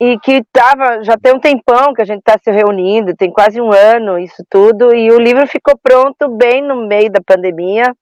e 0.00 0.18
que 0.20 0.38
estava 0.38 1.04
já 1.04 1.16
tem 1.18 1.34
um 1.34 1.38
tempão 1.38 1.92
que 1.92 2.00
a 2.00 2.06
gente 2.06 2.20
está 2.20 2.38
se 2.42 2.50
reunindo, 2.50 3.14
tem 3.14 3.30
quase 3.30 3.60
um 3.60 3.70
ano 3.70 4.18
isso 4.18 4.42
tudo, 4.48 4.94
e 4.94 5.10
o 5.12 5.20
livro 5.20 5.46
ficou 5.46 5.78
pronto 5.80 6.28
bem 6.28 6.62
no 6.62 6.86
meio 6.86 7.10
da 7.12 7.20
pandemia, 7.20 7.94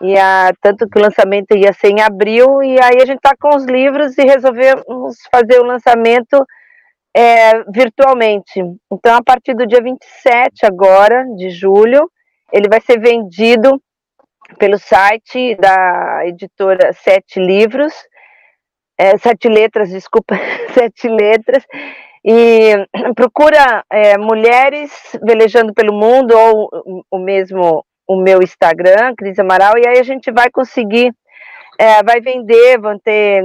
e 0.00 0.18
a, 0.18 0.52
tanto 0.60 0.88
que 0.88 0.98
o 0.98 1.02
lançamento 1.02 1.56
ia 1.56 1.72
ser 1.72 1.90
em 1.90 2.02
abril, 2.02 2.62
e 2.62 2.80
aí 2.82 2.96
a 2.96 3.06
gente 3.06 3.18
está 3.18 3.32
com 3.38 3.54
os 3.56 3.64
livros 3.64 4.18
e 4.18 4.24
resolvemos 4.24 5.16
fazer 5.30 5.60
o 5.60 5.64
lançamento 5.64 6.44
é, 7.16 7.62
virtualmente. 7.72 8.60
Então, 8.92 9.16
a 9.16 9.22
partir 9.22 9.54
do 9.54 9.66
dia 9.66 9.80
27 9.80 10.66
agora, 10.66 11.24
de 11.36 11.48
julho, 11.48 12.10
ele 12.52 12.68
vai 12.68 12.80
ser 12.80 13.00
vendido 13.00 13.80
pelo 14.58 14.78
site 14.78 15.54
da 15.56 16.26
editora 16.26 16.92
Sete 16.92 17.40
Livros, 17.40 17.94
é, 18.98 19.16
sete 19.18 19.48
letras, 19.48 19.90
desculpa, 19.90 20.36
sete 20.74 21.08
letras, 21.08 21.64
e 22.24 22.74
procura 23.14 23.84
é, 23.90 24.18
mulheres 24.18 24.90
velejando 25.22 25.72
pelo 25.72 25.92
mundo, 25.92 26.36
ou 26.36 27.04
o 27.10 27.18
mesmo 27.18 27.84
o 28.08 28.16
meu 28.16 28.40
Instagram, 28.40 29.14
Cris 29.16 29.38
Amaral, 29.38 29.76
e 29.76 29.86
aí 29.86 29.98
a 29.98 30.02
gente 30.02 30.30
vai 30.30 30.48
conseguir, 30.50 31.12
é, 31.78 32.02
vai 32.02 32.20
vender, 32.20 32.78
vão 32.78 32.98
ter 32.98 33.42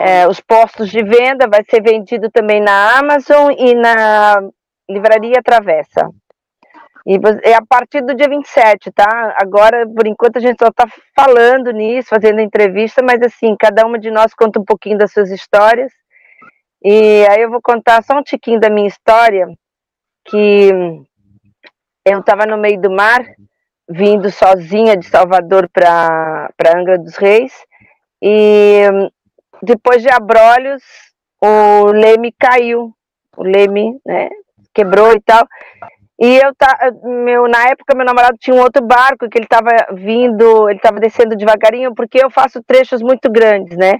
é, 0.00 0.26
os 0.26 0.40
postos 0.40 0.90
de 0.90 1.02
venda, 1.02 1.48
vai 1.48 1.62
ser 1.68 1.80
vendido 1.80 2.28
também 2.30 2.60
na 2.60 2.98
Amazon 2.98 3.52
e 3.56 3.74
na 3.74 4.42
Livraria 4.90 5.40
Travessa. 5.42 6.08
E 7.06 7.20
é 7.44 7.54
a 7.54 7.64
partir 7.64 8.00
do 8.00 8.16
dia 8.16 8.28
27, 8.28 8.90
tá? 8.90 9.36
Agora, 9.38 9.86
por 9.86 10.06
enquanto, 10.08 10.38
a 10.38 10.40
gente 10.40 10.58
só 10.58 10.68
está 10.68 10.86
falando 11.14 11.70
nisso, 11.70 12.08
fazendo 12.08 12.40
entrevista, 12.40 13.00
mas 13.00 13.22
assim, 13.22 13.54
cada 13.56 13.86
uma 13.86 13.96
de 13.96 14.10
nós 14.10 14.34
conta 14.34 14.58
um 14.58 14.64
pouquinho 14.64 14.98
das 14.98 15.12
suas 15.12 15.30
histórias. 15.30 15.92
E 16.82 17.24
aí 17.30 17.42
eu 17.42 17.50
vou 17.50 17.62
contar 17.62 18.02
só 18.02 18.18
um 18.18 18.22
tiquinho 18.22 18.58
da 18.58 18.68
minha 18.68 18.88
história, 18.88 19.46
que 20.24 20.70
eu 22.04 22.18
estava 22.18 22.44
no 22.44 22.58
meio 22.58 22.80
do 22.80 22.90
mar, 22.90 23.24
vindo 23.88 24.30
sozinha 24.30 24.96
de 24.96 25.06
Salvador 25.06 25.68
para 25.72 26.50
Angra 26.74 26.98
dos 26.98 27.16
Reis, 27.16 27.52
e 28.20 28.82
depois 29.62 30.02
de 30.02 30.08
Abrolhos, 30.08 30.82
o 31.40 31.86
leme 31.92 32.32
caiu, 32.32 32.92
o 33.36 33.42
leme, 33.44 34.00
né, 34.04 34.28
quebrou 34.74 35.12
e 35.12 35.20
tal, 35.20 35.46
e 36.18 36.38
eu 36.38 36.54
tá, 36.54 36.78
meu, 37.02 37.46
na 37.46 37.68
época 37.68 37.94
meu 37.94 38.06
namorado 38.06 38.38
tinha 38.40 38.56
um 38.56 38.60
outro 38.60 38.82
barco 38.82 39.28
que 39.28 39.36
ele 39.36 39.44
estava 39.44 39.70
vindo, 39.92 40.68
ele 40.68 40.78
estava 40.78 40.98
descendo 40.98 41.36
devagarinho, 41.36 41.94
porque 41.94 42.22
eu 42.22 42.30
faço 42.30 42.62
trechos 42.62 43.02
muito 43.02 43.30
grandes, 43.30 43.76
né? 43.76 43.98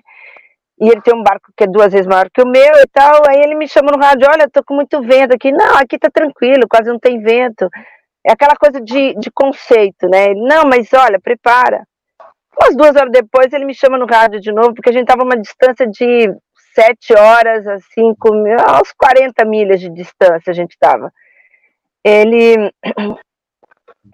E 0.81 0.89
ele 0.89 1.03
tem 1.03 1.14
um 1.14 1.23
barco 1.23 1.53
que 1.57 1.64
é 1.64 1.67
duas 1.67 1.93
vezes 1.93 2.07
maior 2.07 2.29
que 2.33 2.43
o 2.43 2.47
meu 2.47 2.75
e 2.75 2.87
tal. 2.93 3.23
Aí 3.29 3.39
ele 3.41 3.55
me 3.55 3.69
chama 3.69 3.93
no 3.93 3.99
rádio: 3.99 4.29
Olha, 4.31 4.49
tô 4.51 4.62
com 4.64 4.75
muito 4.75 5.01
vento 5.03 5.35
aqui. 5.35 5.51
Não, 5.53 5.77
aqui 5.77 5.99
tá 5.99 6.09
tranquilo, 6.12 6.69
quase 6.69 6.89
não 6.91 6.99
tem 6.99 7.21
vento. 7.21 7.69
É 8.27 8.33
aquela 8.33 8.57
coisa 8.57 8.81
de, 8.81 9.14
de 9.14 9.31
conceito, 9.31 10.09
né? 10.09 10.31
Ele, 10.31 10.41
não, 10.41 10.64
mas 10.64 10.93
olha, 10.93 11.21
prepara. 11.21 11.87
Umas 12.61 12.77
duas 12.77 12.97
horas 12.97 13.12
depois 13.12 13.53
ele 13.53 13.67
me 13.67 13.75
chama 13.75 13.99
no 13.99 14.07
rádio 14.07 14.41
de 14.41 14.53
novo, 14.53 14.75
porque 14.75 14.91
a 14.91 14.93
gente 14.93 15.07
tava 15.07 15.23
uma 15.23 15.37
distância 15.37 15.87
de 15.87 16.35
sete 16.75 17.14
horas, 17.14 17.67
assim, 17.67 18.14
com 18.19 18.35
uns 18.35 18.93
40 18.99 19.45
milhas 19.45 19.81
de 19.81 19.91
distância 19.91 20.51
a 20.51 20.55
gente 20.55 20.77
tava 20.79 21.11
ele 22.07 22.70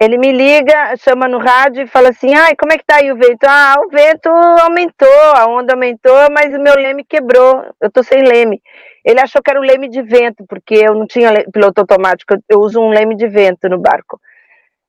ele 0.01 0.17
me 0.17 0.31
liga, 0.31 0.95
chama 0.97 1.27
no 1.27 1.37
rádio 1.37 1.83
e 1.83 1.87
fala 1.87 2.09
assim: 2.09 2.33
ai, 2.33 2.55
como 2.55 2.73
é 2.73 2.77
que 2.77 2.85
tá 2.85 2.97
aí 2.97 3.11
o 3.11 3.15
vento? 3.15 3.43
Ah, 3.47 3.75
o 3.85 3.89
vento 3.89 4.27
aumentou, 4.29 5.07
a 5.35 5.47
onda 5.47 5.73
aumentou, 5.73 6.27
mas 6.31 6.53
o 6.53 6.59
meu 6.59 6.73
leme 6.75 7.05
quebrou, 7.05 7.63
eu 7.79 7.91
tô 7.91 8.01
sem 8.01 8.23
leme. 8.23 8.61
Ele 9.05 9.19
achou 9.19 9.41
que 9.43 9.51
era 9.51 9.59
o 9.59 9.63
leme 9.63 9.87
de 9.89 10.01
vento, 10.01 10.43
porque 10.49 10.75
eu 10.75 10.95
não 10.95 11.05
tinha 11.05 11.31
piloto 11.51 11.81
automático, 11.81 12.35
eu 12.49 12.59
uso 12.59 12.81
um 12.81 12.89
leme 12.89 13.15
de 13.15 13.27
vento 13.27 13.69
no 13.69 13.77
barco. 13.79 14.19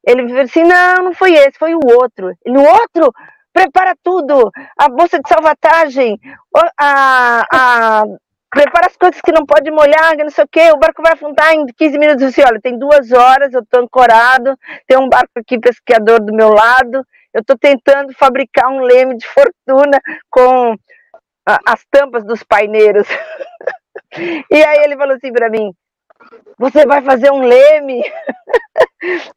Ele 0.06 0.26
falou 0.26 0.42
assim: 0.42 0.64
não, 0.64 0.94
não 1.04 1.12
foi 1.12 1.34
esse, 1.34 1.58
foi 1.58 1.74
o 1.74 1.80
outro. 1.84 2.32
Ele, 2.44 2.56
o 2.56 2.62
outro? 2.62 3.12
Prepara 3.52 3.94
tudo, 4.02 4.50
a 4.76 4.88
bolsa 4.88 5.20
de 5.20 5.28
salvatagem, 5.28 6.18
a, 6.76 7.44
a, 7.52 8.04
prepara 8.54 8.86
as 8.86 8.96
coisas 8.96 9.20
que 9.20 9.32
não 9.32 9.44
pode 9.44 9.70
molhar, 9.70 10.16
não 10.16 10.30
sei 10.30 10.44
o 10.44 10.48
quê, 10.48 10.70
o 10.72 10.78
barco 10.78 11.02
vai 11.02 11.12
afundar 11.12 11.52
em 11.52 11.66
15 11.66 11.98
minutos. 11.98 12.24
Disse, 12.24 12.42
olha, 12.42 12.60
tem 12.60 12.78
duas 12.78 13.10
horas, 13.10 13.52
eu 13.52 13.60
estou 13.60 13.82
ancorado, 13.82 14.56
tem 14.86 14.96
um 14.96 15.08
barco 15.08 15.32
aqui 15.36 15.58
pesquiador 15.58 16.20
do 16.20 16.32
meu 16.32 16.50
lado, 16.50 17.04
eu 17.32 17.40
estou 17.40 17.58
tentando 17.58 18.14
fabricar 18.14 18.70
um 18.70 18.80
leme 18.80 19.16
de 19.16 19.26
fortuna 19.26 20.00
com 20.30 20.76
as 21.44 21.84
tampas 21.90 22.24
dos 22.24 22.42
paineiros. 22.44 23.08
e 24.50 24.64
aí 24.64 24.84
ele 24.84 24.96
falou 24.96 25.16
assim 25.16 25.32
para 25.32 25.50
mim, 25.50 25.72
você 26.58 26.86
vai 26.86 27.02
fazer 27.02 27.30
um 27.30 27.42
leme? 27.42 28.02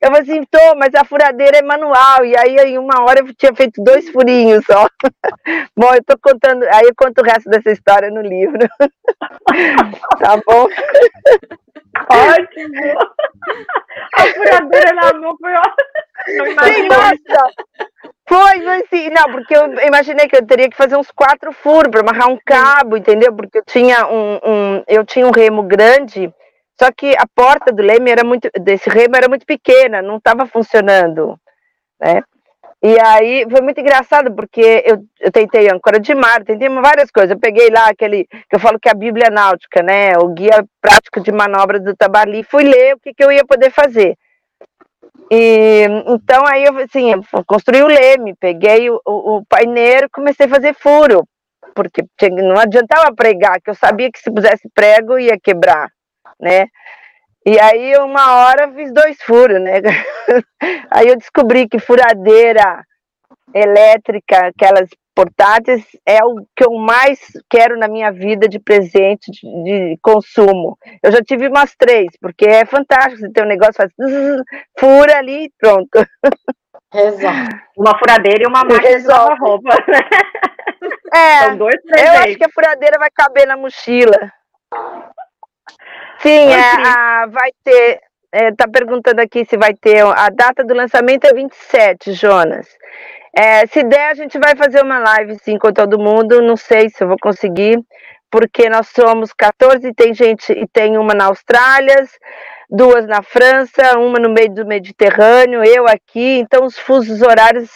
Eu 0.02 0.10
falei 0.10 0.22
assim, 0.22 0.44
tô, 0.50 0.76
mas 0.78 0.96
a 0.96 1.04
furadeira 1.04 1.58
é 1.58 1.62
manual. 1.62 2.24
E 2.24 2.38
aí, 2.38 2.56
em 2.56 2.78
uma 2.78 3.04
hora, 3.04 3.20
eu 3.20 3.34
tinha 3.36 3.54
feito 3.54 3.84
dois 3.84 4.10
furinhos 4.10 4.64
só. 4.66 4.88
Bom, 5.76 5.94
eu 5.94 6.02
tô 6.06 6.18
contando, 6.18 6.64
aí 6.64 6.86
eu 6.86 6.94
conto 6.96 7.22
o 7.22 7.26
resto 7.26 7.50
dessa 7.50 7.72
história 7.72 8.10
no 8.10 8.22
livro. 8.22 8.60
Tá 10.20 10.38
bom? 10.46 10.68
Ótimo! 12.10 13.00
A 14.16 14.22
furadeira 14.34 14.94
na 14.94 15.14
mão 15.14 15.36
foi 15.38 15.54
ótimo. 15.54 16.64
Sim, 16.64 16.88
nossa! 16.88 17.84
Foi 18.28 18.62
mas 18.62 18.84
assim, 18.84 19.10
não, 19.10 19.32
porque 19.32 19.56
eu 19.56 19.74
imaginei 19.86 20.28
que 20.28 20.36
eu 20.36 20.46
teria 20.46 20.70
que 20.70 20.76
fazer 20.76 20.98
uns 20.98 21.10
quatro 21.12 21.54
furos 21.54 21.90
para 21.90 22.02
amarrar 22.02 22.30
um 22.30 22.38
cabo, 22.46 22.98
entendeu? 22.98 23.34
Porque 23.34 23.60
eu 23.60 23.64
tinha 23.66 24.06
um, 24.06 24.40
um, 24.44 24.84
eu 24.86 25.06
tinha 25.06 25.26
um 25.26 25.32
remo 25.32 25.64
grande, 25.64 26.32
só 26.80 26.92
que 26.92 27.16
a 27.18 27.26
porta 27.34 27.72
do 27.72 27.82
leme 27.82 28.12
era 28.12 28.24
muito, 28.24 28.50
desse 28.60 28.90
remo 28.90 29.16
era 29.16 29.28
muito 29.28 29.46
pequena, 29.46 30.02
não 30.02 30.18
estava 30.18 30.46
funcionando, 30.46 31.40
né? 32.00 32.24
E 32.82 33.00
aí 33.00 33.46
foi 33.50 33.62
muito 33.62 33.82
engraçado, 33.82 34.32
porque 34.36 34.84
eu, 34.86 35.04
eu 35.20 35.32
tentei 35.32 35.68
âncora 35.68 36.00
de 36.00 36.14
mar, 36.14 36.44
tentei 36.44 36.70
várias 36.70 37.10
coisas. 37.10 37.32
Eu 37.32 37.40
peguei 37.40 37.70
lá 37.72 37.88
aquele 37.88 38.26
que 38.26 38.56
eu 38.56 38.60
falo 38.60 38.80
que 38.80 38.88
é 38.88 38.92
a 38.92 38.96
Bíblia 38.96 39.32
Náutica, 39.32 39.82
né? 39.82 40.16
O 40.20 40.30
guia 40.30 40.64
prático 40.80 41.20
de 41.20 41.32
manobra 41.32 41.80
do 41.80 41.96
Tabali, 41.96 42.44
fui 42.44 42.64
ler 42.64 42.94
o 42.96 43.00
que, 43.00 43.14
que 43.16 43.24
eu 43.24 43.32
ia 43.32 43.44
poder 43.46 43.72
fazer. 43.72 44.16
E 45.32 45.86
então 46.08 46.46
aí 46.46 46.66
eu 46.66 46.78
assim, 46.78 47.12
construí 47.46 47.82
o 47.82 47.88
leme, 47.88 48.36
peguei 48.36 48.90
o, 48.90 49.02
o, 49.06 49.38
o 49.38 49.46
paineiro 49.46 50.08
comecei 50.12 50.46
a 50.46 50.50
fazer 50.50 50.74
furo, 50.76 51.28
porque 51.76 52.04
não 52.30 52.58
adiantava 52.58 53.14
pregar, 53.14 53.60
que 53.62 53.70
eu 53.70 53.76
sabia 53.76 54.10
que 54.12 54.20
se 54.20 54.32
pusesse 54.32 54.70
prego 54.74 55.20
ia 55.20 55.38
quebrar, 55.38 55.90
né? 56.40 56.68
E 57.46 57.58
aí, 57.60 57.96
uma 57.98 58.36
hora, 58.36 58.72
fiz 58.74 58.94
dois 58.94 59.18
furos, 59.22 59.62
né? 59.62 59.80
aí 60.92 61.08
eu 61.08 61.16
descobri 61.16 61.68
que 61.68 61.80
furadeira 61.80 62.84
elétrica, 63.54 64.48
aquelas 64.48 64.90
portáteis, 65.16 65.84
é 66.06 66.24
o 66.24 66.46
que 66.56 66.64
eu 66.64 66.74
mais 66.74 67.20
quero 67.50 67.76
na 67.78 67.88
minha 67.88 68.12
vida 68.12 68.48
de 68.48 68.60
presente, 68.60 69.32
de, 69.32 69.64
de 69.64 69.98
consumo. 70.02 70.78
Eu 71.02 71.12
já 71.12 71.22
tive 71.22 71.48
umas 71.48 71.74
três, 71.76 72.08
porque 72.22 72.46
é 72.46 72.66
fantástico, 72.66 73.22
você 73.22 73.32
tem 73.32 73.44
um 73.44 73.48
negócio, 73.48 73.74
faz 73.76 73.92
fura 74.78 75.18
ali 75.18 75.46
e 75.46 75.52
pronto. 75.58 76.06
Exato. 76.94 77.56
Uma 77.76 77.98
furadeira 77.98 78.44
e 78.44 78.48
uma 78.48 78.64
máquina 78.64 79.00
de 79.00 79.08
lavar 79.08 79.40
roupa. 79.40 79.70
É, 81.14 81.46
São 81.46 81.58
dois 81.58 81.76
eu 81.86 82.12
acho 82.22 82.38
que 82.38 82.46
a 82.46 82.50
furadeira 82.50 83.00
vai 83.00 83.10
caber 83.10 83.48
na 83.48 83.58
mochila. 83.58 84.32
Sim, 86.20 86.50
é, 86.50 86.60
a, 86.60 87.26
vai 87.28 87.52
ter. 87.64 88.00
É, 88.32 88.52
tá 88.52 88.68
perguntando 88.68 89.22
aqui 89.22 89.46
se 89.46 89.58
vai 89.58 89.74
ter. 89.74 90.04
A 90.04 90.30
data 90.30 90.64
do 90.64 90.74
lançamento 90.74 91.26
é 91.26 91.34
27, 91.34 92.14
Jonas. 92.14 92.68
É, 93.36 93.66
se 93.68 93.84
der, 93.84 94.10
a 94.10 94.14
gente 94.14 94.38
vai 94.40 94.56
fazer 94.56 94.82
uma 94.84 95.00
live 95.00 95.38
sim 95.40 95.58
com 95.58 95.72
todo 95.72 96.00
mundo. 96.00 96.42
Não 96.42 96.58
sei 96.58 96.90
se 96.90 97.04
eu 97.04 97.08
vou 97.08 97.18
conseguir, 97.22 97.80
porque 98.32 98.70
nós 98.70 98.88
somos 98.90 99.32
14 99.32 99.88
e 99.88 99.94
tem 99.94 100.14
gente, 100.14 100.52
e 100.52 100.68
tem 100.68 100.98
uma 100.98 101.14
na 101.14 101.26
Austrália, 101.26 102.04
duas 102.70 103.08
na 103.08 103.22
França, 103.22 103.98
uma 103.98 104.20
no 104.20 104.30
meio 104.30 104.54
do 104.54 104.66
Mediterrâneo, 104.66 105.64
eu 105.64 105.88
aqui, 105.88 106.40
então 106.40 106.66
os 106.66 106.78
fusos 106.78 107.22
horários 107.22 107.70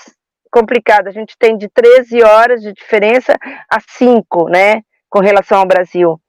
complicados. 0.51 1.07
A 1.07 1.11
gente 1.11 1.37
tem 1.37 1.57
de 1.57 1.69
13 1.69 2.21
horas 2.23 2.61
de 2.61 2.73
diferença 2.73 3.35
a 3.69 3.79
5, 3.79 4.49
né? 4.49 4.81
Com 5.09 5.19
relação 5.19 5.59
ao 5.59 5.65
Brasil. 5.65 6.19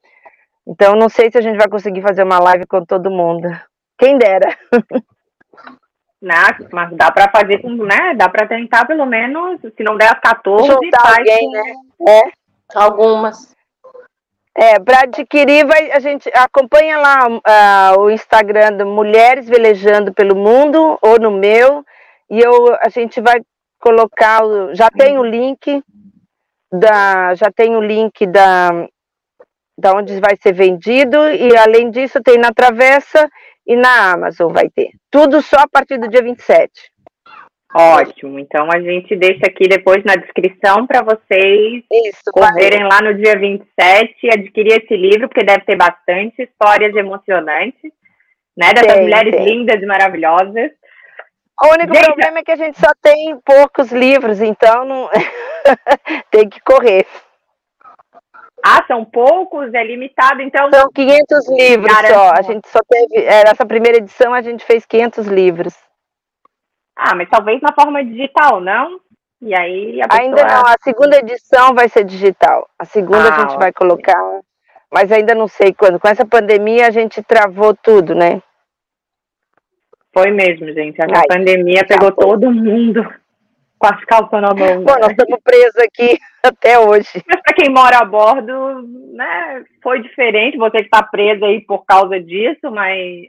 Então, 0.66 0.94
não 0.94 1.08
sei 1.08 1.30
se 1.30 1.38
a 1.38 1.40
gente 1.40 1.58
vai 1.58 1.68
conseguir 1.68 2.02
fazer 2.02 2.22
uma 2.22 2.38
live 2.38 2.66
com 2.66 2.84
todo 2.84 3.10
mundo. 3.10 3.48
Quem 3.98 4.16
dera. 4.16 4.56
Não, 6.22 6.36
mas 6.70 6.96
dá 6.96 7.10
para 7.10 7.28
fazer 7.28 7.58
com, 7.60 7.70
né? 7.70 8.14
Dá 8.14 8.28
para 8.28 8.46
tentar 8.46 8.86
pelo 8.86 9.04
menos, 9.04 9.60
se 9.60 9.82
não 9.82 9.96
der 9.96 10.12
as 10.12 10.20
14, 10.20 10.68
Juntar 10.68 11.00
faz 11.00 11.18
alguém, 11.18 11.46
com... 11.46 11.50
né? 11.50 11.74
É. 12.08 12.22
Algumas. 12.76 13.52
É, 14.54 14.78
para 14.78 15.00
adquirir, 15.00 15.66
vai, 15.66 15.90
a 15.90 15.98
gente 15.98 16.30
acompanha 16.32 16.96
lá 16.98 17.26
uh, 17.26 18.00
o 18.00 18.10
Instagram 18.10 18.76
do 18.76 18.86
Mulheres 18.86 19.48
Velejando 19.48 20.14
pelo 20.14 20.36
Mundo, 20.36 20.96
ou 21.02 21.18
no 21.18 21.32
meu, 21.32 21.84
e 22.30 22.38
eu, 22.38 22.72
a 22.80 22.88
gente 22.88 23.20
vai 23.20 23.40
colocar, 23.80 24.42
já 24.74 24.88
tem 24.90 25.18
o 25.18 25.24
link 25.24 25.82
da, 26.72 27.34
já 27.34 27.50
tem 27.50 27.74
o 27.74 27.80
link 27.80 28.26
da, 28.26 28.86
da 29.78 29.92
onde 29.92 30.20
vai 30.20 30.36
ser 30.40 30.52
vendido, 30.52 31.16
e 31.28 31.56
além 31.56 31.90
disso 31.90 32.22
tem 32.22 32.38
na 32.38 32.52
Travessa 32.52 33.28
e 33.66 33.76
na 33.76 34.12
Amazon 34.12 34.52
vai 34.52 34.68
ter. 34.68 34.90
Tudo 35.10 35.40
só 35.40 35.56
a 35.60 35.68
partir 35.68 35.98
do 35.98 36.08
dia 36.08 36.22
27. 36.22 36.70
Ótimo, 37.74 38.38
então 38.38 38.68
a 38.70 38.78
gente 38.80 39.16
deixa 39.16 39.46
aqui 39.46 39.66
depois 39.66 40.04
na 40.04 40.14
descrição 40.14 40.86
para 40.86 41.02
vocês 41.02 41.82
Isso, 41.90 42.30
correrem 42.30 42.84
lá 42.84 43.00
no 43.00 43.14
dia 43.14 43.38
27 43.38 44.14
e 44.24 44.30
adquirir 44.30 44.82
esse 44.82 44.94
livro, 44.94 45.26
porque 45.26 45.42
deve 45.42 45.64
ter 45.64 45.76
bastante 45.76 46.42
histórias 46.42 46.94
emocionantes, 46.94 47.90
né? 48.54 48.74
Dessas 48.74 48.92
tem, 48.92 49.02
mulheres 49.02 49.34
tem. 49.34 49.44
lindas 49.44 49.82
e 49.82 49.86
maravilhosas. 49.86 50.70
O 51.62 51.68
único 51.72 51.94
gente, 51.94 52.04
problema 52.06 52.38
é 52.40 52.42
que 52.42 52.52
a 52.52 52.56
gente 52.56 52.78
só 52.78 52.90
tem 53.00 53.38
poucos 53.42 53.90
livros, 53.90 54.42
então 54.42 54.84
não... 54.84 55.08
tem 56.30 56.50
que 56.50 56.60
correr. 56.60 57.06
Ah, 58.64 58.84
são 58.86 59.04
poucos, 59.04 59.74
é 59.74 59.82
limitado, 59.82 60.40
então. 60.40 60.70
São 60.72 60.88
500 60.92 61.48
livros 61.50 61.92
só. 61.92 62.30
A 62.30 62.42
gente 62.42 62.68
só 62.68 62.78
teve. 62.88 63.24
É, 63.24 63.44
nessa 63.44 63.66
primeira 63.66 63.98
edição 63.98 64.32
a 64.32 64.40
gente 64.40 64.64
fez 64.64 64.86
500 64.86 65.26
livros. 65.26 65.74
Ah, 66.96 67.14
mas 67.16 67.28
talvez 67.28 67.60
na 67.60 67.72
forma 67.72 68.04
digital, 68.04 68.60
não? 68.60 69.00
E 69.40 69.52
aí 69.52 70.00
pessoa... 70.00 70.20
Ainda 70.20 70.44
não, 70.44 70.62
a 70.66 70.76
segunda 70.80 71.18
edição 71.18 71.74
vai 71.74 71.88
ser 71.88 72.04
digital. 72.04 72.68
A 72.78 72.84
segunda 72.84 73.24
ah, 73.24 73.34
a 73.34 73.38
gente 73.38 73.46
ótimo. 73.46 73.60
vai 73.60 73.72
colocar, 73.72 74.40
mas 74.92 75.10
ainda 75.10 75.34
não 75.34 75.48
sei 75.48 75.74
quando. 75.74 75.98
Com 75.98 76.06
essa 76.06 76.24
pandemia 76.24 76.86
a 76.86 76.90
gente 76.90 77.20
travou 77.24 77.74
tudo, 77.74 78.14
né? 78.14 78.40
Foi 80.14 80.30
mesmo, 80.30 80.72
gente. 80.72 81.02
A 81.02 81.06
Ai, 81.06 81.26
pandemia 81.26 81.84
pegou 81.84 82.14
foi. 82.14 82.24
todo 82.24 82.52
mundo 82.52 83.02
com 83.82 83.92
as 83.92 84.04
calças 84.04 84.40
na 84.40 84.54
mão. 84.54 84.84
Bom, 84.84 84.94
nós 85.00 85.10
estamos 85.10 85.40
presos 85.42 85.76
aqui 85.76 86.16
até 86.40 86.78
hoje. 86.78 87.20
Mas 87.26 87.42
para 87.42 87.54
quem 87.54 87.68
mora 87.68 87.98
a 87.98 88.04
bordo, 88.04 88.88
né, 89.12 89.64
foi 89.82 90.00
diferente, 90.00 90.56
você 90.56 90.78
que 90.78 90.84
está 90.84 91.02
presa 91.02 91.46
aí 91.46 91.60
por 91.62 91.84
causa 91.84 92.20
disso, 92.20 92.70
mas 92.70 93.26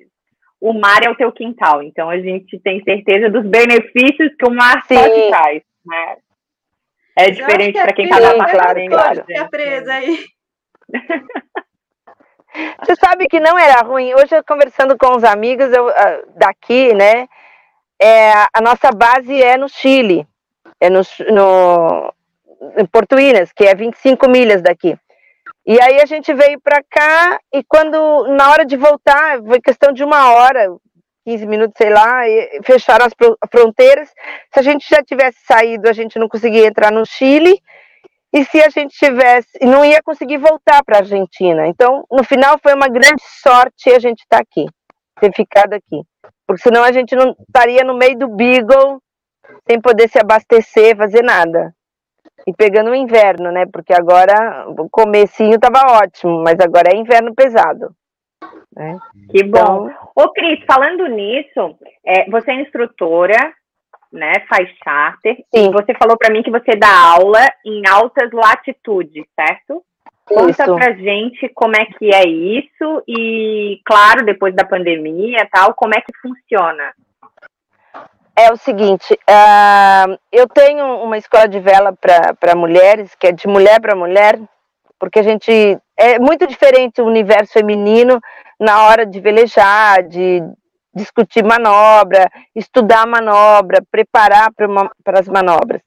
o 0.61 0.73
mar 0.73 1.03
é 1.03 1.09
o 1.09 1.15
teu 1.15 1.31
quintal, 1.31 1.81
então 1.81 2.07
a 2.07 2.19
gente 2.19 2.59
tem 2.59 2.83
certeza 2.83 3.31
dos 3.31 3.43
benefícios 3.47 4.31
que 4.37 4.45
o 4.47 4.53
mar 4.53 4.83
Sim. 4.85 4.95
só 4.95 5.09
te 5.09 5.29
traz, 5.29 5.63
né? 5.85 6.17
É 7.15 7.31
diferente 7.31 7.81
para 7.81 7.93
quem 7.93 8.05
está 8.05 8.19
na 8.19 8.37
passagem. 8.37 8.89
Ficar 8.89 9.49
presa 9.49 9.93
aí. 9.93 10.25
Você 12.83 12.95
sabe 12.95 13.27
que 13.27 13.39
não 13.39 13.57
era 13.57 13.81
ruim. 13.81 14.13
Hoje, 14.13 14.35
eu 14.35 14.43
conversando 14.43 14.95
com 14.95 15.15
os 15.15 15.23
amigos 15.23 15.71
eu, 15.73 15.89
ah, 15.89 16.21
daqui, 16.35 16.93
né? 16.93 17.27
É, 17.99 18.31
a 18.31 18.61
nossa 18.61 18.91
base 18.91 19.41
é 19.41 19.57
no 19.57 19.67
Chile 19.67 20.27
é 20.83 20.89
no, 20.89 21.01
no, 21.31 22.13
em 22.77 22.85
Portuínas, 22.85 23.53
que 23.53 23.63
é 23.63 23.73
25 23.73 24.29
milhas 24.29 24.61
daqui. 24.61 24.97
E 25.65 25.79
aí 25.81 26.01
a 26.01 26.05
gente 26.05 26.33
veio 26.33 26.59
para 26.59 26.83
cá 26.83 27.39
e 27.53 27.63
quando, 27.63 28.27
na 28.35 28.51
hora 28.51 28.65
de 28.65 28.75
voltar, 28.75 29.41
foi 29.41 29.61
questão 29.61 29.93
de 29.93 30.03
uma 30.03 30.33
hora, 30.33 30.67
15 31.25 31.47
minutos, 31.47 31.75
sei 31.77 31.89
lá, 31.89 32.23
fecharam 32.65 33.05
as 33.05 33.13
fronteiras. 33.49 34.09
Se 34.53 34.59
a 34.59 34.61
gente 34.61 34.85
já 34.89 35.01
tivesse 35.01 35.37
saído, 35.45 35.87
a 35.87 35.93
gente 35.93 36.19
não 36.19 36.27
conseguia 36.27 36.67
entrar 36.67 36.91
no 36.91 37.05
Chile. 37.05 37.57
E 38.33 38.43
se 38.43 38.61
a 38.61 38.67
gente 38.67 38.93
tivesse, 38.97 39.59
não 39.61 39.85
ia 39.85 40.01
conseguir 40.03 40.37
voltar 40.37 40.83
para 40.83 40.97
a 40.97 40.99
Argentina. 41.01 41.65
Então, 41.67 42.03
no 42.11 42.25
final, 42.25 42.59
foi 42.61 42.73
uma 42.73 42.89
grande 42.89 43.23
sorte 43.41 43.89
a 43.89 43.99
gente 43.99 44.19
estar 44.19 44.37
tá 44.37 44.43
aqui, 44.43 44.65
ter 45.21 45.31
ficado 45.33 45.73
aqui. 45.75 46.01
Porque 46.45 46.61
senão 46.61 46.83
a 46.83 46.91
gente 46.91 47.15
não 47.15 47.33
estaria 47.47 47.85
no 47.85 47.95
meio 47.95 48.17
do 48.17 48.27
Beagle, 48.27 48.99
sem 49.67 49.79
poder 49.81 50.09
se 50.09 50.19
abastecer, 50.19 50.95
fazer 50.95 51.23
nada. 51.23 51.73
E 52.45 52.53
pegando 52.53 52.91
o 52.91 52.95
inverno, 52.95 53.51
né? 53.51 53.65
Porque 53.71 53.93
agora 53.93 54.65
o 54.67 54.89
comecinho 54.89 55.59
tava 55.59 56.03
ótimo, 56.03 56.41
mas 56.43 56.59
agora 56.59 56.91
é 56.91 56.97
inverno 56.97 57.33
pesado. 57.33 57.95
Né? 58.75 58.97
Que 59.29 59.43
bom. 59.43 59.89
Então... 59.89 59.95
Ô, 60.15 60.29
Cris, 60.31 60.59
falando 60.65 61.07
nisso, 61.07 61.77
é, 62.05 62.29
você 62.29 62.51
é 62.51 62.61
instrutora, 62.61 63.53
né? 64.11 64.33
Faz 64.49 64.69
charter. 64.83 65.37
Sim. 65.55 65.69
E 65.69 65.71
você 65.71 65.93
falou 65.93 66.17
para 66.17 66.31
mim 66.33 66.43
que 66.43 66.51
você 66.51 66.75
dá 66.75 67.13
aula 67.13 67.47
em 67.65 67.83
altas 67.87 68.31
latitudes, 68.31 69.25
certo? 69.39 69.83
Conta 70.25 70.63
isso. 70.63 70.75
pra 70.75 70.93
gente 70.93 71.49
como 71.49 71.75
é 71.75 71.85
que 71.85 72.13
é 72.13 72.25
isso 72.25 73.03
e, 73.07 73.81
claro, 73.85 74.25
depois 74.25 74.55
da 74.55 74.63
pandemia 74.63 75.47
tal, 75.51 75.73
como 75.73 75.93
é 75.93 76.01
que 76.01 76.17
funciona 76.21 76.93
é 78.35 78.51
o 78.51 78.57
seguinte, 78.57 79.13
uh, 79.13 80.17
eu 80.31 80.47
tenho 80.47 81.03
uma 81.03 81.17
escola 81.17 81.47
de 81.47 81.59
vela 81.59 81.93
para 81.93 82.55
mulheres, 82.55 83.13
que 83.15 83.27
é 83.27 83.31
de 83.31 83.47
mulher 83.47 83.79
para 83.79 83.95
mulher, 83.95 84.39
porque 84.99 85.19
a 85.19 85.23
gente 85.23 85.77
é 85.97 86.17
muito 86.17 86.47
diferente 86.47 87.01
o 87.01 87.05
universo 87.05 87.53
feminino 87.53 88.19
na 88.59 88.83
hora 88.83 89.05
de 89.05 89.19
velejar, 89.19 90.03
de 90.03 90.41
discutir 90.95 91.43
manobra, 91.43 92.29
estudar 92.55 93.05
manobra, 93.05 93.83
preparar 93.91 94.49
para 95.03 95.19
as 95.19 95.27
manobras. 95.27 95.81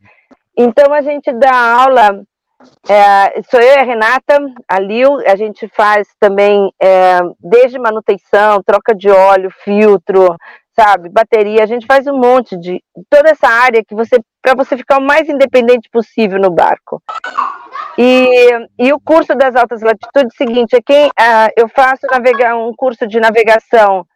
Então 0.56 0.92
a 0.92 1.00
gente 1.00 1.32
dá 1.32 1.54
aula, 1.54 2.22
é, 2.88 3.42
sou 3.42 3.60
eu 3.60 3.74
e 3.74 3.78
a 3.78 3.82
Renata, 3.82 4.38
a 4.68 4.78
Lil, 4.78 5.18
a 5.26 5.36
gente 5.36 5.68
faz 5.68 6.08
também 6.18 6.72
é, 6.80 7.20
desde 7.40 7.78
manutenção, 7.78 8.62
troca 8.64 8.94
de 8.94 9.10
óleo, 9.10 9.50
filtro, 9.64 10.36
sabe? 10.78 11.08
Bateria, 11.08 11.62
a 11.62 11.66
gente 11.66 11.86
faz 11.86 12.06
um 12.06 12.18
monte 12.18 12.56
de 12.56 12.82
toda 13.08 13.30
essa 13.30 13.48
área 13.48 13.82
que 13.82 13.94
você 13.94 14.20
para 14.42 14.54
você 14.54 14.76
ficar 14.76 14.98
o 14.98 15.02
mais 15.02 15.28
independente 15.28 15.88
possível 15.90 16.38
no 16.38 16.50
barco. 16.50 17.02
E, 17.98 18.48
e 18.78 18.92
o 18.92 19.00
curso 19.00 19.34
das 19.34 19.56
altas 19.56 19.82
latitudes, 19.82 20.32
é 20.34 20.44
seguinte, 20.44 20.76
é 20.76 20.80
quem 20.80 21.08
uh, 21.08 21.50
eu 21.56 21.68
faço 21.68 22.06
navegar 22.06 22.56
um 22.56 22.72
curso 22.76 23.08
de 23.08 23.18
navegação 23.18 24.06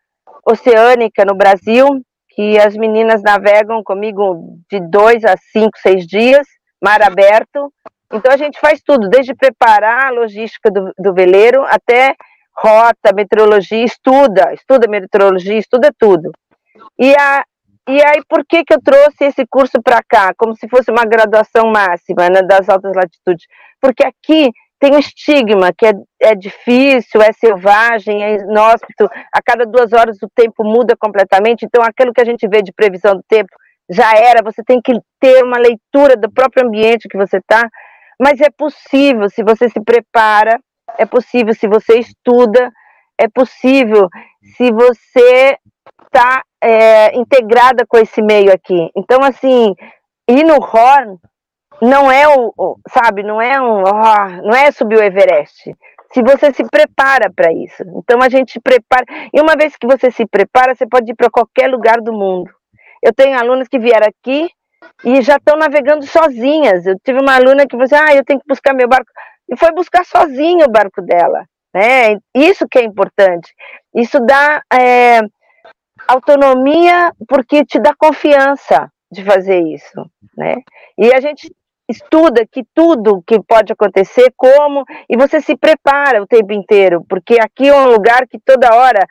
oceânica 0.47 1.24
no 1.24 1.35
Brasil, 1.35 2.01
que 2.28 2.61
as 2.61 2.77
meninas 2.77 3.23
navegam 3.23 3.82
comigo 3.82 4.57
de 4.70 4.78
dois 4.78 5.24
a 5.24 5.35
cinco, 5.51 5.77
seis 5.78 6.07
dias, 6.07 6.47
mar 6.81 7.03
aberto. 7.03 7.73
Então 8.12 8.32
a 8.32 8.37
gente 8.37 8.61
faz 8.61 8.81
tudo, 8.85 9.09
desde 9.09 9.35
preparar 9.35 10.07
a 10.07 10.11
logística 10.11 10.70
do, 10.70 10.93
do 10.97 11.12
veleiro 11.12 11.65
até 11.65 12.15
rota, 12.57 13.12
meteorologia, 13.12 13.85
estuda, 13.85 14.53
estuda 14.53 14.89
meteorologia, 14.89 15.59
estuda 15.59 15.91
tudo. 15.99 16.31
E, 16.98 17.15
a, 17.15 17.44
e 17.89 18.02
aí, 18.02 18.23
por 18.28 18.44
que, 18.47 18.65
que 18.65 18.74
eu 18.74 18.81
trouxe 18.82 19.24
esse 19.24 19.44
curso 19.48 19.81
para 19.82 20.01
cá, 20.09 20.32
como 20.36 20.55
se 20.55 20.69
fosse 20.69 20.90
uma 20.90 21.05
graduação 21.05 21.70
máxima 21.70 22.28
né, 22.28 22.43
das 22.43 22.69
altas 22.69 22.93
latitudes? 22.94 23.47
Porque 23.81 24.05
aqui 24.05 24.51
tem 24.78 24.94
um 24.94 24.98
estigma 24.98 25.70
que 25.77 25.86
é, 25.86 25.93
é 26.23 26.35
difícil, 26.35 27.20
é 27.20 27.32
selvagem, 27.32 28.23
é 28.23 28.36
inóspito, 28.36 29.05
a 29.32 29.43
cada 29.44 29.66
duas 29.66 29.93
horas 29.93 30.16
o 30.23 30.28
tempo 30.35 30.65
muda 30.65 30.97
completamente, 30.98 31.66
então 31.66 31.82
aquilo 31.82 32.15
que 32.15 32.20
a 32.20 32.24
gente 32.24 32.48
vê 32.48 32.62
de 32.62 32.73
previsão 32.73 33.15
do 33.15 33.23
tempo 33.28 33.51
já 33.90 34.12
era, 34.16 34.43
você 34.43 34.62
tem 34.65 34.81
que 34.81 34.93
ter 35.20 35.44
uma 35.44 35.59
leitura 35.59 36.16
do 36.16 36.31
próprio 36.31 36.66
ambiente 36.66 37.09
que 37.09 37.19
você 37.19 37.39
está, 37.39 37.69
mas 38.19 38.40
é 38.40 38.48
possível 38.51 39.28
se 39.28 39.43
você 39.43 39.69
se 39.69 39.81
prepara, 39.82 40.59
é 40.98 41.07
possível. 41.07 41.55
Se 41.55 41.66
você 41.69 41.98
estuda, 41.98 42.70
é 43.19 43.28
possível. 43.28 44.09
Se 44.57 44.70
você 44.73 45.57
está 46.05 46.43
é, 46.62 47.16
integrada 47.16 47.85
com 47.87 47.99
esse 47.99 48.23
meio 48.23 48.53
aqui. 48.53 48.91
Então, 48.97 49.23
assim, 49.23 49.74
ir 50.28 50.45
no 50.45 50.57
Horn 50.57 51.19
não 51.81 52.11
é 52.11 52.28
o, 52.28 52.77
sabe, 52.89 53.23
não 53.23 53.41
é 53.41 53.61
um, 53.61 53.82
oh, 53.82 54.43
não 54.43 54.55
é 54.55 54.70
subir 54.70 54.99
o 54.99 55.03
Everest. 55.03 55.74
Se 56.12 56.23
você 56.23 56.53
se 56.53 56.65
prepara 56.65 57.31
para 57.35 57.53
isso. 57.53 57.82
Então 57.97 58.20
a 58.20 58.28
gente 58.28 58.61
prepara. 58.61 59.05
E 59.32 59.41
uma 59.41 59.55
vez 59.57 59.77
que 59.77 59.87
você 59.87 60.11
se 60.11 60.27
prepara, 60.27 60.74
você 60.74 60.87
pode 60.87 61.11
ir 61.11 61.15
para 61.15 61.31
qualquer 61.31 61.69
lugar 61.69 62.01
do 62.01 62.12
mundo. 62.12 62.51
Eu 63.03 63.15
tenho 63.15 63.39
alunas 63.39 63.69
que 63.69 63.78
vieram 63.78 64.09
aqui 64.09 64.51
e 65.05 65.23
já 65.23 65.37
estão 65.37 65.57
navegando 65.57 66.05
sozinhas. 66.05 66.85
Eu 66.85 66.97
tive 67.05 67.20
uma 67.20 67.37
aluna 67.37 67.65
que 67.65 67.77
falou 67.77 67.85
assim: 67.85 67.95
ah, 67.95 68.15
eu 68.15 68.24
tenho 68.24 68.41
que 68.41 68.49
buscar 68.49 68.74
meu 68.74 68.89
barco. 68.89 69.11
E 69.49 69.57
foi 69.57 69.73
buscar 69.73 70.05
sozinha 70.05 70.66
o 70.66 70.70
barco 70.70 71.01
dela. 71.01 71.45
Né? 71.73 72.16
Isso 72.35 72.66
que 72.69 72.81
é 72.81 72.82
importante. 72.82 73.53
Isso 73.95 74.19
dá 74.20 74.62
é, 74.73 75.20
autonomia 76.09 77.12
porque 77.28 77.64
te 77.64 77.78
dá 77.78 77.94
confiança 77.94 78.90
de 79.10 79.24
fazer 79.24 79.60
isso, 79.62 80.10
né? 80.36 80.55
E 80.97 81.12
a 81.12 81.20
gente 81.20 81.51
estuda 81.90 82.47
que 82.47 82.64
tudo 82.72 83.22
que 83.27 83.40
pode 83.43 83.72
acontecer, 83.72 84.32
como, 84.36 84.85
e 85.09 85.16
você 85.16 85.40
se 85.40 85.56
prepara 85.56 86.22
o 86.22 86.27
tempo 86.27 86.52
inteiro, 86.52 87.05
porque 87.09 87.39
aqui 87.40 87.68
é 87.68 87.74
um 87.74 87.90
lugar 87.90 88.27
que 88.28 88.39
toda 88.39 88.74
hora 88.74 89.05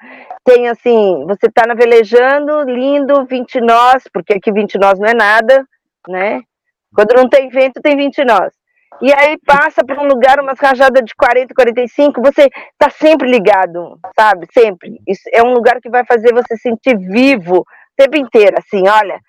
tem 0.45 0.69
assim, 0.69 1.25
você 1.25 1.47
está 1.47 1.67
navelejando, 1.67 2.61
lindo, 2.63 3.25
20 3.25 3.59
nós, 3.61 4.03
porque 4.13 4.33
aqui 4.33 4.51
20 4.51 4.77
nós 4.77 4.97
não 4.97 5.07
é 5.07 5.13
nada, 5.13 5.65
né? 6.07 6.41
Quando 6.95 7.13
não 7.15 7.29
tem 7.29 7.49
vento, 7.49 7.81
tem 7.81 7.95
20 7.95 8.23
nós. 8.23 8.58
E 9.01 9.13
aí 9.13 9.37
passa 9.45 9.83
por 9.85 9.97
um 9.97 10.07
lugar, 10.07 10.39
umas 10.39 10.59
rajadas 10.59 11.03
de 11.05 11.15
40, 11.15 11.53
45, 11.53 12.21
você 12.21 12.49
está 12.73 12.89
sempre 12.89 13.29
ligado, 13.29 13.97
sabe? 14.17 14.45
Sempre. 14.51 14.99
Isso 15.07 15.23
é 15.31 15.41
um 15.41 15.53
lugar 15.53 15.79
que 15.81 15.89
vai 15.89 16.05
fazer 16.05 16.33
você 16.33 16.57
sentir 16.57 16.97
vivo 16.97 17.59
o 17.59 17.65
tempo 17.95 18.17
inteiro, 18.17 18.55
assim, 18.57 18.87
olha, 18.87 19.19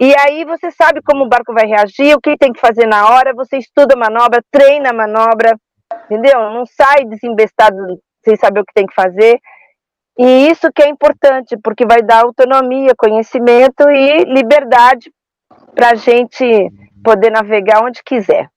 e 0.00 0.12
aí 0.18 0.44
você 0.44 0.70
sabe 0.72 1.00
como 1.02 1.24
o 1.24 1.28
barco 1.28 1.54
vai 1.54 1.66
reagir, 1.66 2.14
o 2.14 2.20
que 2.20 2.36
tem 2.36 2.52
que 2.52 2.60
fazer 2.60 2.86
na 2.86 3.08
hora, 3.10 3.32
você 3.32 3.58
estuda 3.58 3.94
a 3.94 3.98
manobra, 3.98 4.42
treina 4.50 4.90
a 4.90 4.92
manobra, 4.92 5.56
entendeu? 6.04 6.50
Não 6.50 6.66
sai 6.66 7.04
desembestado 7.04 7.76
sem 8.24 8.36
saber 8.36 8.60
o 8.60 8.64
que 8.64 8.74
tem 8.74 8.86
que 8.86 8.94
fazer. 8.94 9.38
E 10.18 10.48
isso 10.48 10.70
que 10.74 10.82
é 10.82 10.88
importante, 10.88 11.56
porque 11.62 11.86
vai 11.86 12.02
dar 12.02 12.24
autonomia, 12.24 12.92
conhecimento 12.96 13.88
e 13.88 14.24
liberdade 14.24 15.12
para 15.74 15.90
a 15.90 15.94
gente 15.94 16.44
poder 17.02 17.30
navegar 17.30 17.84
onde 17.84 18.02
quiser. 18.04 18.48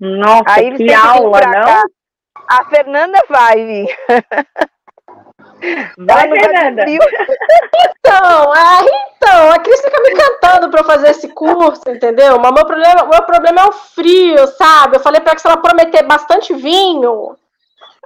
Nossa, 0.00 0.44
Aí 0.48 0.76
que 0.76 0.92
aula, 0.92 1.40
não? 1.40 1.64
Cá. 1.64 1.82
A 2.48 2.64
Fernanda 2.66 3.18
vai 3.28 3.56
vir. 3.64 3.98
Vai, 5.98 6.28
Fernanda. 6.28 6.84
Então, 8.06 8.54
é, 8.54 8.84
então, 9.16 9.50
a 9.50 9.58
Cris 9.58 9.80
fica 9.80 10.00
me 10.02 10.14
cantando 10.14 10.70
para 10.70 10.84
fazer 10.84 11.08
esse 11.08 11.26
curso, 11.28 11.82
entendeu? 11.88 12.38
Mas 12.38 12.52
meu 12.52 12.66
problema, 12.66 13.06
meu 13.06 13.22
problema 13.22 13.62
é 13.62 13.64
o 13.64 13.72
frio, 13.72 14.46
sabe? 14.46 14.96
Eu 14.96 15.00
falei 15.00 15.20
para 15.20 15.30
ela 15.30 15.36
que 15.36 15.40
se 15.40 15.48
ela 15.48 15.56
prometer 15.56 16.02
bastante 16.02 16.52
vinho. 16.54 17.34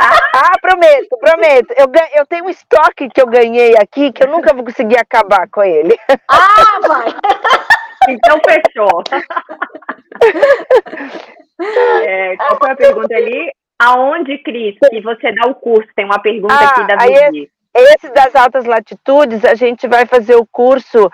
Ah, 0.01 0.19
ah, 0.35 0.59
prometo, 0.61 1.19
prometo. 1.19 1.75
Eu, 1.77 1.91
eu 2.15 2.25
tenho 2.27 2.45
um 2.45 2.51
estoque 2.51 3.09
que 3.09 3.21
eu 3.21 3.27
ganhei 3.27 3.77
aqui 3.77 4.13
que 4.13 4.23
eu 4.23 4.29
nunca 4.29 4.55
vou 4.55 4.65
conseguir 4.65 4.99
acabar 4.99 5.49
com 5.51 5.63
ele. 5.65 5.99
Ah, 6.29 6.79
vai! 6.87 7.15
Então 8.09 8.41
fechou. 8.47 9.03
É, 11.61 12.37
qual 12.37 12.59
foi 12.59 12.71
a 12.71 12.77
pergunta 12.77 13.15
ali? 13.15 13.51
Aonde, 13.81 14.39
Cris, 14.39 14.77
que 14.91 15.01
você 15.01 15.33
dá 15.33 15.49
o 15.49 15.55
curso? 15.55 15.89
Tem 15.95 16.05
uma 16.05 16.19
pergunta 16.19 16.55
ah, 16.55 16.69
aqui 16.69 16.87
da 16.87 16.97
Vivi. 16.97 17.51
Esse 17.75 18.11
das 18.13 18.35
altas 18.35 18.65
latitudes, 18.65 19.45
a 19.45 19.55
gente 19.55 19.87
vai 19.87 20.05
fazer 20.05 20.35
o 20.35 20.47
curso 20.47 21.11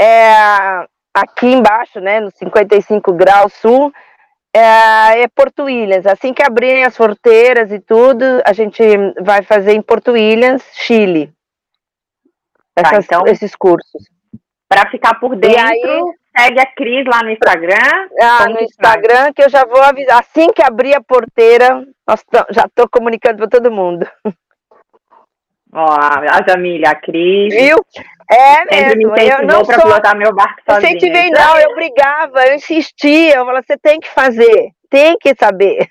é, 0.00 0.86
aqui 1.14 1.46
embaixo, 1.46 2.00
né, 2.00 2.20
no 2.20 2.30
55 2.30 3.12
graus 3.12 3.52
sul, 3.54 3.92
é, 4.54 5.22
é, 5.22 5.28
Porto 5.28 5.64
Williams. 5.64 6.06
Assim 6.06 6.32
que 6.32 6.42
abrirem 6.42 6.84
as 6.84 6.96
fronteiras 6.96 7.70
e 7.70 7.78
tudo, 7.78 8.24
a 8.44 8.52
gente 8.52 8.82
vai 9.20 9.42
fazer 9.42 9.72
em 9.72 9.82
Porto 9.82 10.12
Williams, 10.12 10.64
Chile. 10.74 11.32
Tá, 12.74 12.82
Essas, 12.82 13.06
tá, 13.06 13.16
então, 13.16 13.32
esses 13.32 13.54
cursos. 13.54 14.02
Para 14.68 14.90
ficar 14.90 15.14
por 15.20 15.34
dentro, 15.36 15.60
aí, 15.60 16.02
segue 16.38 16.60
a 16.60 16.66
Cris 16.66 17.04
lá 17.06 17.22
no 17.22 17.30
Instagram. 17.30 18.08
Ah, 18.20 18.48
no 18.48 18.60
Instagram, 18.60 19.22
faz? 19.22 19.32
que 19.34 19.42
eu 19.42 19.50
já 19.50 19.64
vou 19.64 19.82
avisar. 19.82 20.20
Assim 20.20 20.52
que 20.52 20.62
abrir 20.62 20.94
a 20.94 21.02
porteira, 21.02 21.84
já 22.50 22.64
estou 22.64 22.88
comunicando 22.90 23.38
para 23.38 23.48
todo 23.48 23.72
mundo. 23.72 24.06
Ó, 25.72 25.84
a 25.84 26.42
Jamília, 26.48 26.90
a 26.90 26.94
Cris. 26.94 27.54
Viu? 27.54 27.76
É 28.30 28.64
mesmo. 28.64 29.16
eu 29.16 29.46
não 29.46 29.64
sou... 29.64 29.74
pilotar 29.74 30.16
meu 30.16 30.34
barco 30.34 30.60
sozinha. 30.68 30.92
Incentivei 30.92 31.30
não, 31.30 31.58
eu 31.58 31.74
brigava, 31.74 32.46
eu 32.46 32.54
insistia. 32.54 33.36
Eu 33.36 33.44
falava, 33.44 33.64
você 33.66 33.76
tem 33.76 33.98
que 34.00 34.08
fazer, 34.08 34.70
tem 34.90 35.16
que 35.18 35.34
saber. 35.34 35.88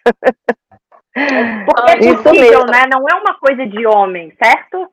Porque 1.65 1.91
é 1.91 2.15
possível, 2.15 2.65
né? 2.65 2.84
Não 2.91 3.03
é 3.10 3.15
uma 3.15 3.40
coisa 3.40 3.65
de 3.65 3.88
homem, 3.88 4.32
certo? 4.41 4.88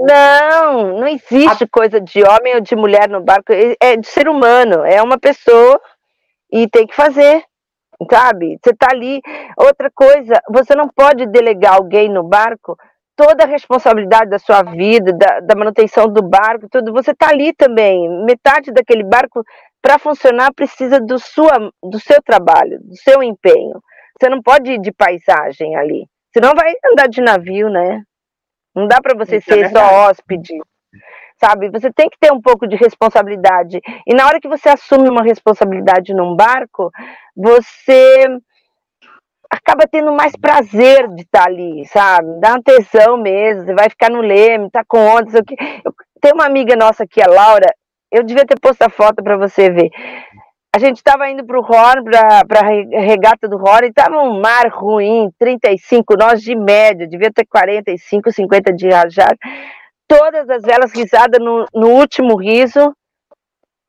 Não, 0.00 0.98
não 0.98 1.06
existe 1.06 1.64
a... 1.64 1.68
coisa 1.70 2.00
de 2.00 2.22
homem 2.22 2.54
ou 2.54 2.60
de 2.60 2.74
mulher 2.74 3.08
no 3.08 3.22
barco. 3.22 3.52
É, 3.52 3.74
é 3.80 3.96
de 3.96 4.06
ser 4.06 4.28
humano, 4.28 4.84
é 4.84 5.02
uma 5.02 5.18
pessoa 5.18 5.80
e 6.52 6.68
tem 6.68 6.86
que 6.86 6.94
fazer, 6.94 7.44
sabe? 8.10 8.58
Você 8.62 8.74
tá 8.74 8.88
ali. 8.90 9.20
Outra 9.56 9.90
coisa, 9.94 10.40
você 10.48 10.74
não 10.74 10.88
pode 10.88 11.26
delegar 11.26 11.74
alguém 11.74 12.08
no 12.08 12.22
barco 12.22 12.76
toda 13.16 13.44
a 13.44 13.46
responsabilidade 13.46 14.30
da 14.30 14.38
sua 14.38 14.62
vida, 14.62 15.12
da, 15.12 15.40
da 15.40 15.54
manutenção 15.54 16.06
do 16.06 16.22
barco, 16.22 16.66
tudo. 16.70 16.92
Você 16.92 17.14
tá 17.14 17.28
ali 17.28 17.52
também. 17.52 18.08
Metade 18.24 18.72
daquele 18.72 19.04
barco 19.04 19.44
para 19.82 19.98
funcionar 19.98 20.54
precisa 20.54 20.98
do 20.98 21.18
sua, 21.18 21.70
do 21.82 22.00
seu 22.00 22.22
trabalho, 22.22 22.78
do 22.82 22.96
seu 22.96 23.22
empenho. 23.22 23.82
Você 24.18 24.30
não 24.30 24.40
pode 24.42 24.72
ir 24.72 24.80
de 24.80 24.92
paisagem 24.92 25.76
ali, 25.76 26.06
senão 26.32 26.52
vai 26.54 26.72
andar 26.92 27.08
de 27.08 27.20
navio, 27.20 27.68
né? 27.68 28.02
Não 28.74 28.86
dá 28.86 29.00
para 29.00 29.16
você 29.16 29.36
Isso 29.38 29.52
é 29.52 29.54
ser 29.54 29.64
é 29.66 29.68
só 29.68 29.80
hóspede, 29.80 30.54
sabe? 31.38 31.70
Você 31.70 31.92
tem 31.92 32.08
que 32.08 32.18
ter 32.18 32.32
um 32.32 32.40
pouco 32.40 32.66
de 32.66 32.76
responsabilidade. 32.76 33.80
E 34.06 34.14
na 34.14 34.26
hora 34.26 34.40
que 34.40 34.48
você 34.48 34.68
assume 34.68 35.08
uma 35.08 35.22
responsabilidade 35.22 36.14
num 36.14 36.36
barco, 36.36 36.90
você 37.36 38.26
acaba 39.50 39.84
tendo 39.90 40.12
mais 40.12 40.36
prazer 40.36 41.08
de 41.08 41.22
estar 41.22 41.46
ali, 41.46 41.84
sabe? 41.86 42.40
Dá 42.40 42.50
uma 42.50 42.62
tesão 42.62 43.16
mesmo, 43.16 43.64
você 43.64 43.74
vai 43.74 43.90
ficar 43.90 44.08
no 44.10 44.20
leme, 44.20 44.70
tá 44.70 44.84
com 44.86 44.98
ondas. 44.98 45.34
Eu, 45.34 45.42
tem 46.20 46.32
uma 46.32 46.46
amiga 46.46 46.76
nossa 46.76 47.02
aqui, 47.02 47.20
a 47.20 47.26
Laura, 47.26 47.66
eu 48.12 48.22
devia 48.22 48.46
ter 48.46 48.58
posto 48.60 48.82
a 48.82 48.88
foto 48.88 49.22
para 49.22 49.36
você 49.36 49.70
ver. 49.70 49.90
A 50.72 50.78
gente 50.78 50.98
estava 50.98 51.28
indo 51.28 51.44
para 51.44 51.58
o 51.58 51.62
Horn, 51.62 52.04
para 52.46 52.60
a 52.60 53.00
regata 53.00 53.48
do 53.48 53.56
Horn, 53.56 53.88
e 53.88 53.90
estava 53.90 54.22
um 54.22 54.40
mar 54.40 54.68
ruim, 54.68 55.28
35 55.36 56.16
nós 56.16 56.40
de 56.40 56.54
média, 56.54 57.08
devia 57.08 57.32
ter 57.32 57.44
45, 57.44 58.30
50 58.30 58.72
de 58.72 58.88
rajada. 58.88 59.36
Todas 60.06 60.48
as 60.48 60.62
velas 60.62 60.92
risadas 60.92 61.40
no, 61.40 61.66
no 61.74 61.88
último 61.88 62.36
riso, 62.36 62.94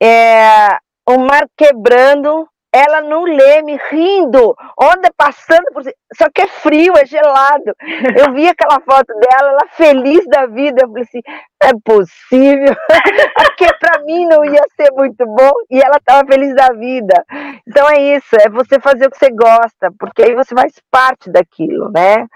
é, 0.02 0.76
o 1.08 1.18
mar 1.18 1.46
quebrando, 1.56 2.48
ela 2.72 3.02
no 3.02 3.24
leme, 3.24 3.78
rindo, 3.90 4.54
onda 4.80 5.12
passando 5.16 5.66
por 5.74 5.82
Só 6.14 6.30
que 6.34 6.42
é 6.42 6.46
frio, 6.46 6.94
é 6.96 7.04
gelado. 7.04 7.74
Eu 8.16 8.32
vi 8.32 8.48
aquela 8.48 8.80
foto 8.80 9.12
dela, 9.14 9.50
ela 9.50 9.68
feliz 9.72 10.26
da 10.26 10.46
vida. 10.46 10.82
Eu 10.82 10.88
falei 10.88 11.02
assim: 11.02 11.20
é 11.62 11.70
possível, 11.84 12.74
porque 13.36 13.66
para 13.78 14.02
mim 14.04 14.26
não 14.26 14.44
ia 14.44 14.62
ser 14.74 14.90
muito 14.92 15.24
bom 15.26 15.52
e 15.70 15.80
ela 15.80 15.96
estava 15.96 16.26
feliz 16.26 16.54
da 16.54 16.68
vida. 16.68 17.24
Então 17.66 17.88
é 17.90 18.16
isso, 18.16 18.34
é 18.40 18.48
você 18.48 18.80
fazer 18.80 19.06
o 19.06 19.10
que 19.10 19.18
você 19.18 19.30
gosta, 19.30 19.92
porque 19.98 20.22
aí 20.22 20.34
você 20.34 20.54
faz 20.54 20.72
parte 20.90 21.30
daquilo, 21.30 21.90
né? 21.90 22.26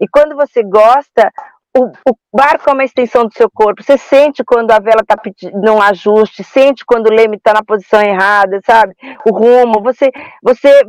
E 0.00 0.08
quando 0.08 0.34
você 0.34 0.64
gosta, 0.64 1.30
o, 1.76 1.86
o, 1.86 2.16
barco 2.32 2.68
é 2.68 2.72
uma 2.72 2.84
extensão 2.84 3.24
do 3.26 3.32
seu 3.32 3.50
corpo. 3.50 3.82
Você 3.82 3.96
sente 3.96 4.44
quando 4.44 4.70
a 4.70 4.78
vela 4.78 5.02
está 5.02 5.16
num 5.54 5.80
ajuste, 5.80 6.44
sente 6.44 6.84
quando 6.84 7.06
o 7.06 7.12
leme 7.12 7.36
está 7.36 7.52
na 7.52 7.64
posição 7.64 8.00
errada, 8.00 8.60
sabe? 8.64 8.94
O 9.26 9.34
rumo. 9.34 9.82
Você, 9.82 10.10
você, 10.42 10.82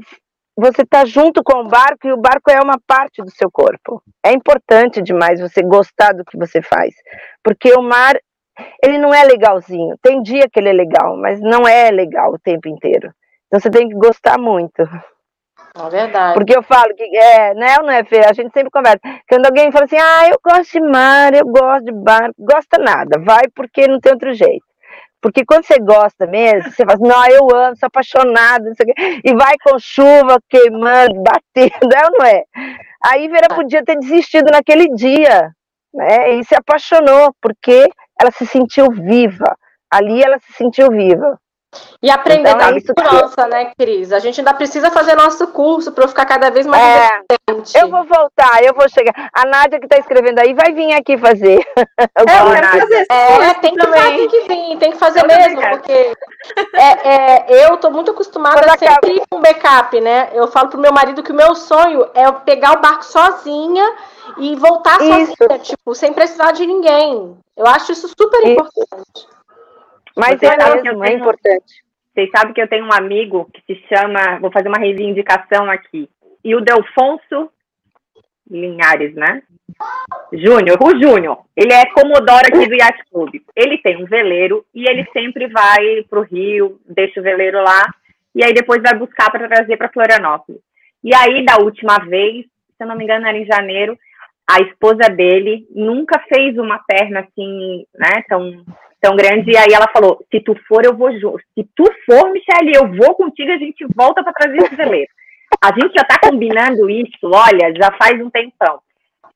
você 0.57 0.81
está 0.81 1.05
junto 1.05 1.41
com 1.43 1.61
o 1.61 1.67
barco 1.67 2.07
e 2.07 2.13
o 2.13 2.17
barco 2.17 2.51
é 2.51 2.59
uma 2.61 2.79
parte 2.85 3.21
do 3.23 3.31
seu 3.31 3.49
corpo. 3.49 4.03
É 4.25 4.33
importante 4.33 5.01
demais 5.01 5.39
você 5.39 5.61
gostar 5.61 6.13
do 6.13 6.25
que 6.25 6.37
você 6.37 6.61
faz, 6.61 6.93
porque 7.43 7.73
o 7.73 7.81
mar 7.81 8.15
ele 8.83 8.97
não 8.97 9.13
é 9.13 9.23
legalzinho. 9.23 9.97
Tem 10.01 10.21
dia 10.21 10.47
que 10.51 10.59
ele 10.59 10.69
é 10.69 10.73
legal, 10.73 11.17
mas 11.17 11.39
não 11.39 11.67
é 11.67 11.89
legal 11.89 12.33
o 12.33 12.39
tempo 12.39 12.67
inteiro. 12.67 13.11
Então 13.47 13.59
você 13.59 13.69
tem 13.69 13.87
que 13.87 13.95
gostar 13.95 14.37
muito. 14.37 14.83
É 15.75 15.89
verdade. 15.89 16.33
Porque 16.35 16.55
eu 16.55 16.61
falo 16.61 16.93
que, 16.95 17.03
é, 17.17 17.53
né, 17.55 17.77
não 17.79 17.89
é, 17.89 18.03
Fê? 18.03 18.19
A 18.19 18.33
gente 18.33 18.53
sempre 18.53 18.69
conversa. 18.69 18.99
Quando 19.27 19.45
alguém 19.47 19.71
fala 19.71 19.85
assim, 19.85 19.97
ah, 19.97 20.29
eu 20.29 20.39
gosto 20.43 20.71
de 20.71 20.81
mar, 20.81 21.33
eu 21.33 21.45
gosto 21.47 21.85
de 21.85 21.91
bar, 21.91 22.29
gosta 22.37 22.77
nada, 22.77 23.19
vai 23.19 23.43
porque 23.55 23.87
não 23.87 23.99
tem 23.99 24.13
outro 24.13 24.33
jeito. 24.33 24.63
Porque 25.19 25.43
quando 25.45 25.65
você 25.65 25.79
gosta 25.79 26.27
mesmo, 26.27 26.69
você 26.69 26.85
fala 26.85 26.93
assim, 26.93 27.07
não, 27.07 27.27
eu 27.27 27.55
amo, 27.55 27.77
sou 27.77 27.87
apaixonada, 27.87 28.65
não 28.65 28.75
sei 28.75 28.85
o 28.85 28.93
quê, 28.93 29.21
e 29.23 29.33
vai 29.33 29.55
com 29.63 29.79
chuva 29.79 30.37
queimando, 30.49 31.15
batendo, 31.23 31.93
é 31.95 32.05
ou 32.05 32.19
não 32.19 32.25
é? 32.25 32.43
Aí 33.05 33.27
Vera 33.29 33.55
podia 33.55 33.83
ter 33.83 33.97
desistido 33.97 34.51
naquele 34.51 34.89
dia, 34.89 35.49
né, 35.93 36.35
e 36.35 36.43
se 36.43 36.53
apaixonou, 36.53 37.33
porque 37.41 37.89
ela 38.19 38.31
se 38.31 38.45
sentiu 38.45 38.91
viva. 38.91 39.57
Ali 39.89 40.21
ela 40.23 40.37
se 40.39 40.53
sentiu 40.53 40.89
viva. 40.89 41.39
E 42.01 42.11
aprender 42.11 42.49
então, 42.49 42.73
da 42.73 42.79
segurança, 42.79 43.47
né, 43.47 43.71
Cris? 43.77 44.11
A 44.11 44.19
gente 44.19 44.41
ainda 44.41 44.53
precisa 44.53 44.91
fazer 44.91 45.15
nosso 45.15 45.47
curso 45.47 45.91
para 45.91 46.03
eu 46.03 46.07
ficar 46.07 46.25
cada 46.25 46.49
vez 46.49 46.65
mais 46.65 46.83
é, 46.83 47.81
Eu 47.81 47.89
vou 47.89 48.03
voltar, 48.03 48.63
eu 48.63 48.73
vou 48.73 48.87
chegar. 48.89 49.13
A 49.33 49.45
Nádia 49.45 49.79
que 49.79 49.85
está 49.85 49.97
escrevendo 49.97 50.39
aí 50.39 50.53
vai 50.53 50.73
vir 50.73 50.93
aqui 50.93 51.17
fazer. 51.17 51.63
É, 52.15 52.39
eu 52.39 52.79
fazer 52.79 53.05
é, 53.09 53.53
tem, 53.55 53.73
que 53.73 53.87
tem 53.87 54.27
que 54.27 54.41
vir, 54.41 54.77
tem 54.77 54.91
que 54.91 54.97
fazer 54.97 55.21
eu 55.21 55.27
mesmo, 55.27 55.61
porque 55.61 56.13
é, 56.73 57.09
é, 57.09 57.65
eu 57.65 57.77
tô 57.77 57.89
muito 57.89 58.11
acostumada 58.11 58.59
a 58.65 58.77
sempre 58.77 59.15
ir 59.15 59.23
com 59.29 59.39
backup, 59.39 59.99
né? 59.99 60.29
Eu 60.33 60.47
falo 60.47 60.69
pro 60.69 60.79
meu 60.79 60.91
marido 60.91 61.23
que 61.23 61.31
o 61.31 61.35
meu 61.35 61.55
sonho 61.55 62.07
é 62.13 62.31
pegar 62.31 62.77
o 62.77 62.81
barco 62.81 63.05
sozinha 63.05 63.85
e 64.37 64.55
voltar 64.55 65.01
isso. 65.01 65.33
sozinha, 65.37 65.59
tipo, 65.59 65.95
sem 65.95 66.13
precisar 66.13 66.51
de 66.51 66.65
ninguém. 66.65 67.37
Eu 67.55 67.67
acho 67.67 67.91
isso 67.91 68.07
super 68.07 68.39
isso. 68.41 68.51
importante. 68.51 69.27
Mas 70.15 70.39
Você 70.39 70.45
é 70.45 70.81
mesmo, 70.81 71.03
é 71.03 71.13
importante. 71.13 71.83
Vocês 72.13 72.29
sabem 72.35 72.53
que 72.53 72.61
eu 72.61 72.67
tenho 72.67 72.85
um 72.85 72.93
amigo 72.93 73.49
que 73.53 73.73
se 73.73 73.87
chama, 73.87 74.39
vou 74.39 74.51
fazer 74.51 74.67
uma 74.67 74.77
reivindicação 74.77 75.69
aqui, 75.69 76.07
e 76.43 76.55
o 76.55 76.61
Delfonso 76.61 77.49
Linhares, 78.49 79.15
né? 79.15 79.41
Júnior, 80.31 80.77
o 80.83 81.01
Júnior, 81.01 81.39
ele 81.55 81.73
é 81.73 81.85
comodoro 81.87 82.45
aqui 82.45 82.67
do 82.67 82.75
Yacht 82.75 83.03
Club. 83.11 83.41
Ele 83.55 83.77
tem 83.79 84.03
um 84.03 84.05
veleiro 84.05 84.63
e 84.73 84.87
ele 84.87 85.07
sempre 85.11 85.47
vai 85.47 86.03
para 86.07 86.19
o 86.19 86.23
Rio, 86.23 86.79
deixa 86.87 87.19
o 87.19 87.23
veleiro 87.23 87.63
lá, 87.63 87.87
e 88.35 88.43
aí 88.43 88.53
depois 88.53 88.81
vai 88.81 88.93
buscar 88.95 89.31
para 89.31 89.47
trazer 89.47 89.77
para 89.77 89.89
Florianópolis. 89.89 90.61
E 91.03 91.13
aí, 91.15 91.43
da 91.45 91.57
última 91.57 91.97
vez, 91.99 92.45
se 92.45 92.83
eu 92.83 92.87
não 92.87 92.95
me 92.95 93.03
engano, 93.03 93.27
era 93.27 93.37
em 93.37 93.45
janeiro, 93.45 93.97
a 94.49 94.59
esposa 94.61 95.09
dele 95.09 95.65
nunca 95.73 96.19
fez 96.27 96.57
uma 96.57 96.79
perna 96.79 97.21
assim, 97.21 97.85
né, 97.95 98.23
tão 98.27 98.63
tão 99.03 99.15
grande. 99.17 99.51
E 99.51 99.57
aí 99.57 99.73
ela 99.73 99.87
falou: 99.91 100.25
se 100.31 100.39
tu 100.39 100.55
for, 100.67 100.85
eu 100.85 100.95
vou 100.95 101.11
junto. 101.19 101.43
Se 101.53 101.67
tu 101.75 101.83
for, 102.05 102.31
Michelle, 102.31 102.71
eu 102.73 102.87
vou 102.87 103.13
contigo, 103.15 103.51
a 103.51 103.57
gente 103.57 103.85
volta 103.93 104.23
para 104.23 104.33
trazer 104.33 104.57
esse 104.57 104.75
veleiro. 104.75 105.09
A 105.61 105.67
gente 105.67 105.93
já 105.93 106.03
tá 106.03 106.17
combinando 106.23 106.89
isso, 106.89 107.25
olha, 107.25 107.73
já 107.75 107.91
faz 108.01 108.19
um 108.19 108.29
tempão. 108.29 108.79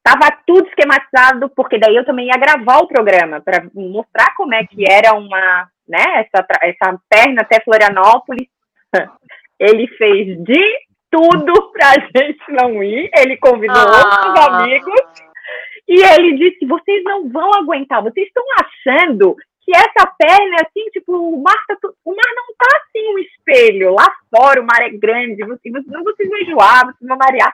Tava 0.01 0.31
tudo 0.47 0.67
esquematizado, 0.67 1.49
porque 1.49 1.77
daí 1.77 1.95
eu 1.95 2.05
também 2.05 2.27
ia 2.27 2.37
gravar 2.39 2.77
o 2.77 2.87
programa 2.87 3.41
para 3.41 3.65
mostrar 3.73 4.33
como 4.35 4.53
é 4.55 4.65
que 4.65 4.89
era 4.89 5.13
uma, 5.13 5.67
né, 5.87 6.03
essa, 6.21 6.45
essa 6.61 6.99
perna 7.09 7.41
até 7.41 7.61
Florianópolis. 7.61 8.47
Ele 9.59 9.87
fez 9.97 10.41
de 10.43 10.86
tudo 11.09 11.71
pra 11.71 11.93
gente 12.15 12.43
não 12.49 12.83
ir. 12.83 13.09
Ele 13.15 13.37
convidou 13.37 13.75
ah. 13.75 13.97
outros 13.97 14.47
amigos. 14.47 15.01
E 15.87 16.01
ele 16.01 16.37
disse: 16.37 16.65
vocês 16.65 17.03
não 17.03 17.29
vão 17.29 17.49
aguentar, 17.53 18.03
vocês 18.03 18.27
estão 18.27 18.43
achando 18.59 19.35
que 19.61 19.75
essa 19.75 20.07
perna 20.17 20.55
é 20.57 20.65
assim, 20.65 20.89
tipo, 20.91 21.11
o 21.11 21.43
mar, 21.43 21.57
tá, 21.67 21.75
o 22.05 22.15
mar 22.15 22.33
não 22.35 22.55
tá 22.57 22.77
assim 22.77 23.13
um 23.13 23.19
espelho. 23.19 23.93
Lá 23.93 24.09
fora 24.33 24.61
o 24.61 24.65
mar 24.65 24.81
é 24.81 24.89
grande, 24.89 25.43
vocês, 25.43 25.73
não 25.87 26.03
vocês 26.03 26.29
vão 26.29 26.39
enjoar, 26.39 26.85
vocês 26.85 27.07
vão 27.07 27.17
marear. 27.17 27.53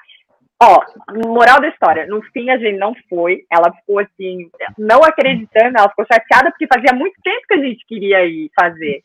Ó, 0.61 0.79
moral 1.27 1.59
da 1.59 1.67
história, 1.67 2.05
no 2.05 2.21
fim 2.31 2.49
a 2.49 2.57
gente 2.57 2.77
não 2.77 2.95
foi, 3.09 3.43
ela 3.51 3.73
ficou 3.73 3.99
assim, 3.99 4.49
não 4.77 5.03
acreditando, 5.03 5.77
ela 5.77 5.89
ficou 5.89 6.05
chateada 6.05 6.51
porque 6.51 6.67
fazia 6.67 6.95
muito 6.95 7.15
tempo 7.21 7.47
que 7.47 7.53
a 7.55 7.63
gente 7.63 7.85
queria 7.85 8.25
ir 8.25 8.49
fazer, 8.57 9.03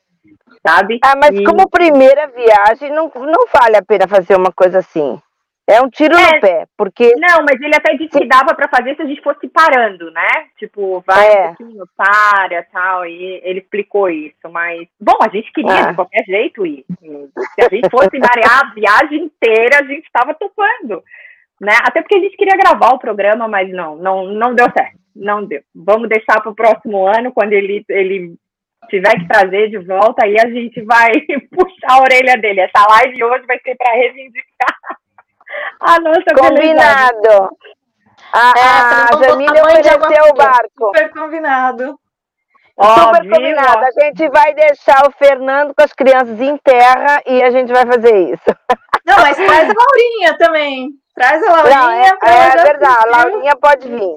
sabe? 0.66 0.98
Ah, 1.05 1.14
mas 1.16 1.38
e... 1.38 1.44
como 1.44 1.68
primeira 1.68 2.26
viagem, 2.28 2.90
não, 2.90 3.10
não 3.14 3.46
vale 3.52 3.76
a 3.76 3.82
pena 3.82 4.06
fazer 4.06 4.36
uma 4.36 4.52
coisa 4.52 4.78
assim. 4.78 5.20
É 5.68 5.82
um 5.82 5.90
tiro 5.90 6.16
é, 6.16 6.34
no 6.34 6.40
pé, 6.40 6.66
porque. 6.78 7.12
Não, 7.16 7.44
mas 7.44 7.60
ele 7.60 7.74
até 7.76 7.94
disse 7.94 8.18
que 8.18 8.26
dava 8.26 8.55
para 8.55 8.70
fazer 8.70 8.96
se 8.96 9.02
a 9.02 9.05
gente 9.05 9.20
fosse 9.20 9.46
parando, 9.48 10.10
né? 10.12 10.46
Tipo, 10.59 11.05
vai 11.06 11.30
é. 11.30 11.50
um 11.50 11.55
pouquinho, 11.55 11.84
para, 11.94 12.62
tal. 12.72 13.05
E 13.05 13.42
ele 13.44 13.59
explicou 13.60 14.09
isso, 14.09 14.48
mas. 14.50 14.88
Bom, 14.98 15.18
a 15.20 15.28
gente 15.28 15.52
queria 15.52 15.88
ah. 15.88 15.90
de 15.90 15.94
qualquer 15.94 16.24
jeito 16.24 16.64
ir. 16.64 16.86
Se 16.98 17.60
a 17.60 17.68
gente 17.68 17.90
fosse 17.90 18.18
marear 18.18 18.62
a 18.62 18.72
viagem 18.72 19.24
inteira, 19.24 19.80
a 19.80 19.84
gente 19.84 20.06
estava 20.06 20.32
topando. 20.32 21.05
Né? 21.60 21.76
Até 21.82 22.00
porque 22.00 22.16
a 22.16 22.20
gente 22.20 22.36
queria 22.38 22.56
gravar 22.56 22.94
o 22.94 22.98
programa, 22.98 23.46
mas 23.46 23.70
não, 23.70 23.94
não, 23.96 24.24
não 24.24 24.55
deu 24.55 24.70
certo. 24.72 24.96
Não 25.14 25.44
deu. 25.44 25.60
Vamos 25.74 26.09
deixar 26.09 26.40
para 26.40 26.50
o 26.50 26.55
próximo 26.55 27.06
ano, 27.06 27.30
quando 27.30 27.52
ele, 27.52 27.84
ele 27.90 28.36
tiver 28.88 29.14
que 29.18 29.28
trazer 29.28 29.68
de 29.68 29.78
volta, 29.78 30.24
aí 30.24 30.36
a 30.38 30.48
gente 30.48 30.80
vai 30.82 31.12
puxar 31.52 31.92
a 31.92 32.00
orelha 32.00 32.36
dele. 32.36 32.60
Essa 32.60 32.86
live 32.88 33.24
hoje 33.24 33.46
vai 33.46 33.59
ser 33.60 33.76
para 33.76 33.92
reivindicar 33.92 34.76
a 35.80 36.00
nossa 36.00 36.34
Combinado. 36.36 37.56
A, 38.32 38.52
é, 38.56 38.62
a 38.62 39.22
Jamília 39.22 39.62
ofereceu 39.62 40.24
o 40.30 40.34
barco. 40.34 40.86
Super 40.86 41.10
combinado. 41.12 41.98
Super 42.80 43.30
combinado. 43.30 43.84
A 43.84 43.90
gente 44.02 44.28
vai 44.28 44.55
deixar 44.55 45.09
o 45.09 45.12
Fernando 45.12 45.74
com 45.74 45.82
as 45.82 45.92
crianças 45.92 46.40
em 46.40 46.56
terra 46.59 47.22
e 47.26 47.42
a 47.42 47.50
gente 47.50 47.72
vai 47.72 47.86
fazer 47.86 48.32
isso. 48.32 48.44
Não, 49.06 49.16
mas 49.16 49.36
traz 49.36 49.70
a 49.70 49.72
Laurinha 49.72 50.38
também. 50.38 50.90
Traz 51.14 51.42
a 51.42 51.50
Laurinha. 51.50 51.78
Não, 51.78 51.90
é, 51.90 52.09
é 52.22 52.62
verdade, 52.62 53.05
a 53.06 53.16
Laurinha 53.16 53.56
pode 53.56 53.88
vir. 53.88 54.16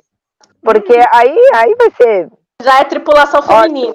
Porque 0.61 0.93
aí, 1.13 1.37
aí 1.55 1.75
vai 1.75 1.89
ser. 1.91 2.29
Já 2.61 2.81
é 2.81 2.83
tripulação 2.83 3.41
feminina. 3.41 3.93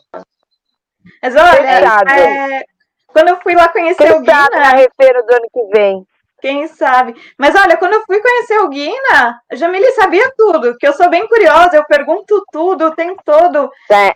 Mas 1.23 1.35
olha, 1.35 2.11
é, 2.13 2.65
quando 3.07 3.29
eu 3.29 3.41
fui 3.41 3.55
lá 3.55 3.69
conhecer 3.69 4.05
Quem 4.05 4.13
o 4.13 4.21
Guina... 4.21 4.35
Sabe 4.35 4.57
na 4.57 5.23
do 5.23 5.35
ano 5.35 5.49
que 5.53 5.65
vem. 5.73 6.07
Quem 6.41 6.69
sabe? 6.69 7.15
Mas 7.39 7.55
olha, 7.55 7.77
quando 7.77 7.95
eu 7.95 8.05
fui 8.07 8.21
conhecer 8.21 8.59
o 8.59 8.69
Guina, 8.69 9.41
a 9.51 9.57
Jamile 9.57 9.91
sabia 9.93 10.31
tudo, 10.37 10.77
que 10.77 10.87
eu 10.87 10.93
sou 10.93 11.09
bem 11.09 11.27
curiosa, 11.27 11.77
eu 11.77 11.85
pergunto 11.87 12.45
tudo 12.53 12.87
o 12.87 12.95
tempo 12.95 13.21
todo. 13.25 13.71
É. 13.91 14.13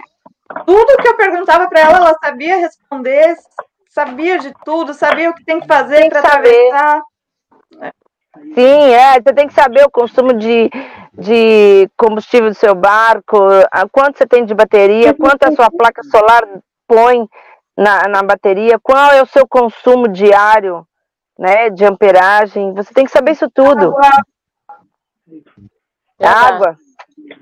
Tudo 0.66 0.96
que 1.00 1.08
eu 1.08 1.16
perguntava 1.16 1.68
para 1.68 1.80
ela, 1.80 1.96
ela 1.96 2.16
sabia 2.22 2.56
responder, 2.56 3.36
sabia 3.88 4.38
de 4.38 4.52
tudo, 4.64 4.92
sabia 4.92 5.30
o 5.30 5.34
que 5.34 5.44
tem 5.44 5.60
que 5.60 5.66
fazer 5.66 6.08
para 6.08 6.20
atravessar. 6.20 7.02
Sim, 8.54 8.92
é, 8.92 9.14
você 9.14 9.32
tem 9.34 9.48
que 9.48 9.54
saber 9.54 9.84
o 9.84 9.90
consumo 9.90 10.32
de, 10.32 10.70
de 11.14 11.88
combustível 11.96 12.48
do 12.48 12.54
seu 12.54 12.74
barco, 12.74 13.38
quanto 13.90 14.18
você 14.18 14.26
tem 14.26 14.44
de 14.44 14.54
bateria, 14.54 15.14
quanto 15.14 15.44
a 15.44 15.52
sua 15.52 15.70
placa 15.70 16.02
solar 16.04 16.46
põe 16.90 17.28
na, 17.76 18.08
na 18.08 18.22
bateria, 18.22 18.80
qual 18.82 19.12
é 19.12 19.22
o 19.22 19.26
seu 19.26 19.46
consumo 19.46 20.08
diário 20.08 20.84
né, 21.38 21.70
de 21.70 21.84
amperagem. 21.84 22.74
Você 22.74 22.92
tem 22.92 23.04
que 23.04 23.12
saber 23.12 23.30
isso 23.30 23.48
tudo. 23.48 23.94
Água. 26.20 26.76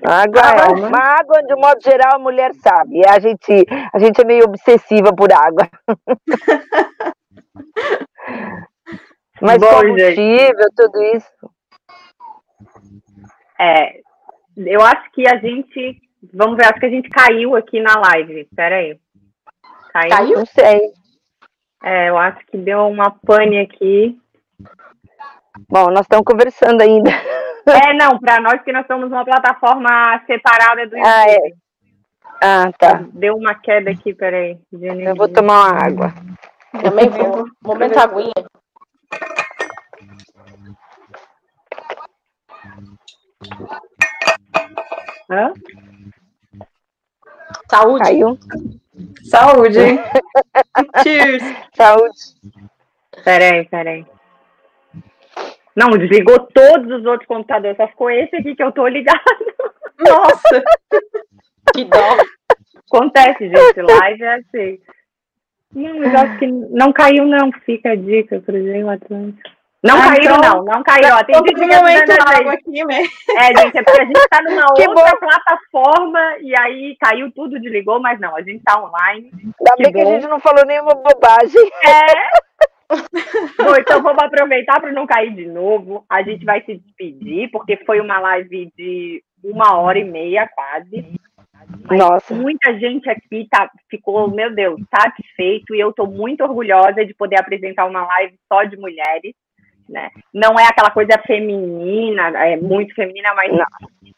Água, 0.04 0.42
água, 0.42 0.42
é 0.42 0.86
uma 0.86 0.98
água, 0.98 1.42
de 1.42 1.54
um 1.54 1.60
modo 1.60 1.82
geral, 1.82 2.16
a 2.16 2.18
mulher 2.18 2.52
sabe. 2.56 3.00
A 3.08 3.18
gente, 3.18 3.66
a 3.92 3.98
gente 3.98 4.20
é 4.20 4.24
meio 4.24 4.44
obsessiva 4.44 5.14
por 5.14 5.32
água. 5.32 5.68
Mas 9.40 9.58
Bom, 9.58 9.68
combustível, 9.68 10.16
gente. 10.16 10.74
tudo 10.76 11.02
isso. 11.14 11.50
É, 13.58 14.00
eu 14.58 14.80
acho 14.82 15.10
que 15.12 15.26
a 15.26 15.36
gente. 15.38 16.00
Vamos 16.34 16.56
ver, 16.56 16.66
acho 16.66 16.80
que 16.80 16.86
a 16.86 16.90
gente 16.90 17.08
caiu 17.08 17.56
aqui 17.56 17.80
na 17.80 17.94
live. 17.98 18.40
Espera 18.40 18.76
aí. 18.76 18.98
Caiu? 20.00 20.16
caiu? 20.16 20.38
Não 20.38 20.46
sei. 20.46 20.80
É, 21.82 22.08
eu 22.08 22.18
acho 22.18 22.44
que 22.46 22.56
deu 22.58 22.86
uma 22.86 23.10
pane 23.10 23.60
aqui. 23.60 24.18
Bom, 25.68 25.90
nós 25.90 26.02
estamos 26.02 26.24
conversando 26.24 26.82
ainda. 26.82 27.10
É, 27.68 27.92
não, 27.92 28.18
para 28.18 28.40
nós 28.40 28.62
que 28.62 28.72
nós 28.72 28.86
somos 28.86 29.12
uma 29.12 29.26
plataforma 29.26 29.90
separada 30.26 30.86
do 30.86 30.96
YouTube. 30.96 31.06
Ah, 31.06 31.28
é. 31.28 31.38
Ah, 32.40 32.72
tá. 32.78 33.04
Deu 33.12 33.34
uma 33.34 33.54
queda 33.54 33.90
aqui, 33.90 34.14
peraí. 34.14 34.58
Eu 34.72 35.14
vou 35.14 35.28
tomar 35.28 35.66
uma 35.66 35.84
água. 35.84 36.14
Também 36.82 37.10
vou. 37.10 37.44
Momento 37.62 37.98
aguinha. 37.98 38.32
Hã? 45.30 45.52
Saúde. 47.70 48.02
Caiu. 48.02 48.38
Saúde. 49.24 49.98
Cheers. 51.02 51.42
Saúde. 51.74 52.18
Peraí, 53.24 53.64
peraí. 53.68 54.06
Não, 55.74 55.90
desligou 55.90 56.40
todos 56.40 56.90
os 56.90 57.06
outros 57.06 57.26
computadores, 57.28 57.76
só 57.76 57.86
ficou 57.86 58.10
esse 58.10 58.34
aqui 58.34 58.56
que 58.56 58.62
eu 58.62 58.72
tô 58.72 58.86
ligado. 58.88 59.18
Nossa. 59.98 60.64
Que 61.72 61.84
dó. 61.84 62.16
Acontece, 62.90 63.48
gente, 63.48 63.82
live 63.82 64.22
é 64.22 64.34
assim. 64.34 64.80
Não, 65.74 65.98
mas 65.98 66.14
acho 66.14 66.38
que 66.38 66.46
não 66.46 66.92
caiu, 66.92 67.26
não. 67.26 67.52
Fica 67.64 67.90
a 67.90 67.94
dica, 67.94 68.40
Cruzeiro 68.40 68.88
Atlântico. 68.88 69.57
Não 69.82 69.96
Ah, 69.96 70.08
caiu, 70.10 70.22
então- 70.24 70.40
não, 70.40 70.64
não 70.64 70.82
caiu. 70.82 71.14
Ó, 71.14 71.22
tem 71.24 71.36
momento 71.36 72.10
água 72.10 72.50
aí. 72.52 72.56
aqui, 72.58 72.84
né? 72.84 73.02
É, 73.36 73.60
gente, 73.60 73.78
é 73.78 73.82
porque 73.82 74.00
a 74.00 74.04
gente 74.04 74.28
tá 74.28 74.42
numa 74.42 74.66
Que 74.74 74.88
outra 74.88 75.16
plataforma 75.16 76.20
e 76.40 76.52
aí 76.58 76.96
caiu 77.00 77.30
tudo, 77.32 77.60
desligou, 77.60 78.00
mas 78.00 78.18
não, 78.18 78.34
a 78.34 78.42
gente 78.42 78.60
tá 78.64 78.76
online. 78.82 79.30
Ainda 79.32 79.76
Que 79.76 79.82
bem 79.84 79.92
que 79.92 80.00
a 80.00 80.04
bom. 80.04 80.10
gente 80.14 80.28
não 80.28 80.40
falou 80.40 80.66
nenhuma 80.66 80.94
bobagem. 80.94 81.70
É. 81.84 82.48
Bom, 83.58 83.76
então 83.78 84.02
vamos 84.02 84.22
aproveitar 84.22 84.80
para 84.80 84.90
não 84.92 85.06
cair 85.06 85.34
de 85.34 85.46
novo. 85.46 86.04
A 86.08 86.22
gente 86.22 86.42
vai 86.44 86.62
se 86.62 86.74
despedir, 86.78 87.50
porque 87.50 87.76
foi 87.84 88.00
uma 88.00 88.18
live 88.18 88.72
de 88.76 89.22
uma 89.44 89.76
hora 89.78 89.98
e 89.98 90.04
meia 90.04 90.48
quase. 90.54 91.04
Mas 91.86 91.98
Nossa. 91.98 92.34
Muita 92.34 92.78
gente 92.78 93.08
aqui 93.10 93.46
tá, 93.50 93.70
ficou, 93.90 94.30
meu 94.30 94.54
Deus, 94.54 94.80
satisfeito 94.94 95.74
e 95.74 95.80
eu 95.80 95.90
estou 95.90 96.06
muito 96.06 96.42
orgulhosa 96.42 97.04
de 97.04 97.12
poder 97.14 97.38
apresentar 97.38 97.84
uma 97.84 98.06
live 98.06 98.34
só 98.50 98.64
de 98.64 98.76
mulheres. 98.78 99.34
Né? 99.88 100.10
Não 100.34 100.58
é 100.58 100.66
aquela 100.66 100.90
coisa 100.90 101.18
feminina, 101.26 102.28
é 102.44 102.56
muito 102.56 102.94
feminina, 102.94 103.32
mas 103.34 103.50
Não. 103.50 103.64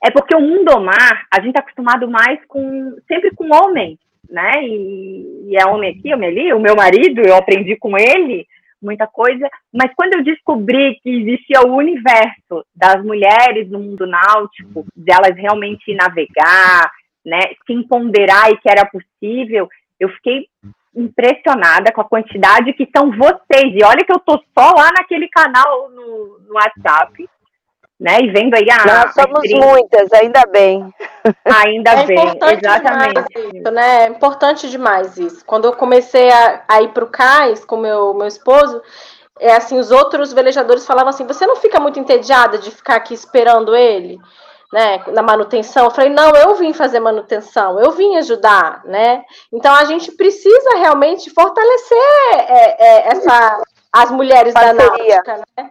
é 0.04 0.10
porque 0.10 0.34
o 0.34 0.40
mundo 0.40 0.80
mar, 0.80 1.26
a 1.30 1.36
gente 1.36 1.50
está 1.50 1.60
acostumado 1.60 2.10
mais 2.10 2.40
com 2.48 2.96
sempre 3.06 3.30
com 3.36 3.48
homens, 3.54 3.96
né? 4.28 4.64
E, 4.64 5.48
e 5.48 5.56
é 5.56 5.64
homem 5.66 5.90
aqui, 5.90 6.12
homem 6.12 6.28
ali, 6.28 6.52
o 6.52 6.58
meu 6.58 6.74
marido, 6.74 7.20
eu 7.20 7.36
aprendi 7.36 7.76
com 7.76 7.96
ele 7.96 8.46
muita 8.82 9.06
coisa, 9.06 9.48
mas 9.72 9.92
quando 9.94 10.14
eu 10.14 10.24
descobri 10.24 10.98
que 11.02 11.10
existia 11.10 11.60
o 11.60 11.76
universo 11.76 12.64
das 12.74 13.04
mulheres 13.04 13.68
no 13.70 13.78
mundo 13.78 14.06
náutico, 14.06 14.86
delas 14.96 15.36
realmente 15.36 15.94
navegar, 15.94 16.90
né, 17.24 17.40
se 17.66 17.72
empoderar 17.72 18.50
e 18.50 18.56
que 18.56 18.70
era 18.70 18.86
possível, 18.86 19.68
eu 19.98 20.08
fiquei 20.08 20.46
impressionada 20.94 21.92
com 21.92 22.00
a 22.00 22.08
quantidade 22.08 22.72
que 22.72 22.88
são 22.94 23.10
vocês. 23.10 23.74
E 23.74 23.84
olha 23.84 24.04
que 24.04 24.12
eu 24.12 24.18
tô 24.18 24.38
só 24.58 24.72
lá 24.74 24.90
naquele 24.98 25.28
canal 25.28 25.88
no, 25.90 26.38
no 26.40 26.54
WhatsApp, 26.54 27.28
né? 27.98 28.18
E 28.22 28.30
vendo 28.30 28.54
aí 28.54 28.66
a. 28.70 28.86
Nós 28.86 29.14
somos 29.14 29.44
stream. 29.44 29.62
muitas, 29.62 30.12
ainda 30.12 30.42
bem. 30.46 30.92
Ainda 31.44 31.90
É 31.90 32.06
bem, 32.06 32.18
importante 32.18 32.64
exatamente. 32.64 33.12
demais 33.12 33.54
isso, 33.54 33.70
né? 33.70 34.04
É 34.04 34.08
importante 34.08 34.70
demais 34.70 35.16
isso. 35.18 35.44
Quando 35.44 35.66
eu 35.66 35.72
comecei 35.72 36.30
a, 36.30 36.64
a 36.66 36.82
ir 36.82 36.88
para 36.88 37.04
o 37.04 37.10
cais 37.10 37.64
com 37.64 37.76
meu 37.76 38.14
meu 38.14 38.26
esposo, 38.26 38.82
é 39.38 39.54
assim, 39.54 39.78
os 39.78 39.90
outros 39.90 40.32
velejadores 40.32 40.86
falavam 40.86 41.10
assim: 41.10 41.26
"Você 41.26 41.46
não 41.46 41.56
fica 41.56 41.78
muito 41.78 42.00
entediada 42.00 42.58
de 42.58 42.70
ficar 42.70 42.96
aqui 42.96 43.14
esperando 43.14 43.76
ele?" 43.76 44.18
Né, 44.72 45.02
na 45.08 45.20
manutenção, 45.20 45.86
eu 45.86 45.90
falei, 45.90 46.10
não, 46.10 46.30
eu 46.30 46.54
vim 46.54 46.72
fazer 46.72 47.00
manutenção, 47.00 47.80
eu 47.80 47.90
vim 47.90 48.16
ajudar, 48.18 48.84
né? 48.84 49.24
Então 49.52 49.74
a 49.74 49.84
gente 49.84 50.12
precisa 50.12 50.78
realmente 50.78 51.28
fortalecer 51.28 51.98
é, 52.34 52.86
é, 52.86 53.08
essa, 53.08 53.62
as 53.92 54.12
mulheres 54.12 54.54
da 54.54 54.60
Parceria. 54.60 54.86
náutica, 54.86 55.44
né? 55.58 55.70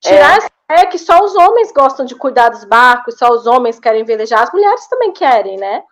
Tirar 0.00 0.36
essa 0.36 0.50
ideia 0.70 0.86
que 0.86 0.98
só 0.98 1.18
os 1.24 1.34
homens 1.34 1.72
gostam 1.72 2.06
de 2.06 2.14
cuidar 2.14 2.50
dos 2.50 2.64
barcos, 2.64 3.18
só 3.18 3.30
os 3.30 3.48
homens 3.48 3.80
querem 3.80 4.04
velejar, 4.04 4.44
as 4.44 4.52
mulheres 4.52 4.86
também 4.86 5.12
querem, 5.12 5.56
né? 5.56 5.82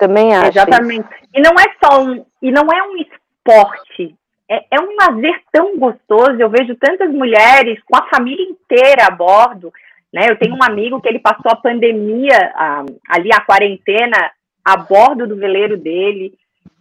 Também 0.00 0.34
acho. 0.34 0.48
Exatamente. 0.48 1.08
E 1.34 1.40
não 1.42 1.52
é 1.52 1.74
só 1.84 2.02
um, 2.02 2.24
e 2.40 2.50
não 2.50 2.66
é 2.72 2.82
um 2.82 2.96
esporte. 2.96 4.16
É, 4.48 4.64
é 4.70 4.80
um 4.80 4.96
lazer 4.96 5.42
tão 5.52 5.78
gostoso. 5.78 6.36
Eu 6.38 6.48
vejo 6.48 6.74
tantas 6.76 7.10
mulheres 7.10 7.78
com 7.84 7.96
a 7.96 8.08
família 8.08 8.44
inteira 8.44 9.06
a 9.06 9.10
bordo. 9.10 9.70
Né? 10.12 10.26
Eu 10.28 10.36
tenho 10.38 10.54
um 10.54 10.62
amigo 10.62 11.00
que 11.00 11.08
ele 11.08 11.20
passou 11.20 11.50
a 11.50 11.56
pandemia, 11.56 12.52
a- 12.54 12.84
ali 13.08 13.30
a 13.32 13.40
quarentena, 13.40 14.30
a 14.64 14.76
bordo 14.76 15.26
do 15.26 15.36
veleiro 15.36 15.76
dele. 15.76 16.34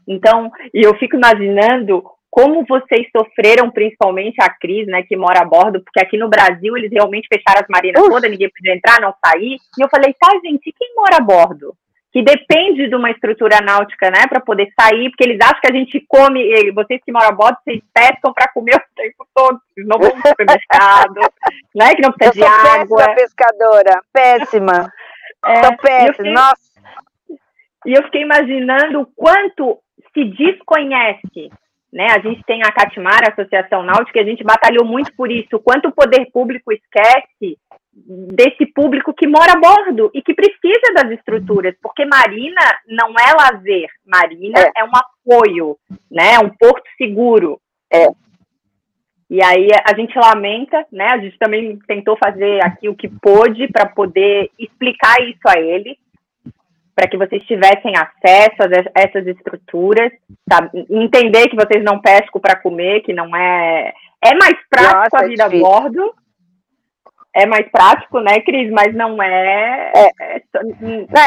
Então, 0.07 0.51
e 0.73 0.81
eu 0.81 0.95
fico 0.97 1.15
imaginando 1.15 2.03
como 2.31 2.65
vocês 2.67 3.07
sofreram, 3.15 3.71
principalmente 3.71 4.35
a 4.41 4.49
Cris, 4.49 4.87
né, 4.87 5.01
que 5.03 5.15
mora 5.15 5.41
a 5.41 5.45
bordo, 5.45 5.81
porque 5.83 5.99
aqui 5.99 6.17
no 6.17 6.29
Brasil 6.29 6.77
eles 6.77 6.91
realmente 6.91 7.27
fecharam 7.27 7.61
as 7.61 7.67
marinas 7.67 8.03
todas, 8.03 8.29
ninguém 8.29 8.49
podia 8.49 8.75
entrar, 8.75 9.01
não 9.01 9.13
sair. 9.25 9.57
E 9.77 9.81
eu 9.83 9.89
falei, 9.89 10.13
tá, 10.19 10.29
gente, 10.43 10.67
e 10.67 10.73
quem 10.73 10.93
mora 10.95 11.17
a 11.17 11.21
bordo? 11.21 11.73
Que 12.11 12.23
depende 12.23 12.87
de 12.89 12.95
uma 12.95 13.11
estrutura 13.11 13.61
náutica, 13.61 14.09
né, 14.09 14.25
para 14.27 14.39
poder 14.39 14.67
sair, 14.79 15.09
porque 15.11 15.23
eles 15.23 15.37
acham 15.43 15.59
que 15.61 15.71
a 15.71 15.75
gente 15.75 16.03
come, 16.07 16.71
vocês 16.71 16.99
que 17.05 17.11
moram 17.11 17.29
a 17.29 17.31
bordo, 17.31 17.57
vocês 17.63 17.81
pescam 17.93 18.33
para 18.33 18.47
comer 18.51 18.75
o 18.77 18.95
tempo 18.95 19.27
todo, 19.35 19.59
vocês 19.73 19.87
não 19.87 19.99
vão 19.99 20.09
no 20.15 20.27
supermercado, 20.27 21.19
né, 21.75 21.93
que 21.95 22.01
não 22.01 22.09
Eu 22.09 22.13
precisa 22.13 22.45
de 22.45 22.49
sou 22.49 22.79
água. 22.81 22.97
péssima 22.97 23.15
pescadora, 23.15 24.01
péssima. 24.11 24.93
É, 25.45 25.53
e 25.53 25.65
eu 25.65 25.77
péssima. 25.77 26.13
fiquei- 26.13 26.31
Nossa, 26.33 26.69
E 27.85 27.93
eu 27.93 28.03
fiquei 28.03 28.21
imaginando 28.23 29.01
o 29.01 29.05
quanto 29.15 29.77
se 30.13 30.25
desconhece, 30.25 31.49
né? 31.93 32.07
A 32.11 32.19
gente 32.19 32.43
tem 32.43 32.61
a 32.63 32.71
Catimar, 32.71 33.19
a 33.23 33.31
Associação 33.31 33.83
Náutica, 33.83 34.19
e 34.19 34.21
a 34.21 34.25
gente 34.25 34.43
batalhou 34.43 34.83
muito 34.85 35.13
por 35.15 35.31
isso, 35.31 35.55
o 35.55 35.59
quanto 35.59 35.87
o 35.87 35.91
poder 35.93 36.29
público 36.31 36.71
esquece 36.73 37.57
desse 37.93 38.65
público 38.67 39.13
que 39.13 39.27
mora 39.27 39.53
a 39.53 39.59
bordo 39.59 40.11
e 40.13 40.21
que 40.21 40.33
precisa 40.33 40.93
das 40.95 41.11
estruturas, 41.11 41.75
porque 41.81 42.05
marina 42.05 42.61
não 42.87 43.09
é 43.09 43.33
lazer, 43.33 43.89
marina 44.05 44.59
é, 44.75 44.83
um 44.83 44.91
apoio, 44.93 45.77
né? 46.09 46.35
É 46.35 46.39
um 46.39 46.49
porto 46.49 46.87
seguro. 46.97 47.59
É. 47.91 48.07
E 49.29 49.43
aí 49.43 49.67
a 49.85 49.95
gente 49.95 50.17
lamenta, 50.17 50.85
né? 50.91 51.07
A 51.11 51.17
gente 51.19 51.37
também 51.37 51.77
tentou 51.87 52.17
fazer 52.17 52.63
aqui 52.63 52.89
o 52.89 52.95
que 52.95 53.07
pôde 53.07 53.67
para 53.67 53.85
poder 53.85 54.49
explicar 54.57 55.21
isso 55.21 55.47
a 55.47 55.59
eles, 55.59 55.97
para 56.95 57.07
que 57.07 57.17
vocês 57.17 57.43
tivessem 57.43 57.93
acesso 57.95 58.63
a 58.63 58.99
essas 59.01 59.25
estruturas, 59.27 60.11
sabe? 60.51 60.85
entender 60.89 61.47
que 61.47 61.55
vocês 61.55 61.83
não 61.83 62.01
pescam 62.01 62.41
para 62.41 62.59
comer, 62.59 63.01
que 63.01 63.13
não 63.13 63.35
é 63.35 63.93
é 64.21 64.35
mais 64.35 64.57
prático 64.69 65.15
Nossa, 65.15 65.17
a 65.17 65.25
é 65.25 65.27
vida 65.29 65.45
a 65.45 65.47
difícil. 65.47 65.65
bordo. 65.65 66.13
É 67.35 67.45
mais 67.45 67.69
prático, 67.71 68.19
né, 68.19 68.39
Cris? 68.41 68.71
Mas 68.71 68.93
não 68.95 69.21
é. 69.21 69.91
é 70.19 70.41
só- 70.51 70.59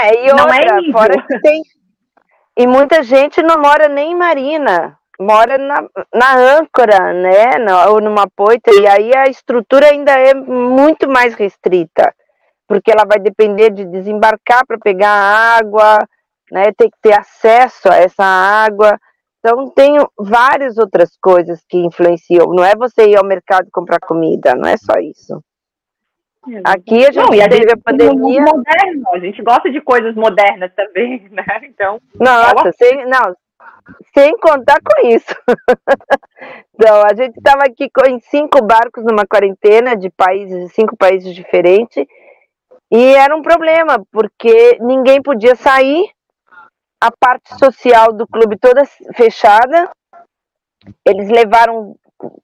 É, 0.04 0.26
e 0.26 0.32
Não 0.32 0.48
é 0.48 0.58
outra, 0.60 0.92
fora 0.92 1.22
que 1.26 1.40
tem. 1.40 1.62
E 2.58 2.66
muita 2.66 3.02
gente 3.02 3.40
não 3.42 3.60
mora 3.60 3.88
nem 3.88 4.12
em 4.12 4.16
marina, 4.16 4.98
mora 5.18 5.56
na, 5.56 5.82
na 6.12 6.36
âncora, 6.58 7.12
né? 7.14 7.56
na- 7.58 7.88
ou 7.90 8.00
numa 8.00 8.26
poita, 8.36 8.70
e 8.74 8.86
aí 8.86 9.14
a 9.16 9.26
estrutura 9.26 9.86
ainda 9.86 10.12
é 10.12 10.34
muito 10.34 11.08
mais 11.08 11.34
restrita, 11.34 12.12
porque 12.68 12.90
ela 12.90 13.04
vai 13.08 13.18
depender 13.18 13.70
de 13.70 13.84
desembarcar 13.86 14.66
para 14.66 14.78
pegar 14.78 15.08
a 15.10 15.56
água, 15.58 15.98
né? 16.50 16.64
Tem 16.76 16.90
que 16.90 16.98
ter 17.00 17.14
acesso 17.18 17.88
a 17.90 17.96
essa 17.96 18.24
água. 18.24 18.98
Então 19.38 19.70
tem 19.70 19.96
várias 20.18 20.76
outras 20.76 21.16
coisas 21.22 21.64
que 21.68 21.78
influenciam. 21.78 22.48
Não 22.48 22.62
é 22.64 22.74
você 22.76 23.08
ir 23.08 23.16
ao 23.16 23.24
mercado 23.24 23.66
comprar 23.72 23.98
comida, 24.00 24.54
não 24.54 24.68
é 24.68 24.76
só 24.76 24.98
isso. 25.00 25.42
Aqui 26.64 27.06
a 27.06 27.12
gente 27.12 27.16
Não, 27.24 27.35
e 27.35 27.40
a 27.40 27.48
teve 27.48 27.62
gente 27.62 27.73
a 27.73 27.77
pandemia. 27.77 28.40
moderno, 28.43 29.05
a 29.12 29.19
gente 29.20 29.43
gosta 29.43 29.70
de 29.70 29.81
coisas 29.81 30.14
modernas 30.14 30.73
também, 30.74 31.27
né? 31.31 31.44
Então, 31.64 32.01
Nossa, 32.19 32.73
sem, 32.73 33.06
não, 33.06 33.35
sem 34.12 34.36
contar 34.39 34.78
com 34.85 35.06
isso. 35.06 35.35
então, 36.74 37.02
a 37.05 37.14
gente 37.14 37.36
estava 37.36 37.62
aqui 37.64 37.89
com- 37.90 38.09
em 38.10 38.19
cinco 38.20 38.60
barcos 38.64 39.05
numa 39.05 39.24
quarentena 39.24 39.97
de 39.97 40.10
países, 40.10 40.73
cinco 40.73 40.97
países 40.97 41.32
diferentes, 41.35 42.05
e 42.90 43.14
era 43.14 43.36
um 43.36 43.43
problema, 43.43 44.05
porque 44.10 44.78
ninguém 44.81 45.23
podia 45.23 45.55
sair, 45.55 46.10
a 47.01 47.10
parte 47.10 47.56
social 47.59 48.12
do 48.12 48.27
clube 48.27 48.59
toda 48.59 48.82
fechada, 49.14 49.90
eles 51.06 51.28
levaram 51.28 51.94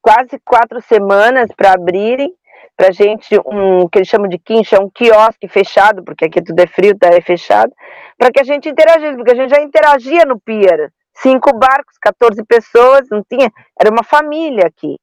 quase 0.01 0.39
quatro 0.45 0.81
semanas 0.81 1.51
para 1.57 1.73
abrirem, 1.73 2.33
para 2.79 2.93
gente 2.93 3.37
um 3.45 3.89
que 3.89 3.99
eles 3.99 4.09
chamam 4.09 4.29
de 4.29 4.39
quincha, 4.39 4.81
um 4.81 4.89
quiosque 4.89 5.49
fechado, 5.49 6.05
porque 6.05 6.27
aqui 6.27 6.41
tudo 6.41 6.61
é 6.61 6.67
frio, 6.69 6.97
tá 6.97 7.09
é 7.09 7.21
fechado, 7.21 7.73
para 8.17 8.31
que 8.31 8.41
a 8.41 8.45
gente 8.45 8.69
interagisse, 8.69 9.17
porque 9.17 9.33
a 9.33 9.35
gente 9.35 9.51
já 9.51 9.61
interagia 9.61 10.25
no 10.25 10.39
pier, 10.39 10.93
cinco 11.21 11.53
barcos, 11.59 11.99
14 12.01 12.41
pessoas, 12.45 13.09
não 13.11 13.21
tinha, 13.29 13.51
era 13.79 13.91
uma 13.91 14.05
família 14.05 14.65
aqui. 14.65 14.97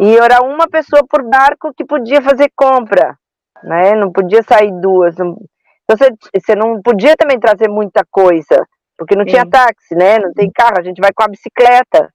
E 0.00 0.16
era 0.16 0.42
uma 0.42 0.68
pessoa 0.68 1.04
por 1.08 1.22
barco 1.22 1.72
que 1.76 1.84
podia 1.84 2.20
fazer 2.20 2.50
compra, 2.56 3.16
né? 3.62 3.92
Não 3.94 4.10
podia 4.10 4.42
sair 4.42 4.72
duas. 4.80 5.16
Não... 5.16 5.36
Então 5.84 5.96
você, 5.96 6.10
você 6.34 6.56
não 6.56 6.82
podia 6.82 7.14
também 7.16 7.38
trazer 7.38 7.68
muita 7.68 8.04
coisa, 8.10 8.66
porque 8.98 9.14
não 9.14 9.22
Sim. 9.24 9.30
tinha 9.30 9.48
táxi, 9.48 9.94
né? 9.94 10.18
Não 10.18 10.32
tem 10.32 10.50
carro, 10.50 10.78
a 10.78 10.82
gente 10.82 11.00
vai 11.00 11.12
com 11.14 11.22
a 11.22 11.28
bicicleta. 11.28 12.12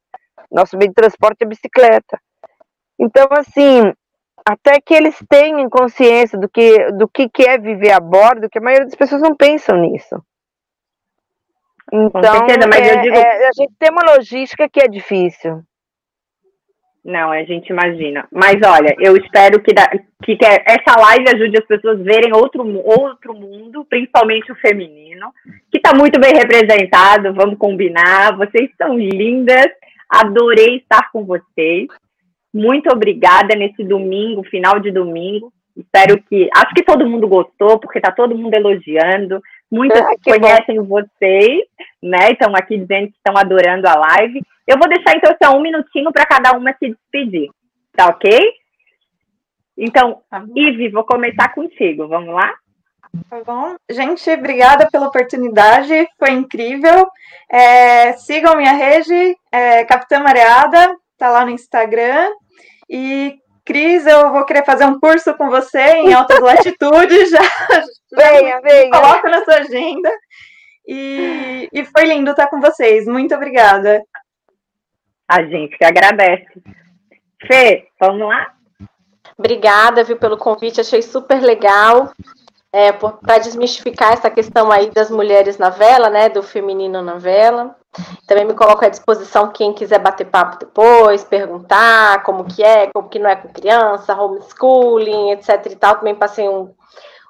Nosso 0.52 0.78
meio 0.78 0.90
de 0.90 0.96
transporte 0.96 1.44
é 1.44 1.46
bicicleta. 1.46 2.20
Então, 3.00 3.28
assim, 3.32 3.94
até 4.48 4.80
que 4.80 4.94
eles 4.94 5.18
tenham 5.28 5.70
consciência 5.70 6.40
do 6.40 6.48
que, 6.48 6.92
do 6.94 7.06
que, 7.06 7.28
que 7.28 7.44
é 7.44 7.58
viver 7.58 7.92
a 7.92 8.00
bordo, 8.00 8.50
que 8.50 8.58
a 8.58 8.62
maioria 8.62 8.86
das 8.86 8.96
pessoas 8.96 9.22
não 9.22 9.36
pensam 9.36 9.78
nisso. 9.78 10.16
Então, 11.92 12.48
certeza, 12.48 12.70
é, 12.78 13.02
digo... 13.02 13.16
é, 13.16 13.48
a 13.48 13.52
gente 13.58 13.74
tem 13.78 13.92
uma 13.92 14.16
logística 14.16 14.70
que 14.70 14.80
é 14.80 14.88
difícil. 14.88 15.62
Não, 17.04 17.30
a 17.32 17.44
gente 17.44 17.70
imagina. 17.70 18.26
Mas 18.32 18.56
olha, 18.66 18.96
eu 19.00 19.18
espero 19.18 19.62
que, 19.62 19.74
da, 19.74 19.86
que, 20.24 20.38
que 20.38 20.46
essa 20.46 20.98
live 20.98 21.26
ajude 21.28 21.58
as 21.58 21.66
pessoas 21.66 22.00
a 22.00 22.04
verem 22.04 22.34
outro, 22.34 22.64
outro 22.86 23.34
mundo, 23.34 23.86
principalmente 23.90 24.52
o 24.52 24.56
feminino, 24.56 25.34
que 25.70 25.78
está 25.78 25.94
muito 25.94 26.20
bem 26.20 26.34
representado, 26.34 27.34
vamos 27.34 27.58
combinar. 27.58 28.38
Vocês 28.38 28.70
são 28.78 28.98
lindas, 28.98 29.68
adorei 30.10 30.78
estar 30.78 31.12
com 31.12 31.26
vocês. 31.26 31.88
Muito 32.58 32.90
obrigada 32.92 33.56
nesse 33.56 33.84
domingo, 33.84 34.44
final 34.44 34.80
de 34.80 34.90
domingo. 34.92 35.54
Espero 35.76 36.20
que. 36.24 36.50
Acho 36.56 36.74
que 36.74 36.84
todo 36.84 37.08
mundo 37.08 37.28
gostou, 37.28 37.80
porque 37.80 38.00
está 38.00 38.12
todo 38.12 38.36
mundo 38.36 38.52
elogiando. 38.56 39.40
Muitas 39.72 40.02
ah, 40.02 40.16
conhecem 40.24 40.82
bom. 40.82 40.86
vocês, 40.86 41.62
né? 42.02 42.32
Estão 42.32 42.56
aqui 42.56 42.80
dizendo 42.80 43.10
que 43.10 43.18
estão 43.18 43.38
adorando 43.38 43.88
a 43.88 43.94
live. 43.94 44.42
Eu 44.66 44.80
vou 44.80 44.90
deixar 44.90 45.16
então 45.16 45.36
só 45.42 45.56
um 45.56 45.62
minutinho 45.62 46.12
para 46.12 46.26
cada 46.26 46.58
uma 46.58 46.74
se 46.80 46.90
despedir, 46.90 47.52
tá 47.96 48.08
ok? 48.08 48.52
Então, 49.78 50.22
tá 50.28 50.44
Ive, 50.56 50.90
vou 50.90 51.04
começar 51.04 51.54
contigo. 51.54 52.08
Vamos 52.08 52.34
lá? 52.34 52.52
Tá 53.30 53.42
bom. 53.46 53.76
Gente, 53.88 54.28
obrigada 54.32 54.90
pela 54.92 55.08
oportunidade, 55.08 56.08
foi 56.18 56.32
incrível. 56.32 57.08
É, 57.52 58.14
sigam 58.14 58.58
minha 58.58 58.74
rede, 58.74 59.38
é, 59.52 59.86
Capitã 59.86 60.20
Mareada, 60.20 60.98
tá 61.20 61.30
lá 61.30 61.46
no 61.46 61.52
Instagram. 61.52 62.32
E 62.90 63.40
Cris, 63.66 64.06
eu 64.08 64.32
vou 64.32 64.46
querer 64.46 64.64
fazer 64.66 64.86
um 64.86 65.00
curso 65.00 65.34
com 65.34 65.50
você 65.50 65.80
em 65.80 66.14
altas 66.14 66.40
latitudes, 66.42 67.30
já, 67.30 67.42
venha, 68.12 68.62
venha. 68.62 68.92
coloca 68.92 69.30
na 69.30 69.44
sua 69.44 69.56
agenda. 69.56 70.10
E, 70.88 71.68
e 71.74 71.84
foi 71.84 72.06
lindo 72.06 72.32
estar 72.32 72.48
com 72.48 72.62
vocês. 72.62 73.06
Muito 73.06 73.36
obrigada. 73.36 74.02
A 75.28 75.44
gente 75.44 75.78
que 75.78 75.84
agradece. 75.84 76.48
Fê, 77.46 77.90
vamos 78.00 78.30
lá? 78.30 78.54
Obrigada, 79.38 80.04
viu, 80.04 80.18
pelo 80.18 80.38
convite. 80.38 80.80
Achei 80.80 81.02
super 81.02 81.42
legal. 81.42 82.14
É, 82.80 82.92
para 82.92 83.40
desmistificar 83.40 84.14
essa 84.14 84.30
questão 84.30 84.72
aí 84.72 84.92
das 84.92 85.10
mulheres 85.10 85.58
na 85.58 85.72
vela, 85.72 86.12
né, 86.12 86.30
do 86.30 86.44
feminino 86.44 87.02
na 87.02 87.16
vela. 87.16 87.76
Também 88.28 88.46
me 88.46 88.54
coloco 88.54 88.86
à 88.86 88.88
disposição 88.88 89.52
quem 89.52 89.74
quiser 89.74 89.98
bater 89.98 90.26
papo 90.26 90.60
depois, 90.60 91.24
perguntar 91.24 92.22
como 92.22 92.46
que 92.46 92.64
é, 92.64 92.86
como 92.94 93.10
que 93.10 93.18
não 93.18 93.32
é 93.32 93.36
com 93.36 93.48
criança, 93.48 94.14
homeschooling, 94.14 95.32
etc 95.32 95.66
e 95.72 95.76
tal. 95.76 95.96
Também 95.96 96.14
passei 96.14 96.48
um, 96.48 96.72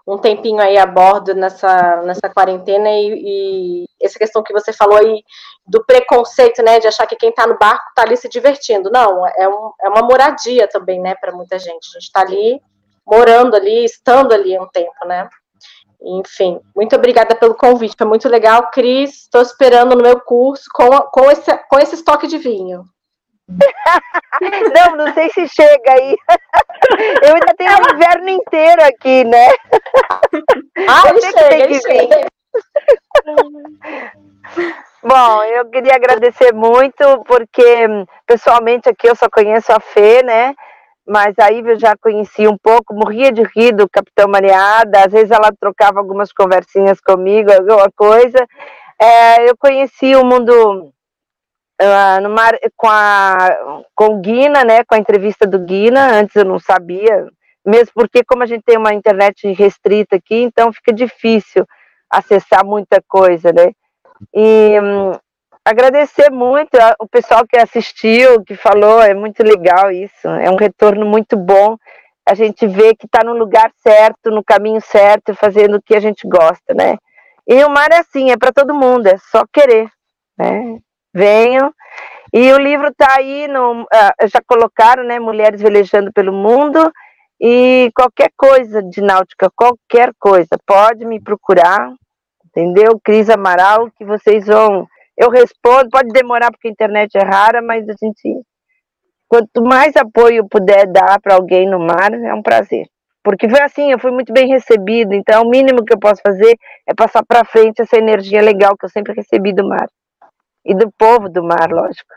um 0.05 0.17
tempinho 0.17 0.59
aí 0.59 0.77
a 0.77 0.85
bordo 0.85 1.33
nessa, 1.33 2.01
nessa 2.01 2.27
quarentena 2.27 2.89
e, 2.89 3.85
e, 3.85 3.85
essa 4.01 4.19
questão 4.19 4.43
que 4.43 4.51
você 4.51 4.73
falou 4.73 4.97
aí 4.97 5.23
do 5.65 5.81
preconceito, 5.85 6.61
né, 6.61 6.77
de 6.81 6.89
achar 6.89 7.07
que 7.07 7.15
quem 7.15 7.29
está 7.29 7.47
no 7.47 7.57
barco 7.57 7.85
está 7.87 8.01
ali 8.01 8.17
se 8.17 8.27
divertindo. 8.27 8.91
Não, 8.91 9.25
é, 9.25 9.47
um, 9.47 9.71
é 9.81 9.87
uma 9.87 10.01
moradia 10.01 10.67
também, 10.67 10.99
né, 10.99 11.15
para 11.15 11.31
muita 11.31 11.57
gente. 11.57 11.87
A 11.87 11.99
gente 11.99 12.07
está 12.07 12.19
ali 12.19 12.61
morando 13.07 13.55
ali, 13.55 13.85
estando 13.85 14.33
ali 14.33 14.59
um 14.59 14.67
tempo, 14.67 15.05
né. 15.05 15.27
Enfim, 15.99 16.59
muito 16.75 16.95
obrigada 16.95 17.35
pelo 17.35 17.55
convite, 17.55 17.95
foi 17.97 18.05
muito 18.05 18.29
legal. 18.29 18.69
Cris, 18.69 19.23
estou 19.23 19.41
esperando 19.41 19.95
no 19.95 20.03
meu 20.03 20.19
curso 20.19 20.65
com, 20.73 20.89
com, 20.89 21.31
esse, 21.31 21.57
com 21.69 21.79
esse 21.79 21.95
estoque 21.95 22.27
de 22.27 22.37
vinho. 22.37 22.83
Não, 24.75 24.97
não 24.97 25.13
sei 25.13 25.29
se 25.29 25.47
chega 25.47 25.93
aí. 25.93 26.15
Eu 27.23 27.33
ainda 27.33 27.55
tenho 27.57 27.71
o 27.71 27.95
inverno 27.95 28.29
inteiro 28.29 28.83
aqui, 28.83 29.23
né? 29.23 29.47
Ah, 30.89 31.09
ele 31.09 31.21
chega, 31.21 31.49
tem 31.49 31.67
que 31.67 31.79
vir. 31.79 32.27
Bom, 35.03 35.43
eu 35.43 35.65
queria 35.69 35.95
agradecer 35.95 36.53
muito, 36.53 37.23
porque 37.25 37.87
pessoalmente 38.25 38.87
aqui 38.87 39.07
eu 39.07 39.15
só 39.15 39.27
conheço 39.29 39.71
a 39.71 39.79
Fê, 39.79 40.21
né? 40.23 40.53
Mas 41.07 41.35
aí 41.39 41.61
eu 41.65 41.79
já 41.79 41.95
conheci 41.95 42.47
um 42.47 42.57
pouco, 42.57 42.93
morria 42.93 43.31
de 43.31 43.43
rir 43.55 43.71
do 43.71 43.87
Capitão 43.89 44.27
Mareada, 44.27 45.05
às 45.05 45.11
vezes 45.11 45.31
ela 45.31 45.53
trocava 45.57 45.99
algumas 45.99 46.33
conversinhas 46.33 46.99
comigo, 46.99 47.51
alguma 47.51 47.89
coisa. 47.95 48.45
É, 48.99 49.49
eu 49.49 49.55
conheci 49.57 50.15
o 50.15 50.25
mundo 50.25 50.91
uh, 51.81 52.21
no 52.21 52.29
mar, 52.29 52.57
com, 52.75 52.87
a, 52.89 53.83
com 53.95 54.19
Guina, 54.21 54.63
né, 54.63 54.83
com 54.83 54.95
a 54.95 54.97
entrevista 54.97 55.45
do 55.45 55.59
Guina, 55.59 56.19
antes 56.19 56.35
eu 56.35 56.45
não 56.45 56.59
sabia, 56.59 57.27
mesmo 57.65 57.91
porque 57.93 58.23
como 58.23 58.43
a 58.43 58.45
gente 58.45 58.63
tem 58.63 58.77
uma 58.77 58.93
internet 58.93 59.51
restrita 59.53 60.15
aqui, 60.15 60.41
então 60.41 60.73
fica 60.73 60.91
difícil 60.91 61.65
acessar 62.09 62.65
muita 62.65 63.01
coisa, 63.07 63.51
né, 63.51 63.71
e 64.33 64.79
um, 64.81 65.11
agradecer 65.69 66.31
muito 66.31 66.77
o 66.99 67.07
pessoal 67.07 67.45
que 67.47 67.57
assistiu, 67.57 68.43
que 68.43 68.55
falou, 68.55 69.01
é 69.01 69.13
muito 69.13 69.43
legal 69.43 69.91
isso, 69.91 70.27
é 70.27 70.49
um 70.49 70.55
retorno 70.55 71.05
muito 71.05 71.35
bom, 71.37 71.77
a 72.27 72.33
gente 72.33 72.67
vê 72.67 72.95
que 72.95 73.05
está 73.05 73.23
no 73.23 73.33
lugar 73.33 73.71
certo, 73.81 74.31
no 74.31 74.43
caminho 74.43 74.81
certo, 74.81 75.35
fazendo 75.35 75.77
o 75.77 75.81
que 75.81 75.95
a 75.95 75.99
gente 75.99 76.27
gosta, 76.27 76.73
né, 76.73 76.97
e 77.47 77.63
o 77.63 77.69
mar 77.69 77.91
é 77.91 77.99
assim, 77.99 78.31
é 78.31 78.37
para 78.37 78.51
todo 78.51 78.73
mundo, 78.73 79.07
é 79.07 79.17
só 79.31 79.43
querer, 79.51 79.89
né, 80.37 80.77
venham. 81.13 81.73
E 82.33 82.51
o 82.51 82.57
livro 82.57 82.89
está 82.89 83.15
aí, 83.17 83.47
no, 83.47 83.83
uh, 83.83 84.27
já 84.27 84.41
colocaram, 84.45 85.03
né, 85.03 85.17
Mulheres 85.17 85.61
Velejando 85.61 86.11
pelo 86.11 86.33
Mundo, 86.33 86.91
e 87.39 87.89
qualquer 87.95 88.31
coisa 88.35 88.83
de 88.83 89.01
náutica, 89.01 89.49
qualquer 89.55 90.11
coisa, 90.19 90.49
pode 90.65 91.05
me 91.05 91.21
procurar, 91.21 91.93
entendeu? 92.45 92.99
Cris 93.03 93.29
Amaral, 93.29 93.89
que 93.95 94.03
vocês 94.03 94.47
vão. 94.47 94.87
Eu 95.17 95.29
respondo, 95.29 95.89
pode 95.89 96.09
demorar 96.09 96.51
porque 96.51 96.67
a 96.67 96.71
internet 96.71 97.17
é 97.17 97.23
rara, 97.23 97.61
mas 97.61 97.87
a 97.89 97.93
gente. 97.93 98.41
Quanto 99.27 99.61
mais 99.61 99.95
apoio 99.97 100.47
puder 100.47 100.87
dar 100.87 101.19
para 101.19 101.35
alguém 101.35 101.67
no 101.69 101.79
mar, 101.79 102.13
é 102.13 102.33
um 102.33 102.41
prazer. 102.41 102.85
Porque 103.23 103.49
foi 103.49 103.61
assim, 103.61 103.91
eu 103.91 103.99
fui 103.99 104.11
muito 104.11 104.31
bem 104.31 104.47
recebido, 104.47 105.13
então 105.13 105.43
o 105.43 105.49
mínimo 105.49 105.83
que 105.83 105.93
eu 105.93 105.99
posso 105.99 106.21
fazer 106.25 106.55
é 106.87 106.93
passar 106.93 107.25
para 107.27 107.43
frente 107.43 107.81
essa 107.81 107.97
energia 107.97 108.41
legal 108.41 108.77
que 108.77 108.85
eu 108.85 108.89
sempre 108.89 109.13
recebi 109.13 109.51
do 109.51 109.67
mar 109.67 109.89
e 110.65 110.73
do 110.73 110.89
povo 110.97 111.27
do 111.27 111.43
mar, 111.43 111.69
lógico. 111.69 112.13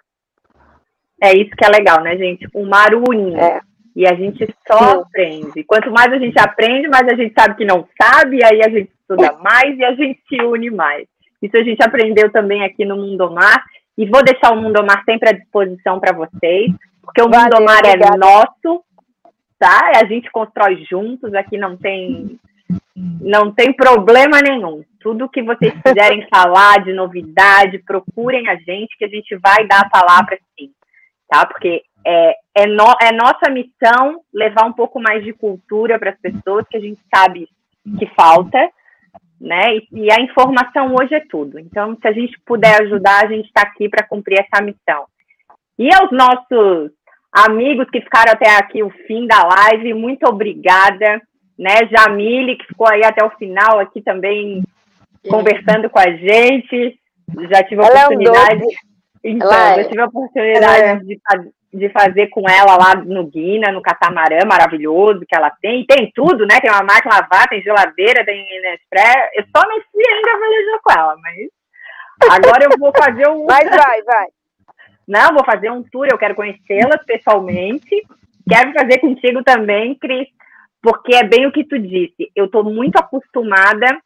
É 1.22 1.32
isso 1.34 1.50
que 1.56 1.64
é 1.64 1.68
legal, 1.68 2.00
né, 2.02 2.16
gente? 2.16 2.46
O 2.54 2.64
mar 2.64 2.94
une. 2.94 3.34
É. 3.34 3.60
E 3.94 4.06
a 4.06 4.14
gente 4.14 4.46
só 4.66 4.78
Sim. 4.78 5.00
aprende. 5.00 5.64
Quanto 5.64 5.90
mais 5.90 6.12
a 6.12 6.18
gente 6.18 6.38
aprende, 6.38 6.88
mais 6.88 7.08
a 7.08 7.16
gente 7.16 7.34
sabe 7.36 7.56
que 7.56 7.64
não 7.64 7.86
sabe, 8.00 8.38
e 8.38 8.44
aí 8.44 8.62
a 8.62 8.68
gente 8.68 8.90
estuda 9.00 9.32
mais 9.38 9.76
e 9.76 9.84
a 9.84 9.94
gente 9.94 10.20
se 10.28 10.40
une 10.42 10.70
mais. 10.70 11.06
Isso 11.40 11.56
a 11.56 11.62
gente 11.62 11.82
aprendeu 11.82 12.30
também 12.30 12.64
aqui 12.64 12.84
no 12.84 12.96
Mundo 12.96 13.30
Mar. 13.30 13.64
E 13.96 14.06
vou 14.06 14.22
deixar 14.22 14.52
o 14.52 14.60
Mundo 14.60 14.82
Mar 14.84 15.02
sempre 15.04 15.30
à 15.30 15.32
disposição 15.32 16.00
para 16.00 16.16
vocês, 16.16 16.72
porque 17.02 17.20
o 17.20 17.26
Mundo 17.28 17.62
Mar 17.64 17.82
é 17.84 18.16
nosso, 18.16 18.82
tá? 19.58 19.92
A 19.96 20.06
gente 20.06 20.30
constrói 20.30 20.84
juntos, 20.90 21.34
aqui 21.34 21.58
não 21.58 21.76
tem 21.76 22.38
não 23.20 23.52
tem 23.52 23.72
problema 23.72 24.40
nenhum. 24.40 24.82
Tudo 25.00 25.28
que 25.28 25.42
vocês 25.42 25.72
quiserem 25.84 26.26
falar 26.32 26.82
de 26.84 26.92
novidade, 26.92 27.78
procurem 27.78 28.48
a 28.48 28.56
gente, 28.56 28.96
que 28.98 29.04
a 29.04 29.08
gente 29.08 29.36
vai 29.36 29.66
dar 29.66 29.80
a 29.80 29.88
palavra 29.88 30.38
sim, 30.58 30.70
tá? 31.28 31.46
Porque 31.46 31.82
é, 32.06 32.34
é, 32.56 32.66
no, 32.66 32.94
é 33.00 33.12
nossa 33.12 33.50
missão 33.50 34.20
levar 34.32 34.64
um 34.64 34.72
pouco 34.72 35.00
mais 35.00 35.22
de 35.24 35.32
cultura 35.32 35.98
para 35.98 36.10
as 36.10 36.18
pessoas, 36.18 36.66
que 36.68 36.76
a 36.76 36.80
gente 36.80 37.00
sabe 37.14 37.48
que 37.98 38.06
falta, 38.14 38.58
né? 39.40 39.76
E, 39.76 39.88
e, 39.92 40.12
a 40.12 40.20
informação 40.20 40.94
hoje 40.94 41.14
é 41.14 41.20
tudo. 41.20 41.58
Então, 41.58 41.96
se 42.00 42.06
a 42.06 42.12
gente 42.12 42.38
puder 42.44 42.82
ajudar, 42.82 43.24
a 43.24 43.28
gente 43.28 43.46
está 43.46 43.62
aqui 43.62 43.88
para 43.88 44.06
cumprir 44.06 44.38
essa 44.40 44.62
missão. 44.62 45.06
E 45.78 45.88
aos 45.94 46.10
nossos 46.12 46.90
amigos 47.32 47.88
que 47.90 48.00
ficaram 48.00 48.32
até 48.32 48.50
aqui 48.56 48.82
o 48.82 48.90
fim 49.06 49.26
da 49.26 49.42
live, 49.42 49.94
muito 49.94 50.26
obrigada 50.26 51.22
né? 51.60 51.86
Jamile, 51.94 52.56
que 52.56 52.66
ficou 52.68 52.88
aí 52.88 53.04
até 53.04 53.22
o 53.22 53.30
final 53.32 53.78
aqui 53.78 54.00
também 54.00 54.64
conversando 55.28 55.90
com 55.90 55.98
a 55.98 56.10
gente. 56.10 56.98
Já 57.50 57.62
tive 57.64 57.82
a 57.82 57.86
ela 57.86 58.00
é 58.00 58.04
oportunidade. 58.06 58.62
É 58.62 59.30
então, 59.30 59.50
já 59.50 59.84
tive 59.84 60.00
a 60.00 60.06
oportunidade 60.06 60.82
é. 60.82 60.96
de, 60.96 61.20
de 61.72 61.88
fazer 61.90 62.28
com 62.28 62.48
ela 62.48 62.76
lá 62.76 62.94
no 62.96 63.26
Guina, 63.26 63.70
no 63.70 63.80
catamarã 63.80 64.44
maravilhoso 64.46 65.24
que 65.26 65.36
ela 65.36 65.50
tem. 65.62 65.84
Tem 65.86 66.10
tudo, 66.14 66.46
né? 66.46 66.60
Tem 66.60 66.70
uma 66.70 66.82
máquina 66.82 67.14
lavar, 67.14 67.48
tem 67.48 67.62
geladeira, 67.62 68.24
tem 68.24 68.44
Nespré. 68.60 69.30
Eu 69.34 69.44
só 69.54 69.66
não 69.68 69.80
fui 69.90 70.04
ainda 70.08 70.38
velejar 70.38 70.80
com 70.82 70.92
ela, 70.92 71.16
mas 71.22 71.36
Agora 72.28 72.64
eu 72.64 72.78
vou 72.78 72.92
fazer 72.94 73.28
um. 73.28 73.46
Vai, 73.46 73.64
vai, 73.64 74.02
vai. 74.02 74.26
Não, 75.08 75.34
vou 75.34 75.44
fazer 75.44 75.70
um 75.70 75.82
tour, 75.82 76.06
eu 76.10 76.18
quero 76.18 76.34
conhecê-las 76.34 77.02
pessoalmente. 77.04 78.02
Quero 78.48 78.72
fazer 78.72 78.98
contigo 78.98 79.42
também, 79.42 79.94
Cris, 79.94 80.28
porque 80.82 81.14
é 81.14 81.24
bem 81.24 81.46
o 81.46 81.52
que 81.52 81.64
tu 81.64 81.78
disse. 81.78 82.30
Eu 82.34 82.46
estou 82.46 82.64
muito 82.64 82.96
acostumada 82.96 83.98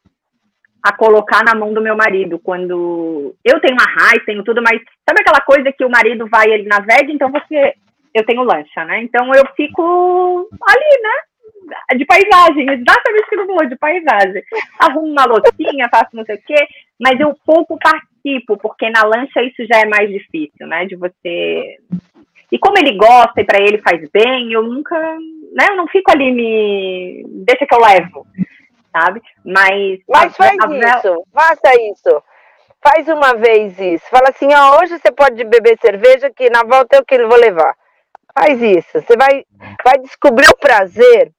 a 0.85 0.95
colocar 0.95 1.43
na 1.43 1.55
mão 1.55 1.73
do 1.73 1.81
meu 1.81 1.97
marido. 1.97 2.37
Quando 2.37 3.33
eu 3.43 3.59
tenho 3.59 3.73
uma 3.73 3.91
raiz, 3.91 4.23
tenho 4.23 4.43
tudo, 4.43 4.61
mas 4.61 4.79
sabe 5.03 5.19
aquela 5.19 5.41
coisa 5.41 5.73
que 5.75 5.83
o 5.83 5.89
marido 5.89 6.27
vai, 6.27 6.47
ele 6.47 6.67
navega, 6.67 7.11
então 7.11 7.31
você. 7.31 7.73
Eu 8.13 8.23
tenho 8.23 8.43
lancha, 8.43 8.85
né? 8.85 9.01
Então 9.01 9.33
eu 9.33 9.43
fico 9.57 10.47
ali, 10.61 11.01
né? 11.01 11.97
De 11.97 12.05
paisagem, 12.05 12.69
exatamente 12.69 13.25
o 13.25 13.29
que 13.29 13.35
eu 13.35 13.47
falou, 13.47 13.67
de 13.67 13.75
paisagem. 13.75 14.43
Arrumo 14.79 15.07
uma 15.07 15.25
loucinha, 15.25 15.89
faço 15.89 16.15
não 16.15 16.23
sei 16.23 16.35
o 16.35 16.41
quê, 16.45 16.67
mas 16.99 17.19
eu 17.19 17.35
pouco 17.43 17.77
participo, 17.79 18.55
porque 18.57 18.87
na 18.91 19.03
lancha 19.03 19.41
isso 19.41 19.65
já 19.67 19.81
é 19.81 19.85
mais 19.85 20.07
difícil, 20.07 20.67
né? 20.67 20.85
De 20.85 20.95
você. 20.95 21.77
E 22.51 22.59
como 22.59 22.77
ele 22.77 22.95
gosta 22.95 23.41
e 23.41 23.43
para 23.43 23.59
ele 23.59 23.79
faz 23.79 24.07
bem, 24.11 24.53
eu 24.53 24.61
nunca. 24.61 24.95
Né? 24.99 25.65
Eu 25.71 25.75
não 25.75 25.87
fico 25.87 26.11
ali 26.11 26.31
me. 26.31 27.25
Deixa 27.43 27.65
que 27.65 27.73
eu 27.73 27.81
levo 27.81 28.25
sabe? 28.95 29.21
Mas. 29.43 29.99
Mas 30.07 30.37
faz 30.37 30.55
isso, 30.55 31.23
faça 31.33 31.81
isso. 31.81 32.23
Faz 32.81 33.07
uma 33.07 33.33
vez 33.33 33.77
isso. 33.79 34.05
Fala 34.09 34.29
assim, 34.29 34.53
ó, 34.53 34.79
hoje 34.79 34.97
você 34.97 35.11
pode 35.11 35.43
beber 35.43 35.77
cerveja, 35.81 36.29
que 36.29 36.49
na 36.49 36.63
volta 36.63 36.95
eu 36.95 37.05
que 37.05 37.17
vou 37.25 37.37
levar. 37.37 37.75
Faz 38.37 38.61
isso. 38.61 39.01
Você 39.01 39.17
vai, 39.17 39.43
vai 39.83 39.97
descobrir 39.99 40.47
o 40.49 40.57
prazer. 40.57 41.31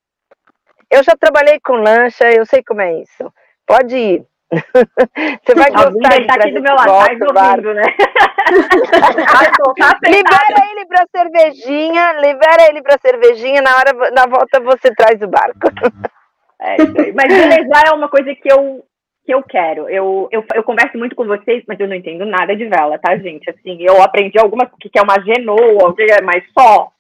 Eu 0.91 1.03
já 1.03 1.17
trabalhei 1.17 1.59
com 1.61 1.75
lancha, 1.75 2.31
eu 2.31 2.45
sei 2.45 2.63
como 2.65 2.81
é 2.81 3.01
isso. 3.01 3.33
Pode 3.67 3.97
ir. 3.97 4.25
Você 5.45 5.55
vai 5.57 5.73
gostar 5.73 6.21
de 6.21 6.27
tá 6.27 6.35
aqui 6.35 6.53
do 6.53 6.63
meu 6.63 6.77
lado, 6.77 6.93
ouvindo, 6.93 7.75
né? 7.75 7.83
libera 10.07 10.71
ele 10.71 10.87
pra 10.87 11.05
cervejinha, 11.11 12.13
libera 12.13 12.69
ele 12.69 12.81
pra 12.81 12.97
cervejinha, 12.99 13.61
na 13.61 13.77
hora 13.77 13.93
na 14.13 14.27
volta 14.27 14.61
você 14.61 14.95
traz 14.95 15.21
o 15.21 15.27
barco. 15.27 15.63
É 16.61 16.83
isso 16.83 17.01
aí. 17.01 17.13
Mas 17.13 17.33
velejar 17.33 17.85
é 17.89 17.93
uma 17.93 18.09
coisa 18.09 18.35
que 18.35 18.51
eu, 18.51 18.85
que 19.25 19.35
eu 19.35 19.43
quero. 19.43 19.89
Eu, 19.89 20.29
eu, 20.31 20.45
eu 20.55 20.63
converso 20.63 20.97
muito 20.97 21.15
com 21.15 21.25
vocês, 21.25 21.63
mas 21.67 21.79
eu 21.79 21.89
não 21.89 21.95
entendo 21.95 22.25
nada 22.25 22.57
de 22.57 22.65
vela, 22.67 22.99
tá, 22.99 23.17
gente? 23.17 23.49
Assim, 23.51 23.79
eu 23.81 24.03
aprendi 24.03 24.39
algumas 24.39 24.69
que 24.81 24.99
é 24.99 25.03
uma 25.03 25.21
genoa, 25.21 25.95
mas 26.25 26.45
só, 26.59 26.91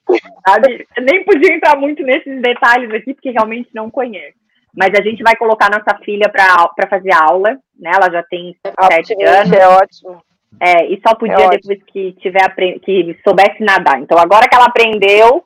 sabe? 0.46 0.86
Eu 0.96 1.04
nem 1.04 1.24
podia 1.24 1.54
entrar 1.54 1.76
muito 1.76 2.02
nesses 2.02 2.40
detalhes 2.42 2.92
aqui, 2.92 3.14
porque 3.14 3.30
realmente 3.30 3.68
não 3.74 3.90
conheço. 3.90 4.36
Mas 4.76 4.90
a 4.98 5.02
gente 5.02 5.22
vai 5.22 5.34
colocar 5.36 5.70
nossa 5.70 5.98
filha 6.04 6.28
para 6.28 6.88
fazer 6.90 7.14
aula, 7.14 7.58
né? 7.78 7.90
Ela 7.94 8.10
já 8.10 8.22
tem 8.24 8.54
sete 8.90 9.14
anos. 9.24 9.52
É 9.52 9.66
ótimo. 9.66 10.22
É, 10.60 10.86
e 10.86 11.00
só 11.06 11.14
podia 11.14 11.46
é 11.46 11.48
depois 11.50 11.82
que 11.84 12.12
tiver 12.14 12.54
que 12.82 13.18
soubesse 13.26 13.62
nadar. 13.62 14.00
Então, 14.00 14.18
agora 14.18 14.48
que 14.48 14.54
ela 14.54 14.66
aprendeu, 14.66 15.44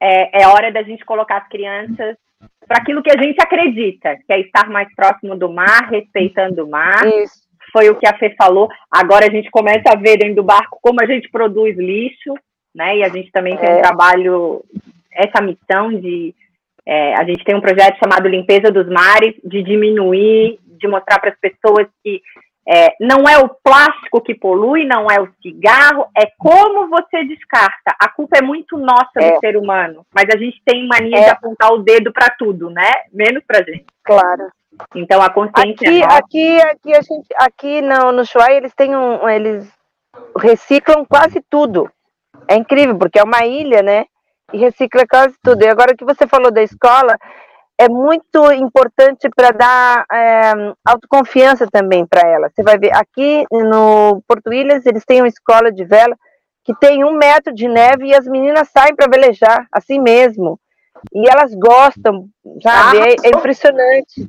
é, 0.00 0.42
é 0.42 0.46
hora 0.46 0.70
da 0.70 0.82
gente 0.82 1.04
colocar 1.04 1.38
as 1.38 1.48
crianças 1.48 2.16
para 2.66 2.78
aquilo 2.78 3.02
que 3.02 3.10
a 3.10 3.20
gente 3.20 3.40
acredita, 3.40 4.16
que 4.26 4.32
é 4.32 4.40
estar 4.40 4.68
mais 4.68 4.94
próximo 4.94 5.36
do 5.36 5.50
mar, 5.50 5.88
respeitando 5.90 6.64
o 6.64 6.70
mar. 6.70 7.06
Isso. 7.06 7.48
Foi 7.72 7.88
o 7.90 7.96
que 7.96 8.06
a 8.06 8.16
Fê 8.16 8.34
falou. 8.36 8.68
Agora 8.90 9.26
a 9.26 9.30
gente 9.30 9.50
começa 9.50 9.90
a 9.90 9.96
ver 9.96 10.18
dentro 10.18 10.36
do 10.36 10.42
barco 10.42 10.78
como 10.80 11.02
a 11.02 11.06
gente 11.06 11.28
produz 11.30 11.76
lixo, 11.76 12.34
né? 12.74 12.98
E 12.98 13.04
a 13.04 13.08
gente 13.08 13.30
também 13.30 13.56
tem 13.56 13.68
é. 13.68 13.76
um 13.76 13.82
trabalho, 13.82 14.64
essa 15.12 15.42
missão 15.42 15.90
de. 15.90 16.34
É, 16.86 17.14
a 17.16 17.24
gente 17.24 17.44
tem 17.44 17.54
um 17.54 17.60
projeto 17.60 17.98
chamado 17.98 18.28
Limpeza 18.28 18.70
dos 18.70 18.88
Mares, 18.88 19.34
de 19.44 19.62
diminuir, 19.62 20.58
de 20.64 20.88
mostrar 20.88 21.18
para 21.18 21.30
as 21.30 21.38
pessoas 21.38 21.86
que 22.02 22.22
é, 22.70 22.94
não 23.00 23.26
é 23.26 23.38
o 23.38 23.48
plástico 23.48 24.20
que 24.20 24.34
polui, 24.34 24.84
não 24.84 25.10
é 25.10 25.18
o 25.18 25.28
cigarro, 25.40 26.06
é 26.14 26.26
como 26.36 26.86
você 26.88 27.24
descarta. 27.24 27.96
A 27.98 28.10
culpa 28.10 28.36
é 28.36 28.42
muito 28.42 28.76
nossa 28.76 29.08
é. 29.16 29.32
do 29.32 29.40
ser 29.40 29.56
humano, 29.56 30.04
mas 30.14 30.26
a 30.28 30.36
gente 30.36 30.60
tem 30.66 30.86
mania 30.86 31.18
é. 31.18 31.24
de 31.24 31.30
apontar 31.30 31.72
o 31.72 31.78
dedo 31.78 32.12
para 32.12 32.28
tudo, 32.38 32.68
né? 32.68 32.92
Menos 33.10 33.42
para 33.46 33.64
gente. 33.64 33.86
Claro. 34.04 34.50
Então 34.94 35.22
a 35.22 35.30
consciência 35.30 35.88
aqui, 35.88 36.02
é 36.02 36.06
nossa. 36.06 36.18
aqui, 36.18 36.60
aqui 36.60 36.94
a 36.94 37.00
gente, 37.00 37.26
aqui 37.36 37.80
no 37.80 38.12
no 38.12 38.26
Chuai 38.26 38.58
eles 38.58 38.74
têm 38.74 38.94
um, 38.94 39.26
eles 39.26 39.66
reciclam 40.38 41.06
quase 41.06 41.42
tudo. 41.48 41.90
É 42.46 42.54
incrível 42.54 42.98
porque 42.98 43.18
é 43.18 43.24
uma 43.24 43.46
ilha, 43.46 43.82
né? 43.82 44.04
E 44.52 44.58
recicla 44.58 45.06
quase 45.08 45.34
tudo. 45.42 45.62
E 45.62 45.68
agora 45.68 45.96
que 45.96 46.04
você 46.04 46.26
falou 46.26 46.50
da 46.50 46.62
escola, 46.62 47.16
é 47.80 47.88
muito 47.88 48.52
importante 48.52 49.28
para 49.34 49.52
dar 49.52 50.04
é, 50.12 50.52
autoconfiança 50.84 51.66
também 51.70 52.04
para 52.04 52.28
ela. 52.28 52.50
Você 52.50 52.62
vai 52.62 52.76
ver, 52.76 52.90
aqui 52.94 53.44
no 53.52 54.20
Porto 54.26 54.52
Ilhas, 54.52 54.84
eles 54.84 55.04
têm 55.04 55.20
uma 55.20 55.28
escola 55.28 55.70
de 55.70 55.84
vela 55.84 56.16
que 56.64 56.74
tem 56.74 57.04
um 57.04 57.12
metro 57.12 57.54
de 57.54 57.68
neve 57.68 58.06
e 58.06 58.14
as 58.14 58.26
meninas 58.26 58.68
saem 58.68 58.94
para 58.94 59.08
velejar, 59.08 59.66
assim 59.72 60.00
mesmo. 60.00 60.58
E 61.14 61.30
elas 61.30 61.54
gostam, 61.54 62.28
sabe? 62.60 62.98
Ah, 62.98 63.06
é, 63.06 63.28
é, 63.28 63.28
impressionante. 63.28 64.26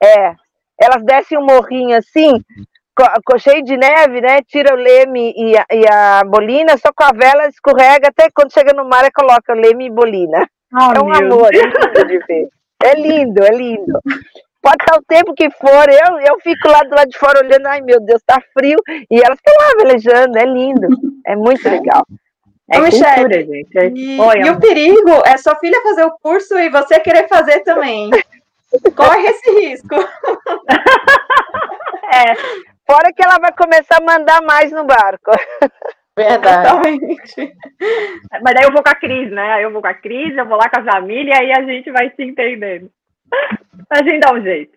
É. 0.00 0.34
Elas 0.80 1.04
descem 1.04 1.36
um 1.36 1.44
morrinho 1.44 1.96
assim, 1.98 2.40
cheio 3.38 3.64
de 3.64 3.76
neve, 3.76 4.20
né? 4.20 4.40
Tira 4.46 4.74
o 4.74 4.78
leme 4.78 5.34
e 5.36 5.58
a, 5.58 5.66
e 5.72 5.84
a 5.88 6.22
bolina, 6.24 6.78
só 6.78 6.92
com 6.94 7.02
a 7.02 7.12
vela 7.12 7.48
escorrega, 7.48 8.08
até 8.08 8.30
quando 8.32 8.52
chega 8.52 8.72
no 8.72 8.88
mar, 8.88 9.10
coloca 9.12 9.52
o 9.52 9.56
leme 9.56 9.86
e 9.86 9.90
bolina. 9.90 10.48
Oh, 10.72 10.92
é 10.92 11.02
um 11.02 11.12
amor, 11.12 11.52
é 11.52 11.58
lindo 11.58 12.06
de 12.06 12.18
ver. 12.20 12.48
É 12.82 12.94
lindo, 12.94 13.44
é 13.44 13.50
lindo. 13.50 14.00
Pode 14.60 14.76
estar 14.80 14.98
o 14.98 15.04
tempo 15.06 15.34
que 15.34 15.48
for, 15.50 15.88
eu, 15.88 16.18
eu 16.20 16.40
fico 16.40 16.68
lá 16.68 16.82
do 16.82 16.94
lado 16.94 17.08
de 17.08 17.18
fora 17.18 17.44
olhando, 17.44 17.66
ai 17.66 17.80
meu 17.80 18.00
Deus, 18.00 18.20
tá 18.26 18.40
frio, 18.52 18.76
e 19.10 19.20
elas 19.20 19.38
estão 19.38 19.54
lá 19.54 19.72
velejando, 19.78 20.36
é 20.36 20.44
lindo, 20.44 20.88
é 21.26 21.36
muito 21.36 21.66
legal. 21.68 22.04
É 22.70 22.78
Ô, 22.78 22.82
Michelle, 22.82 23.46
gente. 23.46 23.78
É... 23.78 23.88
E, 23.88 24.20
Oi, 24.20 24.40
e 24.40 24.50
o 24.50 24.60
perigo 24.60 25.22
é 25.24 25.38
sua 25.38 25.56
filha 25.56 25.80
fazer 25.82 26.04
o 26.04 26.18
curso 26.20 26.58
e 26.58 26.68
você 26.68 27.00
querer 27.00 27.26
fazer 27.28 27.60
também. 27.60 28.10
Corre 28.94 29.26
esse 29.26 29.50
risco. 29.60 29.94
é, 32.12 32.34
fora 32.86 33.10
que 33.14 33.24
ela 33.24 33.38
vai 33.38 33.52
começar 33.52 33.96
a 33.96 34.04
mandar 34.04 34.42
mais 34.42 34.70
no 34.70 34.84
barco. 34.84 35.30
Verdade. 36.18 36.68
Totalmente. 36.68 37.54
Mas 38.42 38.54
daí 38.54 38.64
eu 38.64 38.72
vou 38.72 38.82
com 38.82 38.90
a 38.90 38.94
Cris, 38.94 39.30
né? 39.30 39.52
Aí 39.52 39.62
eu 39.62 39.70
vou 39.70 39.80
com 39.80 39.88
a 39.88 39.94
Cris, 39.94 40.36
eu 40.36 40.46
vou 40.46 40.58
lá 40.58 40.68
com 40.68 40.80
a 40.80 40.84
Jamília 40.84 41.32
e 41.32 41.36
aí 41.36 41.52
a 41.52 41.62
gente 41.62 41.90
vai 41.90 42.10
se 42.10 42.22
entendendo. 42.22 42.90
A 43.90 44.02
gente 44.02 44.20
dá 44.20 44.34
um 44.34 44.42
jeito. 44.42 44.76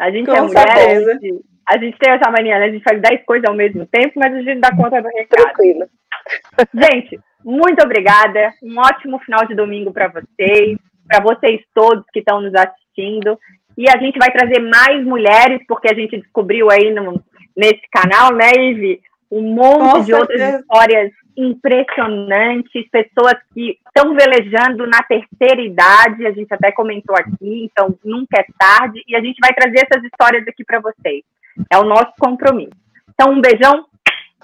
A 0.00 0.10
gente 0.10 0.26
com 0.26 0.34
é 0.34 0.40
mulher, 0.40 0.70
a 0.70 1.18
gente, 1.18 1.44
a 1.68 1.78
gente, 1.78 1.98
tem 1.98 2.12
essa 2.12 2.30
mania, 2.30 2.58
né? 2.58 2.66
A 2.66 2.70
gente 2.70 2.82
faz 2.82 2.98
10 2.98 3.24
coisas 3.26 3.46
ao 3.46 3.54
mesmo 3.54 3.84
tempo, 3.84 4.12
mas 4.16 4.32
a 4.32 4.40
gente 4.40 4.60
dá 4.60 4.74
conta 4.74 5.02
do 5.02 5.08
recado. 5.08 5.42
Tranquilo. 5.42 5.86
Gente, 6.72 7.20
muito 7.44 7.82
obrigada. 7.82 8.52
Um 8.62 8.78
ótimo 8.78 9.18
final 9.18 9.44
de 9.46 9.54
domingo 9.54 9.92
para 9.92 10.08
vocês, 10.08 10.78
para 11.06 11.20
vocês 11.20 11.60
todos 11.74 12.04
que 12.12 12.20
estão 12.20 12.40
nos 12.40 12.54
assistindo. 12.54 13.38
E 13.76 13.88
a 13.88 13.98
gente 13.98 14.18
vai 14.18 14.30
trazer 14.30 14.60
mais 14.60 15.04
mulheres, 15.04 15.60
porque 15.66 15.88
a 15.88 15.94
gente 15.94 16.18
descobriu 16.18 16.70
aí 16.70 16.92
no, 16.92 17.22
nesse 17.56 17.82
canal, 17.90 18.34
né, 18.34 18.52
Ivi? 18.56 19.00
Um 19.30 19.54
monte 19.54 20.06
de 20.06 20.14
outras 20.14 20.60
histórias 20.60 21.12
impressionantes, 21.36 22.88
pessoas 22.90 23.34
que 23.54 23.78
estão 23.86 24.14
velejando 24.14 24.86
na 24.86 25.02
terceira 25.02 25.62
idade, 25.62 26.26
a 26.26 26.32
gente 26.32 26.52
até 26.52 26.72
comentou 26.72 27.14
aqui, 27.16 27.64
então 27.64 27.96
nunca 28.04 28.40
é 28.40 28.46
tarde, 28.58 29.02
e 29.06 29.14
a 29.14 29.20
gente 29.20 29.38
vai 29.40 29.52
trazer 29.54 29.86
essas 29.88 30.02
histórias 30.04 30.46
aqui 30.48 30.64
para 30.64 30.80
vocês. 30.80 31.22
É 31.70 31.78
o 31.78 31.84
nosso 31.84 32.12
compromisso. 32.18 32.72
Então, 33.14 33.32
um 33.32 33.40
beijão 33.40 33.84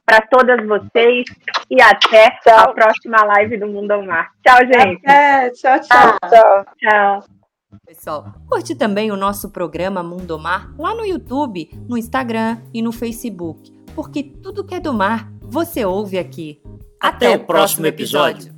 para 0.04 0.20
todas 0.20 0.64
vocês 0.66 1.24
e 1.70 1.80
até 1.80 2.30
tchau. 2.42 2.58
a 2.58 2.74
próxima 2.74 3.24
live 3.24 3.56
do 3.56 3.66
Mundo 3.66 3.90
ao 3.92 4.04
Mar. 4.04 4.30
Tchau, 4.46 4.58
gente. 4.60 5.00
É, 5.08 5.50
tchau, 5.50 5.80
tchau. 5.80 6.18
Tchau. 6.28 6.64
tchau. 6.78 7.24
Pessoal, 7.86 8.24
curte 8.48 8.76
também 8.76 9.10
o 9.10 9.16
nosso 9.16 9.50
programa 9.50 10.02
Mundo 10.02 10.38
Mar 10.38 10.72
lá 10.78 10.94
no 10.94 11.04
YouTube, 11.04 11.70
no 11.88 11.98
Instagram 11.98 12.58
e 12.72 12.80
no 12.80 12.92
Facebook 12.92 13.74
porque 13.94 14.22
tudo 14.22 14.64
que 14.64 14.74
é 14.74 14.80
do 14.80 14.92
mar 14.92 15.32
você 15.40 15.84
ouve 15.84 16.18
aqui. 16.18 16.60
Até, 17.00 17.26
Até 17.34 17.36
o 17.36 17.46
próximo 17.46 17.86
episódio. 17.86 18.36
episódio. 18.38 18.53